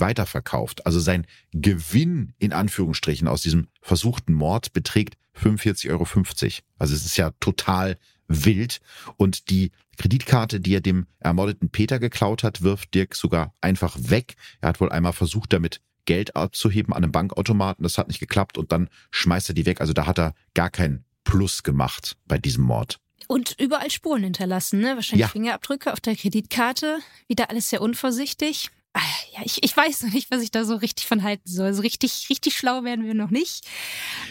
weiterverkauft. 0.00 0.86
Also 0.86 1.00
sein 1.00 1.26
Gewinn 1.52 2.32
in 2.38 2.52
Anführungsstrichen 2.52 3.28
aus 3.28 3.42
diesem 3.42 3.68
versuchten 3.82 4.32
Mord 4.32 4.72
beträgt 4.72 5.16
45,50 5.36 5.90
Euro. 5.90 6.06
Also 6.78 6.94
es 6.94 7.04
ist 7.04 7.16
ja 7.16 7.32
total 7.40 7.98
wild. 8.30 8.80
Und 9.16 9.50
die 9.50 9.72
Kreditkarte, 9.98 10.60
die 10.60 10.74
er 10.74 10.80
dem 10.80 11.06
ermordeten 11.18 11.68
Peter 11.68 11.98
geklaut 11.98 12.42
hat, 12.42 12.62
wirft 12.62 12.94
Dirk 12.94 13.14
sogar 13.14 13.52
einfach 13.60 13.96
weg. 13.98 14.34
Er 14.60 14.70
hat 14.70 14.80
wohl 14.80 14.90
einmal 14.90 15.12
versucht, 15.12 15.52
damit 15.52 15.82
Geld 16.06 16.34
abzuheben 16.36 16.94
an 16.94 17.02
einem 17.02 17.12
Bankautomaten. 17.12 17.82
Das 17.82 17.98
hat 17.98 18.08
nicht 18.08 18.20
geklappt 18.20 18.56
und 18.56 18.72
dann 18.72 18.88
schmeißt 19.10 19.50
er 19.50 19.54
die 19.54 19.66
weg. 19.66 19.80
Also 19.80 19.92
da 19.92 20.06
hat 20.06 20.18
er 20.18 20.34
gar 20.54 20.70
keinen 20.70 21.04
Plus 21.24 21.62
gemacht 21.62 22.16
bei 22.26 22.38
diesem 22.38 22.64
Mord. 22.64 22.98
Und 23.28 23.54
überall 23.60 23.90
Spuren 23.90 24.24
hinterlassen, 24.24 24.80
ne? 24.80 24.96
Wahrscheinlich 24.96 25.20
ja. 25.20 25.28
Fingerabdrücke 25.28 25.92
auf 25.92 26.00
der 26.00 26.16
Kreditkarte. 26.16 26.98
Wieder 27.28 27.50
alles 27.50 27.70
sehr 27.70 27.80
unvorsichtig. 27.80 28.70
Ah, 28.92 29.00
ja, 29.32 29.40
ich, 29.44 29.62
ich 29.62 29.76
weiß 29.76 30.02
noch 30.02 30.12
nicht, 30.12 30.30
was 30.30 30.42
ich 30.42 30.50
da 30.50 30.64
so 30.64 30.74
richtig 30.74 31.06
von 31.06 31.22
halten 31.22 31.48
soll. 31.48 31.66
Also 31.66 31.82
richtig, 31.82 32.26
richtig 32.28 32.56
schlau 32.56 32.82
werden 32.82 33.04
wir 33.06 33.14
noch 33.14 33.30
nicht. 33.30 33.64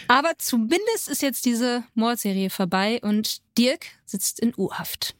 Aber 0.06 0.32
zumindest 0.38 1.08
ist 1.08 1.22
jetzt 1.22 1.46
diese 1.46 1.84
Mordserie 1.94 2.50
vorbei 2.50 3.00
und 3.02 3.40
Dirk 3.56 3.86
sitzt 4.04 4.38
in 4.38 4.52
U-Haft. 4.56 5.14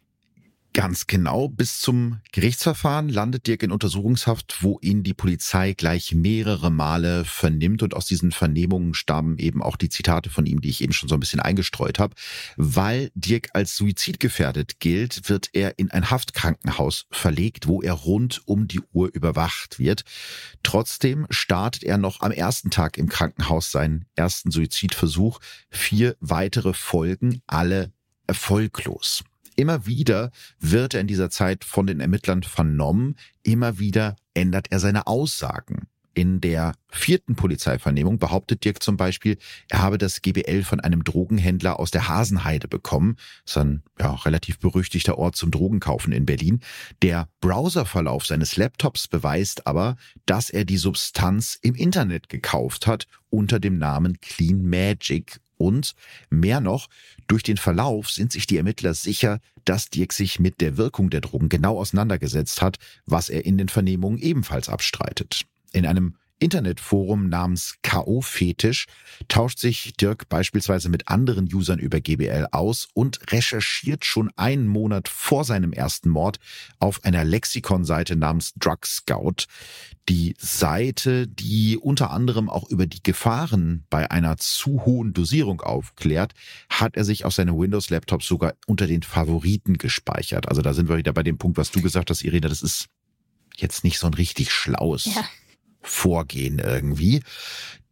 Ganz 0.72 1.08
genau. 1.08 1.48
Bis 1.48 1.80
zum 1.80 2.20
Gerichtsverfahren 2.30 3.08
landet 3.08 3.48
Dirk 3.48 3.64
in 3.64 3.72
Untersuchungshaft, 3.72 4.58
wo 4.60 4.78
ihn 4.80 5.02
die 5.02 5.14
Polizei 5.14 5.72
gleich 5.72 6.14
mehrere 6.14 6.70
Male 6.70 7.24
vernimmt. 7.24 7.82
Und 7.82 7.92
aus 7.94 8.06
diesen 8.06 8.30
Vernehmungen 8.30 8.94
stammen 8.94 9.38
eben 9.38 9.64
auch 9.64 9.76
die 9.76 9.88
Zitate 9.88 10.30
von 10.30 10.46
ihm, 10.46 10.60
die 10.60 10.70
ich 10.70 10.80
eben 10.80 10.92
schon 10.92 11.08
so 11.08 11.16
ein 11.16 11.20
bisschen 11.20 11.40
eingestreut 11.40 11.98
habe. 11.98 12.14
Weil 12.56 13.10
Dirk 13.16 13.48
als 13.52 13.74
suizidgefährdet 13.74 14.78
gilt, 14.78 15.28
wird 15.28 15.50
er 15.54 15.76
in 15.76 15.90
ein 15.90 16.08
Haftkrankenhaus 16.08 17.06
verlegt, 17.10 17.66
wo 17.66 17.82
er 17.82 17.94
rund 17.94 18.42
um 18.44 18.68
die 18.68 18.80
Uhr 18.92 19.12
überwacht 19.12 19.80
wird. 19.80 20.04
Trotzdem 20.62 21.26
startet 21.30 21.82
er 21.82 21.98
noch 21.98 22.20
am 22.20 22.30
ersten 22.30 22.70
Tag 22.70 22.96
im 22.96 23.08
Krankenhaus 23.08 23.72
seinen 23.72 24.04
ersten 24.14 24.52
Suizidversuch. 24.52 25.40
Vier 25.68 26.16
weitere 26.20 26.74
Folgen, 26.74 27.42
alle 27.48 27.92
erfolglos. 28.28 29.24
Immer 29.60 29.84
wieder 29.84 30.30
wird 30.58 30.94
er 30.94 31.02
in 31.02 31.06
dieser 31.06 31.28
Zeit 31.28 31.64
von 31.64 31.86
den 31.86 32.00
Ermittlern 32.00 32.42
vernommen. 32.42 33.16
Immer 33.42 33.78
wieder 33.78 34.16
ändert 34.32 34.68
er 34.70 34.80
seine 34.80 35.06
Aussagen. 35.06 35.86
In 36.14 36.40
der 36.40 36.72
vierten 36.88 37.36
Polizeivernehmung 37.36 38.18
behauptet 38.18 38.64
Dirk 38.64 38.82
zum 38.82 38.96
Beispiel, 38.96 39.36
er 39.68 39.82
habe 39.82 39.98
das 39.98 40.22
GBL 40.22 40.62
von 40.62 40.80
einem 40.80 41.04
Drogenhändler 41.04 41.78
aus 41.78 41.90
der 41.90 42.08
Hasenheide 42.08 42.68
bekommen. 42.68 43.16
Das 43.44 43.56
ist 43.56 43.56
ein 43.58 43.82
ja, 43.98 44.14
relativ 44.14 44.58
berüchtigter 44.60 45.18
Ort 45.18 45.36
zum 45.36 45.50
Drogenkaufen 45.50 46.14
in 46.14 46.24
Berlin. 46.24 46.60
Der 47.02 47.28
Browserverlauf 47.42 48.24
seines 48.24 48.56
Laptops 48.56 49.08
beweist 49.08 49.66
aber, 49.66 49.96
dass 50.24 50.48
er 50.48 50.64
die 50.64 50.78
Substanz 50.78 51.58
im 51.60 51.74
Internet 51.74 52.30
gekauft 52.30 52.86
hat 52.86 53.06
unter 53.28 53.60
dem 53.60 53.76
Namen 53.76 54.22
Clean 54.22 54.62
Magic 54.62 55.38
und 55.60 55.94
mehr 56.30 56.60
noch, 56.60 56.88
durch 57.26 57.42
den 57.42 57.58
Verlauf 57.58 58.10
sind 58.10 58.32
sich 58.32 58.46
die 58.46 58.56
Ermittler 58.56 58.94
sicher, 58.94 59.40
dass 59.64 59.90
Dirk 59.90 60.12
sich 60.12 60.40
mit 60.40 60.60
der 60.60 60.76
Wirkung 60.76 61.10
der 61.10 61.20
Drogen 61.20 61.48
genau 61.48 61.78
auseinandergesetzt 61.78 62.62
hat, 62.62 62.78
was 63.06 63.28
er 63.28 63.44
in 63.44 63.58
den 63.58 63.68
Vernehmungen 63.68 64.18
ebenfalls 64.18 64.68
abstreitet. 64.68 65.42
In 65.72 65.86
einem 65.86 66.16
Internetforum 66.40 67.28
namens 67.28 67.76
K.O. 67.82 68.22
Fetisch 68.22 68.86
tauscht 69.28 69.58
sich 69.58 69.92
Dirk 70.00 70.28
beispielsweise 70.28 70.88
mit 70.88 71.08
anderen 71.08 71.48
Usern 71.52 71.78
über 71.78 72.00
GBL 72.00 72.48
aus 72.50 72.88
und 72.94 73.20
recherchiert 73.30 74.04
schon 74.04 74.30
einen 74.36 74.66
Monat 74.66 75.08
vor 75.08 75.44
seinem 75.44 75.72
ersten 75.72 76.08
Mord 76.08 76.38
auf 76.78 77.04
einer 77.04 77.24
Lexikonseite 77.24 78.16
namens 78.16 78.54
Drug 78.54 78.86
Scout. 78.86 79.44
Die 80.08 80.34
Seite, 80.38 81.28
die 81.28 81.76
unter 81.76 82.10
anderem 82.10 82.48
auch 82.48 82.68
über 82.70 82.86
die 82.86 83.02
Gefahren 83.02 83.84
bei 83.90 84.10
einer 84.10 84.38
zu 84.38 84.84
hohen 84.86 85.12
Dosierung 85.12 85.60
aufklärt, 85.60 86.32
hat 86.70 86.96
er 86.96 87.04
sich 87.04 87.26
auf 87.26 87.34
seinem 87.34 87.58
Windows-Laptop 87.58 88.22
sogar 88.22 88.54
unter 88.66 88.86
den 88.86 89.02
Favoriten 89.02 89.78
gespeichert. 89.78 90.48
Also 90.48 90.62
da 90.62 90.72
sind 90.72 90.88
wir 90.88 90.96
wieder 90.96 91.12
bei 91.12 91.22
dem 91.22 91.36
Punkt, 91.36 91.58
was 91.58 91.70
du 91.70 91.82
gesagt 91.82 92.08
hast, 92.08 92.22
Irina, 92.22 92.48
das 92.48 92.62
ist 92.62 92.86
jetzt 93.56 93.84
nicht 93.84 93.98
so 93.98 94.06
ein 94.06 94.14
richtig 94.14 94.50
schlaues 94.52 95.04
ja. 95.04 95.24
Vorgehen 95.82 96.58
irgendwie. 96.58 97.22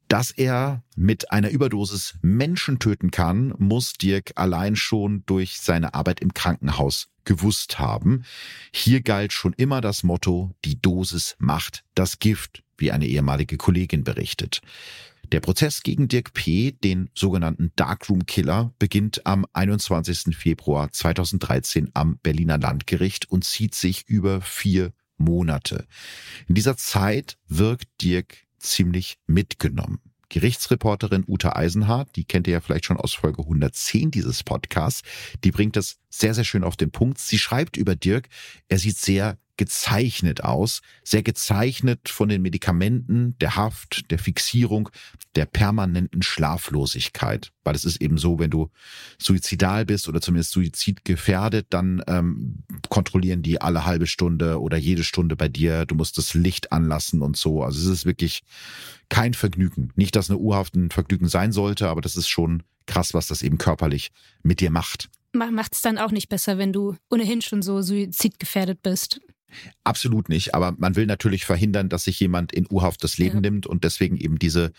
Dass 0.09 0.31
er 0.31 0.83
mit 0.97 1.31
einer 1.33 1.51
Überdosis 1.51 2.15
Menschen 2.23 2.79
töten 2.79 3.11
kann, 3.11 3.55
muss 3.59 3.93
Dirk 3.93 4.33
allein 4.37 4.75
schon 4.75 5.23
durch 5.27 5.61
seine 5.61 5.93
Arbeit 5.93 6.21
im 6.21 6.33
Krankenhaus 6.33 7.09
gewusst 7.25 7.79
haben. 7.79 8.25
Hier 8.73 9.03
galt 9.03 9.35
schon 9.35 9.53
immer 9.53 9.83
das 9.83 10.03
Motto, 10.03 10.55
die 10.65 10.81
Dosis 10.81 11.37
macht 11.39 11.85
das 11.95 12.19
Gift, 12.19 12.63
wie 12.79 12.91
eine 12.91 13.07
ehemalige 13.07 13.59
Kollegin 13.59 14.03
berichtet. 14.03 14.63
Der 15.31 15.41
Prozess 15.41 15.83
gegen 15.83 16.09
Dirk 16.09 16.33
P., 16.33 16.73
den 16.73 17.11
sogenannten 17.15 17.71
Darkroom 17.77 18.25
Killer, 18.25 18.73
beginnt 18.79 19.27
am 19.27 19.45
21. 19.53 20.35
Februar 20.35 20.91
2013 20.91 21.91
am 21.93 22.17
Berliner 22.23 22.57
Landgericht 22.57 23.31
und 23.31 23.45
zieht 23.45 23.75
sich 23.75 24.09
über 24.09 24.41
vier 24.41 24.95
Monate. 25.19 25.87
In 26.47 26.55
dieser 26.55 26.77
Zeit 26.77 27.37
wirkt 27.47 27.89
Dirk 28.01 28.47
ziemlich 28.59 29.19
mitgenommen. 29.27 30.01
Gerichtsreporterin 30.31 31.25
Uta 31.27 31.57
Eisenhardt, 31.57 32.15
die 32.17 32.25
kennt 32.25 32.47
ihr 32.47 32.55
ja 32.55 32.61
vielleicht 32.61 32.85
schon 32.85 32.99
aus 32.99 33.15
Folge 33.15 33.43
110 33.43 34.11
dieses 34.11 34.43
Podcasts, 34.43 35.03
die 35.43 35.51
bringt 35.51 35.77
das 35.77 35.99
sehr, 36.11 36.35
sehr 36.35 36.45
schön 36.45 36.65
auf 36.65 36.77
den 36.77 36.91
Punkt. 36.91 37.19
Sie 37.19 37.39
schreibt 37.39 37.77
über 37.77 37.97
Dirk, 37.97 38.29
er 38.69 38.79
sieht 38.79 38.99
sehr 38.99 39.39
gezeichnet 39.59 40.43
aus, 40.43 40.81
sehr 41.05 41.23
gezeichnet 41.23 42.09
von 42.09 42.31
den 42.31 42.41
Medikamenten, 42.41 43.37
der 43.39 43.57
Haft, 43.57 44.11
der 44.11 44.19
Fixierung, 44.19 44.89
der 45.35 45.45
permanenten 45.45 46.23
Schlaflosigkeit. 46.23 47.53
Weil 47.65 47.75
es 47.75 47.85
ist 47.85 48.01
eben 48.01 48.17
so, 48.17 48.39
wenn 48.39 48.51
du 48.51 48.71
suizidal 49.19 49.85
bist 49.85 50.09
oder 50.09 50.23
zumindest 50.23 50.53
suizidgefährdet, 50.53 51.67
dann 51.71 52.03
ähm, 52.07 52.63
kontrollieren 52.89 53.43
die 53.43 53.61
alle 53.61 53.85
halbe 53.85 54.07
Stunde 54.07 54.61
oder 54.61 54.79
jede 54.79 55.05
Stunde 55.05 55.37
bei 55.37 55.49
dir. 55.49 55.85
Du 55.85 55.95
musst 55.95 56.17
das 56.17 56.33
Licht 56.33 56.73
anlassen 56.73 57.21
und 57.21 57.37
so. 57.37 57.63
Also 57.63 57.79
es 57.81 57.99
ist 57.99 58.07
wirklich 58.07 58.43
kein 59.11 59.35
Vergnügen. 59.35 59.93
Nicht, 59.97 60.17
dass 60.17 60.31
eine 60.31 60.39
Urhaft 60.39 60.77
ein 60.77 60.91
Vergnügen 60.91 61.29
sein 61.29 61.53
sollte, 61.53 61.89
aber 61.89 62.01
das 62.01 62.17
ist 62.17 62.29
schon 62.29 62.63
krass, 62.87 63.13
was 63.13 63.27
das 63.27 63.43
eben 63.43 63.59
körperlich 63.59 64.13
mit 64.43 64.61
dir 64.61 64.71
macht. 64.71 65.11
Macht 65.33 65.75
es 65.75 65.83
dann 65.83 65.99
auch 65.99 66.11
nicht 66.11 66.29
besser, 66.29 66.59
wenn 66.59 66.73
du 66.73 66.97
ohnehin 67.11 67.43
schon 67.43 67.61
so 67.61 67.83
suizidgefährdet 67.83 68.83
bist. 68.83 69.21
Absolut 69.83 70.29
nicht, 70.29 70.55
aber 70.55 70.75
man 70.79 70.97
will 70.97 71.07
natürlich 71.07 71.45
verhindern, 71.45 71.89
dass 71.89 72.05
sich 72.05 72.21
jemand 72.21 72.53
in 72.53 72.67
U-Haft 72.71 73.03
das 73.03 73.17
Leben 73.19 73.37
ja. 73.37 73.41
nimmt 73.43 73.67
und 73.67 73.85
deswegen 73.85 74.17
eben 74.17 74.39
diese 74.39 74.73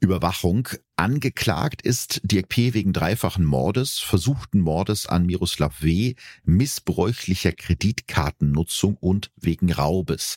Überwachung. 0.00 0.68
Angeklagt 0.96 1.82
ist 1.82 2.20
Dirk 2.24 2.48
P. 2.48 2.72
wegen 2.72 2.92
dreifachen 2.92 3.44
Mordes, 3.44 3.98
versuchten 3.98 4.60
Mordes 4.60 5.06
an 5.06 5.26
Miroslav 5.26 5.82
W., 5.82 6.14
missbräuchlicher 6.44 7.52
Kreditkartennutzung 7.52 8.96
und 8.96 9.30
wegen 9.36 9.70
Raubes. 9.72 10.36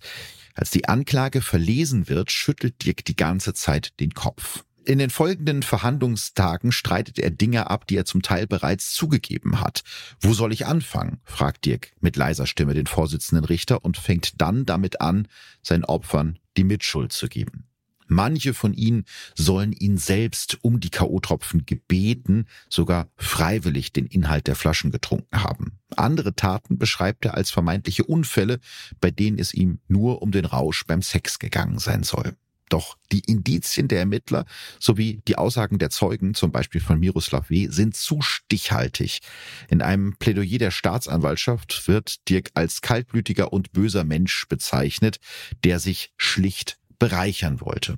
Als 0.53 0.71
die 0.71 0.89
Anklage 0.89 1.41
verlesen 1.41 2.09
wird, 2.09 2.32
schüttelt 2.32 2.84
Dirk 2.84 3.05
die 3.05 3.15
ganze 3.15 3.53
Zeit 3.53 3.99
den 4.01 4.13
Kopf. 4.13 4.65
In 4.86 4.97
den 4.97 5.09
folgenden 5.09 5.61
Verhandlungstagen 5.61 6.71
streitet 6.71 7.19
er 7.19 7.30
Dinge 7.30 7.69
ab, 7.69 7.86
die 7.88 7.97
er 7.97 8.05
zum 8.05 8.21
Teil 8.21 8.47
bereits 8.47 8.93
zugegeben 8.93 9.61
hat. 9.61 9.84
Wo 10.19 10.34
soll 10.34 10.53
ich 10.53 10.65
anfangen? 10.65 11.19
fragt 11.23 11.65
Dirk 11.65 11.91
mit 11.99 12.15
leiser 12.15 12.47
Stimme 12.47 12.73
den 12.73 12.88
Vorsitzenden 12.88 13.45
Richter 13.45 13.84
und 13.84 13.97
fängt 13.97 14.41
dann 14.41 14.65
damit 14.65 15.01
an, 15.01 15.27
seinen 15.61 15.86
Opfern 15.86 16.39
die 16.57 16.63
Mitschuld 16.63 17.11
zu 17.11 17.27
geben. 17.27 17.65
Manche 18.09 18.55
von 18.55 18.73
ihnen 18.73 19.05
sollen 19.36 19.71
ihn 19.71 19.97
selbst 19.97 20.57
um 20.63 20.80
die 20.80 20.89
K.O.-Tropfen 20.89 21.65
gebeten, 21.67 22.47
sogar 22.67 23.07
freiwillig 23.15 23.93
den 23.93 24.07
Inhalt 24.07 24.47
der 24.47 24.55
Flaschen 24.55 24.89
getrunken 24.89 25.43
haben. 25.43 25.77
Andere 25.95 26.36
Taten 26.36 26.80
beschreibt 26.80 27.25
er 27.25 27.36
als 27.36 27.51
vermeintliche 27.51 28.05
Unfälle, 28.05 28.59
bei 28.99 29.11
denen 29.11 29.38
es 29.38 29.53
ihm 29.53 29.80
nur 29.88 30.23
um 30.23 30.32
den 30.32 30.45
Rausch 30.45 30.86
beim 30.88 31.03
Sex 31.03 31.38
gegangen 31.38 31.77
sein 31.77 32.01
soll. 32.01 32.36
Doch 32.70 32.97
die 33.11 33.22
Indizien 33.22 33.88
der 33.88 33.99
Ermittler 33.99 34.45
sowie 34.80 35.22
die 35.28 35.38
Aussagen 35.38 35.80
der 35.80 35.89
Zeugen, 35.89 36.36
zum 36.36 36.51
Beispiel 36.51 36.82
von 36.82 36.99
Miroslav 36.99 37.49
W., 37.49 37.67
sind 37.70 37.95
zu 37.95 38.22
stichhaltig. 38.22 39.20
In 39.70 39.82
einem 39.82 40.15
Plädoyer 40.17 40.59
der 40.59 40.72
Staatsanwaltschaft 40.72 41.88
wird 41.88 42.30
Dirk 42.30 42.51
als 42.53 42.82
kaltblütiger 42.82 43.51
und 43.51 43.72
böser 43.72 44.03
Mensch 44.03 44.47
bezeichnet, 44.47 45.20
der 45.63 45.80
sich 45.80 46.13
schlicht 46.17 46.78
bereichern 46.99 47.61
wollte. 47.61 47.97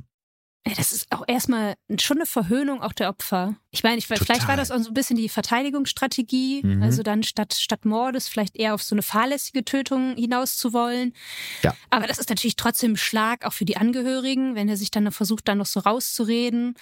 Das 0.63 0.91
ist 0.91 1.11
auch 1.11 1.23
erstmal 1.27 1.73
schon 1.99 2.17
eine 2.17 2.27
Verhöhnung 2.27 2.81
auch 2.81 2.93
der 2.93 3.09
Opfer. 3.09 3.55
Ich 3.73 3.83
meine, 3.83 3.99
ich, 3.99 4.07
vielleicht 4.07 4.49
war 4.49 4.57
das 4.57 4.69
auch 4.69 4.79
so 4.79 4.89
ein 4.89 4.93
bisschen 4.93 5.15
die 5.15 5.29
Verteidigungsstrategie, 5.29 6.61
mhm. 6.61 6.83
also 6.83 7.03
dann 7.03 7.23
statt, 7.23 7.53
statt 7.53 7.85
Mordes 7.85 8.27
vielleicht 8.27 8.57
eher 8.57 8.73
auf 8.73 8.83
so 8.83 8.93
eine 8.93 9.01
fahrlässige 9.01 9.63
Tötung 9.63 10.13
hinaus 10.17 10.57
zu 10.57 10.73
wollen. 10.73 11.13
Ja. 11.63 11.73
Aber 11.89 12.05
das 12.05 12.19
ist 12.19 12.27
natürlich 12.27 12.57
trotzdem 12.57 12.93
ein 12.93 12.97
Schlag 12.97 13.45
auch 13.45 13.53
für 13.53 13.63
die 13.63 13.77
Angehörigen, 13.77 14.55
wenn 14.55 14.67
er 14.67 14.75
sich 14.75 14.91
dann 14.91 15.09
versucht, 15.13 15.47
dann 15.47 15.59
noch 15.59 15.65
so 15.65 15.79
rauszureden 15.79 16.75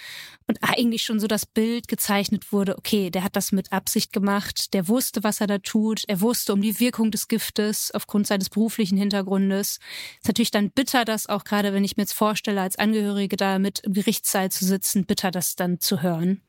und 0.48 0.58
eigentlich 0.62 1.04
schon 1.04 1.20
so 1.20 1.28
das 1.28 1.46
Bild 1.46 1.86
gezeichnet 1.86 2.50
wurde, 2.50 2.76
okay, 2.76 3.10
der 3.10 3.22
hat 3.22 3.36
das 3.36 3.52
mit 3.52 3.72
Absicht 3.72 4.12
gemacht, 4.12 4.74
der 4.74 4.88
wusste, 4.88 5.22
was 5.22 5.40
er 5.40 5.46
da 5.46 5.58
tut, 5.58 6.02
er 6.08 6.20
wusste 6.20 6.52
um 6.52 6.60
die 6.60 6.80
Wirkung 6.80 7.12
des 7.12 7.28
Giftes 7.28 7.92
aufgrund 7.92 8.26
seines 8.26 8.50
beruflichen 8.50 8.98
Hintergrundes. 8.98 9.78
Ist 10.18 10.26
natürlich 10.26 10.50
dann 10.50 10.72
bitter, 10.72 11.04
dass 11.04 11.28
auch 11.28 11.44
gerade, 11.44 11.72
wenn 11.72 11.84
ich 11.84 11.96
mir 11.96 12.02
jetzt 12.02 12.14
vorstelle, 12.14 12.60
als 12.60 12.76
Angehörige 12.76 13.36
da 13.36 13.60
mit 13.60 13.78
im 13.80 13.92
Gerichtssaal 13.92 14.50
zu 14.50 14.64
sitzen, 14.64 15.04
bitter 15.04 15.30
das 15.30 15.54
dann 15.54 15.78
zu 15.78 16.02
hören. 16.02 16.42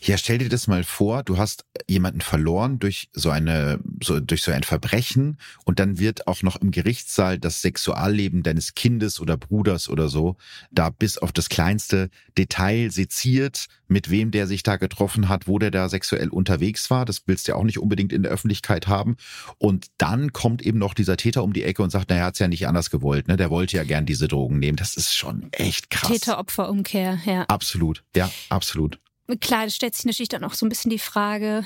Ja, 0.00 0.16
stell 0.18 0.38
dir 0.38 0.48
das 0.48 0.66
mal 0.66 0.84
vor, 0.84 1.22
du 1.22 1.38
hast 1.38 1.64
jemanden 1.88 2.20
verloren 2.20 2.78
durch 2.78 3.08
so 3.12 3.30
eine, 3.30 3.80
so, 4.02 4.20
durch 4.20 4.42
so 4.42 4.52
ein 4.52 4.62
Verbrechen 4.62 5.38
und 5.64 5.78
dann 5.78 5.98
wird 5.98 6.26
auch 6.26 6.42
noch 6.42 6.56
im 6.56 6.70
Gerichtssaal 6.70 7.38
das 7.38 7.62
Sexualleben 7.62 8.42
deines 8.42 8.74
Kindes 8.74 9.20
oder 9.20 9.36
Bruders 9.36 9.88
oder 9.88 10.08
so 10.08 10.36
da 10.70 10.90
bis 10.90 11.18
auf 11.18 11.32
das 11.32 11.48
kleinste 11.48 12.10
Detail 12.36 12.90
seziert, 12.90 13.66
mit 13.88 14.10
wem 14.10 14.30
der 14.30 14.46
sich 14.46 14.62
da 14.62 14.76
getroffen 14.76 15.28
hat, 15.28 15.46
wo 15.46 15.58
der 15.58 15.70
da 15.70 15.88
sexuell 15.88 16.28
unterwegs 16.28 16.90
war. 16.90 17.04
Das 17.04 17.22
willst 17.26 17.46
du 17.46 17.52
ja 17.52 17.56
auch 17.56 17.64
nicht 17.64 17.78
unbedingt 17.78 18.12
in 18.12 18.22
der 18.22 18.32
Öffentlichkeit 18.32 18.88
haben. 18.88 19.16
Und 19.58 19.86
dann 19.98 20.32
kommt 20.32 20.62
eben 20.62 20.78
noch 20.78 20.94
dieser 20.94 21.16
Täter 21.16 21.42
um 21.44 21.52
die 21.52 21.62
Ecke 21.62 21.82
und 21.82 21.90
sagt, 21.90 22.10
naja, 22.10 22.22
er 22.22 22.26
hat's 22.26 22.38
ja 22.38 22.48
nicht 22.48 22.66
anders 22.66 22.90
gewollt, 22.90 23.28
ne? 23.28 23.36
Der 23.36 23.50
wollte 23.50 23.76
ja 23.76 23.84
gern 23.84 24.06
diese 24.06 24.28
Drogen 24.28 24.58
nehmen. 24.58 24.76
Das 24.76 24.96
ist 24.96 25.14
schon 25.14 25.48
echt 25.52 25.90
krass. 25.90 26.10
Täter-Opfer-Umkehr, 26.10 27.20
ja. 27.24 27.44
Absolut, 27.48 28.02
ja, 28.14 28.30
absolut. 28.48 28.98
Klar, 29.40 29.66
es 29.66 29.76
stellt 29.76 29.94
sich 29.94 30.04
natürlich 30.04 30.28
dann 30.28 30.44
auch 30.44 30.54
so 30.54 30.66
ein 30.66 30.68
bisschen 30.68 30.90
die 30.90 30.98
Frage, 30.98 31.64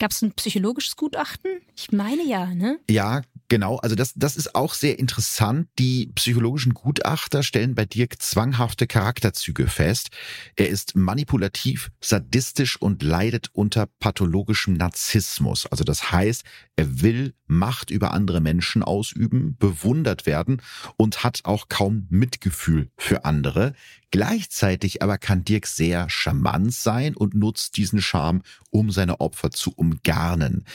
Gab 0.00 0.10
es 0.10 0.22
ein 0.22 0.32
psychologisches 0.32 0.96
Gutachten? 0.96 1.60
Ich 1.76 1.92
meine 1.92 2.24
ja, 2.24 2.46
ne? 2.46 2.80
Ja, 2.90 3.22
genau. 3.48 3.76
Also 3.76 3.94
das, 3.94 4.12
das 4.14 4.34
ist 4.36 4.56
auch 4.56 4.74
sehr 4.74 4.98
interessant. 4.98 5.68
Die 5.78 6.10
psychologischen 6.16 6.74
Gutachter 6.74 7.44
stellen 7.44 7.76
bei 7.76 7.84
Dirk 7.84 8.20
zwanghafte 8.20 8.88
Charakterzüge 8.88 9.68
fest. 9.68 10.08
Er 10.56 10.68
ist 10.68 10.96
manipulativ, 10.96 11.90
sadistisch 12.00 12.80
und 12.80 13.04
leidet 13.04 13.50
unter 13.52 13.86
pathologischem 13.86 14.74
Narzissmus. 14.74 15.66
Also 15.66 15.84
das 15.84 16.10
heißt, 16.10 16.42
er 16.74 17.02
will 17.02 17.34
Macht 17.46 17.90
über 17.90 18.12
andere 18.12 18.40
Menschen 18.40 18.82
ausüben, 18.82 19.56
bewundert 19.58 20.26
werden 20.26 20.60
und 20.96 21.22
hat 21.22 21.42
auch 21.44 21.68
kaum 21.68 22.06
Mitgefühl 22.10 22.90
für 22.96 23.24
andere. 23.24 23.74
Gleichzeitig 24.14 25.02
aber 25.02 25.18
kann 25.18 25.44
Dirk 25.44 25.66
sehr 25.66 26.08
charmant 26.08 26.72
sein 26.72 27.16
und 27.16 27.34
nutzt 27.34 27.76
diesen 27.76 28.00
Charme, 28.00 28.42
um 28.70 28.92
seine 28.92 29.18
Opfer 29.18 29.50
zu 29.50 29.72
umgarnen. 29.74 30.66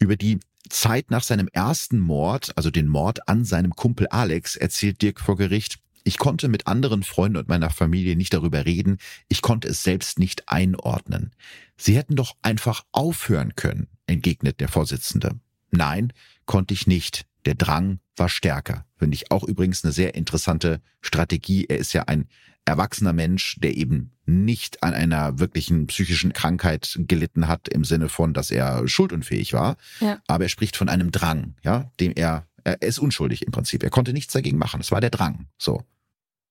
Über 0.00 0.16
die 0.16 0.40
Zeit 0.68 1.08
nach 1.08 1.22
seinem 1.22 1.46
ersten 1.52 2.00
Mord, 2.00 2.50
also 2.56 2.68
den 2.72 2.88
Mord 2.88 3.28
an 3.28 3.44
seinem 3.44 3.76
Kumpel 3.76 4.08
Alex, 4.08 4.56
erzählt 4.56 5.02
Dirk 5.02 5.20
vor 5.20 5.36
Gericht, 5.36 5.78
ich 6.02 6.18
konnte 6.18 6.48
mit 6.48 6.66
anderen 6.66 7.04
Freunden 7.04 7.36
und 7.36 7.48
meiner 7.48 7.70
Familie 7.70 8.16
nicht 8.16 8.34
darüber 8.34 8.66
reden, 8.66 8.98
ich 9.28 9.40
konnte 9.40 9.68
es 9.68 9.84
selbst 9.84 10.18
nicht 10.18 10.48
einordnen. 10.48 11.30
Sie 11.76 11.96
hätten 11.96 12.16
doch 12.16 12.34
einfach 12.42 12.82
aufhören 12.90 13.54
können, 13.54 13.86
entgegnet 14.08 14.58
der 14.58 14.68
Vorsitzende. 14.68 15.38
Nein, 15.70 16.12
konnte 16.44 16.74
ich 16.74 16.88
nicht. 16.88 17.24
Der 17.44 17.54
Drang 17.54 18.00
war 18.16 18.28
stärker. 18.28 18.84
Finde 18.96 19.14
ich 19.14 19.30
auch 19.30 19.44
übrigens 19.44 19.84
eine 19.84 19.92
sehr 19.92 20.16
interessante 20.16 20.82
Strategie. 21.00 21.66
Er 21.68 21.78
ist 21.78 21.92
ja 21.92 22.02
ein 22.08 22.26
erwachsener 22.64 23.12
Mensch, 23.12 23.56
der 23.58 23.76
eben 23.76 24.12
nicht 24.26 24.82
an 24.82 24.94
einer 24.94 25.38
wirklichen 25.38 25.86
psychischen 25.86 26.32
Krankheit 26.32 26.98
gelitten 27.08 27.48
hat 27.48 27.68
im 27.68 27.84
Sinne 27.84 28.08
von, 28.08 28.32
dass 28.32 28.50
er 28.50 28.86
schuldunfähig 28.86 29.52
war. 29.52 29.76
Ja. 30.00 30.20
Aber 30.26 30.44
er 30.44 30.48
spricht 30.48 30.76
von 30.76 30.88
einem 30.88 31.10
Drang, 31.10 31.56
ja, 31.62 31.90
dem 31.98 32.12
er, 32.14 32.46
er 32.64 32.80
ist 32.82 32.98
unschuldig 32.98 33.42
im 33.42 33.52
Prinzip. 33.52 33.82
Er 33.82 33.90
konnte 33.90 34.12
nichts 34.12 34.32
dagegen 34.32 34.58
machen. 34.58 34.80
Es 34.80 34.92
war 34.92 35.00
der 35.00 35.10
Drang. 35.10 35.48
So. 35.58 35.82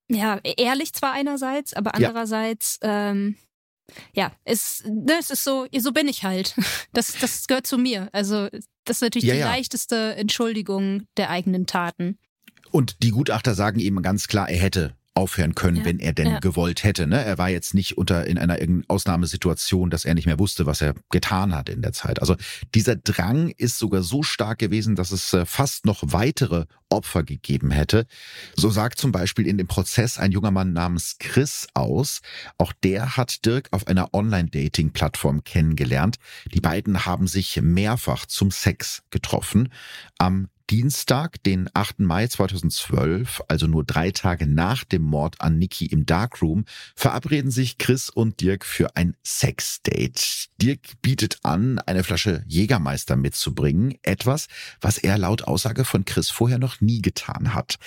Ja, 0.09 0.39
ehrlich 0.43 0.93
zwar 0.93 1.13
einerseits, 1.13 1.73
aber 1.73 1.95
andererseits, 1.95 2.79
ja. 2.83 3.11
ähm, 3.11 3.35
ja, 4.13 4.31
es, 4.43 4.83
ne, 4.85 5.13
es 5.19 5.29
ist 5.29 5.43
so, 5.43 5.67
so 5.77 5.91
bin 5.91 6.07
ich 6.07 6.23
halt. 6.23 6.55
Das, 6.93 7.13
das 7.19 7.45
gehört 7.45 7.67
zu 7.67 7.77
mir. 7.77 8.09
Also, 8.13 8.49
das 8.83 8.97
ist 8.97 9.01
natürlich 9.01 9.27
ja, 9.27 9.35
die 9.35 9.39
ja. 9.41 9.45
leichteste 9.45 10.15
Entschuldigung 10.15 11.03
der 11.17 11.29
eigenen 11.29 11.67
Taten. 11.67 12.17
Und 12.71 13.03
die 13.03 13.11
Gutachter 13.11 13.53
sagen 13.53 13.79
eben 13.79 14.01
ganz 14.01 14.27
klar, 14.27 14.49
er 14.49 14.57
hätte 14.57 14.95
aufhören 15.15 15.55
können, 15.55 15.77
ja, 15.77 15.85
wenn 15.85 15.99
er 15.99 16.13
denn 16.13 16.27
ja. 16.27 16.39
gewollt 16.39 16.83
hätte. 16.83 17.07
Ne? 17.07 17.23
Er 17.23 17.37
war 17.37 17.49
jetzt 17.49 17.73
nicht 17.73 17.97
unter 17.97 18.25
in 18.25 18.37
einer 18.37 18.57
Ausnahmesituation, 18.87 19.89
dass 19.89 20.05
er 20.05 20.13
nicht 20.13 20.25
mehr 20.25 20.39
wusste, 20.39 20.65
was 20.65 20.81
er 20.81 20.95
getan 21.09 21.53
hat 21.53 21.69
in 21.69 21.81
der 21.81 21.91
Zeit. 21.91 22.21
Also 22.21 22.35
dieser 22.73 22.95
Drang 22.95 23.49
ist 23.57 23.79
sogar 23.79 24.01
so 24.01 24.23
stark 24.23 24.59
gewesen, 24.59 24.95
dass 24.95 25.11
es 25.11 25.33
äh, 25.33 25.45
fast 25.45 25.85
noch 25.85 26.01
weitere 26.05 26.65
Opfer 26.89 27.23
gegeben 27.23 27.71
hätte. 27.71 28.05
So 28.55 28.69
sagt 28.69 28.99
zum 28.99 29.11
Beispiel 29.11 29.45
in 29.45 29.57
dem 29.57 29.67
Prozess 29.67 30.17
ein 30.17 30.31
junger 30.31 30.51
Mann 30.51 30.73
namens 30.73 31.17
Chris 31.19 31.67
aus. 31.73 32.21
Auch 32.57 32.73
der 32.83 33.17
hat 33.17 33.45
Dirk 33.45 33.67
auf 33.71 33.87
einer 33.87 34.13
Online-Dating-Plattform 34.13 35.43
kennengelernt. 35.43 36.17
Die 36.53 36.61
beiden 36.61 37.05
haben 37.05 37.27
sich 37.27 37.61
mehrfach 37.61 38.25
zum 38.25 38.51
Sex 38.51 39.03
getroffen. 39.11 39.69
Am 40.17 40.47
Dienstag, 40.69 41.41
den 41.41 41.67
8. 41.73 42.01
Mai 42.01 42.27
2012, 42.27 43.41
also 43.47 43.65
nur 43.65 43.83
drei 43.83 44.11
Tage 44.11 44.45
nach 44.45 44.83
dem 44.83 45.01
Mord 45.01 45.41
an 45.41 45.57
Nikki 45.57 45.87
im 45.87 46.05
Darkroom, 46.05 46.65
verabreden 46.95 47.49
sich 47.49 47.79
Chris 47.79 48.11
und 48.11 48.39
Dirk 48.39 48.65
für 48.65 48.95
ein 48.95 49.17
Sexdate. 49.25 50.47
Dirk 50.61 51.01
bietet 51.01 51.39
an, 51.41 51.79
eine 51.79 52.03
Flasche 52.03 52.43
Jägermeister 52.45 53.15
mitzubringen, 53.15 53.95
etwas, 54.03 54.47
was 54.79 54.99
er 54.99 55.17
laut 55.17 55.41
Aussage 55.41 55.85
von 55.85 56.05
Chris 56.05 56.29
vorher 56.29 56.59
noch 56.59 56.81
nie 56.81 57.01
getan 57.01 57.55
hat. 57.55 57.77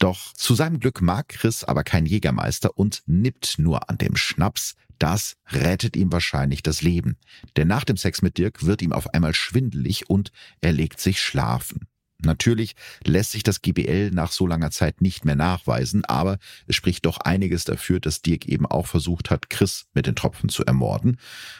Doch 0.00 0.32
zu 0.32 0.56
seinem 0.56 0.80
Glück 0.80 1.00
mag 1.00 1.28
Chris 1.28 1.62
aber 1.62 1.84
kein 1.84 2.06
Jägermeister 2.06 2.76
und 2.76 3.04
nippt 3.06 3.60
nur 3.60 3.88
an 3.88 3.98
dem 3.98 4.16
Schnaps. 4.16 4.74
Das 4.98 5.36
rettet 5.46 5.96
ihm 5.96 6.10
wahrscheinlich 6.10 6.64
das 6.64 6.82
Leben. 6.82 7.18
Denn 7.56 7.68
nach 7.68 7.84
dem 7.84 7.96
Sex 7.96 8.20
mit 8.20 8.36
Dirk 8.36 8.66
wird 8.66 8.82
ihm 8.82 8.92
auf 8.92 9.14
einmal 9.14 9.32
schwindelig 9.32 10.10
und 10.10 10.32
er 10.60 10.72
legt 10.72 10.98
sich 10.98 11.20
schlafen. 11.20 11.86
Natürlich 12.24 12.74
lässt 13.04 13.32
sich 13.32 13.42
das 13.42 13.62
GBL 13.62 14.10
nach 14.10 14.32
so 14.32 14.46
langer 14.46 14.70
Zeit 14.70 15.00
nicht 15.00 15.24
mehr 15.24 15.36
nachweisen, 15.36 16.04
aber 16.04 16.38
es 16.66 16.76
spricht 16.76 17.06
doch 17.06 17.18
einiges 17.18 17.64
dafür, 17.64 18.00
dass 18.00 18.22
Dirk 18.22 18.46
eben 18.46 18.66
auch 18.66 18.86
versucht 18.86 19.30
hat, 19.30 19.50
Chris 19.50 19.86
mit 19.94 20.06
den 20.06 20.16
Tropfen 20.16 20.48
zu 20.48 20.64
ermorden. 20.64 21.18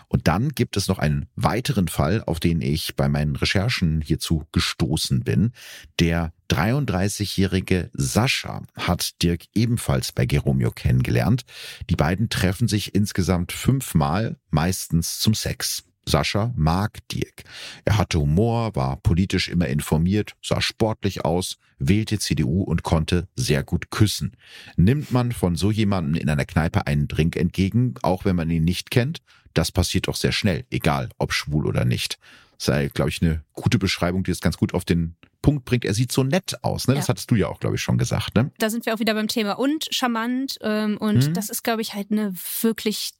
Und 0.08 0.28
dann 0.28 0.50
gibt 0.50 0.76
es 0.76 0.88
noch 0.88 0.98
einen 0.98 1.26
weiteren 1.36 1.88
Fall, 1.88 2.22
auf 2.24 2.40
den 2.40 2.60
ich 2.60 2.96
bei 2.96 3.08
meinen 3.08 3.36
Recherchen 3.36 4.00
hierzu 4.00 4.46
gestoßen 4.52 5.20
bin. 5.20 5.52
Der 5.98 6.32
33-jährige 6.50 7.90
Sascha 7.94 8.62
hat 8.76 9.22
Dirk 9.22 9.44
ebenfalls 9.54 10.12
bei 10.12 10.26
Geromeo 10.26 10.70
kennengelernt. 10.70 11.44
Die 11.88 11.96
beiden 11.96 12.28
treffen 12.28 12.68
sich 12.68 12.94
insgesamt 12.94 13.52
fünfmal, 13.52 14.36
meistens 14.50 15.18
zum 15.18 15.34
Sex. 15.34 15.84
Sascha 16.06 16.52
mag 16.56 16.98
Dirk. 17.08 17.44
Er 17.84 17.98
hatte 17.98 18.18
Humor, 18.18 18.74
war 18.74 18.96
politisch 18.98 19.48
immer 19.48 19.68
informiert, 19.68 20.34
sah 20.42 20.60
sportlich 20.60 21.24
aus, 21.24 21.58
wählte 21.78 22.18
CDU 22.18 22.62
und 22.62 22.82
konnte 22.82 23.28
sehr 23.36 23.62
gut 23.62 23.90
küssen. 23.90 24.36
Nimmt 24.76 25.12
man 25.12 25.32
von 25.32 25.56
so 25.56 25.70
jemandem 25.70 26.20
in 26.20 26.28
einer 26.28 26.44
Kneipe 26.44 26.86
einen 26.86 27.08
Drink 27.08 27.36
entgegen, 27.36 27.94
auch 28.02 28.24
wenn 28.24 28.36
man 28.36 28.50
ihn 28.50 28.64
nicht 28.64 28.90
kennt, 28.90 29.20
das 29.54 29.70
passiert 29.70 30.08
doch 30.08 30.16
sehr 30.16 30.32
schnell, 30.32 30.64
egal 30.70 31.10
ob 31.18 31.32
schwul 31.32 31.66
oder 31.66 31.84
nicht. 31.84 32.18
Sei, 32.58 32.88
glaube 32.88 33.10
ich, 33.10 33.22
eine 33.22 33.42
gute 33.52 33.78
Beschreibung, 33.78 34.24
die 34.24 34.30
es 34.30 34.40
ganz 34.40 34.56
gut 34.56 34.72
auf 34.74 34.84
den 34.84 35.16
Punkt 35.42 35.64
bringt. 35.64 35.84
Er 35.84 35.94
sieht 35.94 36.12
so 36.12 36.22
nett 36.22 36.62
aus, 36.62 36.86
ne? 36.86 36.94
Das 36.94 37.08
hattest 37.08 37.30
du 37.30 37.34
ja 37.34 37.48
auch, 37.48 37.58
glaube 37.58 37.76
ich, 37.76 37.82
schon 37.82 37.98
gesagt, 37.98 38.36
ne? 38.36 38.52
Da 38.58 38.70
sind 38.70 38.86
wir 38.86 38.94
auch 38.94 39.00
wieder 39.00 39.14
beim 39.14 39.26
Thema 39.26 39.52
und 39.54 39.88
charmant 39.90 40.58
ähm, 40.62 40.96
und 40.96 41.28
mhm. 41.28 41.34
das 41.34 41.50
ist, 41.50 41.64
glaube 41.64 41.82
ich, 41.82 41.94
halt 41.94 42.12
eine 42.12 42.32
wirklich 42.62 43.10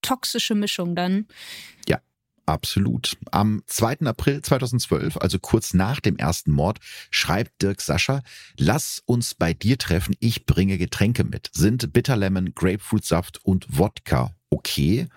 toxische 0.00 0.54
Mischung 0.54 0.94
dann. 0.94 1.26
Ja. 1.88 2.00
Absolut. 2.44 3.16
Am 3.30 3.62
2. 3.66 4.00
April 4.00 4.42
2012, 4.42 5.16
also 5.16 5.38
kurz 5.38 5.74
nach 5.74 6.00
dem 6.00 6.16
ersten 6.16 6.50
Mord, 6.50 6.78
schreibt 7.10 7.62
Dirk 7.62 7.80
Sascha, 7.80 8.22
lass 8.58 9.02
uns 9.06 9.34
bei 9.34 9.54
dir 9.54 9.78
treffen, 9.78 10.16
ich 10.18 10.44
bringe 10.44 10.76
Getränke 10.76 11.24
mit. 11.24 11.50
Sind 11.52 11.92
Bitterlemon, 11.92 12.54
Grapefruitsaft 12.54 13.44
und 13.44 13.66
Wodka 13.78 14.34
okay? 14.52 15.08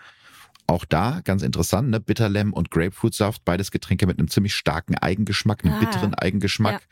Auch 0.68 0.86
da 0.86 1.22
ganz 1.24 1.44
interessant, 1.44 1.90
ne? 1.90 2.00
Bitterlemon 2.00 2.54
und 2.54 2.72
Grapefruitsaft, 2.72 3.46
beides 3.46 3.70
Getränke 3.70 4.08
mit 4.08 4.18
einem 4.18 4.30
ziemlich 4.30 4.56
starken 4.56 4.96
Eigengeschmack, 4.96 5.64
einem 5.64 5.76
ah, 5.76 5.80
bitteren 5.80 6.16
Eigengeschmack. 6.16 6.82
Ja. 6.82 6.88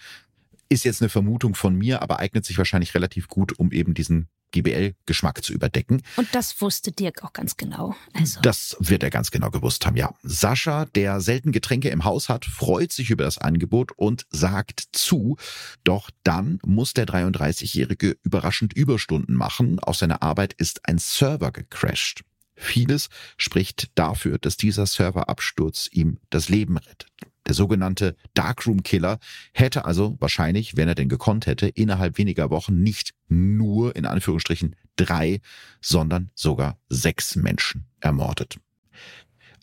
Ist 0.70 0.86
jetzt 0.86 1.02
eine 1.02 1.10
Vermutung 1.10 1.56
von 1.56 1.76
mir, 1.76 2.02
aber 2.02 2.20
eignet 2.20 2.46
sich 2.46 2.58
wahrscheinlich 2.58 2.96
relativ 2.96 3.28
gut, 3.28 3.58
um 3.60 3.72
eben 3.72 3.94
diesen 3.94 4.28
GBL-Geschmack 4.54 5.44
zu 5.44 5.52
überdecken. 5.52 6.02
Und 6.16 6.34
das 6.34 6.62
wusste 6.62 6.92
Dirk 6.92 7.24
auch 7.24 7.34
ganz 7.34 7.58
genau. 7.58 7.96
Also. 8.14 8.40
Das 8.42 8.78
wird 8.80 9.04
er 9.04 9.10
ganz 9.10 9.32
genau 9.32 9.50
gewusst 9.50 9.86
haben, 9.86 9.98
ja. 9.98 10.14
Sascha, 10.24 10.86
der 10.86 11.20
selten 11.20 11.52
Getränke 11.52 11.90
im 11.90 12.06
Haus 12.06 12.30
hat, 12.30 12.46
freut 12.46 12.94
sich 12.94 13.10
über 13.10 13.26
das 13.26 13.38
Angebot 13.38 13.92
und 13.98 14.26
sagt 14.30 14.84
zu. 14.94 15.36
Doch 15.84 16.10
dann 16.24 16.60
muss 16.66 16.94
der 16.94 17.06
33-Jährige 17.06 18.16
überraschend 18.24 18.74
Überstunden 18.74 19.36
machen. 19.36 19.80
Auf 19.80 19.98
seiner 19.98 20.24
Arbeit 20.24 20.54
ist 20.54 20.88
ein 20.88 21.00
Server 21.00 21.52
gecrashed. 21.52 22.24
Vieles 22.56 23.10
spricht 23.36 23.90
dafür, 23.96 24.38
dass 24.38 24.58
dieser 24.58 24.86
Serverabsturz 24.86 25.90
ihm 25.92 26.20
das 26.30 26.50
Leben 26.50 26.78
rettet. 26.78 27.08
Der 27.48 27.54
sogenannte 27.54 28.16
Darkroom 28.34 28.84
Killer 28.84 29.20
hätte 29.54 29.86
also 29.86 30.16
wahrscheinlich, 30.20 30.78
wenn 30.78 30.88
er 30.88 30.96
denn 30.96 31.10
gekonnt 31.10 31.46
hätte, 31.46 31.68
innerhalb 31.68 32.18
weniger 32.18 32.50
Wochen 32.50 32.82
nicht 32.82 33.14
nur 33.28 33.96
in 33.96 34.06
Anführungsstrichen 34.06 34.76
drei, 34.96 35.42
sondern 35.82 36.30
sogar 36.36 36.78
sechs 36.90 37.36
Menschen 37.36 37.86
ermordet. 38.00 38.60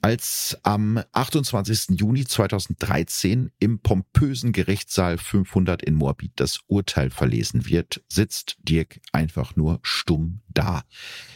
Als 0.03 0.57
am 0.63 1.03
28. 1.13 1.99
Juni 2.01 2.25
2013 2.25 3.51
im 3.59 3.81
pompösen 3.81 4.53
Gerichtssaal 4.53 5.19
500 5.19 5.83
in 5.83 5.95
Moabit 5.95 6.33
das 6.37 6.61
Urteil 6.69 7.11
verlesen 7.11 7.67
wird, 7.67 8.03
sitzt 8.09 8.57
Dirk 8.63 8.99
einfach 9.13 9.57
nur 9.57 9.79
stumm 9.83 10.41
da. 10.49 10.85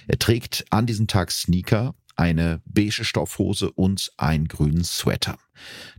Er 0.07 0.19
trägt 0.19 0.65
an 0.71 0.87
diesem 0.87 1.09
Tag 1.09 1.31
Sneaker 1.31 1.95
eine 2.17 2.63
beige 2.65 3.05
Stoffhose 3.05 3.71
und 3.71 4.13
einen 4.17 4.49
grünen 4.49 4.85
Sweater. 4.85 5.39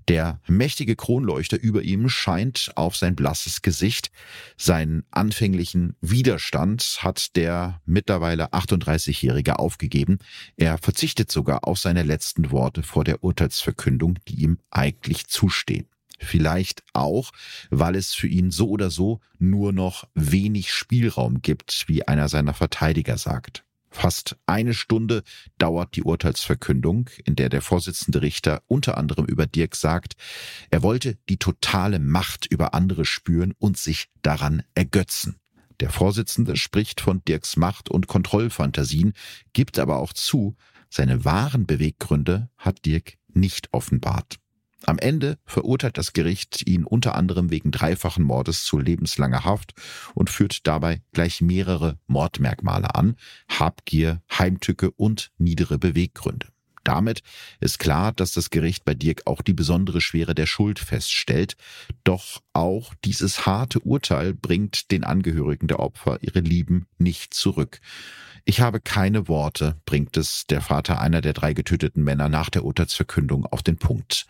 Der 0.07 0.39
mächtige 0.47 0.95
Kronleuchter 0.95 1.59
über 1.59 1.81
ihm 1.81 2.09
scheint 2.09 2.71
auf 2.75 2.95
sein 2.95 3.15
blasses 3.15 3.61
Gesicht. 3.61 4.11
Seinen 4.57 5.05
anfänglichen 5.11 5.95
Widerstand 6.01 6.99
hat 7.01 7.35
der 7.35 7.81
mittlerweile 7.85 8.53
38-Jährige 8.53 9.59
aufgegeben. 9.59 10.19
Er 10.57 10.77
verzichtet 10.77 11.31
sogar 11.31 11.67
auf 11.67 11.79
seine 11.79 12.03
letzten 12.03 12.51
Worte 12.51 12.83
vor 12.83 13.03
der 13.03 13.23
Urteilsverkündung, 13.23 14.19
die 14.27 14.43
ihm 14.43 14.59
eigentlich 14.69 15.27
zustehen. 15.27 15.87
Vielleicht 16.19 16.83
auch, 16.93 17.31
weil 17.69 17.95
es 17.95 18.13
für 18.13 18.27
ihn 18.27 18.51
so 18.51 18.69
oder 18.69 18.89
so 18.89 19.19
nur 19.37 19.73
noch 19.73 20.07
wenig 20.13 20.71
Spielraum 20.71 21.41
gibt, 21.41 21.85
wie 21.87 22.07
einer 22.07 22.29
seiner 22.29 22.53
Verteidiger 22.53 23.17
sagt. 23.17 23.64
Fast 23.95 24.35
eine 24.45 24.73
Stunde 24.73 25.23
dauert 25.57 25.95
die 25.95 26.03
Urteilsverkündung, 26.03 27.09
in 27.23 27.38
der 27.38 27.47
der 27.47 27.61
Vorsitzende 27.61 28.22
Richter 28.22 28.61
unter 28.67 28.97
anderem 28.97 29.26
über 29.26 29.47
Dirk 29.47 29.73
sagt, 29.73 30.17
er 30.69 30.84
wollte 30.84 31.17
die 31.30 31.38
totale 31.38 31.99
Macht 31.99 32.45
über 32.45 32.73
andere 32.73 33.05
spüren 33.05 33.53
und 33.57 33.77
sich 33.77 34.09
daran 34.22 34.63
ergötzen. 34.76 35.38
Der 35.80 35.89
Vorsitzende 35.89 36.57
spricht 36.57 36.99
von 36.99 37.23
Dirks 37.23 37.55
Macht- 37.55 37.89
und 37.89 38.07
Kontrollfantasien, 38.07 39.13
gibt 39.53 39.80
aber 39.80 39.99
auch 39.99 40.11
zu, 40.11 40.57
seine 40.89 41.23
wahren 41.23 41.65
Beweggründe 41.65 42.49
hat 42.57 42.85
Dirk 42.85 43.13
nicht 43.30 43.69
offenbart. 43.72 44.39
Am 44.87 44.99
Ende 44.99 45.39
verurteilt 45.45 45.97
das 45.97 46.13
Gericht 46.13 46.67
ihn 46.67 46.83
unter 46.83 47.15
anderem 47.15 47.49
wegen 47.49 47.71
dreifachen 47.71 48.23
Mordes 48.23 48.63
zu 48.63 48.77
lebenslanger 48.77 49.43
Haft 49.43 49.73
und 50.13 50.29
führt 50.29 50.67
dabei 50.67 51.01
gleich 51.11 51.41
mehrere 51.41 51.97
Mordmerkmale 52.05 52.93
an, 52.93 53.15
Habgier, 53.49 54.21
Heimtücke 54.31 54.91
und 54.91 55.31
niedere 55.39 55.79
Beweggründe. 55.79 56.47
Damit 56.85 57.23
ist 57.59 57.79
klar, 57.79 58.13
dass 58.13 58.31
das 58.31 58.51
Gericht 58.51 58.85
bei 58.85 58.93
Dirk 58.93 59.23
auch 59.25 59.41
die 59.41 59.53
besondere 59.53 59.99
Schwere 59.99 60.35
der 60.35 60.45
Schuld 60.45 60.79
feststellt. 60.79 61.57
Doch 62.05 62.41
auch 62.53 62.93
dieses 63.03 63.45
harte 63.45 63.79
Urteil 63.79 64.33
bringt 64.33 64.91
den 64.91 65.03
Angehörigen 65.03 65.67
der 65.67 65.79
Opfer 65.79 66.19
ihre 66.21 66.39
Lieben 66.39 66.85
nicht 66.97 67.33
zurück. 67.33 67.81
Ich 68.45 68.61
habe 68.61 68.79
keine 68.79 69.27
Worte, 69.27 69.81
bringt 69.85 70.15
es 70.15 70.45
der 70.47 70.61
Vater 70.61 71.01
einer 71.01 71.21
der 71.21 71.33
drei 71.33 71.53
getöteten 71.53 72.03
Männer 72.03 72.29
nach 72.29 72.51
der 72.51 72.63
Urteilsverkündung 72.63 73.47
auf 73.47 73.63
den 73.63 73.77
Punkt. 73.77 74.27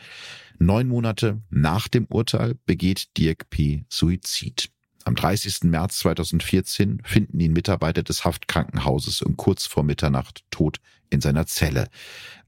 Neun 0.58 0.88
Monate 0.88 1.42
nach 1.50 1.90
dem 1.90 2.06
Urteil 2.06 2.56
begeht 2.66 3.18
Dirk 3.18 3.50
P. 3.50 3.84
Suizid. 3.90 4.70
Am 5.08 5.14
30. 5.14 5.66
März 5.66 6.00
2014 6.00 7.00
finden 7.06 7.40
ihn 7.40 7.54
Mitarbeiter 7.54 8.02
des 8.02 8.26
Haftkrankenhauses 8.26 9.22
um 9.22 9.38
kurz 9.38 9.68
vor 9.68 9.84
Mitternacht 9.84 10.44
tot 10.50 10.80
in 11.12 11.22
seiner 11.22 11.46
Zelle. 11.46 11.90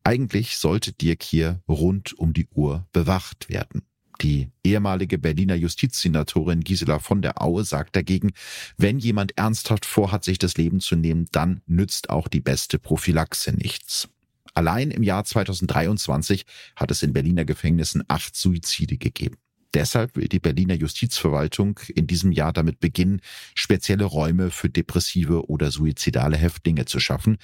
Eigentlich 0.04 0.58
sollte 0.58 0.92
Dirk 0.92 1.22
hier 1.22 1.62
rund 1.68 2.18
um 2.18 2.34
die 2.34 2.48
Uhr 2.48 2.88
bewacht 2.94 3.48
werden. 3.48 3.84
Die 4.22 4.50
ehemalige 4.64 5.20
Berliner 5.20 5.54
Justizsenatorin 5.54 6.62
Gisela 6.62 6.98
von 6.98 7.22
der 7.22 7.44
Aue 7.44 7.64
sagt 7.64 7.96
dagegen, 7.96 8.32
wenn 8.76 8.98
jemand 8.98 9.38
ernsthaft 9.38 9.86
vorhat, 9.86 10.24
sich 10.24 10.40
das 10.40 10.58
Leben 10.58 10.80
zu 10.80 10.96
nehmen, 10.96 11.28
dann 11.32 11.62
nützt 11.68 12.10
auch 12.10 12.28
die 12.28 12.42
beste 12.42 12.80
Prophylaxe 12.80 13.52
nichts. 13.52 14.10
Allein 14.56 14.90
im 14.90 15.04
Jahr 15.04 15.24
2023 15.24 16.46
hat 16.76 16.90
es 16.90 17.04
in 17.04 17.14
Berliner 17.14 17.46
Gefängnissen 17.46 18.04
acht 18.08 18.36
Suizide 18.36 18.98
gegeben. 18.98 19.38
Deshalb 19.74 20.16
will 20.16 20.28
die 20.28 20.40
Berliner 20.40 20.76
Justizverwaltung 20.76 21.80
in 21.94 22.08
diesem 22.08 22.32
Jahr 22.32 22.54
damit 22.54 22.80
beginnen, 22.80 23.22
spezielle 23.56 24.06
Räume 24.06 24.52
für 24.52 24.70
depressive 24.70 25.50
oder 25.50 25.72
suizidale 25.72 26.38
Häftlinge 26.38 26.86
zu 26.86 27.00
schaffen. 27.00 27.38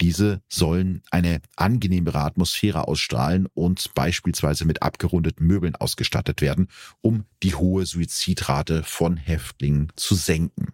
Diese 0.00 0.42
sollen 0.48 1.02
eine 1.10 1.40
angenehmere 1.56 2.20
Atmosphäre 2.20 2.88
ausstrahlen 2.88 3.46
und 3.54 3.94
beispielsweise 3.94 4.64
mit 4.64 4.82
abgerundeten 4.82 5.46
Möbeln 5.46 5.76
ausgestattet 5.76 6.40
werden, 6.40 6.68
um 7.00 7.24
die 7.42 7.54
hohe 7.54 7.86
Suizidrate 7.86 8.82
von 8.82 9.16
Häftlingen 9.16 9.92
zu 9.96 10.14
senken. 10.14 10.72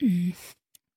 Mhm. 0.00 0.34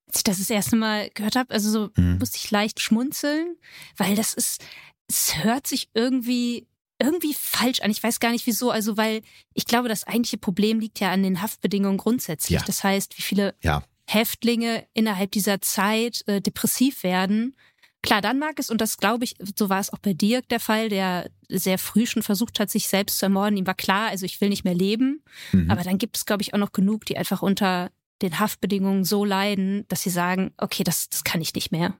Als 0.07 0.17
ich 0.19 0.23
das 0.23 0.37
das 0.37 0.49
erste 0.49 0.75
Mal 0.75 1.09
gehört 1.13 1.35
habe, 1.35 1.53
also 1.53 1.69
so 1.69 1.89
mhm. 1.97 2.19
musste 2.19 2.37
ich 2.37 2.51
leicht 2.51 2.79
schmunzeln, 2.79 3.57
weil 3.97 4.15
das 4.15 4.33
ist, 4.33 4.63
es 5.07 5.43
hört 5.43 5.65
sich 5.65 5.89
irgendwie 5.93 6.67
irgendwie 7.03 7.35
falsch 7.37 7.81
an. 7.81 7.91
Ich 7.91 8.01
weiß 8.01 8.19
gar 8.19 8.31
nicht 8.31 8.47
wieso. 8.47 8.71
Also, 8.71 8.97
weil 8.97 9.21
ich 9.53 9.65
glaube, 9.65 9.89
das 9.89 10.05
eigentliche 10.05 10.37
Problem 10.37 10.79
liegt 10.79 10.99
ja 10.99 11.11
an 11.11 11.23
den 11.23 11.41
Haftbedingungen 11.41 11.97
grundsätzlich. 11.97 12.59
Ja. 12.59 12.65
Das 12.65 12.83
heißt, 12.83 13.17
wie 13.17 13.21
viele 13.21 13.55
ja. 13.61 13.83
Häftlinge 14.07 14.85
innerhalb 14.93 15.31
dieser 15.31 15.61
Zeit 15.61 16.23
äh, 16.27 16.41
depressiv 16.41 17.03
werden. 17.03 17.55
Klar, 18.01 18.21
dann 18.21 18.37
mag 18.37 18.59
es, 18.59 18.69
und 18.69 18.81
das 18.81 18.97
glaube 18.97 19.23
ich, 19.23 19.35
so 19.57 19.69
war 19.69 19.79
es 19.79 19.91
auch 19.91 19.99
bei 19.99 20.13
Dirk 20.13 20.49
der 20.49 20.59
Fall, 20.59 20.89
der 20.89 21.29
sehr 21.47 21.77
früh 21.77 22.05
schon 22.05 22.21
versucht 22.21 22.59
hat, 22.59 22.69
sich 22.69 22.89
selbst 22.89 23.19
zu 23.19 23.25
ermorden. 23.25 23.55
Ihm 23.55 23.65
war 23.65 23.75
klar, 23.75 24.09
also 24.09 24.25
ich 24.25 24.41
will 24.41 24.49
nicht 24.49 24.65
mehr 24.65 24.73
leben. 24.73 25.23
Mhm. 25.53 25.71
Aber 25.71 25.83
dann 25.83 25.97
gibt 25.97 26.17
es, 26.17 26.25
glaube 26.25 26.41
ich, 26.41 26.53
auch 26.53 26.57
noch 26.57 26.73
genug, 26.73 27.05
die 27.05 27.17
einfach 27.17 27.41
unter 27.41 27.91
den 28.21 28.39
Haftbedingungen 28.39 29.05
so 29.05 29.23
leiden, 29.23 29.85
dass 29.87 30.01
sie 30.03 30.09
sagen, 30.09 30.51
okay, 30.57 30.83
das, 30.83 31.09
das 31.09 31.23
kann 31.23 31.41
ich 31.41 31.53
nicht 31.53 31.71
mehr. 31.71 31.97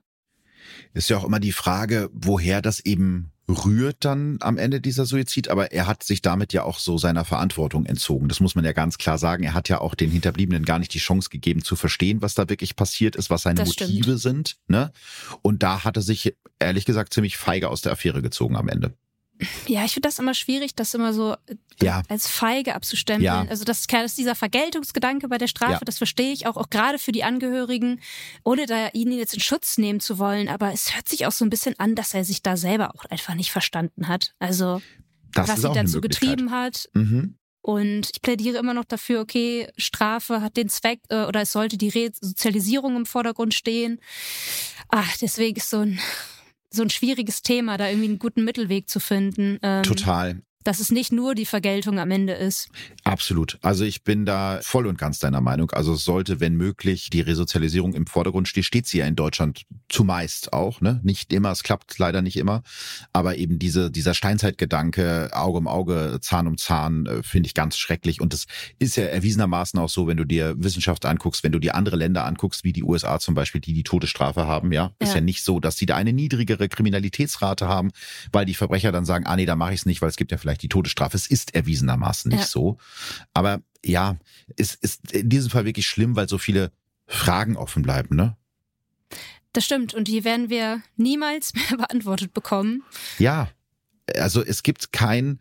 Ist 0.92 1.10
ja 1.10 1.16
auch 1.16 1.24
immer 1.24 1.40
die 1.40 1.52
Frage, 1.52 2.10
woher 2.12 2.62
das 2.62 2.80
eben 2.80 3.32
rührt 3.48 3.98
dann 4.00 4.38
am 4.40 4.56
Ende 4.56 4.80
dieser 4.80 5.04
Suizid, 5.04 5.48
aber 5.48 5.72
er 5.72 5.86
hat 5.86 6.02
sich 6.02 6.22
damit 6.22 6.52
ja 6.52 6.62
auch 6.62 6.78
so 6.78 6.96
seiner 6.96 7.24
Verantwortung 7.24 7.84
entzogen. 7.84 8.28
Das 8.28 8.40
muss 8.40 8.54
man 8.54 8.64
ja 8.64 8.72
ganz 8.72 8.96
klar 8.98 9.18
sagen. 9.18 9.44
Er 9.44 9.54
hat 9.54 9.68
ja 9.68 9.80
auch 9.80 9.94
den 9.94 10.10
Hinterbliebenen 10.10 10.64
gar 10.64 10.78
nicht 10.78 10.94
die 10.94 10.98
Chance 10.98 11.28
gegeben 11.28 11.62
zu 11.62 11.76
verstehen, 11.76 12.22
was 12.22 12.34
da 12.34 12.48
wirklich 12.48 12.76
passiert 12.76 13.16
ist, 13.16 13.30
was 13.30 13.42
seine 13.42 13.56
das 13.56 13.68
Motive 13.68 14.02
stimmt. 14.02 14.20
sind. 14.20 14.56
Ne? 14.68 14.92
Und 15.42 15.62
da 15.62 15.84
hat 15.84 15.96
er 15.96 16.02
sich 16.02 16.34
ehrlich 16.58 16.84
gesagt 16.84 17.12
ziemlich 17.12 17.36
feige 17.36 17.68
aus 17.68 17.82
der 17.82 17.92
Affäre 17.92 18.22
gezogen 18.22 18.56
am 18.56 18.68
Ende. 18.68 18.94
Ja, 19.66 19.84
ich 19.84 19.94
finde 19.94 20.08
das 20.08 20.18
immer 20.18 20.34
schwierig, 20.34 20.74
das 20.74 20.94
immer 20.94 21.12
so 21.12 21.32
äh, 21.32 21.56
ja. 21.82 22.02
als 22.08 22.28
feige 22.28 22.74
abzustempeln. 22.74 23.24
Ja. 23.24 23.46
Also 23.48 23.64
das, 23.64 23.86
das 23.86 24.04
ist 24.04 24.18
dieser 24.18 24.34
Vergeltungsgedanke 24.34 25.28
bei 25.28 25.38
der 25.38 25.48
Strafe, 25.48 25.72
ja. 25.72 25.80
das 25.84 25.98
verstehe 25.98 26.32
ich 26.32 26.46
auch, 26.46 26.56
auch 26.56 26.70
gerade 26.70 26.98
für 26.98 27.12
die 27.12 27.24
Angehörigen, 27.24 28.00
ohne 28.44 28.66
da 28.66 28.88
ihn 28.92 29.10
jetzt 29.12 29.34
in 29.34 29.40
Schutz 29.40 29.76
nehmen 29.78 30.00
zu 30.00 30.18
wollen. 30.18 30.48
Aber 30.48 30.72
es 30.72 30.94
hört 30.94 31.08
sich 31.08 31.26
auch 31.26 31.32
so 31.32 31.44
ein 31.44 31.50
bisschen 31.50 31.74
an, 31.78 31.94
dass 31.94 32.14
er 32.14 32.24
sich 32.24 32.42
da 32.42 32.56
selber 32.56 32.94
auch 32.94 33.04
einfach 33.06 33.34
nicht 33.34 33.50
verstanden 33.50 34.08
hat. 34.08 34.34
Also 34.38 34.80
das 35.32 35.48
was 35.48 35.64
ihn 35.64 35.74
dazu 35.74 36.00
getrieben 36.00 36.50
hat. 36.50 36.88
Mhm. 36.94 37.36
Und 37.60 38.10
ich 38.12 38.20
plädiere 38.20 38.58
immer 38.58 38.74
noch 38.74 38.84
dafür, 38.84 39.20
okay, 39.20 39.68
Strafe 39.78 40.42
hat 40.42 40.58
den 40.58 40.68
Zweck 40.68 41.00
äh, 41.08 41.24
oder 41.24 41.40
es 41.40 41.52
sollte 41.52 41.78
die 41.78 41.88
Resozialisierung 41.88 42.94
im 42.94 43.06
Vordergrund 43.06 43.54
stehen. 43.54 44.00
Ach, 44.90 45.16
deswegen 45.16 45.56
ist 45.56 45.70
so 45.70 45.78
ein 45.78 45.98
so 46.74 46.82
ein 46.82 46.90
schwieriges 46.90 47.42
Thema, 47.42 47.76
da 47.76 47.88
irgendwie 47.88 48.08
einen 48.08 48.18
guten 48.18 48.44
Mittelweg 48.44 48.88
zu 48.88 49.00
finden. 49.00 49.58
Ähm, 49.62 49.82
Total 49.82 50.42
dass 50.64 50.80
es 50.80 50.90
nicht 50.90 51.12
nur 51.12 51.34
die 51.34 51.46
Vergeltung 51.46 51.98
am 51.98 52.10
Ende 52.10 52.32
ist. 52.32 52.68
Absolut. 53.04 53.58
Also 53.62 53.84
ich 53.84 54.02
bin 54.02 54.24
da 54.24 54.60
voll 54.62 54.86
und 54.86 54.98
ganz 54.98 55.18
deiner 55.18 55.40
Meinung. 55.40 55.70
Also 55.70 55.94
es 55.94 56.04
sollte, 56.04 56.40
wenn 56.40 56.54
möglich, 56.54 57.10
die 57.10 57.20
Resozialisierung 57.20 57.94
im 57.94 58.06
Vordergrund 58.06 58.48
stehen. 58.48 58.64
Steht 58.64 58.86
sie 58.86 58.98
ja 58.98 59.06
in 59.06 59.14
Deutschland 59.14 59.64
zumeist 59.88 60.52
auch, 60.52 60.80
ne? 60.80 61.00
Nicht 61.04 61.32
immer, 61.32 61.50
es 61.50 61.62
klappt 61.62 61.98
leider 61.98 62.22
nicht 62.22 62.36
immer. 62.36 62.62
Aber 63.12 63.36
eben 63.36 63.58
diese, 63.58 63.90
dieser 63.90 64.14
Steinzeitgedanke, 64.14 65.30
Auge 65.32 65.58
um 65.58 65.68
Auge, 65.68 66.18
Zahn 66.20 66.46
um 66.46 66.56
Zahn, 66.56 67.06
äh, 67.06 67.22
finde 67.22 67.46
ich 67.46 67.54
ganz 67.54 67.76
schrecklich. 67.76 68.20
Und 68.20 68.32
es 68.32 68.46
ist 68.78 68.96
ja 68.96 69.04
erwiesenermaßen 69.04 69.78
auch 69.78 69.90
so, 69.90 70.06
wenn 70.06 70.16
du 70.16 70.24
dir 70.24 70.54
Wissenschaft 70.56 71.04
anguckst, 71.04 71.44
wenn 71.44 71.52
du 71.52 71.58
dir 71.58 71.74
andere 71.74 71.96
Länder 71.96 72.24
anguckst, 72.24 72.64
wie 72.64 72.72
die 72.72 72.82
USA 72.82 73.20
zum 73.20 73.34
Beispiel, 73.34 73.60
die 73.60 73.74
die 73.74 73.82
Todesstrafe 73.82 74.46
haben, 74.46 74.72
ja, 74.72 74.92
ja. 75.00 75.06
ist 75.06 75.14
ja 75.14 75.20
nicht 75.20 75.44
so, 75.44 75.60
dass 75.60 75.76
sie 75.76 75.86
da 75.86 75.96
eine 75.96 76.12
niedrigere 76.12 76.68
Kriminalitätsrate 76.68 77.68
haben, 77.68 77.90
weil 78.32 78.46
die 78.46 78.54
Verbrecher 78.54 78.92
dann 78.92 79.04
sagen, 79.04 79.26
ah 79.26 79.36
nee, 79.36 79.46
da 79.46 79.56
mache 79.56 79.74
ich 79.74 79.80
es 79.80 79.86
nicht, 79.86 80.00
weil 80.00 80.08
es 80.08 80.16
gibt 80.16 80.32
ja 80.32 80.38
vielleicht 80.38 80.53
vielleicht 80.54 80.62
die 80.62 80.68
Todesstrafe. 80.68 81.16
Es 81.16 81.26
ist 81.26 81.54
erwiesenermaßen 81.54 82.30
nicht 82.30 82.40
ja. 82.40 82.46
so. 82.46 82.78
Aber 83.32 83.60
ja, 83.84 84.16
es 84.56 84.74
ist 84.74 85.12
in 85.12 85.28
diesem 85.28 85.50
Fall 85.50 85.64
wirklich 85.64 85.86
schlimm, 85.86 86.16
weil 86.16 86.28
so 86.28 86.38
viele 86.38 86.70
Fragen 87.06 87.56
offen 87.56 87.82
bleiben, 87.82 88.16
ne? 88.16 88.36
Das 89.52 89.64
stimmt. 89.64 89.94
Und 89.94 90.08
die 90.08 90.24
werden 90.24 90.50
wir 90.50 90.82
niemals 90.96 91.52
mehr 91.70 91.78
beantwortet 91.78 92.32
bekommen. 92.32 92.82
Ja. 93.18 93.48
Also 94.16 94.44
es 94.44 94.62
gibt 94.62 94.92
kein 94.92 95.40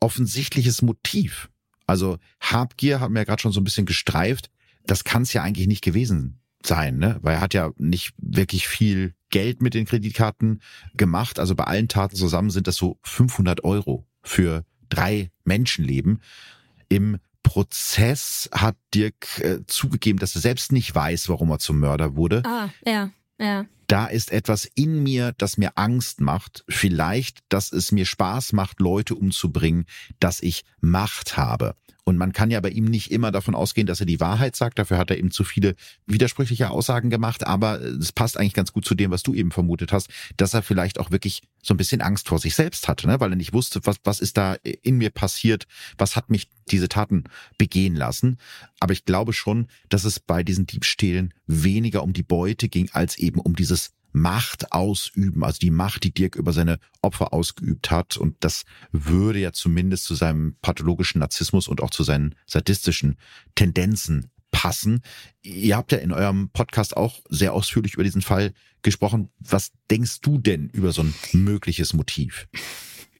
offensichtliches 0.00 0.82
Motiv. 0.82 1.48
Also 1.86 2.18
Habgier 2.40 3.00
haben 3.00 3.14
wir 3.14 3.20
ja 3.20 3.24
gerade 3.24 3.42
schon 3.42 3.52
so 3.52 3.60
ein 3.60 3.64
bisschen 3.64 3.86
gestreift. 3.86 4.50
Das 4.86 5.04
kann 5.04 5.22
es 5.22 5.32
ja 5.32 5.42
eigentlich 5.42 5.66
nicht 5.66 5.82
gewesen 5.82 6.40
sein, 6.64 6.98
ne? 6.98 7.18
Weil 7.22 7.36
er 7.36 7.40
hat 7.40 7.54
ja 7.54 7.72
nicht 7.76 8.14
wirklich 8.18 8.68
viel 8.68 9.14
Geld 9.30 9.60
mit 9.62 9.74
den 9.74 9.84
Kreditkarten 9.84 10.62
gemacht. 10.94 11.38
Also 11.38 11.54
bei 11.54 11.64
allen 11.64 11.88
Taten 11.88 12.16
zusammen 12.16 12.50
sind 12.50 12.66
das 12.66 12.76
so 12.76 12.98
500 13.02 13.64
Euro 13.64 14.07
für 14.22 14.64
drei 14.88 15.30
Menschenleben. 15.44 16.22
Im 16.88 17.18
Prozess 17.42 18.48
hat 18.52 18.76
Dirk 18.94 19.40
äh, 19.40 19.60
zugegeben, 19.66 20.18
dass 20.18 20.34
er 20.34 20.40
selbst 20.40 20.72
nicht 20.72 20.94
weiß, 20.94 21.28
warum 21.28 21.50
er 21.50 21.58
zum 21.58 21.78
Mörder 21.78 22.14
wurde. 22.14 22.42
Ah, 22.44 22.68
ja, 22.84 23.10
ja. 23.38 23.66
Da 23.86 24.06
ist 24.06 24.32
etwas 24.32 24.66
in 24.74 25.02
mir, 25.02 25.32
das 25.38 25.56
mir 25.56 25.72
Angst 25.76 26.20
macht. 26.20 26.62
Vielleicht, 26.68 27.38
dass 27.48 27.72
es 27.72 27.90
mir 27.90 28.04
Spaß 28.04 28.52
macht, 28.52 28.80
Leute 28.80 29.14
umzubringen, 29.14 29.86
dass 30.20 30.42
ich 30.42 30.64
Macht 30.80 31.38
habe. 31.38 31.74
Und 32.08 32.16
man 32.16 32.32
kann 32.32 32.50
ja 32.50 32.58
bei 32.60 32.70
ihm 32.70 32.86
nicht 32.86 33.10
immer 33.10 33.30
davon 33.30 33.54
ausgehen, 33.54 33.86
dass 33.86 34.00
er 34.00 34.06
die 34.06 34.18
Wahrheit 34.18 34.56
sagt. 34.56 34.78
Dafür 34.78 34.96
hat 34.96 35.10
er 35.10 35.18
eben 35.18 35.30
zu 35.30 35.44
viele 35.44 35.74
widersprüchliche 36.06 36.70
Aussagen 36.70 37.10
gemacht. 37.10 37.46
Aber 37.46 37.82
es 37.82 38.12
passt 38.12 38.38
eigentlich 38.38 38.54
ganz 38.54 38.72
gut 38.72 38.86
zu 38.86 38.94
dem, 38.94 39.10
was 39.10 39.22
du 39.22 39.34
eben 39.34 39.50
vermutet 39.50 39.92
hast, 39.92 40.08
dass 40.38 40.54
er 40.54 40.62
vielleicht 40.62 40.98
auch 41.00 41.10
wirklich 41.10 41.42
so 41.62 41.74
ein 41.74 41.76
bisschen 41.76 42.00
Angst 42.00 42.26
vor 42.26 42.38
sich 42.38 42.54
selbst 42.54 42.88
hatte, 42.88 43.08
ne? 43.08 43.20
weil 43.20 43.30
er 43.30 43.36
nicht 43.36 43.52
wusste, 43.52 43.80
was, 43.84 43.98
was 44.04 44.20
ist 44.20 44.38
da 44.38 44.54
in 44.54 44.96
mir 44.96 45.10
passiert, 45.10 45.66
was 45.98 46.16
hat 46.16 46.30
mich 46.30 46.48
diese 46.70 46.88
Taten 46.88 47.24
begehen 47.58 47.94
lassen. 47.94 48.38
Aber 48.80 48.94
ich 48.94 49.04
glaube 49.04 49.34
schon, 49.34 49.66
dass 49.90 50.04
es 50.04 50.18
bei 50.18 50.42
diesen 50.42 50.66
Diebstählen 50.66 51.34
weniger 51.46 52.02
um 52.02 52.14
die 52.14 52.22
Beute 52.22 52.70
ging, 52.70 52.88
als 52.94 53.18
eben 53.18 53.38
um 53.38 53.54
dieses 53.54 53.90
Macht 54.12 54.72
ausüben, 54.72 55.44
also 55.44 55.58
die 55.58 55.70
Macht, 55.70 56.04
die 56.04 56.12
Dirk 56.12 56.36
über 56.36 56.52
seine 56.52 56.78
Opfer 57.02 57.32
ausgeübt 57.32 57.90
hat. 57.90 58.16
Und 58.16 58.36
das 58.40 58.64
würde 58.92 59.38
ja 59.38 59.52
zumindest 59.52 60.04
zu 60.04 60.14
seinem 60.14 60.56
pathologischen 60.62 61.20
Narzissmus 61.20 61.68
und 61.68 61.82
auch 61.82 61.90
zu 61.90 62.02
seinen 62.02 62.34
sadistischen 62.46 63.18
Tendenzen 63.54 64.30
passen. 64.50 65.02
Ihr 65.42 65.76
habt 65.76 65.92
ja 65.92 65.98
in 65.98 66.12
eurem 66.12 66.50
Podcast 66.50 66.96
auch 66.96 67.20
sehr 67.28 67.52
ausführlich 67.52 67.94
über 67.94 68.04
diesen 68.04 68.22
Fall 68.22 68.52
gesprochen. 68.82 69.30
Was 69.38 69.72
denkst 69.90 70.20
du 70.20 70.38
denn 70.38 70.68
über 70.70 70.92
so 70.92 71.02
ein 71.02 71.14
mögliches 71.32 71.92
Motiv? 71.92 72.48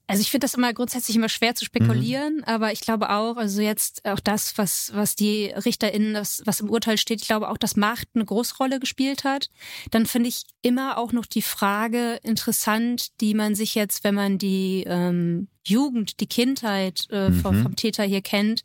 Also 0.09 0.23
ich 0.23 0.31
finde 0.31 0.47
das 0.47 0.55
immer 0.55 0.73
grundsätzlich 0.73 1.17
immer 1.17 1.29
schwer 1.29 1.55
zu 1.55 1.67
spekulieren, 1.67 2.39
mhm. 2.39 2.45
aber 2.45 2.73
ich 2.73 2.81
glaube 2.81 3.11
auch, 3.11 3.37
also 3.37 3.61
jetzt 3.61 4.07
auch 4.07 4.21
das, 4.21 4.57
was, 4.57 4.91
was 4.95 5.15
die 5.15 5.53
RichterInnen, 5.55 6.15
das, 6.15 6.43
was 6.47 6.61
im 6.61 6.71
Urteil 6.71 6.97
steht, 6.97 7.21
ich 7.21 7.29
glaube 7.29 7.51
auch, 7.51 7.59
dass 7.59 7.77
Macht 7.77 8.09
eine 8.15 8.25
Großrolle 8.25 8.81
gespielt 8.81 9.25
hat. 9.25 9.51
Dann 9.91 10.07
finde 10.07 10.31
ich 10.31 10.45
immer 10.63 10.97
auch 10.97 11.13
noch 11.13 11.27
die 11.27 11.43
Frage 11.43 12.19
interessant, 12.23 13.21
die 13.21 13.35
man 13.35 13.55
sich 13.55 13.75
jetzt, 13.75 14.03
wenn 14.03 14.15
man 14.15 14.39
die 14.39 14.85
ähm, 14.87 15.49
Jugend, 15.69 16.21
die 16.21 16.27
Kindheit 16.27 17.07
äh, 17.11 17.31
mhm. 17.31 17.41
vom, 17.41 17.63
vom 17.63 17.77
Täter 17.77 18.05
hier 18.05 18.23
kennt, 18.23 18.63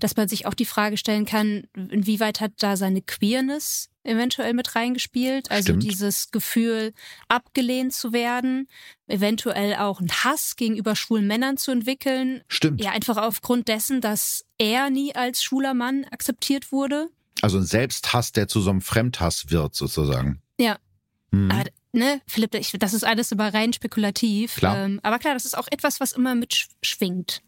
dass 0.00 0.16
man 0.16 0.28
sich 0.28 0.46
auch 0.46 0.54
die 0.54 0.64
Frage 0.64 0.96
stellen 0.96 1.24
kann, 1.24 1.64
inwieweit 1.74 2.40
hat 2.40 2.52
da 2.58 2.76
seine 2.76 3.02
Queerness 3.02 3.90
eventuell 4.04 4.54
mit 4.54 4.74
reingespielt. 4.74 5.50
Also 5.50 5.72
Stimmt. 5.72 5.82
dieses 5.82 6.30
Gefühl, 6.30 6.92
abgelehnt 7.28 7.92
zu 7.92 8.12
werden, 8.12 8.68
eventuell 9.06 9.76
auch 9.76 10.00
einen 10.00 10.12
Hass 10.12 10.56
gegenüber 10.56 10.94
schwulen 10.94 11.26
Männern 11.26 11.56
zu 11.56 11.70
entwickeln. 11.70 12.42
Stimmt. 12.48 12.82
Ja, 12.82 12.92
einfach 12.92 13.16
aufgrund 13.16 13.68
dessen, 13.68 14.00
dass 14.00 14.44
er 14.58 14.90
nie 14.90 15.14
als 15.14 15.42
schwuler 15.42 15.74
Mann 15.74 16.04
akzeptiert 16.10 16.70
wurde. 16.70 17.08
Also 17.42 17.58
ein 17.58 17.64
Selbsthass, 17.64 18.32
der 18.32 18.48
zu 18.48 18.60
so 18.60 18.70
einem 18.70 18.80
Fremdhass 18.80 19.50
wird, 19.50 19.74
sozusagen. 19.74 20.40
Ja. 20.58 20.78
Mhm. 21.30 21.50
Aber, 21.50 21.70
ne, 21.94 22.20
Philipp, 22.26 22.54
ich, 22.54 22.72
das 22.72 22.94
ist 22.94 23.04
alles 23.04 23.32
immer 23.32 23.52
rein 23.52 23.72
spekulativ. 23.72 24.56
Klar. 24.56 24.84
Ähm, 24.84 25.00
aber 25.02 25.18
klar, 25.18 25.34
das 25.34 25.44
ist 25.44 25.56
auch 25.56 25.68
etwas, 25.70 26.00
was 26.00 26.12
immer 26.12 26.34
mitschwingt. 26.34 27.42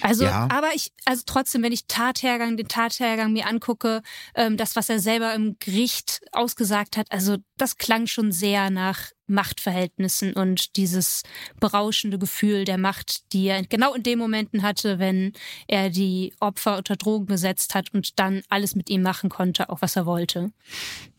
Also, 0.00 0.24
ja. 0.24 0.48
aber 0.50 0.68
ich, 0.74 0.92
also 1.04 1.22
trotzdem, 1.26 1.62
wenn 1.62 1.72
ich 1.72 1.86
Tathergang, 1.86 2.56
den 2.56 2.68
Tathergang 2.68 3.32
mir 3.32 3.46
angucke, 3.46 4.02
ähm, 4.34 4.56
das, 4.56 4.76
was 4.76 4.88
er 4.88 5.00
selber 5.00 5.34
im 5.34 5.56
Gericht 5.58 6.20
ausgesagt 6.32 6.96
hat, 6.96 7.06
also 7.10 7.36
das 7.56 7.76
klang 7.76 8.06
schon 8.06 8.32
sehr 8.32 8.70
nach 8.70 9.10
Machtverhältnissen 9.28 10.32
und 10.32 10.76
dieses 10.76 11.22
berauschende 11.60 12.18
Gefühl 12.18 12.64
der 12.64 12.78
Macht, 12.78 13.32
die 13.32 13.46
er 13.46 13.62
genau 13.62 13.92
in 13.94 14.02
den 14.02 14.18
Momenten 14.18 14.62
hatte, 14.62 14.98
wenn 14.98 15.34
er 15.66 15.90
die 15.90 16.32
Opfer 16.40 16.78
unter 16.78 16.96
Drogen 16.96 17.26
gesetzt 17.26 17.74
hat 17.74 17.92
und 17.92 18.18
dann 18.18 18.42
alles 18.48 18.74
mit 18.74 18.88
ihm 18.88 19.02
machen 19.02 19.28
konnte, 19.28 19.68
auch 19.68 19.82
was 19.82 19.96
er 19.96 20.06
wollte. 20.06 20.50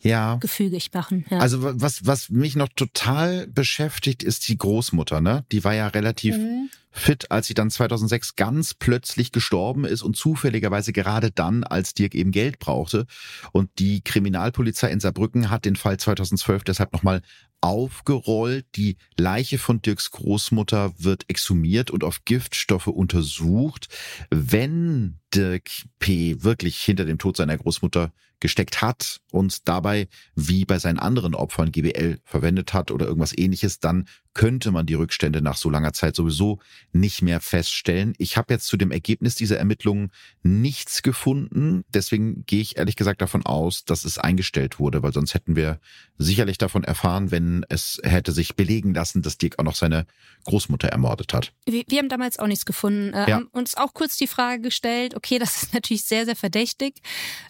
Ja. 0.00 0.36
Gefügig 0.36 0.92
machen. 0.92 1.24
Ja. 1.30 1.38
Also 1.38 1.58
was, 1.62 2.04
was 2.04 2.30
mich 2.30 2.56
noch 2.56 2.68
total 2.74 3.46
beschäftigt, 3.46 4.24
ist 4.24 4.48
die 4.48 4.58
Großmutter, 4.58 5.20
ne? 5.20 5.44
Die 5.52 5.62
war 5.62 5.74
ja 5.74 5.86
relativ 5.86 6.36
mhm 6.36 6.68
fit, 6.90 7.30
als 7.30 7.46
sie 7.46 7.54
dann 7.54 7.70
2006 7.70 8.36
ganz 8.36 8.74
plötzlich 8.74 9.32
gestorben 9.32 9.84
ist 9.84 10.02
und 10.02 10.16
zufälligerweise 10.16 10.92
gerade 10.92 11.30
dann, 11.30 11.64
als 11.64 11.94
Dirk 11.94 12.14
eben 12.14 12.32
Geld 12.32 12.58
brauchte. 12.58 13.06
Und 13.52 13.70
die 13.78 14.02
Kriminalpolizei 14.02 14.90
in 14.90 15.00
Saarbrücken 15.00 15.50
hat 15.50 15.64
den 15.64 15.76
Fall 15.76 15.98
2012 15.98 16.64
deshalb 16.64 16.92
nochmal 16.92 17.22
aufgerollt. 17.60 18.66
Die 18.76 18.96
Leiche 19.16 19.58
von 19.58 19.82
Dirks 19.82 20.10
Großmutter 20.10 20.92
wird 20.98 21.24
exhumiert 21.28 21.90
und 21.90 22.04
auf 22.04 22.24
Giftstoffe 22.24 22.88
untersucht. 22.88 23.88
Wenn 24.30 25.18
Dirk 25.34 25.70
P. 25.98 26.42
wirklich 26.42 26.78
hinter 26.78 27.04
dem 27.04 27.18
Tod 27.18 27.36
seiner 27.36 27.56
Großmutter 27.56 28.12
gesteckt 28.40 28.82
hat 28.82 29.20
und 29.30 29.68
dabei, 29.68 30.08
wie 30.34 30.64
bei 30.64 30.78
seinen 30.78 30.98
anderen 30.98 31.34
Opfern, 31.34 31.72
GBL 31.72 32.18
verwendet 32.24 32.72
hat 32.72 32.90
oder 32.90 33.06
irgendwas 33.06 33.36
ähnliches, 33.36 33.80
dann 33.80 34.06
könnte 34.32 34.70
man 34.70 34.86
die 34.86 34.94
Rückstände 34.94 35.42
nach 35.42 35.56
so 35.56 35.70
langer 35.70 35.92
Zeit 35.92 36.14
sowieso 36.14 36.60
nicht 36.92 37.20
mehr 37.20 37.40
feststellen. 37.40 38.14
Ich 38.18 38.36
habe 38.36 38.54
jetzt 38.54 38.66
zu 38.66 38.76
dem 38.76 38.92
Ergebnis 38.92 39.34
dieser 39.34 39.58
Ermittlungen 39.58 40.12
nichts 40.42 41.02
gefunden. 41.02 41.84
Deswegen 41.92 42.44
gehe 42.46 42.60
ich 42.60 42.76
ehrlich 42.76 42.96
gesagt 42.96 43.22
davon 43.22 43.44
aus, 43.44 43.84
dass 43.84 44.04
es 44.04 44.18
eingestellt 44.18 44.78
wurde, 44.78 45.02
weil 45.02 45.12
sonst 45.12 45.34
hätten 45.34 45.56
wir 45.56 45.80
sicherlich 46.16 46.58
davon 46.58 46.84
erfahren, 46.84 47.30
wenn 47.30 47.66
es 47.68 48.00
hätte 48.04 48.30
sich 48.32 48.54
belegen 48.54 48.94
lassen, 48.94 49.22
dass 49.22 49.36
Dirk 49.36 49.58
auch 49.58 49.64
noch 49.64 49.74
seine 49.74 50.06
Großmutter 50.44 50.88
ermordet 50.88 51.34
hat. 51.34 51.52
Wir, 51.66 51.82
wir 51.88 51.98
haben 51.98 52.08
damals 52.08 52.38
auch 52.38 52.46
nichts 52.46 52.64
gefunden. 52.64 53.12
Äh, 53.12 53.30
ja. 53.30 53.36
haben 53.36 53.48
uns 53.48 53.76
auch 53.76 53.94
kurz 53.94 54.16
die 54.16 54.28
Frage 54.28 54.62
gestellt, 54.62 55.16
okay, 55.16 55.38
das 55.38 55.62
ist 55.62 55.74
natürlich 55.74 56.04
sehr, 56.04 56.24
sehr 56.24 56.36
verdächtig 56.36 57.00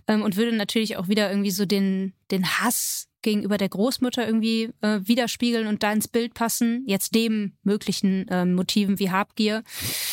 ähm, 0.08 0.22
und 0.22 0.36
würde 0.36 0.56
natürlich 0.56 0.79
auch 0.96 1.08
wieder 1.08 1.30
irgendwie 1.30 1.50
so 1.50 1.66
den, 1.66 2.12
den 2.30 2.46
Hass 2.58 3.08
gegenüber 3.22 3.58
der 3.58 3.68
Großmutter 3.68 4.26
irgendwie 4.26 4.70
äh, 4.80 5.00
widerspiegeln 5.02 5.66
und 5.66 5.82
da 5.82 5.92
ins 5.92 6.08
Bild 6.08 6.34
passen. 6.34 6.84
Jetzt 6.86 7.12
neben 7.14 7.56
möglichen 7.62 8.26
äh, 8.28 8.44
Motiven 8.44 8.98
wie 8.98 9.10
Habgier. 9.10 9.62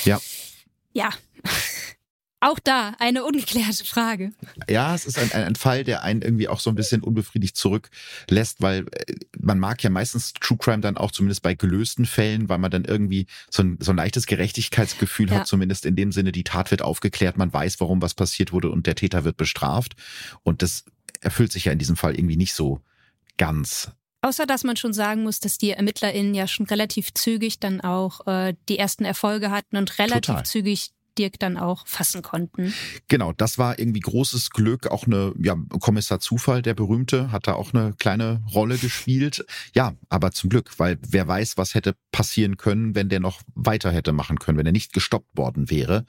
Ja. 0.06 0.19
Ja. 0.94 1.10
Auch 2.39 2.59
da 2.59 2.93
eine 2.99 3.23
ungeklärte 3.23 3.84
Frage. 3.84 4.31
Ja, 4.69 4.93
es 4.93 5.05
ist 5.05 5.18
ein, 5.18 5.31
ein, 5.31 5.55
Fall, 5.55 5.84
der 5.84 6.03
einen 6.03 6.22
irgendwie 6.22 6.47
auch 6.47 6.59
so 6.59 6.69
ein 6.69 6.76
bisschen 6.76 7.01
unbefriedigt 7.01 7.57
zurücklässt, 7.57 8.61
weil 8.61 8.85
äh, 8.91 9.15
man 9.39 9.57
mag 9.57 9.81
ja 9.81 9.89
meistens 9.89 10.34
True 10.34 10.57
Crime 10.59 10.81
dann 10.81 10.97
auch 10.97 11.11
zumindest 11.11 11.41
bei 11.41 11.55
gelösten 11.55 12.05
Fällen, 12.05 12.47
weil 12.47 12.59
man 12.59 12.69
dann 12.69 12.85
irgendwie 12.85 13.26
so 13.49 13.64
ein, 13.64 13.77
so 13.81 13.91
ein 13.91 13.97
leichtes 13.97 14.27
Gerechtigkeitsgefühl 14.27 15.31
ja. 15.31 15.39
hat, 15.39 15.47
zumindest 15.47 15.85
in 15.85 15.95
dem 15.95 16.11
Sinne, 16.11 16.31
die 16.31 16.43
Tat 16.43 16.69
wird 16.69 16.84
aufgeklärt, 16.84 17.38
man 17.38 17.51
weiß, 17.51 17.80
warum 17.80 18.03
was 18.03 18.14
passiert 18.14 18.53
wurde 18.53 18.69
und 18.69 18.85
der 18.85 18.95
Täter 18.95 19.23
wird 19.23 19.38
bestraft. 19.38 19.95
Und 20.43 20.61
das 20.61 20.85
erfüllt 21.22 21.51
sich 21.51 21.65
ja 21.65 21.72
in 21.72 21.80
diesem 21.80 21.95
Fall 21.95 22.14
irgendwie 22.14 22.38
nicht 22.38 22.53
so 22.53 22.81
ganz. 23.38 23.91
Außer 24.22 24.45
dass 24.45 24.64
man 24.64 24.77
schon 24.77 24.93
sagen 24.93 25.23
muss, 25.23 25.39
dass 25.39 25.57
die 25.57 25.72
ErmittlerInnen 25.72 26.35
ja 26.35 26.47
schon 26.47 26.65
relativ 26.68 27.14
zügig 27.14 27.59
dann 27.59 27.81
auch 27.81 28.27
äh, 28.27 28.55
die 28.68 28.77
ersten 28.77 29.05
Erfolge 29.05 29.49
hatten 29.51 29.77
und 29.77 29.97
relativ 29.99 30.27
Total. 30.27 30.45
zügig 30.45 30.91
Dirk 31.18 31.39
dann 31.39 31.57
auch 31.57 31.88
fassen 31.88 32.22
konnten. 32.22 32.73
Genau, 33.07 33.34
das 33.34 33.57
war 33.57 33.80
irgendwie 33.80 33.99
großes 33.99 34.52
Glück. 34.52 34.88
Auch 34.88 35.06
eine, 35.06 35.34
ja, 35.41 35.56
Kommissar 35.80 36.19
Zufall, 36.19 36.61
der 36.61 36.73
berühmte, 36.73 37.31
hat 37.31 37.48
da 37.48 37.53
auch 37.53 37.73
eine 37.73 37.94
kleine 37.98 38.44
Rolle 38.53 38.77
gespielt. 38.77 39.45
Ja, 39.73 39.94
aber 40.10 40.31
zum 40.31 40.49
Glück, 40.49 40.77
weil 40.77 40.98
wer 41.07 41.27
weiß, 41.27 41.57
was 41.57 41.73
hätte 41.73 41.95
passieren 42.11 42.57
können, 42.57 42.95
wenn 42.95 43.10
der 43.10 43.19
noch 43.19 43.41
weiter 43.56 43.91
hätte 43.91 44.11
machen 44.14 44.39
können, 44.39 44.57
wenn 44.57 44.65
er 44.65 44.72
nicht 44.72 44.94
gestoppt 44.94 45.38
worden 45.38 45.69
wäre. 45.69 46.06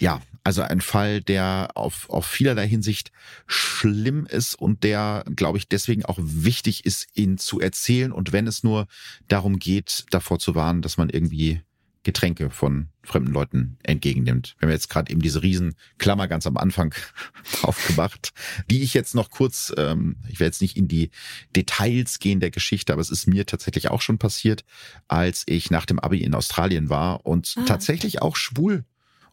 Ja, 0.00 0.20
also 0.44 0.62
ein 0.62 0.80
Fall, 0.80 1.20
der 1.20 1.68
auf, 1.74 2.08
auf 2.08 2.26
vielerlei 2.26 2.66
Hinsicht 2.66 3.12
schlimm 3.46 4.26
ist 4.26 4.54
und 4.54 4.82
der, 4.82 5.24
glaube 5.36 5.58
ich, 5.58 5.68
deswegen 5.68 6.04
auch 6.04 6.18
wichtig 6.20 6.86
ist, 6.86 7.08
ihn 7.14 7.36
zu 7.36 7.60
erzählen. 7.60 8.10
Und 8.10 8.32
wenn 8.32 8.46
es 8.46 8.62
nur 8.62 8.86
darum 9.28 9.58
geht, 9.58 10.06
davor 10.10 10.38
zu 10.38 10.54
warnen, 10.54 10.80
dass 10.80 10.96
man 10.96 11.10
irgendwie 11.10 11.60
Getränke 12.02 12.48
von 12.48 12.88
fremden 13.02 13.32
Leuten 13.32 13.76
entgegennimmt. 13.82 14.56
Wir 14.58 14.66
haben 14.66 14.72
jetzt 14.72 14.88
gerade 14.88 15.12
eben 15.12 15.20
diese 15.20 15.42
Riesenklammer 15.42 16.28
ganz 16.28 16.46
am 16.46 16.56
Anfang 16.56 16.94
aufgemacht, 17.62 18.32
die 18.70 18.82
ich 18.82 18.94
jetzt 18.94 19.14
noch 19.14 19.30
kurz, 19.30 19.72
ähm, 19.76 20.16
ich 20.28 20.40
werde 20.40 20.48
jetzt 20.48 20.62
nicht 20.62 20.76
in 20.76 20.88
die 20.88 21.10
Details 21.54 22.18
gehen 22.18 22.40
der 22.40 22.50
Geschichte, 22.50 22.92
aber 22.92 23.02
es 23.02 23.10
ist 23.10 23.26
mir 23.26 23.44
tatsächlich 23.44 23.90
auch 23.90 24.00
schon 24.00 24.18
passiert, 24.18 24.64
als 25.08 25.42
ich 25.46 25.70
nach 25.70 25.84
dem 25.84 25.98
Abi 25.98 26.22
in 26.22 26.34
Australien 26.34 26.88
war 26.88 27.26
und 27.26 27.54
ah. 27.58 27.64
tatsächlich 27.66 28.22
auch 28.22 28.36
schwul 28.36 28.84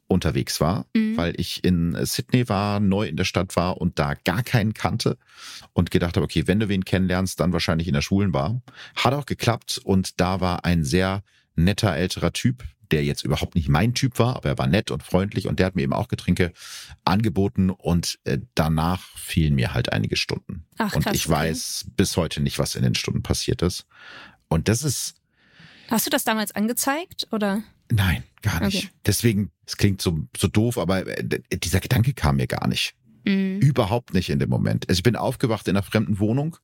unterwegs 0.08 0.60
war, 0.60 0.88
mhm. 0.94 1.18
weil 1.18 1.40
ich 1.40 1.64
in 1.64 1.98
Sydney 2.06 2.50
war, 2.50 2.80
neu 2.80 3.08
in 3.08 3.18
der 3.18 3.26
Stadt 3.26 3.56
war 3.56 3.78
und 3.78 4.00
da 4.00 4.14
gar 4.14 4.44
keinen 4.44 4.74
kannte 4.74 5.18
und 5.74 5.92
gedacht 5.92 6.16
habe, 6.16 6.24
okay, 6.26 6.48
wenn 6.48 6.60
du 6.60 6.70
wen 6.70 6.86
kennenlernst, 6.86 7.40
dann 7.40 7.54
wahrscheinlich 7.54 7.88
in 7.88 7.94
der 7.94 8.02
Schwulen 8.02 8.34
war. 8.34 8.62
Hat 8.96 9.14
auch 9.14 9.26
geklappt 9.26 9.80
und 9.84 10.20
da 10.20 10.42
war 10.42 10.66
ein 10.66 10.84
sehr 10.84 11.24
netter 11.58 11.96
älterer 11.96 12.34
Typ, 12.34 12.64
der 12.92 13.04
jetzt 13.04 13.24
überhaupt 13.24 13.56
nicht 13.56 13.70
mein 13.70 13.94
Typ 13.94 14.20
war, 14.20 14.36
aber 14.36 14.50
er 14.50 14.58
war 14.58 14.68
nett 14.68 14.92
und 14.92 15.04
freundlich 15.04 15.48
und 15.48 15.60
der 15.60 15.66
hat 15.66 15.76
mir 15.76 15.82
eben 15.82 15.94
auch 15.94 16.08
Getränke 16.08 16.54
angeboten 17.06 17.70
und 17.70 18.20
äh, 18.24 18.40
danach 18.56 19.04
fielen 19.18 19.56
mir 19.56 19.74
halt 19.74 19.92
einige 19.92 20.16
Stunden. 20.16 20.66
Ach, 20.78 20.96
und 20.96 21.04
krass, 21.04 21.16
ich 21.16 21.28
weiß 21.28 21.88
bis 21.96 22.16
heute 22.18 22.42
nicht, 22.42 22.60
was 22.60 22.76
in 22.76 22.84
den 22.84 22.96
Stunden 22.96 23.24
passiert 23.24 23.62
ist. 23.62 23.86
Und 24.48 24.70
das 24.70 24.84
ist. 24.84 25.16
Hast 25.90 26.06
du 26.06 26.10
das 26.10 26.24
damals 26.24 26.54
angezeigt 26.54 27.28
oder? 27.32 27.64
Nein, 27.92 28.24
gar 28.42 28.62
nicht. 28.62 28.86
Okay. 28.86 28.90
Deswegen, 29.06 29.52
es 29.66 29.78
klingt 29.78 30.02
so, 30.02 30.20
so 30.36 30.48
doof, 30.48 30.78
aber 30.78 31.08
äh, 31.08 31.40
dieser 31.58 31.80
Gedanke 31.80 32.14
kam 32.14 32.38
mir 32.38 32.48
gar 32.48 32.68
nicht. 32.68 32.96
Mhm. 33.26 33.60
Überhaupt 33.60 34.14
nicht 34.14 34.30
in 34.30 34.40
dem 34.40 34.50
Moment. 34.50 34.88
Also 34.90 35.00
ich 35.00 35.04
bin 35.04 35.16
aufgewacht 35.16 35.68
in 35.68 35.76
einer 35.76 35.84
fremden 35.84 36.20
Wohnung, 36.20 36.58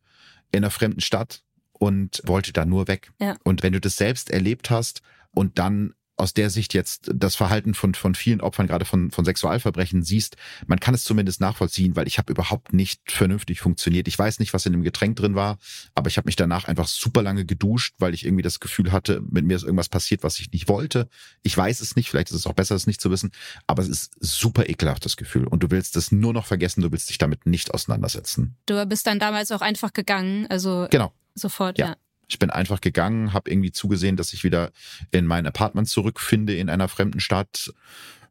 in 0.52 0.60
einer 0.60 0.72
fremden 0.72 1.02
Stadt 1.02 1.44
und 1.74 2.22
wollte 2.26 2.54
da 2.54 2.66
nur 2.66 2.88
weg. 2.88 3.12
Ja. 3.20 3.36
Und 3.44 3.64
wenn 3.64 3.74
du 3.74 3.82
das 3.82 3.98
selbst 3.98 4.30
erlebt 4.30 4.70
hast 4.70 5.02
und 5.32 5.60
dann 5.60 5.94
aus 6.16 6.34
der 6.34 6.50
Sicht 6.50 6.74
jetzt 6.74 7.10
das 7.14 7.36
Verhalten 7.36 7.74
von, 7.74 7.96
von 7.96 8.14
vielen 8.14 8.42
Opfern, 8.42 8.68
gerade 8.68 8.86
von, 8.86 9.10
von 9.12 9.26
Sexualverbrechen, 9.26 10.04
siehst, 10.04 10.38
man 10.68 10.80
kann 10.80 10.94
es 10.94 11.04
zumindest 11.04 11.42
nachvollziehen, 11.42 11.96
weil 11.96 12.08
ich 12.08 12.18
habe 12.18 12.32
überhaupt 12.32 12.72
nicht 12.72 13.12
vernünftig 13.12 13.62
funktioniert. 13.62 14.08
Ich 14.08 14.18
weiß 14.18 14.40
nicht, 14.40 14.54
was 14.54 14.66
in 14.66 14.74
dem 14.74 14.84
Getränk 14.84 15.16
drin 15.16 15.36
war, 15.36 15.58
aber 15.96 16.10
ich 16.10 16.18
habe 16.18 16.28
mich 16.28 16.36
danach 16.36 16.66
einfach 16.66 16.88
super 16.88 17.24
lange 17.24 17.46
geduscht, 17.46 17.96
weil 17.98 18.14
ich 18.14 18.26
irgendwie 18.26 18.44
das 18.44 18.60
Gefühl 18.60 18.92
hatte, 18.92 19.22
mit 19.28 19.46
mir 19.46 19.56
ist 19.56 19.64
irgendwas 19.64 19.90
passiert, 19.90 20.24
was 20.24 20.40
ich 20.40 20.52
nicht 20.52 20.68
wollte. 20.68 21.10
Ich 21.42 21.58
weiß 21.58 21.82
es 21.82 21.96
nicht, 21.96 22.10
vielleicht 22.10 22.30
ist 22.30 22.36
es 22.36 22.48
auch 22.48 22.54
besser, 22.54 22.76
es 22.76 22.88
nicht 22.88 23.02
zu 23.02 23.10
wissen, 23.10 23.32
aber 23.66 23.82
es 23.82 23.90
ist 23.90 24.16
super 24.20 24.70
ekelhaft, 24.70 25.06
das 25.06 25.18
Gefühl. 25.18 25.48
Und 25.48 25.64
du 25.64 25.72
willst 25.72 25.98
es 25.98 26.12
nur 26.12 26.34
noch 26.34 26.46
vergessen, 26.46 26.82
du 26.82 26.92
willst 26.92 27.10
dich 27.10 27.18
damit 27.18 27.48
nicht 27.48 27.74
auseinandersetzen. 27.74 28.56
Du 28.68 28.86
bist 28.86 29.08
dann 29.08 29.20
damals 29.20 29.52
auch 29.52 29.62
einfach 29.62 29.94
gegangen, 29.94 30.46
also. 30.48 30.88
Genau. 30.92 31.12
Sofort, 31.36 31.78
ja. 31.78 31.88
ja. 31.88 31.96
Ich 32.28 32.40
bin 32.40 32.50
einfach 32.50 32.82
gegangen, 32.82 33.34
habe 33.34 33.52
irgendwie 33.52 33.72
zugesehen, 33.72 34.16
dass 34.16 34.34
ich 34.34 34.44
wieder 34.44 34.72
in 35.12 35.26
mein 35.26 35.46
Apartment 35.46 35.88
zurückfinde 35.88 36.56
in 36.56 36.70
einer 36.70 36.88
fremden 36.88 37.20
Stadt. 37.20 37.74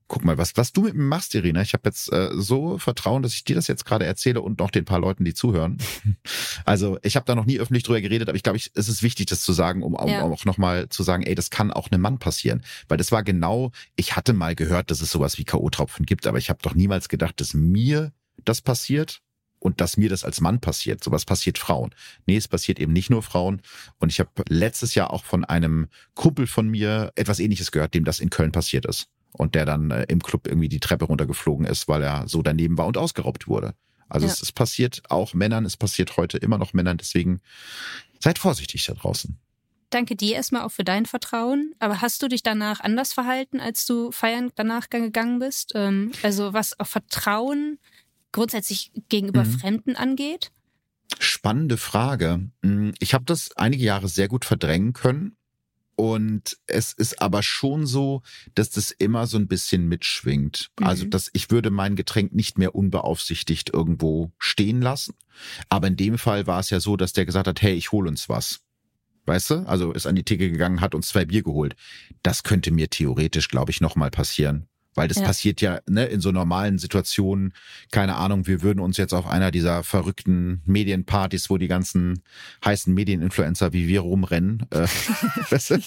guck 0.08 0.24
mal, 0.24 0.38
was, 0.38 0.56
was 0.56 0.72
du 0.72 0.82
mit 0.82 0.94
mir 0.94 1.04
machst, 1.04 1.34
Irina. 1.34 1.62
Ich 1.62 1.72
habe 1.72 1.88
jetzt 1.88 2.12
äh, 2.12 2.30
so 2.32 2.78
Vertrauen, 2.78 3.22
dass 3.22 3.34
ich 3.34 3.44
dir 3.44 3.54
das 3.54 3.66
jetzt 3.66 3.84
gerade 3.84 4.04
erzähle 4.04 4.40
und 4.40 4.58
noch 4.58 4.70
den 4.70 4.84
paar 4.84 4.98
Leuten, 4.98 5.24
die 5.24 5.34
zuhören. 5.34 5.78
Also 6.64 6.98
ich 7.02 7.16
habe 7.16 7.26
da 7.26 7.34
noch 7.34 7.44
nie 7.44 7.58
öffentlich 7.58 7.82
drüber 7.82 8.00
geredet, 8.00 8.28
aber 8.28 8.36
ich 8.36 8.42
glaube, 8.44 8.58
es 8.58 8.88
ist 8.88 9.02
wichtig, 9.02 9.26
das 9.26 9.42
zu 9.42 9.52
sagen, 9.52 9.82
um, 9.82 9.94
um 9.94 10.08
ja. 10.08 10.22
auch 10.22 10.44
nochmal 10.44 10.88
zu 10.88 11.02
sagen, 11.02 11.24
ey, 11.24 11.34
das 11.34 11.50
kann 11.50 11.72
auch 11.72 11.90
einem 11.90 12.00
Mann 12.00 12.18
passieren. 12.18 12.62
Weil 12.88 12.98
das 12.98 13.10
war 13.10 13.24
genau, 13.24 13.72
ich 13.96 14.14
hatte 14.14 14.32
mal 14.32 14.54
gehört, 14.54 14.90
dass 14.90 15.00
es 15.00 15.10
sowas 15.10 15.38
wie 15.38 15.44
K.O.-Tropfen 15.44 16.04
gibt, 16.04 16.26
aber 16.26 16.38
ich 16.38 16.50
habe 16.50 16.60
doch 16.62 16.74
niemals 16.74 17.08
gedacht, 17.08 17.40
dass 17.40 17.52
mir 17.52 18.12
das 18.44 18.60
passiert 18.60 19.22
und 19.62 19.80
dass 19.80 19.96
mir 19.96 20.08
das 20.08 20.24
als 20.24 20.40
Mann 20.40 20.60
passiert. 20.60 21.02
Sowas 21.04 21.24
passiert 21.24 21.56
Frauen. 21.56 21.94
Nee, 22.26 22.36
es 22.36 22.48
passiert 22.48 22.80
eben 22.80 22.92
nicht 22.92 23.10
nur 23.10 23.22
Frauen. 23.22 23.62
Und 23.98 24.10
ich 24.10 24.18
habe 24.18 24.30
letztes 24.48 24.94
Jahr 24.94 25.12
auch 25.12 25.24
von 25.24 25.44
einem 25.44 25.88
Kumpel 26.14 26.48
von 26.48 26.68
mir 26.68 27.12
etwas 27.14 27.38
ähnliches 27.38 27.70
gehört, 27.70 27.94
dem 27.94 28.04
das 28.04 28.18
in 28.18 28.28
Köln 28.28 28.50
passiert 28.50 28.86
ist. 28.86 29.08
Und 29.30 29.54
der 29.54 29.64
dann 29.64 29.90
äh, 29.90 30.04
im 30.08 30.20
Club 30.20 30.46
irgendwie 30.46 30.68
die 30.68 30.80
Treppe 30.80 31.06
runtergeflogen 31.06 31.64
ist, 31.64 31.88
weil 31.88 32.02
er 32.02 32.28
so 32.28 32.42
daneben 32.42 32.76
war 32.76 32.86
und 32.86 32.98
ausgeraubt 32.98 33.46
wurde. 33.46 33.74
Also 34.08 34.26
ja. 34.26 34.32
es, 34.32 34.42
es 34.42 34.52
passiert 34.52 35.02
auch 35.08 35.32
Männern, 35.32 35.64
es 35.64 35.76
passiert 35.76 36.16
heute 36.16 36.36
immer 36.38 36.58
noch 36.58 36.74
Männern. 36.74 36.98
Deswegen 36.98 37.40
seid 38.18 38.38
vorsichtig 38.38 38.84
da 38.84 38.94
draußen. 38.94 39.38
Danke 39.88 40.16
dir 40.16 40.34
erstmal 40.34 40.62
auch 40.62 40.72
für 40.72 40.84
dein 40.84 41.06
Vertrauen. 41.06 41.74
Aber 41.78 42.02
hast 42.02 42.22
du 42.22 42.28
dich 42.28 42.42
danach 42.42 42.80
anders 42.80 43.12
verhalten, 43.12 43.60
als 43.60 43.86
du 43.86 44.10
feiern 44.10 44.50
danach 44.54 44.90
gegangen 44.90 45.38
bist? 45.38 45.72
Ähm, 45.74 46.12
also 46.22 46.52
was 46.52 46.78
auch 46.80 46.86
Vertrauen 46.86 47.78
grundsätzlich 48.32 48.92
gegenüber 49.08 49.44
mhm. 49.44 49.58
Fremden 49.58 49.96
angeht? 49.96 50.50
Spannende 51.18 51.76
Frage. 51.76 52.50
Hm, 52.62 52.94
ich 52.98 53.14
habe 53.14 53.24
das 53.24 53.56
einige 53.56 53.84
Jahre 53.84 54.08
sehr 54.08 54.28
gut 54.28 54.44
verdrängen 54.44 54.92
können. 54.92 55.36
Und 55.94 56.56
es 56.66 56.92
ist 56.94 57.20
aber 57.20 57.42
schon 57.42 57.86
so, 57.86 58.22
dass 58.54 58.70
das 58.70 58.90
immer 58.90 59.26
so 59.26 59.36
ein 59.36 59.46
bisschen 59.46 59.88
mitschwingt. 59.88 60.70
Mhm. 60.80 60.86
Also, 60.86 61.04
dass 61.06 61.30
ich 61.32 61.50
würde 61.50 61.70
mein 61.70 61.96
Getränk 61.96 62.34
nicht 62.34 62.58
mehr 62.58 62.74
unbeaufsichtigt 62.74 63.70
irgendwo 63.72 64.32
stehen 64.38 64.80
lassen. 64.80 65.14
Aber 65.68 65.86
in 65.86 65.96
dem 65.96 66.18
Fall 66.18 66.46
war 66.46 66.60
es 66.60 66.70
ja 66.70 66.80
so, 66.80 66.96
dass 66.96 67.12
der 67.12 67.26
gesagt 67.26 67.46
hat, 67.46 67.60
hey, 67.62 67.74
ich 67.74 67.92
hol 67.92 68.08
uns 68.08 68.28
was. 68.28 68.60
Weißt 69.26 69.50
du? 69.50 69.54
Also 69.66 69.92
ist 69.92 70.06
an 70.06 70.16
die 70.16 70.24
Theke 70.24 70.50
gegangen, 70.50 70.80
hat 70.80 70.94
uns 70.94 71.08
zwei 71.08 71.24
Bier 71.24 71.42
geholt. 71.42 71.76
Das 72.22 72.42
könnte 72.42 72.72
mir 72.72 72.90
theoretisch, 72.90 73.48
glaube 73.48 73.70
ich, 73.70 73.80
nochmal 73.80 74.10
passieren. 74.10 74.66
Weil 74.94 75.08
das 75.08 75.18
ja. 75.18 75.24
passiert 75.24 75.60
ja 75.60 75.80
ne, 75.88 76.04
in 76.06 76.20
so 76.20 76.32
normalen 76.32 76.78
Situationen, 76.78 77.54
keine 77.90 78.16
Ahnung, 78.16 78.46
wir 78.46 78.62
würden 78.62 78.80
uns 78.80 78.96
jetzt 78.96 79.14
auf 79.14 79.26
einer 79.26 79.50
dieser 79.50 79.82
verrückten 79.82 80.60
Medienpartys, 80.66 81.48
wo 81.48 81.58
die 81.58 81.68
ganzen 81.68 82.22
heißen 82.64 82.92
Medieninfluencer 82.92 83.72
wie 83.72 83.88
wir 83.88 84.00
rumrennen, 84.00 84.66
äh, 84.70 84.86
weißt 85.50 85.70
du, 85.70 85.78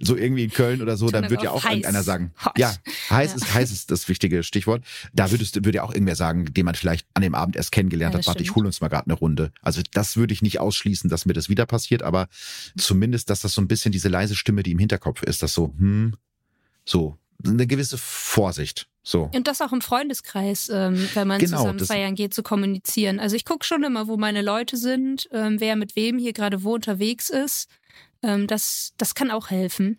so 0.00 0.16
irgendwie 0.16 0.44
in 0.44 0.50
Köln 0.50 0.80
oder 0.80 0.96
so, 0.96 1.10
dann 1.10 1.30
wird 1.30 1.42
ja 1.42 1.50
auch 1.50 1.64
heiß. 1.64 1.72
irgendeiner 1.72 2.02
sagen, 2.02 2.32
Hot. 2.44 2.58
ja, 2.58 2.74
heiß 3.10 3.30
ja. 3.30 3.36
ist 3.36 3.54
heiß 3.54 3.70
ist 3.70 3.90
das 3.90 4.08
wichtige 4.08 4.42
Stichwort. 4.42 4.84
Da 5.12 5.30
würdest, 5.30 5.56
würde 5.56 5.76
ja 5.76 5.82
auch 5.82 5.92
irgendwer 5.92 6.16
sagen, 6.16 6.52
den 6.52 6.64
man 6.64 6.74
vielleicht 6.74 7.06
an 7.14 7.22
dem 7.22 7.34
Abend 7.34 7.56
erst 7.56 7.72
kennengelernt 7.72 8.14
ja, 8.14 8.18
hat, 8.18 8.26
warte, 8.26 8.42
ich 8.42 8.54
hol 8.54 8.64
uns 8.64 8.80
mal 8.80 8.88
gerade 8.88 9.06
eine 9.06 9.14
Runde. 9.14 9.52
Also 9.60 9.82
das 9.92 10.16
würde 10.16 10.32
ich 10.32 10.42
nicht 10.42 10.60
ausschließen, 10.60 11.10
dass 11.10 11.26
mir 11.26 11.34
das 11.34 11.48
wieder 11.48 11.66
passiert, 11.66 12.02
aber 12.02 12.28
zumindest, 12.76 13.30
dass 13.30 13.40
das 13.40 13.52
so 13.52 13.60
ein 13.60 13.68
bisschen 13.68 13.92
diese 13.92 14.08
leise 14.08 14.34
Stimme, 14.34 14.62
die 14.62 14.72
im 14.72 14.78
Hinterkopf 14.78 15.22
ist, 15.22 15.42
das 15.42 15.54
so, 15.54 15.74
hm, 15.78 16.14
so, 16.84 17.18
eine 17.44 17.66
gewisse 17.66 17.98
Vorsicht. 17.98 18.88
So. 19.02 19.30
Und 19.34 19.46
das 19.48 19.60
auch 19.60 19.72
im 19.72 19.82
Freundeskreis, 19.82 20.70
ähm, 20.70 21.08
wenn 21.14 21.28
man 21.28 21.38
genau, 21.38 21.58
zusammen 21.58 21.78
feiern 21.80 22.14
geht, 22.14 22.32
zu 22.32 22.42
kommunizieren. 22.42 23.20
Also 23.20 23.36
ich 23.36 23.44
gucke 23.44 23.64
schon 23.64 23.84
immer, 23.84 24.08
wo 24.08 24.16
meine 24.16 24.40
Leute 24.40 24.76
sind, 24.76 25.28
ähm, 25.30 25.60
wer 25.60 25.76
mit 25.76 25.94
wem 25.94 26.18
hier 26.18 26.32
gerade 26.32 26.64
wo 26.64 26.74
unterwegs 26.74 27.28
ist. 27.28 27.68
Ähm, 28.22 28.46
das, 28.46 28.94
das 28.96 29.14
kann 29.14 29.30
auch 29.30 29.50
helfen. 29.50 29.98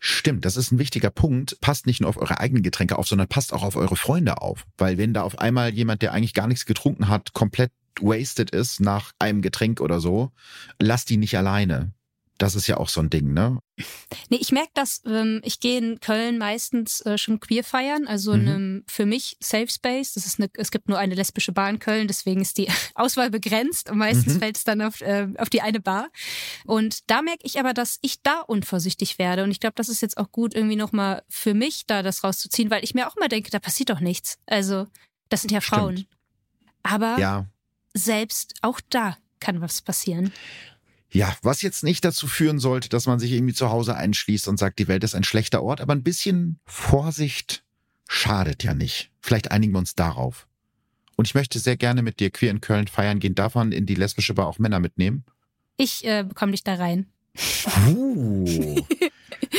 Stimmt, 0.00 0.44
das 0.44 0.56
ist 0.56 0.72
ein 0.72 0.78
wichtiger 0.78 1.10
Punkt. 1.10 1.60
Passt 1.60 1.86
nicht 1.86 2.00
nur 2.00 2.10
auf 2.10 2.16
eure 2.16 2.38
eigenen 2.40 2.62
Getränke 2.62 2.98
auf, 2.98 3.08
sondern 3.08 3.28
passt 3.28 3.52
auch 3.52 3.62
auf 3.62 3.76
eure 3.76 3.96
Freunde 3.96 4.40
auf. 4.40 4.66
Weil 4.78 4.98
wenn 4.98 5.14
da 5.14 5.22
auf 5.22 5.38
einmal 5.38 5.72
jemand, 5.72 6.02
der 6.02 6.12
eigentlich 6.12 6.34
gar 6.34 6.46
nichts 6.46 6.66
getrunken 6.66 7.08
hat, 7.08 7.32
komplett 7.34 7.72
wasted 8.00 8.50
ist 8.50 8.80
nach 8.80 9.12
einem 9.18 9.42
Getränk 9.42 9.80
oder 9.80 10.00
so, 10.00 10.30
lasst 10.78 11.10
die 11.10 11.16
nicht 11.16 11.36
alleine. 11.36 11.92
Das 12.38 12.56
ist 12.56 12.66
ja 12.66 12.78
auch 12.78 12.88
so 12.88 13.00
ein 13.00 13.10
Ding, 13.10 13.32
ne? 13.32 13.60
Nee, 14.28 14.38
ich 14.40 14.50
merke 14.50 14.70
das, 14.74 15.02
ähm, 15.06 15.40
ich 15.44 15.60
gehe 15.60 15.78
in 15.78 16.00
Köln 16.00 16.36
meistens 16.38 17.00
äh, 17.02 17.16
schon 17.16 17.38
queer 17.38 17.62
feiern, 17.62 18.08
also 18.08 18.32
mhm. 18.32 18.40
in 18.40 18.48
einem 18.48 18.84
für 18.88 19.06
mich 19.06 19.36
Safe 19.40 19.68
Space. 19.68 20.14
Das 20.14 20.26
ist 20.26 20.40
eine, 20.40 20.50
es 20.54 20.72
gibt 20.72 20.88
nur 20.88 20.98
eine 20.98 21.14
lesbische 21.14 21.52
Bar 21.52 21.70
in 21.70 21.78
Köln, 21.78 22.08
deswegen 22.08 22.40
ist 22.40 22.58
die 22.58 22.68
Auswahl 22.94 23.30
begrenzt 23.30 23.88
und 23.88 23.98
meistens 23.98 24.34
mhm. 24.34 24.38
fällt 24.40 24.56
es 24.56 24.64
dann 24.64 24.82
auf, 24.82 25.00
äh, 25.00 25.28
auf 25.38 25.48
die 25.48 25.60
eine 25.60 25.80
Bar. 25.80 26.08
Und 26.64 27.08
da 27.08 27.22
merke 27.22 27.44
ich 27.44 27.60
aber, 27.60 27.72
dass 27.72 27.98
ich 28.02 28.20
da 28.22 28.40
unvorsichtig 28.40 29.18
werde. 29.18 29.44
Und 29.44 29.52
ich 29.52 29.60
glaube, 29.60 29.74
das 29.76 29.88
ist 29.88 30.02
jetzt 30.02 30.18
auch 30.18 30.32
gut, 30.32 30.54
irgendwie 30.54 30.76
nochmal 30.76 31.22
für 31.28 31.54
mich 31.54 31.86
da 31.86 32.02
das 32.02 32.24
rauszuziehen, 32.24 32.70
weil 32.70 32.82
ich 32.82 32.94
mir 32.94 33.06
auch 33.06 33.16
immer 33.16 33.28
denke, 33.28 33.50
da 33.50 33.60
passiert 33.60 33.90
doch 33.90 34.00
nichts. 34.00 34.38
Also, 34.46 34.86
das 35.28 35.42
sind 35.42 35.52
ja 35.52 35.60
Frauen. 35.60 35.98
Stimmt. 35.98 36.08
Aber 36.82 37.18
ja. 37.18 37.46
selbst 37.94 38.54
auch 38.62 38.80
da 38.90 39.16
kann 39.40 39.60
was 39.60 39.82
passieren. 39.82 40.32
Ja, 41.14 41.32
was 41.42 41.62
jetzt 41.62 41.84
nicht 41.84 42.04
dazu 42.04 42.26
führen 42.26 42.58
sollte, 42.58 42.88
dass 42.88 43.06
man 43.06 43.20
sich 43.20 43.30
irgendwie 43.30 43.54
zu 43.54 43.70
Hause 43.70 43.94
einschließt 43.94 44.48
und 44.48 44.58
sagt, 44.58 44.80
die 44.80 44.88
Welt 44.88 45.04
ist 45.04 45.14
ein 45.14 45.22
schlechter 45.22 45.62
Ort, 45.62 45.80
aber 45.80 45.94
ein 45.94 46.02
bisschen 46.02 46.58
Vorsicht 46.66 47.62
schadet 48.08 48.64
ja 48.64 48.74
nicht. 48.74 49.12
Vielleicht 49.20 49.52
einigen 49.52 49.72
wir 49.72 49.78
uns 49.78 49.94
darauf. 49.94 50.48
Und 51.14 51.28
ich 51.28 51.36
möchte 51.36 51.60
sehr 51.60 51.76
gerne 51.76 52.02
mit 52.02 52.18
dir 52.18 52.30
queer 52.30 52.50
in 52.50 52.60
Köln 52.60 52.88
feiern 52.88 53.20
gehen. 53.20 53.36
Darf 53.36 53.54
man 53.54 53.70
in 53.70 53.86
die 53.86 53.94
lesbische 53.94 54.34
Bar 54.34 54.48
auch 54.48 54.58
Männer 54.58 54.80
mitnehmen? 54.80 55.24
Ich 55.76 56.04
äh, 56.04 56.24
bekomme 56.24 56.50
dich 56.50 56.64
da 56.64 56.74
rein. 56.74 57.06
Uh, 57.86 58.84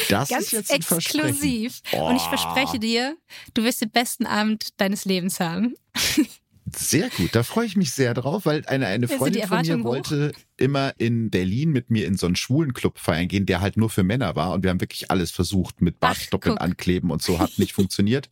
das 0.09 0.27
Ganz 0.29 0.47
ist 0.47 0.51
jetzt 0.51 0.71
ein 0.71 0.81
exklusiv. 0.81 1.79
Oh. 1.93 2.09
Und 2.09 2.17
ich 2.17 2.23
verspreche 2.23 2.79
dir, 2.79 3.15
du 3.53 3.63
wirst 3.63 3.81
den 3.81 3.91
besten 3.91 4.25
Abend 4.25 4.79
deines 4.81 5.05
Lebens 5.05 5.39
haben. 5.39 5.75
Sehr 6.75 7.09
gut, 7.09 7.33
da 7.33 7.43
freue 7.43 7.65
ich 7.65 7.75
mich 7.75 7.91
sehr 7.91 8.13
drauf, 8.13 8.45
weil 8.45 8.63
eine, 8.67 8.87
eine 8.87 9.07
Freundin 9.07 9.47
von 9.47 9.61
mir 9.61 9.83
wollte 9.83 10.31
immer 10.57 10.93
in 10.97 11.29
Berlin 11.29 11.71
mit 11.71 11.89
mir 11.89 12.05
in 12.05 12.17
so 12.17 12.25
einen 12.25 12.35
schwulen 12.35 12.73
Club 12.73 12.99
feiern 12.99 13.27
gehen, 13.27 13.45
der 13.45 13.61
halt 13.61 13.77
nur 13.77 13.89
für 13.89 14.03
Männer 14.03 14.35
war 14.35 14.51
und 14.51 14.63
wir 14.63 14.69
haben 14.69 14.81
wirklich 14.81 15.11
alles 15.11 15.31
versucht 15.31 15.81
mit 15.81 15.99
Bartstoppeln 15.99 16.57
ankleben 16.57 17.11
und 17.11 17.21
so, 17.21 17.39
hat 17.39 17.57
nicht 17.57 17.73
funktioniert. 17.73 18.29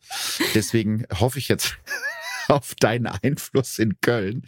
Deswegen 0.54 1.06
hoffe 1.12 1.38
ich 1.38 1.48
jetzt 1.48 1.76
auf 2.48 2.74
deinen 2.74 3.06
Einfluss 3.06 3.78
in 3.78 4.00
Köln. 4.00 4.42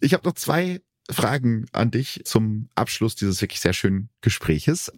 Ich 0.00 0.12
habe 0.12 0.26
noch 0.26 0.34
zwei 0.34 0.80
Fragen 1.10 1.66
an 1.72 1.90
dich 1.90 2.22
zum 2.24 2.68
Abschluss 2.74 3.14
dieses 3.14 3.40
wirklich 3.40 3.60
sehr 3.60 3.72
schönen 3.72 4.08
Gespräches. 4.22 4.92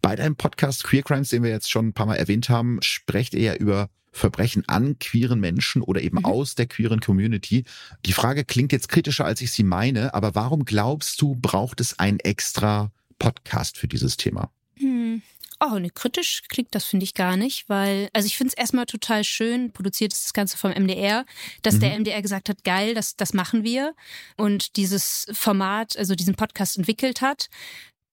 Bei 0.00 0.16
deinem 0.16 0.36
Podcast 0.36 0.84
Queer 0.84 1.02
Crimes, 1.02 1.28
den 1.28 1.42
wir 1.42 1.50
jetzt 1.50 1.70
schon 1.70 1.88
ein 1.88 1.92
paar 1.92 2.06
Mal 2.06 2.16
erwähnt 2.16 2.48
haben, 2.48 2.78
sprecht 2.80 3.34
ihr 3.34 3.42
ja 3.42 3.54
über 3.54 3.90
Verbrechen 4.12 4.68
an 4.68 4.98
queeren 4.98 5.40
Menschen 5.40 5.82
oder 5.82 6.00
eben 6.00 6.18
mhm. 6.18 6.24
aus 6.24 6.54
der 6.54 6.66
queeren 6.66 7.00
Community. 7.00 7.64
Die 8.06 8.12
Frage 8.12 8.44
klingt 8.44 8.72
jetzt 8.72 8.88
kritischer, 8.88 9.24
als 9.24 9.40
ich 9.40 9.52
sie 9.52 9.62
meine, 9.62 10.14
aber 10.14 10.34
warum 10.34 10.64
glaubst 10.64 11.20
du, 11.20 11.36
braucht 11.36 11.80
es 11.80 11.98
ein 11.98 12.18
extra 12.20 12.90
Podcast 13.18 13.78
für 13.78 13.88
dieses 13.88 14.16
Thema? 14.16 14.50
Hm. 14.76 15.22
Oh, 15.62 15.78
ne, 15.78 15.90
kritisch 15.90 16.44
klingt 16.48 16.74
das, 16.74 16.86
finde 16.86 17.04
ich 17.04 17.12
gar 17.12 17.36
nicht, 17.36 17.68
weil, 17.68 18.08
also 18.14 18.24
ich 18.24 18.38
finde 18.38 18.54
es 18.56 18.58
erstmal 18.58 18.86
total 18.86 19.24
schön, 19.24 19.72
produziert 19.72 20.14
ist 20.14 20.24
das 20.24 20.32
Ganze 20.32 20.56
vom 20.56 20.70
MDR, 20.70 21.26
dass 21.60 21.74
mhm. 21.74 21.80
der 21.80 21.98
MDR 21.98 22.22
gesagt 22.22 22.48
hat, 22.48 22.64
geil, 22.64 22.94
das, 22.94 23.14
das 23.14 23.34
machen 23.34 23.62
wir 23.62 23.94
und 24.38 24.76
dieses 24.76 25.26
Format, 25.32 25.98
also 25.98 26.14
diesen 26.14 26.34
Podcast 26.34 26.78
entwickelt 26.78 27.20
hat, 27.20 27.50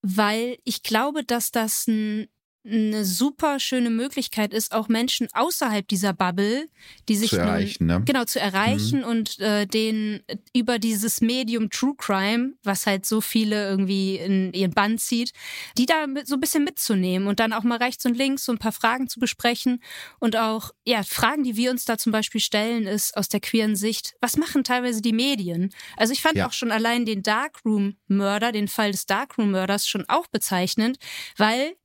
weil 0.02 0.58
ich 0.66 0.84
glaube, 0.84 1.24
dass 1.24 1.52
das 1.52 1.88
ein 1.88 2.28
eine 2.66 3.06
super 3.06 3.60
schöne 3.60 3.90
Möglichkeit 3.90 4.54
ist, 4.54 4.74
auch 4.74 4.90
Menschen 4.90 5.28
außerhalb 5.34 5.88
dieser 5.88 6.14
Bubble, 6.14 6.68
die 7.08 7.16
sich 7.16 7.30
zu 7.30 7.38
erreichen, 7.38 7.88
nun, 7.88 8.00
ne? 8.00 8.04
genau 8.06 8.26
zu 8.26 8.40
erreichen 8.40 9.00
mhm. 9.00 9.06
und 9.06 9.40
äh, 9.40 9.66
den 9.66 10.22
über 10.54 10.78
dieses 10.80 11.22
Medium 11.22 11.70
True 11.70 11.96
Crime, 11.98 12.54
was 12.64 12.86
halt 12.86 13.06
so 13.06 13.22
viele 13.22 13.70
irgendwie 13.70 14.18
in 14.18 14.52
ihren 14.54 14.72
Band 14.72 15.00
zieht, 15.00 15.32
die 15.78 15.86
da 15.86 16.06
so 16.26 16.36
ein 16.36 16.42
bisschen 16.42 16.64
mitzunehmen 16.64 17.28
und 17.28 17.40
dann 17.40 17.54
auch 17.54 17.64
mal 17.64 17.78
rechts 17.78 18.06
und 18.06 18.18
links 18.18 18.44
so 18.44 18.52
ein 18.52 18.58
paar 18.58 18.74
Fragen 18.74 19.08
zu 19.08 19.20
besprechen 19.20 19.82
und 20.20 20.36
auch 20.36 20.72
ja 20.86 21.04
Fragen, 21.04 21.44
die 21.44 21.56
wir 21.56 21.72
uns 21.72 21.86
da 21.86 21.98
zum 21.98 22.12
Beispiel 22.12 22.42
stellen, 22.42 22.86
ist 22.86 23.16
aus 23.16 23.30
der 23.30 23.40
queeren 23.40 23.76
Sicht, 23.76 24.16
was 24.20 24.36
machen 24.36 24.64
teilweise 24.64 25.02
die 25.02 25.14
Medien? 25.14 25.74
Also 25.96 26.12
ich 26.12 26.22
fand 26.22 26.36
ja. 26.36 26.48
auch 26.48 26.54
schon 26.54 26.72
allein 26.72 27.06
den 27.06 27.24
Darkroom 27.24 27.96
Mörder, 28.08 28.52
den 28.52 28.68
Fall 28.68 28.92
des 28.92 29.06
Darkroom 29.06 29.52
Mörders 29.52 29.88
schon 29.88 30.06
auch 30.10 30.28
bezeichnend, 30.28 30.98
weil 31.38 31.76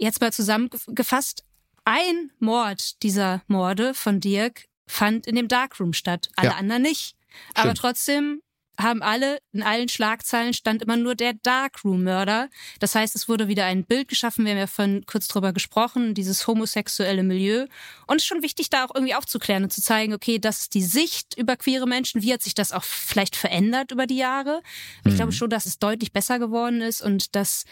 Jetzt 0.00 0.22
mal 0.22 0.32
zusammengefasst, 0.32 1.44
ein 1.84 2.30
Mord 2.38 3.02
dieser 3.02 3.42
Morde 3.48 3.92
von 3.92 4.18
Dirk 4.18 4.64
fand 4.86 5.26
in 5.26 5.36
dem 5.36 5.46
Darkroom 5.46 5.92
statt, 5.92 6.30
alle 6.36 6.50
ja. 6.50 6.56
anderen 6.56 6.82
nicht. 6.82 7.14
Aber 7.52 7.70
Stimmt. 7.70 7.78
trotzdem 7.78 8.42
haben 8.78 9.02
alle, 9.02 9.40
in 9.52 9.62
allen 9.62 9.90
Schlagzeilen 9.90 10.54
stand 10.54 10.82
immer 10.82 10.96
nur 10.96 11.14
der 11.14 11.34
Darkroom-Mörder. 11.34 12.48
Das 12.78 12.94
heißt, 12.94 13.14
es 13.14 13.28
wurde 13.28 13.46
wieder 13.46 13.66
ein 13.66 13.84
Bild 13.84 14.08
geschaffen, 14.08 14.46
wir 14.46 14.52
haben 14.52 14.58
ja 14.58 14.66
vorhin 14.66 15.04
kurz 15.04 15.28
drüber 15.28 15.52
gesprochen, 15.52 16.14
dieses 16.14 16.46
homosexuelle 16.46 17.22
Milieu. 17.22 17.66
Und 18.06 18.16
es 18.16 18.22
ist 18.22 18.26
schon 18.28 18.42
wichtig, 18.42 18.70
da 18.70 18.86
auch 18.86 18.94
irgendwie 18.94 19.14
aufzuklären 19.14 19.64
und 19.64 19.70
zu 19.72 19.82
zeigen, 19.82 20.14
okay, 20.14 20.38
das 20.38 20.62
ist 20.62 20.74
die 20.74 20.82
Sicht 20.82 21.36
über 21.36 21.56
queere 21.56 21.86
Menschen, 21.86 22.22
wie 22.22 22.32
hat 22.32 22.42
sich 22.42 22.54
das 22.54 22.72
auch 22.72 22.84
vielleicht 22.84 23.36
verändert 23.36 23.92
über 23.92 24.06
die 24.06 24.16
Jahre. 24.16 24.62
Ich 25.04 25.12
mhm. 25.12 25.16
glaube 25.16 25.32
schon, 25.32 25.50
dass 25.50 25.66
es 25.66 25.78
deutlich 25.78 26.12
besser 26.12 26.38
geworden 26.38 26.80
ist 26.80 27.02
und 27.02 27.36
dass 27.36 27.66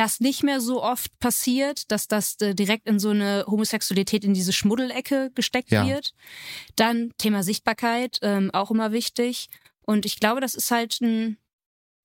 das 0.00 0.18
nicht 0.18 0.42
mehr 0.42 0.62
so 0.62 0.82
oft 0.82 1.18
passiert, 1.18 1.92
dass 1.92 2.08
das 2.08 2.40
äh, 2.40 2.54
direkt 2.54 2.88
in 2.88 2.98
so 2.98 3.10
eine 3.10 3.44
Homosexualität 3.46 4.24
in 4.24 4.32
diese 4.32 4.54
Schmuddelecke 4.54 5.30
gesteckt 5.34 5.70
ja. 5.70 5.86
wird. 5.86 6.14
Dann 6.74 7.12
Thema 7.18 7.42
Sichtbarkeit, 7.42 8.18
ähm, 8.22 8.50
auch 8.54 8.70
immer 8.70 8.92
wichtig. 8.92 9.50
Und 9.82 10.06
ich 10.06 10.18
glaube, 10.18 10.40
das 10.40 10.54
ist 10.54 10.70
halt 10.70 11.02
ein, 11.02 11.36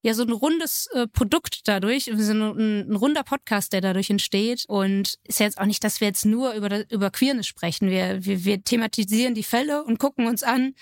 ja 0.02 0.14
so 0.14 0.24
ein 0.24 0.32
rundes 0.34 0.90
äh, 0.94 1.08
Produkt 1.08 1.70
dadurch, 1.70 2.12
so 2.14 2.34
ein, 2.34 2.42
ein, 2.90 2.96
runder 2.98 3.24
Podcast, 3.24 3.72
der 3.72 3.80
dadurch 3.80 4.10
entsteht. 4.10 4.66
Und 4.68 5.18
ist 5.24 5.40
ja 5.40 5.46
jetzt 5.46 5.58
auch 5.58 5.66
nicht, 5.66 5.82
dass 5.82 6.02
wir 6.02 6.10
jetzt 6.10 6.26
nur 6.26 6.52
über, 6.52 6.92
über 6.92 7.12
Queerness 7.12 7.48
sprechen. 7.48 7.90
Wir, 7.90 8.26
wir, 8.26 8.44
wir 8.44 8.62
thematisieren 8.62 9.36
die 9.36 9.44
Fälle 9.44 9.86
und 9.86 10.00
gucken 10.00 10.28
uns 10.28 10.44
an, 10.44 10.76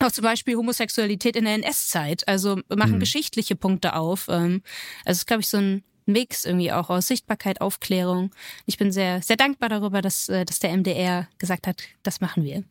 auch 0.00 0.10
zum 0.10 0.24
Beispiel 0.24 0.56
Homosexualität 0.56 1.36
in 1.36 1.44
der 1.44 1.54
NS-Zeit. 1.54 2.26
Also 2.26 2.58
machen 2.74 2.96
mhm. 2.96 3.00
geschichtliche 3.00 3.54
Punkte 3.54 3.94
auf. 3.94 4.26
Ähm, 4.28 4.64
also 5.04 5.18
ist, 5.18 5.26
glaube 5.26 5.42
ich, 5.42 5.48
so 5.48 5.58
ein 5.58 5.84
Mix 6.06 6.44
irgendwie 6.44 6.72
auch 6.72 6.90
aus 6.90 7.08
Sichtbarkeit, 7.08 7.60
Aufklärung. 7.60 8.30
Ich 8.64 8.78
bin 8.78 8.92
sehr, 8.92 9.22
sehr 9.22 9.36
dankbar 9.36 9.68
darüber, 9.68 10.02
dass, 10.02 10.28
äh, 10.28 10.44
dass 10.44 10.58
der 10.58 10.72
MDR 10.76 11.28
gesagt 11.38 11.66
hat, 11.66 11.82
das 12.02 12.20
machen 12.20 12.44
wir. 12.44 12.64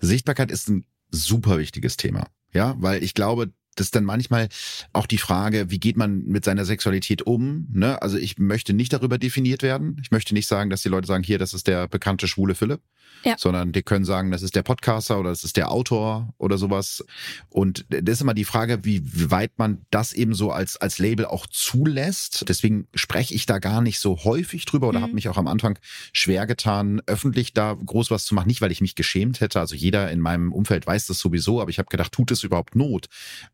Sichtbarkeit 0.00 0.50
ist 0.50 0.68
ein 0.68 0.84
super 1.10 1.58
wichtiges 1.58 1.96
Thema. 1.96 2.26
Ja, 2.52 2.74
weil 2.78 3.02
ich 3.02 3.14
glaube, 3.14 3.52
das 3.76 3.88
ist 3.88 3.96
dann 3.96 4.04
manchmal 4.04 4.48
auch 4.92 5.06
die 5.06 5.18
Frage, 5.18 5.70
wie 5.70 5.80
geht 5.80 5.96
man 5.96 6.24
mit 6.24 6.44
seiner 6.44 6.64
Sexualität 6.64 7.22
um? 7.22 7.66
Ne? 7.72 8.00
Also 8.00 8.16
ich 8.16 8.38
möchte 8.38 8.72
nicht 8.72 8.92
darüber 8.92 9.18
definiert 9.18 9.62
werden. 9.62 9.98
Ich 10.02 10.10
möchte 10.10 10.34
nicht 10.34 10.46
sagen, 10.46 10.70
dass 10.70 10.82
die 10.82 10.88
Leute 10.88 11.06
sagen, 11.06 11.24
hier, 11.24 11.38
das 11.38 11.54
ist 11.54 11.66
der 11.66 11.88
bekannte 11.88 12.28
schwule 12.28 12.54
Philipp, 12.54 12.80
ja. 13.24 13.36
sondern 13.38 13.72
die 13.72 13.82
können 13.82 14.04
sagen, 14.04 14.30
das 14.30 14.42
ist 14.42 14.54
der 14.54 14.62
Podcaster 14.62 15.18
oder 15.18 15.30
das 15.30 15.44
ist 15.44 15.56
der 15.56 15.70
Autor 15.70 16.34
oder 16.38 16.58
sowas. 16.58 17.04
Und 17.48 17.86
das 17.88 18.14
ist 18.14 18.20
immer 18.20 18.34
die 18.34 18.44
Frage, 18.44 18.84
wie 18.84 19.02
weit 19.30 19.52
man 19.56 19.84
das 19.90 20.12
eben 20.12 20.34
so 20.34 20.50
als, 20.50 20.76
als 20.76 20.98
Label 20.98 21.26
auch 21.26 21.46
zulässt. 21.46 22.44
Deswegen 22.48 22.86
spreche 22.94 23.34
ich 23.34 23.46
da 23.46 23.58
gar 23.58 23.80
nicht 23.80 23.98
so 23.98 24.24
häufig 24.24 24.64
drüber 24.66 24.88
oder 24.88 24.98
mhm. 24.98 25.04
habe 25.04 25.14
mich 25.14 25.28
auch 25.28 25.38
am 25.38 25.48
Anfang 25.48 25.78
schwer 26.12 26.46
getan, 26.46 27.00
öffentlich 27.06 27.52
da 27.54 27.74
groß 27.74 28.10
was 28.10 28.24
zu 28.24 28.34
machen. 28.34 28.48
Nicht, 28.48 28.60
weil 28.60 28.72
ich 28.72 28.80
mich 28.80 28.94
geschämt 28.94 29.40
hätte. 29.40 29.60
Also 29.60 29.74
jeder 29.74 30.10
in 30.10 30.20
meinem 30.20 30.52
Umfeld 30.52 30.86
weiß 30.86 31.06
das 31.06 31.18
sowieso, 31.18 31.60
aber 31.60 31.70
ich 31.70 31.78
habe 31.78 31.88
gedacht, 31.88 32.12
tut 32.12 32.30
es 32.30 32.44
überhaupt 32.44 32.76
Not? 32.76 33.06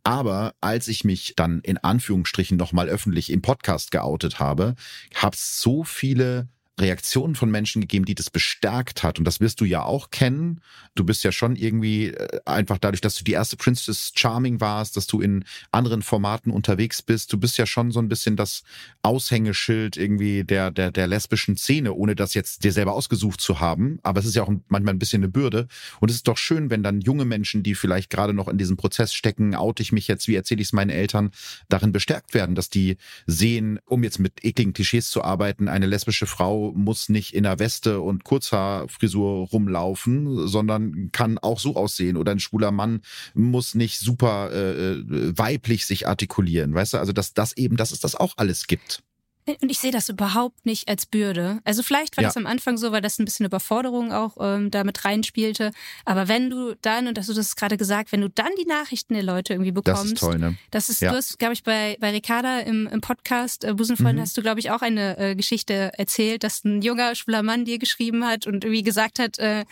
Aber 0.03 0.55
als 0.61 0.89
ich 0.89 1.05
mich 1.05 1.35
dann 1.37 1.61
in 1.61 1.79
Anführungsstrichen 1.79 2.57
nochmal 2.57 2.89
öffentlich 2.89 3.31
im 3.31 3.43
Podcast 3.43 3.91
geoutet 3.91 4.41
habe, 4.41 4.75
habe 5.15 5.37
so 5.39 5.85
viele 5.85 6.49
Reaktionen 6.81 7.35
von 7.35 7.51
Menschen 7.51 7.81
gegeben, 7.81 8.05
die 8.05 8.15
das 8.15 8.31
bestärkt 8.31 9.03
hat. 9.03 9.19
Und 9.19 9.25
das 9.25 9.41
wirst 9.41 9.61
du 9.61 9.65
ja 9.65 9.83
auch 9.83 10.11
kennen. 10.11 10.61
Du 10.95 11.05
bist 11.05 11.25
ja 11.25 11.33
schon 11.33 11.57
irgendwie 11.57 12.09
äh, 12.09 12.41
einfach 12.45 12.79
dadurch, 12.79 13.01
dass 13.01 13.17
du 13.17 13.25
die 13.25 13.33
erste 13.33 13.57
Princess 13.57 14.13
Charming 14.15 14.61
warst, 14.61 14.97
dass 14.97 15.07
du 15.07 15.21
in 15.21 15.45
anderen 15.73 16.03
Formaten 16.03 16.51
unterwegs 16.51 17.03
bist. 17.03 17.33
Du 17.33 17.39
bist 17.39 17.59
ja 17.59 17.67
schon 17.67 17.91
so 17.91 18.01
ein 18.01 18.09
bisschen 18.09 18.37
das 18.37 18.63
Aushängeschild 19.03 19.97
irgendwie 19.97 20.45
der, 20.45 20.71
der, 20.71 20.91
der 20.91 21.07
lesbischen 21.07 21.57
Szene, 21.57 21.93
ohne 21.93 22.17
das 22.17 22.35
jetzt 22.35 22.65
dir 22.65 22.73
selber 22.73 22.95
ausgesucht 22.95 23.41
zu 23.41 23.61
haben. 23.61 23.99
Aber 24.03 24.21
es 24.21 24.27
ist 24.27 24.37
ja 24.37 24.43
auch 24.43 24.53
manchmal 24.69 24.95
ein 24.95 24.99
bisschen 24.99 25.23
eine 25.23 25.31
Bürde. 25.31 25.69
Und 26.01 26.11
es 26.11 26.17
ist 26.17 26.29
doch 26.29 26.39
schön, 26.39 26.71
wenn 26.71 26.83
dann 26.83 27.01
junge 27.01 27.25
Menschen, 27.25 27.63
die 27.63 27.75
vielleicht 27.75 28.11
gerade 28.11 28.33
noch 28.33 28.49
in 28.49 28.59
diesem 28.59 28.77
Prozess 28.77 29.15
stecken, 29.15 29.55
oute 29.55 29.83
ich 29.83 29.93
mich 29.93 30.09
jetzt, 30.09 30.29
wie 30.29 30.35
erzähle 30.35 30.63
ich 30.63 30.69
es 30.69 30.73
meinen 30.73 30.91
Eltern, 30.91 31.31
darin 31.69 31.93
bestärkt 31.93 32.35
werden, 32.35 32.55
dass 32.55 32.71
die 32.71 32.97
sehen, 33.27 33.79
um 33.87 34.03
jetzt 34.03 34.19
mit 34.19 34.45
ekligen 34.45 34.73
Klischees 34.73 35.11
zu 35.11 35.23
arbeiten, 35.23 35.69
eine 35.69 35.87
lesbische 35.87 36.27
Frau 36.27 36.70
muss 36.75 37.09
nicht 37.09 37.35
in 37.35 37.45
der 37.45 37.59
Weste 37.59 38.01
und 38.01 38.25
Kurzhaarfrisur 38.25 39.49
rumlaufen, 39.49 40.47
sondern 40.49 41.11
kann 41.13 41.39
auch 41.39 41.59
so 41.59 41.77
aussehen. 41.77 42.17
Oder 42.17 42.33
ein 42.33 42.41
schwuler 42.41 42.71
Mann 42.71 43.03
muss 43.35 43.75
nicht 43.75 43.99
super 43.99 44.51
äh, 44.53 44.93
äh 44.93 45.39
weiblich 45.39 45.87
sich 45.87 46.09
artikulieren. 46.09 46.75
Weißt 46.75 46.95
du, 46.95 46.99
also 46.99 47.13
dass 47.13 47.35
das 47.35 47.57
eben, 47.57 47.77
dass 47.77 47.93
es 47.93 48.01
das 48.01 48.15
auch 48.15 48.35
alles 48.37 48.67
gibt. 48.67 49.03
Und 49.47 49.71
ich 49.71 49.79
sehe 49.79 49.91
das 49.91 50.09
überhaupt 50.09 50.67
nicht 50.67 50.89
als 50.89 51.07
Bürde. 51.07 51.61
Also 51.65 51.83
vielleicht 51.83 52.17
war 52.17 52.23
ja. 52.23 52.29
das 52.29 52.37
am 52.37 52.47
Anfang 52.47 52.77
so, 52.77 52.93
weil 52.93 53.01
das 53.01 53.19
ein 53.19 53.25
bisschen 53.25 53.47
Überforderung 53.47 54.13
auch 54.13 54.37
ähm, 54.39 54.71
damit 54.71 55.05
reinspielte. 55.05 55.73
Aber 56.05 56.29
wenn 56.29 56.51
du 56.51 56.75
dann, 56.83 57.09
und 57.09 57.17
das 57.17 57.27
du 57.27 57.35
das 57.35 57.57
gerade 57.57 57.77
gesagt, 57.77 58.13
wenn 58.13 58.21
du 58.21 58.29
dann 58.29 58.51
die 58.61 58.67
Nachrichten 58.67 59.15
der 59.15 59.23
Leute 59.23 59.55
irgendwie 59.55 59.73
bekommst. 59.73 60.03
Das 60.03 60.13
ist 60.13 60.21
toll, 60.21 60.39
ne? 60.39 60.57
Das 60.71 60.89
ist, 60.91 61.01
ja. 61.01 61.11
du 61.11 61.17
hast, 61.17 61.39
glaube 61.39 61.55
ich, 61.55 61.63
bei, 61.63 61.97
bei 62.01 62.11
Ricarda 62.11 62.61
im, 62.61 62.87
im 62.87 63.01
Podcast 63.01 63.65
äh, 63.65 63.75
Busenfreund 63.75 64.17
mhm. 64.17 64.23
hast 64.23 64.37
du, 64.37 64.43
glaube 64.43 64.61
ich, 64.61 64.71
auch 64.71 64.83
eine 64.83 65.19
äh, 65.19 65.35
Geschichte 65.35 65.93
erzählt, 65.97 66.45
dass 66.45 66.65
ein 66.65 66.83
junger 66.83 67.15
schwuler 67.15 67.43
Mann 67.43 67.65
dir 67.65 67.79
geschrieben 67.79 68.27
hat 68.27 68.47
und 68.47 68.65
irgendwie 68.65 68.83
gesagt 68.83 69.19
hat, 69.19 69.39
äh, 69.39 69.65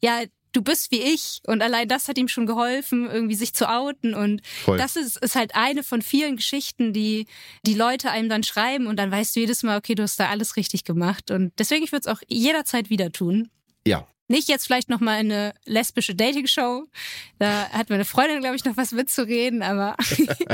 ja, 0.00 0.22
du 0.52 0.62
bist 0.62 0.90
wie 0.90 1.00
ich. 1.00 1.40
Und 1.46 1.62
allein 1.62 1.88
das 1.88 2.08
hat 2.08 2.18
ihm 2.18 2.28
schon 2.28 2.46
geholfen, 2.46 3.08
irgendwie 3.10 3.34
sich 3.34 3.54
zu 3.54 3.68
outen. 3.68 4.14
Und 4.14 4.42
Voll. 4.64 4.78
das 4.78 4.96
ist, 4.96 5.16
ist 5.18 5.34
halt 5.34 5.54
eine 5.54 5.82
von 5.82 6.02
vielen 6.02 6.36
Geschichten, 6.36 6.92
die 6.92 7.26
die 7.64 7.74
Leute 7.74 8.10
einem 8.10 8.28
dann 8.28 8.42
schreiben. 8.42 8.86
Und 8.86 8.96
dann 8.96 9.10
weißt 9.10 9.34
du 9.36 9.40
jedes 9.40 9.62
Mal, 9.62 9.78
okay, 9.78 9.94
du 9.94 10.02
hast 10.02 10.18
da 10.18 10.28
alles 10.28 10.56
richtig 10.56 10.84
gemacht. 10.84 11.30
Und 11.30 11.52
deswegen 11.58 11.84
ich 11.84 11.92
würde 11.92 12.08
es 12.08 12.14
auch 12.14 12.22
jederzeit 12.28 12.90
wieder 12.90 13.12
tun. 13.12 13.50
Ja, 13.86 14.06
nicht 14.30 14.48
jetzt 14.48 14.66
vielleicht 14.66 14.88
noch 14.88 15.00
mal 15.00 15.18
eine 15.18 15.52
lesbische 15.66 16.14
Dating-Show. 16.14 16.86
Da 17.38 17.68
hat 17.70 17.90
meine 17.90 18.04
Freundin, 18.04 18.40
glaube 18.40 18.56
ich, 18.56 18.64
noch 18.64 18.76
was 18.76 18.92
mitzureden, 18.92 19.62
aber. 19.62 19.96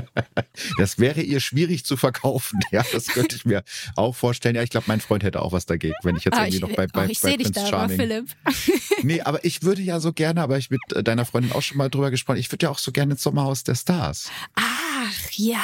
das 0.79 0.99
wäre 0.99 1.21
ihr 1.21 1.41
schwierig 1.41 1.85
zu 1.85 1.97
verkaufen. 1.97 2.59
Ja, 2.73 2.83
das 2.91 3.09
könnte 3.09 3.37
ich 3.37 3.45
mir 3.45 3.63
auch 3.95 4.15
vorstellen. 4.15 4.57
Ja, 4.57 4.63
ich 4.63 4.71
glaube, 4.71 4.87
mein 4.89 5.01
Freund 5.01 5.23
hätte 5.23 5.43
auch 5.43 5.53
was 5.53 5.67
dagegen, 5.67 5.95
wenn 6.03 6.17
ich 6.17 6.25
jetzt 6.25 6.35
ah, 6.35 6.47
irgendwie 6.47 6.57
ich, 6.57 6.63
noch 6.63 6.73
bei, 6.73 6.87
bei, 6.87 7.07
oh, 7.07 7.11
ich 7.11 7.21
bei 7.21 7.37
Prince 7.37 7.53
da, 7.53 7.67
Charming. 7.67 7.97
Philipp. 7.99 8.31
nee, 9.03 9.21
aber 9.21 9.45
ich 9.45 9.63
würde 9.63 9.83
ja 9.83 10.01
so 10.01 10.13
gerne, 10.13 10.41
aber 10.41 10.57
ich 10.57 10.71
mit 10.71 10.81
deiner 10.89 11.27
Freundin 11.27 11.53
auch 11.53 11.63
schon 11.63 11.77
mal 11.77 11.91
drüber 11.91 12.11
gesprochen, 12.11 12.39
ich 12.39 12.51
würde 12.51 12.65
ja 12.65 12.71
auch 12.71 12.79
so 12.79 12.93
gerne 12.93 13.13
ins 13.13 13.23
Sommerhaus 13.23 13.63
der 13.63 13.75
Stars. 13.75 14.31
Ach 14.55 15.31
ja. 15.33 15.61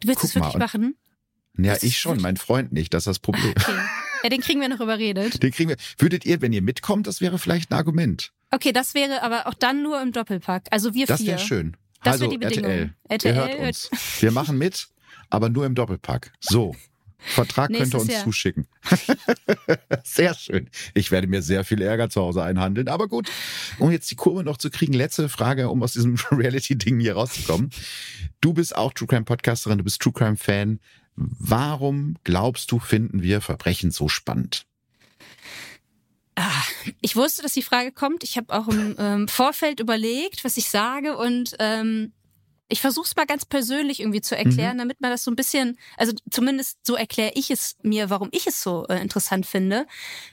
Du 0.00 0.08
willst 0.08 0.24
es 0.24 0.34
wirklich 0.34 0.54
machen? 0.54 0.96
Ja, 1.58 1.76
ich 1.82 1.98
schon, 1.98 2.20
mein 2.20 2.36
Freund 2.36 2.72
nicht, 2.72 2.94
das 2.94 3.02
ist 3.02 3.06
das 3.06 3.18
Problem. 3.18 3.50
Okay. 3.50 3.78
Ja, 4.24 4.30
den 4.30 4.40
kriegen 4.40 4.60
wir 4.62 4.70
noch 4.70 4.80
überredet. 4.80 5.42
Den 5.42 5.52
kriegen 5.52 5.68
wir. 5.68 5.76
Würdet 5.98 6.24
ihr, 6.24 6.40
wenn 6.40 6.54
ihr 6.54 6.62
mitkommt, 6.62 7.06
das 7.06 7.20
wäre 7.20 7.38
vielleicht 7.38 7.70
ein 7.70 7.74
Argument. 7.74 8.32
Okay, 8.50 8.72
das 8.72 8.94
wäre 8.94 9.22
aber 9.22 9.46
auch 9.46 9.52
dann 9.52 9.82
nur 9.82 10.00
im 10.00 10.12
Doppelpack. 10.12 10.64
Also 10.70 10.94
wir 10.94 11.04
das 11.04 11.20
vier. 11.20 11.32
Das 11.32 11.40
wäre 11.42 11.46
schön. 11.46 11.76
Das 12.02 12.14
also, 12.14 12.28
die 12.28 12.38
Bedingung. 12.38 12.70
RTL, 12.70 12.94
RTL, 13.08 13.34
ihr 13.34 13.34
hört 13.34 13.58
uns. 13.58 13.90
Wir 14.20 14.32
machen 14.32 14.56
mit, 14.56 14.88
aber 15.28 15.50
nur 15.50 15.66
im 15.66 15.74
Doppelpack. 15.74 16.32
So. 16.40 16.74
Vertrag 17.18 17.70
könnt 17.72 17.92
ihr 17.92 18.00
uns 18.00 18.10
Jahr. 18.10 18.24
zuschicken. 18.24 18.66
sehr 20.04 20.34
schön. 20.34 20.70
Ich 20.94 21.10
werde 21.10 21.26
mir 21.26 21.42
sehr 21.42 21.64
viel 21.64 21.82
Ärger 21.82 22.08
zu 22.08 22.22
Hause 22.22 22.42
einhandeln. 22.42 22.88
Aber 22.88 23.08
gut, 23.08 23.30
um 23.78 23.90
jetzt 23.90 24.10
die 24.10 24.16
Kurve 24.16 24.42
noch 24.42 24.56
zu 24.56 24.70
kriegen, 24.70 24.94
letzte 24.94 25.28
Frage, 25.28 25.68
um 25.68 25.82
aus 25.82 25.92
diesem 25.92 26.16
Reality-Ding 26.30 26.98
hier 26.98 27.14
rauszukommen. 27.14 27.70
Du 28.40 28.54
bist 28.54 28.74
auch 28.74 28.94
True 28.94 29.08
Crime 29.08 29.24
Podcasterin, 29.24 29.78
du 29.78 29.84
bist 29.84 30.00
True 30.00 30.14
Crime 30.14 30.36
Fan. 30.36 30.80
Warum 31.16 32.16
glaubst 32.24 32.72
du, 32.72 32.78
finden 32.78 33.22
wir 33.22 33.40
Verbrechen 33.40 33.90
so 33.90 34.08
spannend? 34.08 34.66
Ah, 36.36 36.62
ich 37.00 37.14
wusste, 37.14 37.42
dass 37.42 37.52
die 37.52 37.62
Frage 37.62 37.92
kommt. 37.92 38.24
Ich 38.24 38.36
habe 38.36 38.52
auch 38.52 38.66
im 38.66 38.96
ähm, 38.98 39.28
Vorfeld 39.28 39.78
überlegt, 39.78 40.44
was 40.44 40.56
ich 40.56 40.68
sage 40.68 41.16
und 41.16 41.54
ähm, 41.60 42.12
ich 42.68 42.80
versuche 42.80 43.06
es 43.06 43.14
mal 43.14 43.26
ganz 43.26 43.44
persönlich 43.44 44.00
irgendwie 44.00 44.20
zu 44.20 44.36
erklären, 44.36 44.74
mhm. 44.74 44.80
damit 44.80 45.00
man 45.00 45.10
das 45.10 45.22
so 45.22 45.30
ein 45.30 45.36
bisschen, 45.36 45.78
also 45.96 46.12
zumindest 46.30 46.78
so 46.84 46.96
erkläre 46.96 47.32
ich 47.34 47.50
es 47.50 47.76
mir, 47.82 48.10
warum 48.10 48.30
ich 48.32 48.46
es 48.46 48.62
so 48.62 48.86
äh, 48.88 49.00
interessant 49.00 49.46
finde. 49.46 49.86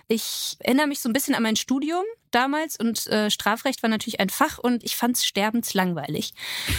Ich 0.08 0.56
erinnere 0.60 0.88
mich 0.88 1.02
so 1.02 1.10
ein 1.10 1.14
bisschen 1.14 1.36
an 1.36 1.44
mein 1.44 1.56
Studium 1.56 2.04
damals 2.32 2.78
und 2.78 3.08
äh, 3.08 3.30
Strafrecht 3.30 3.84
war 3.84 3.90
natürlich 3.90 4.20
ein 4.20 4.30
Fach 4.30 4.58
und 4.58 4.84
ich 4.84 4.96
fand 4.96 5.18
es 5.18 5.26
sterbenslangweilig. 5.26 6.34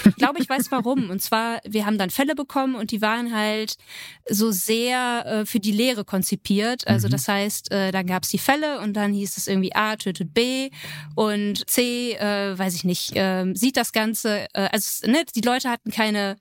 Ich 0.04 0.16
glaube, 0.16 0.40
ich 0.40 0.48
weiß 0.48 0.70
warum. 0.70 1.10
Und 1.10 1.22
zwar, 1.22 1.60
wir 1.64 1.86
haben 1.86 1.98
dann 1.98 2.10
Fälle 2.10 2.34
bekommen 2.34 2.74
und 2.74 2.90
die 2.90 3.02
waren 3.02 3.34
halt 3.34 3.76
so 4.28 4.50
sehr 4.50 5.24
äh, 5.26 5.46
für 5.46 5.60
die 5.60 5.72
Lehre 5.72 6.04
konzipiert. 6.04 6.86
Also 6.86 7.08
mhm. 7.08 7.12
das 7.12 7.28
heißt, 7.28 7.70
äh, 7.72 7.92
dann 7.92 8.06
gab 8.06 8.24
es 8.24 8.30
die 8.30 8.38
Fälle 8.38 8.80
und 8.80 8.94
dann 8.94 9.12
hieß 9.12 9.36
es 9.36 9.46
irgendwie 9.46 9.74
A 9.74 9.96
tötet 9.96 10.34
B 10.34 10.70
und 11.14 11.68
C, 11.68 12.12
äh, 12.14 12.58
weiß 12.58 12.74
ich 12.74 12.84
nicht, 12.84 13.16
äh, 13.16 13.52
sieht 13.54 13.76
das 13.76 13.92
Ganze. 13.92 14.46
Äh, 14.54 14.68
also 14.72 15.06
ne, 15.10 15.24
die 15.34 15.40
Leute 15.40 15.70
hatten 15.70 15.90
keine 15.90 16.36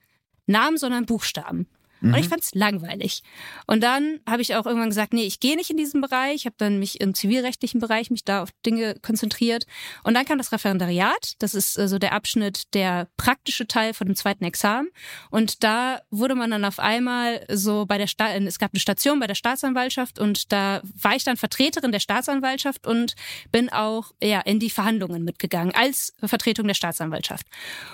Namen, 0.48 0.78
sondern 0.78 1.06
Buchstaben. 1.06 1.68
Mhm. 2.02 2.14
Und 2.14 2.20
ich 2.20 2.26
mhm. 2.26 2.30
fand 2.30 2.44
es 2.44 2.54
langweilig. 2.54 3.24
Und 3.68 3.82
dann 3.82 4.20
habe 4.28 4.42
ich 4.42 4.56
auch 4.56 4.66
irgendwann 4.66 4.90
gesagt, 4.90 5.14
nee, 5.14 5.24
ich 5.24 5.40
gehe 5.40 5.56
nicht 5.56 5.70
in 5.70 5.78
diesen 5.78 6.02
Bereich. 6.02 6.36
Ich 6.36 6.46
habe 6.46 6.56
dann 6.58 6.80
mich 6.80 7.00
im 7.00 7.14
zivilrechtlichen 7.14 7.80
Bereich 7.80 8.12
mich 8.12 8.26
da 8.26 8.44
auf 8.44 8.50
Dinge 8.66 8.96
konzentriert. 9.02 9.66
Und 10.04 10.14
dann 10.14 10.26
kam 10.26 10.38
das 10.38 10.52
Referendariat. 10.52 11.36
Das 11.40 11.54
ist 11.54 11.78
äh, 11.78 11.88
so 11.88 12.00
der 12.00 12.14
Abschnitt, 12.14 12.74
der 12.74 13.08
praktische 13.18 13.68
Teil 13.68 13.94
von 13.94 14.08
dem 14.08 14.16
zweiten 14.16 14.44
Examen. 14.44 14.90
Und 15.30 15.64
da 15.64 16.02
wurde 16.10 16.36
man 16.36 16.52
dann 16.52 16.66
auf 16.66 16.80
einmal 16.80 17.46
so 17.50 17.86
bei 17.86 17.98
der 17.98 18.08
Sta 18.08 18.32
es 18.34 18.60
gab 18.60 18.72
eine 18.74 18.80
Station 18.80 19.20
bei 19.20 19.28
der 19.28 19.36
Staatsanwaltschaft 19.36 20.20
und 20.20 20.52
da 20.52 20.82
war 21.02 21.16
ich 21.16 21.24
dann 21.24 21.38
Vertreterin 21.38 21.92
der 21.92 22.00
Staatsanwaltschaft 22.00 22.88
und 22.88 23.16
bin 23.52 23.70
auch 23.70 24.12
ja 24.22 24.42
in 24.42 24.60
die 24.60 24.70
Verhandlungen 24.70 25.24
mitgegangen 25.24 25.74
als 25.76 26.14
Vertretung 26.24 26.68
der 26.68 26.74
Staatsanwaltschaft. 26.74 27.46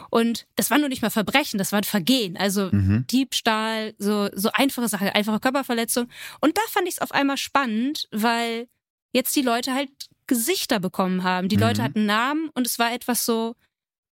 Und 0.09 0.45
das 0.55 0.71
war 0.71 0.77
nur 0.77 0.89
nicht 0.89 1.01
mal 1.01 1.09
Verbrechen, 1.09 1.57
das 1.57 1.71
war 1.71 1.79
ein 1.79 1.83
Vergehen. 1.83 2.37
Also 2.37 2.69
mhm. 2.71 3.05
Diebstahl, 3.07 3.93
so, 3.97 4.29
so 4.33 4.49
einfache 4.53 4.87
Sachen, 4.87 5.09
einfache 5.09 5.39
Körperverletzung. 5.39 6.07
Und 6.39 6.57
da 6.57 6.61
fand 6.69 6.87
ich 6.87 6.95
es 6.95 7.01
auf 7.01 7.11
einmal 7.11 7.37
spannend, 7.37 8.07
weil 8.11 8.67
jetzt 9.13 9.35
die 9.35 9.41
Leute 9.41 9.73
halt 9.73 9.89
Gesichter 10.27 10.79
bekommen 10.79 11.23
haben. 11.23 11.49
Die 11.49 11.55
mhm. 11.55 11.63
Leute 11.63 11.83
hatten 11.83 12.05
Namen 12.05 12.49
und 12.53 12.67
es 12.67 12.79
war 12.79 12.93
etwas 12.93 13.25
so 13.25 13.55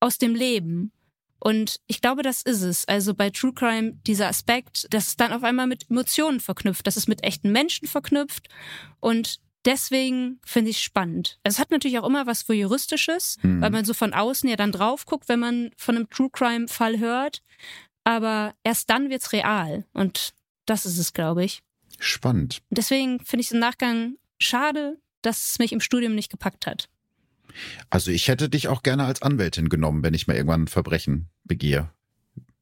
aus 0.00 0.18
dem 0.18 0.34
Leben. 0.34 0.92
Und 1.38 1.80
ich 1.88 2.00
glaube, 2.00 2.22
das 2.22 2.42
ist 2.42 2.62
es. 2.62 2.86
Also 2.86 3.14
bei 3.14 3.30
True 3.30 3.52
Crime 3.52 3.94
dieser 4.06 4.28
Aspekt, 4.28 4.86
dass 4.94 5.08
es 5.08 5.16
dann 5.16 5.32
auf 5.32 5.42
einmal 5.42 5.66
mit 5.66 5.90
Emotionen 5.90 6.38
verknüpft, 6.38 6.86
dass 6.86 6.96
es 6.96 7.08
mit 7.08 7.24
echten 7.24 7.50
Menschen 7.50 7.88
verknüpft. 7.88 8.48
Und 9.00 9.40
deswegen 9.64 10.38
finde 10.44 10.70
ich 10.70 10.76
es 10.76 10.82
spannend. 10.82 11.40
Es 11.42 11.58
hat 11.58 11.72
natürlich 11.72 11.98
auch 11.98 12.06
immer 12.06 12.26
was 12.26 12.42
für 12.42 12.54
Juristisches, 12.54 13.38
mhm. 13.42 13.60
weil 13.60 13.70
man 13.70 13.84
so 13.84 13.92
von 13.92 14.12
außen 14.12 14.48
ja 14.48 14.54
dann 14.54 14.70
drauf 14.70 15.04
guckt, 15.04 15.28
wenn 15.28 15.40
man 15.40 15.70
von 15.76 15.96
einem 15.96 16.08
True 16.10 16.30
Crime 16.30 16.68
Fall 16.68 17.00
hört. 17.00 17.42
Aber 18.04 18.54
erst 18.64 18.90
dann 18.90 19.10
wird's 19.10 19.32
real. 19.32 19.84
Und 19.92 20.34
das 20.66 20.86
ist 20.86 20.98
es, 20.98 21.12
glaube 21.12 21.44
ich. 21.44 21.62
Spannend. 21.98 22.62
deswegen 22.70 23.20
finde 23.20 23.42
ich 23.42 23.46
es 23.48 23.52
im 23.52 23.60
Nachgang 23.60 24.16
schade, 24.40 24.98
dass 25.20 25.50
es 25.50 25.58
mich 25.58 25.72
im 25.72 25.80
Studium 25.80 26.14
nicht 26.14 26.30
gepackt 26.30 26.66
hat. 26.66 26.88
Also 27.90 28.10
ich 28.10 28.28
hätte 28.28 28.48
dich 28.48 28.68
auch 28.68 28.82
gerne 28.82 29.04
als 29.04 29.22
Anwältin 29.22 29.68
genommen, 29.68 30.02
wenn 30.02 30.14
ich 30.14 30.26
mal 30.26 30.36
irgendwann 30.36 30.62
ein 30.62 30.68
Verbrechen 30.68 31.28
begehe. 31.44 31.90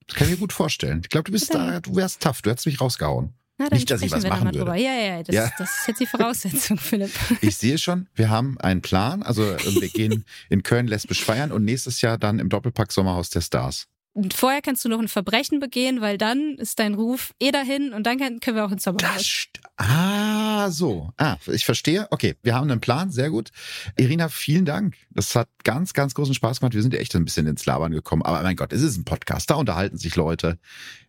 Das 0.07 0.17
kann 0.17 0.27
ich 0.27 0.35
mir 0.35 0.41
gut 0.41 0.53
vorstellen. 0.53 1.01
Ich 1.05 1.09
glaube, 1.09 1.25
du 1.25 1.33
bist 1.33 1.55
da, 1.55 1.81
du 1.81 1.95
wärst 1.95 2.21
tough, 2.21 2.43
du 2.43 2.51
hättest 2.51 2.67
mich 2.67 2.81
rausgehauen. 2.81 3.33
Na, 3.59 3.69
Nicht, 3.69 3.91
dass 3.91 4.01
ich 4.03 4.11
was 4.11 4.27
machen 4.27 4.55
würde. 4.55 4.71
Ja, 4.81 4.95
ja, 4.95 5.23
das, 5.23 5.35
ja. 5.35 5.53
das 5.59 5.81
ist 5.81 5.89
jetzt 5.89 6.01
die 6.01 6.07
Voraussetzung, 6.07 6.79
Philipp. 6.79 7.13
Ich 7.43 7.57
sehe 7.57 7.77
schon, 7.77 8.09
wir 8.15 8.31
haben 8.31 8.59
einen 8.59 8.81
Plan. 8.81 9.23
Also 9.23 9.43
wir 9.43 9.89
gehen 9.89 10.25
in 10.49 10.63
Köln 10.63 10.87
lesbisch 10.87 11.23
feiern 11.23 11.53
und 11.53 11.65
nächstes 11.65 12.01
Jahr 12.01 12.17
dann 12.17 12.39
im 12.39 12.49
Doppelpack 12.49 12.91
Sommerhaus 12.91 13.29
der 13.31 13.43
Stars. 13.43 13.87
Und 14.13 14.35
vorher 14.35 14.61
kannst 14.61 14.85
du 14.85 14.89
noch 14.89 14.99
ein 14.99 15.07
Verbrechen 15.09 15.61
begehen, 15.61 16.01
weil 16.01 16.19
dann 16.19 16.57
ist 16.57 16.81
dein 16.81 16.95
Ruf 16.95 17.33
eh 17.39 17.53
dahin 17.53 17.93
und 17.93 18.05
dann 18.05 18.19
können 18.41 18.57
wir 18.57 18.65
auch 18.65 18.73
ins 18.73 18.83
Sommerhaus. 18.83 19.47
ah, 19.77 20.69
so. 20.71 21.11
Ah, 21.17 21.37
ich 21.47 21.65
verstehe. 21.65 22.09
Okay, 22.11 22.35
wir 22.43 22.55
haben 22.55 22.69
einen 22.71 22.81
Plan. 22.81 23.13
Sehr 23.13 23.31
gut. 23.31 23.51
Irina, 23.97 24.29
vielen 24.29 24.65
Dank. 24.65 24.97
Das 25.11 25.37
hat 25.37 25.49
ganz, 25.63 25.93
ganz 25.93 26.15
großen 26.15 26.35
Spaß 26.35 26.59
gemacht. 26.59 26.75
Wir 26.75 26.83
sind 26.83 26.95
echt 26.95 27.15
ein 27.15 27.25
bisschen 27.25 27.47
ins 27.47 27.67
Labern 27.67 27.93
gekommen. 27.93 28.23
Aber 28.23 28.43
mein 28.43 28.57
Gott, 28.57 28.73
es 28.73 28.83
ist 28.83 28.97
ein 28.97 29.05
Podcast. 29.05 29.49
Da 29.49 29.55
unterhalten 29.55 29.97
sich 29.97 30.17
Leute. 30.17 30.59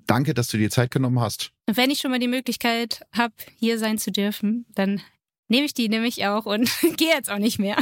Danke, 0.05 0.35
dass 0.35 0.49
du 0.49 0.57
dir 0.57 0.69
Zeit 0.69 0.91
genommen 0.91 1.19
hast. 1.19 1.51
Und 1.67 1.77
wenn 1.77 1.89
ich 1.89 1.99
schon 1.99 2.11
mal 2.11 2.19
die 2.19 2.27
Möglichkeit 2.27 3.01
habe, 3.13 3.33
hier 3.57 3.79
sein 3.79 3.97
zu 3.97 4.11
dürfen, 4.11 4.65
dann 4.75 5.01
nehme 5.47 5.65
ich 5.65 5.73
die 5.73 5.89
nämlich 5.89 6.25
auch 6.27 6.45
und 6.45 6.69
gehe 6.97 7.09
jetzt 7.09 7.31
auch 7.31 7.39
nicht 7.39 7.57
mehr 7.57 7.77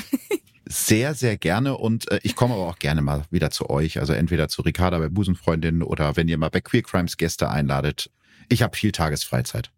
sehr, 0.71 1.15
sehr 1.15 1.35
gerne 1.35 1.77
und 1.77 2.09
äh, 2.11 2.19
ich 2.23 2.35
komme 2.35 2.53
aber 2.53 2.67
auch 2.67 2.77
gerne 2.77 3.01
mal 3.01 3.23
wieder 3.31 3.49
zu 3.49 3.69
euch. 3.69 3.99
Also 3.99 4.13
entweder 4.13 4.47
zu 4.47 4.61
Ricarda 4.61 4.99
bei 4.99 5.09
Busenfreundin 5.09 5.81
oder 5.81 6.15
wenn 6.15 6.27
ihr 6.27 6.37
mal 6.37 6.49
bei 6.49 6.61
Queer 6.61 6.83
Crimes 6.83 7.17
Gäste 7.17 7.49
einladet. 7.49 8.11
Ich 8.49 8.61
habe 8.61 8.77
viel 8.77 8.91
Tagesfreizeit. 8.91 9.71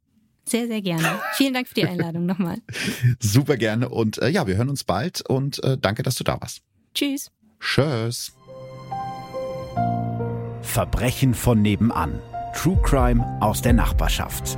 Sehr, 0.45 0.67
sehr 0.67 0.81
gerne. 0.81 1.19
Vielen 1.33 1.53
Dank 1.53 1.67
für 1.67 1.75
die 1.75 1.85
Einladung 1.85 2.25
nochmal. 2.25 2.57
Super 3.19 3.55
gerne 3.55 3.87
und 3.87 4.17
äh, 4.17 4.29
ja, 4.29 4.47
wir 4.47 4.57
hören 4.57 4.69
uns 4.69 4.83
bald 4.83 5.21
und 5.21 5.63
äh, 5.63 5.77
danke, 5.79 6.03
dass 6.03 6.15
du 6.15 6.25
da 6.25 6.39
warst. 6.41 6.61
Tschüss. 6.93 7.31
Tschüss. 7.61 8.33
Verbrechen 10.61 11.33
von 11.33 11.61
nebenan. 11.61 12.19
True 12.53 12.79
Crime 12.83 13.37
aus 13.39 13.61
der 13.61 13.73
Nachbarschaft. 13.73 14.57